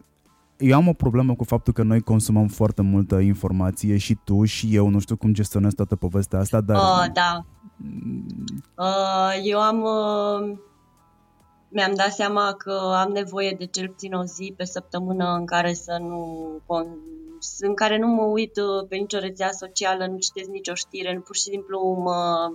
eu 0.58 0.76
am 0.76 0.88
o 0.88 0.94
problemă 0.94 1.36
cu 1.36 1.44
faptul 1.44 1.74
că 1.74 1.84
noi 1.84 2.02
consumăm 2.02 2.48
foarte 2.48 2.82
multă 2.82 3.20
informație 3.20 3.98
și 3.98 4.18
tu 4.24 4.46
și 4.46 4.76
eu, 4.76 4.90
nu 4.90 5.00
știu 5.00 5.16
cum 5.16 5.34
gestionez 5.34 5.74
toată 5.74 5.96
povestea 5.96 6.40
asta, 6.40 6.62
dar... 6.62 6.78
Uh, 6.78 7.06
da. 7.14 7.46
Uh, 8.76 9.42
eu 9.44 9.60
am... 9.60 9.82
Uh 9.82 10.58
mi-am 11.70 11.94
dat 11.94 12.12
seama 12.12 12.54
că 12.54 12.94
am 12.96 13.12
nevoie 13.12 13.56
de 13.60 13.66
cel 13.66 13.90
puțin 13.90 14.14
o 14.14 14.24
zi 14.24 14.54
pe 14.58 14.64
săptămână 14.64 15.34
în 15.34 15.46
care 15.46 15.74
să 15.74 15.98
nu 16.00 16.48
în 17.60 17.74
care 17.74 17.98
nu 17.98 18.08
mă 18.08 18.24
uit 18.24 18.58
uh, 18.58 18.88
pe 18.90 18.96
nicio 18.96 19.20
rețea 19.20 19.52
socială, 19.52 20.08
nu 20.08 20.18
citesc 20.18 20.50
nicio 20.50 20.74
știre, 20.74 21.22
pur 21.26 21.36
și 21.36 21.42
simplu 21.42 21.80
mă 22.04 22.52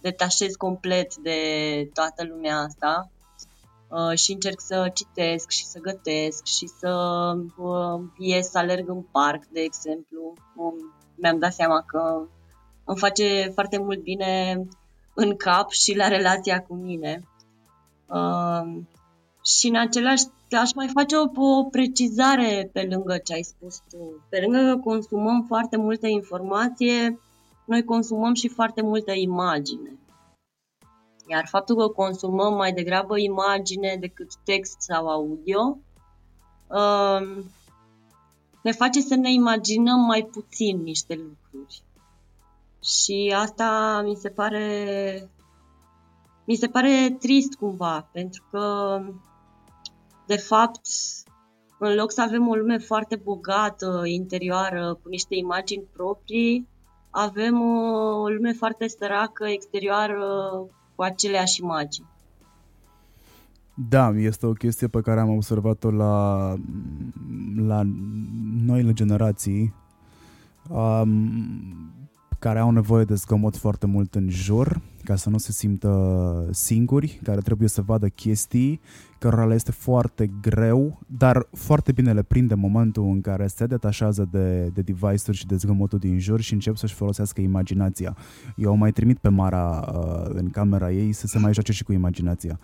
detașez 0.00 0.54
complet 0.54 1.16
de 1.16 1.38
toată 1.94 2.24
lumea 2.24 2.58
asta 2.58 3.10
uh, 3.88 4.18
și 4.18 4.32
încerc 4.32 4.60
să 4.60 4.90
citesc 4.94 5.50
și 5.50 5.64
să 5.64 5.78
gătesc 5.78 6.44
și 6.44 6.66
să 6.66 6.92
uh, 7.56 8.00
ies 8.18 8.50
să 8.50 8.58
alerg 8.58 8.88
în 8.88 9.02
parc, 9.02 9.46
de 9.46 9.60
exemplu. 9.60 10.32
Um, 10.56 10.74
mi-am 11.14 11.38
dat 11.38 11.52
seama 11.52 11.82
că 11.86 12.22
îmi 12.84 12.98
face 12.98 13.50
foarte 13.54 13.78
mult 13.78 14.02
bine 14.02 14.62
în 15.14 15.36
cap 15.36 15.70
și 15.70 15.96
la 15.96 16.08
relația 16.08 16.62
cu 16.62 16.74
mine. 16.74 17.22
Uh, 18.10 18.82
și 19.44 19.68
în 19.68 19.76
același 19.76 20.24
aș 20.50 20.72
mai 20.74 20.88
face 20.88 21.16
o, 21.16 21.42
o 21.42 21.64
precizare 21.64 22.70
pe 22.72 22.88
lângă 22.90 23.18
ce 23.24 23.32
ai 23.32 23.42
spus 23.42 23.82
tu. 23.90 24.24
Pe 24.28 24.40
lângă 24.40 24.72
că 24.72 24.80
consumăm 24.80 25.44
foarte 25.46 25.76
multă 25.76 26.06
informație, 26.06 27.20
noi 27.64 27.84
consumăm 27.84 28.34
și 28.34 28.48
foarte 28.48 28.82
multă 28.82 29.12
imagine. 29.12 29.98
Iar 31.28 31.46
faptul 31.46 31.76
că 31.76 31.88
consumăm 31.88 32.54
mai 32.54 32.72
degrabă 32.72 33.18
imagine 33.18 33.96
decât 34.00 34.34
text 34.44 34.80
sau 34.80 35.08
audio 35.08 35.78
uh, 36.66 37.44
ne 38.62 38.72
face 38.72 39.00
să 39.00 39.14
ne 39.14 39.32
imaginăm 39.32 40.00
mai 40.00 40.28
puțin 40.32 40.82
niște 40.82 41.14
lucruri. 41.14 41.82
Și 42.82 43.34
asta 43.36 44.00
mi 44.04 44.14
se 44.14 44.28
pare 44.28 45.28
mi 46.50 46.56
se 46.56 46.66
pare 46.66 47.16
trist 47.18 47.54
cumva, 47.54 48.08
pentru 48.12 48.44
că, 48.50 48.64
de 50.26 50.36
fapt, 50.36 50.80
în 51.78 51.94
loc 51.94 52.12
să 52.12 52.22
avem 52.22 52.48
o 52.48 52.54
lume 52.54 52.78
foarte 52.78 53.16
bogată, 53.16 54.02
interioară, 54.04 54.98
cu 55.02 55.08
niște 55.08 55.34
imagini 55.34 55.84
proprii, 55.92 56.68
avem 57.10 57.60
o 57.60 58.28
lume 58.28 58.52
foarte 58.52 58.88
săracă, 58.88 59.46
exterioară, 59.46 60.22
cu 60.94 61.02
aceleași 61.02 61.60
imagini. 61.60 62.08
Da, 63.88 64.08
este 64.08 64.46
o 64.46 64.52
chestie 64.52 64.88
pe 64.88 65.00
care 65.00 65.20
am 65.20 65.30
observat-o 65.30 65.90
la, 65.90 66.54
la 67.56 67.82
noile 68.64 68.92
generații. 68.92 69.74
Um, 70.68 71.99
care 72.40 72.58
au 72.58 72.70
nevoie 72.70 73.04
de 73.04 73.14
zgomot 73.14 73.56
foarte 73.56 73.86
mult 73.86 74.14
în 74.14 74.28
jur, 74.28 74.80
ca 75.04 75.16
să 75.16 75.30
nu 75.30 75.38
se 75.38 75.52
simtă 75.52 76.48
singuri, 76.50 77.20
care 77.22 77.40
trebuie 77.40 77.68
să 77.68 77.82
vadă 77.82 78.08
chestii, 78.08 78.80
cărora 79.18 79.46
le 79.46 79.54
este 79.54 79.70
foarte 79.70 80.30
greu, 80.40 81.00
dar 81.06 81.46
foarte 81.52 81.92
bine 81.92 82.12
le 82.12 82.22
prinde 82.22 82.54
momentul 82.54 83.04
în 83.04 83.20
care 83.20 83.46
se 83.46 83.66
detașează 83.66 84.28
de, 84.30 84.70
de 84.74 84.80
device-uri 84.80 85.36
și 85.36 85.46
de 85.46 85.56
zgomotul 85.56 85.98
din 85.98 86.18
jur 86.18 86.40
și 86.40 86.52
încep 86.52 86.76
să-și 86.76 86.94
folosească 86.94 87.40
imaginația. 87.40 88.16
Eu 88.56 88.76
mai 88.76 88.92
trimit 88.92 89.18
pe 89.18 89.28
Mara 89.28 89.92
uh, 89.94 90.30
în 90.34 90.50
camera 90.50 90.92
ei 90.92 91.12
să 91.12 91.26
se 91.26 91.38
mai 91.38 91.52
joace 91.52 91.72
și 91.72 91.84
cu 91.84 91.92
imaginația. 91.92 92.58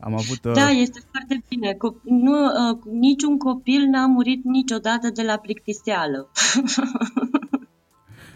Am 0.00 0.12
avut, 0.12 0.44
uh... 0.44 0.52
Da, 0.52 0.68
este 0.68 1.00
foarte 1.10 1.44
bine. 1.48 1.72
Co- 1.72 2.02
nu, 2.02 2.44
uh, 2.44 2.78
niciun 2.92 3.38
copil 3.38 3.86
n-a 3.90 4.06
murit 4.06 4.44
niciodată 4.44 5.10
de 5.14 5.22
la 5.22 5.36
plictiseală. 5.36 6.30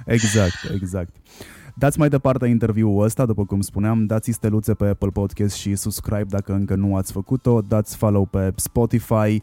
Exact, 0.09 0.71
exact. 0.75 1.17
Dați 1.75 1.99
mai 1.99 2.09
departe 2.09 2.47
interviul 2.47 3.03
ăsta, 3.03 3.27
după 3.27 3.45
cum 3.45 3.61
spuneam, 3.61 4.07
dați 4.07 4.31
steluțe 4.31 4.75
pe 4.75 4.87
Apple 4.87 5.09
Podcast 5.09 5.57
și 5.57 5.75
subscribe 5.75 6.27
dacă 6.29 6.53
încă 6.53 6.75
nu 6.75 6.97
ați 6.97 7.13
făcut-o, 7.13 7.61
dați 7.61 7.97
follow 7.97 8.25
pe 8.25 8.53
Spotify, 8.57 9.43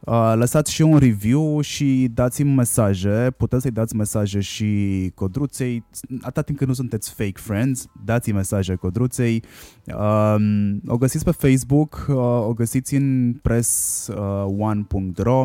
Uh, 0.00 0.32
lăsați 0.34 0.72
și 0.72 0.82
un 0.82 0.98
review 0.98 1.60
și 1.60 2.10
dați-mi 2.14 2.54
mesaje, 2.54 3.30
puteți 3.36 3.62
să-i 3.62 3.70
dați 3.70 3.96
mesaje 3.96 4.40
și 4.40 5.10
Codruței, 5.14 5.84
atât 6.20 6.44
timp 6.44 6.58
cât 6.58 6.66
nu 6.66 6.72
sunteți 6.72 7.10
fake 7.10 7.32
friends, 7.34 7.86
dați-i 8.04 8.32
mesaje 8.32 8.74
Codruței. 8.74 9.42
Uh, 9.86 10.36
o 10.86 10.96
găsiți 10.96 11.24
pe 11.24 11.30
Facebook, 11.30 12.06
uh, 12.08 12.16
o 12.46 12.52
găsiți 12.54 12.94
în 12.94 13.34
press1.ro. 13.48 15.44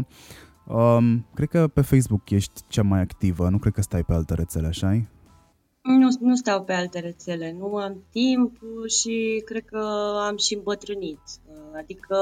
Uh, 0.68 0.76
Um, 0.76 1.26
cred 1.34 1.50
că 1.50 1.68
pe 1.68 1.82
Facebook 1.82 2.30
ești 2.30 2.62
cea 2.68 2.84
mai 2.84 3.00
activă, 3.00 3.50
nu 3.50 3.58
cred 3.58 3.74
că 3.74 3.82
stai 3.82 4.04
pe 4.04 4.14
alte 4.14 4.34
rețele, 4.34 4.68
așa 4.68 5.02
nu, 5.84 6.08
nu 6.20 6.36
stau 6.36 6.64
pe 6.64 6.74
alte 6.74 7.00
rețele, 7.00 7.56
nu 7.60 7.76
am 7.76 8.04
timp 8.12 8.52
și 9.00 9.42
cred 9.46 9.66
că 9.66 9.86
am 10.28 10.38
și 10.38 10.54
îmbătrânit. 10.54 11.20
Adică, 11.78 12.18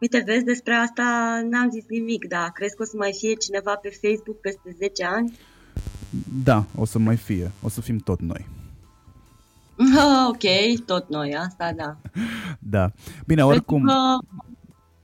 uite, 0.00 0.22
vezi, 0.26 0.44
despre 0.44 0.74
asta 0.74 1.40
n-am 1.50 1.70
zis 1.70 1.84
nimic, 1.88 2.28
dar 2.28 2.50
crezi 2.50 2.76
că 2.76 2.82
o 2.82 2.86
să 2.86 2.96
mai 2.96 3.12
fie 3.18 3.34
cineva 3.34 3.74
pe 3.74 3.98
Facebook 4.02 4.40
peste 4.40 4.76
10 4.78 5.04
ani? 5.04 5.38
Da, 6.44 6.64
o 6.76 6.84
să 6.84 6.98
mai 6.98 7.16
fie. 7.16 7.50
O 7.62 7.68
să 7.68 7.80
fim 7.80 7.98
tot 7.98 8.20
noi. 8.20 8.46
ok, 10.30 10.84
tot 10.86 11.08
noi, 11.08 11.36
asta 11.36 11.72
da. 11.76 11.96
Da. 12.58 12.90
Bine, 13.26 13.44
oricum... 13.44 13.84
Că 13.84 14.18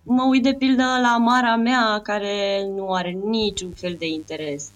mă 0.05 0.27
uit 0.29 0.43
de 0.43 0.55
pildă 0.59 0.83
la 0.83 1.17
mara 1.19 1.57
mea 1.57 2.01
care 2.03 2.67
nu 2.77 2.93
are 2.93 3.11
niciun 3.11 3.71
fel 3.71 3.95
de 3.99 4.09
interes 4.09 4.71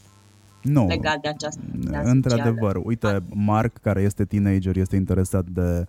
nu. 0.62 0.86
legat 0.86 1.20
de 1.20 1.28
această 1.28 1.60
Într-adevăr, 2.02 2.80
uite, 2.84 3.22
Mark, 3.34 3.78
care 3.82 4.00
este 4.00 4.24
teenager, 4.24 4.76
este 4.76 4.96
interesat 4.96 5.46
de 5.46 5.86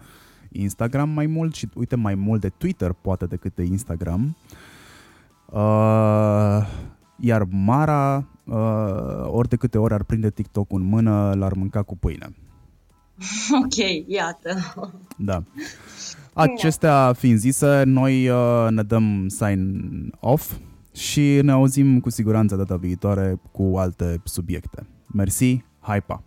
Instagram 0.51 1.09
mai 1.09 1.25
mult 1.25 1.55
și 1.55 1.69
uite 1.73 1.95
mai 1.95 2.15
mult 2.15 2.41
de 2.41 2.49
Twitter 2.57 2.91
poate 3.01 3.25
decât 3.25 3.55
de 3.55 3.63
Instagram. 3.63 4.35
Uh, 5.45 6.67
iar 7.15 7.43
Mara, 7.49 8.27
uh, 8.43 8.55
ori 9.25 9.47
de 9.47 9.55
câte 9.55 9.77
ori 9.77 9.93
ar 9.93 10.03
prinde 10.03 10.29
TikTok 10.29 10.71
în 10.71 10.81
mână, 10.81 11.33
l-ar 11.35 11.53
mânca 11.53 11.81
cu 11.81 11.97
pâine. 11.97 12.35
Ok, 13.63 14.05
iată. 14.07 14.73
Da. 15.17 15.43
Acestea 16.33 17.13
fiind 17.17 17.39
zise, 17.39 17.83
noi 17.85 18.29
uh, 18.29 18.67
ne 18.69 18.83
dăm 18.83 19.27
sign 19.27 19.81
off 20.19 20.51
și 20.93 21.39
ne 21.41 21.51
auzim 21.51 21.99
cu 21.99 22.09
siguranță 22.09 22.55
data 22.55 22.75
viitoare 22.75 23.41
cu 23.51 23.73
alte 23.77 24.21
subiecte. 24.23 24.87
Mersi, 25.13 25.63
hai 25.79 26.01
pa! 26.01 26.23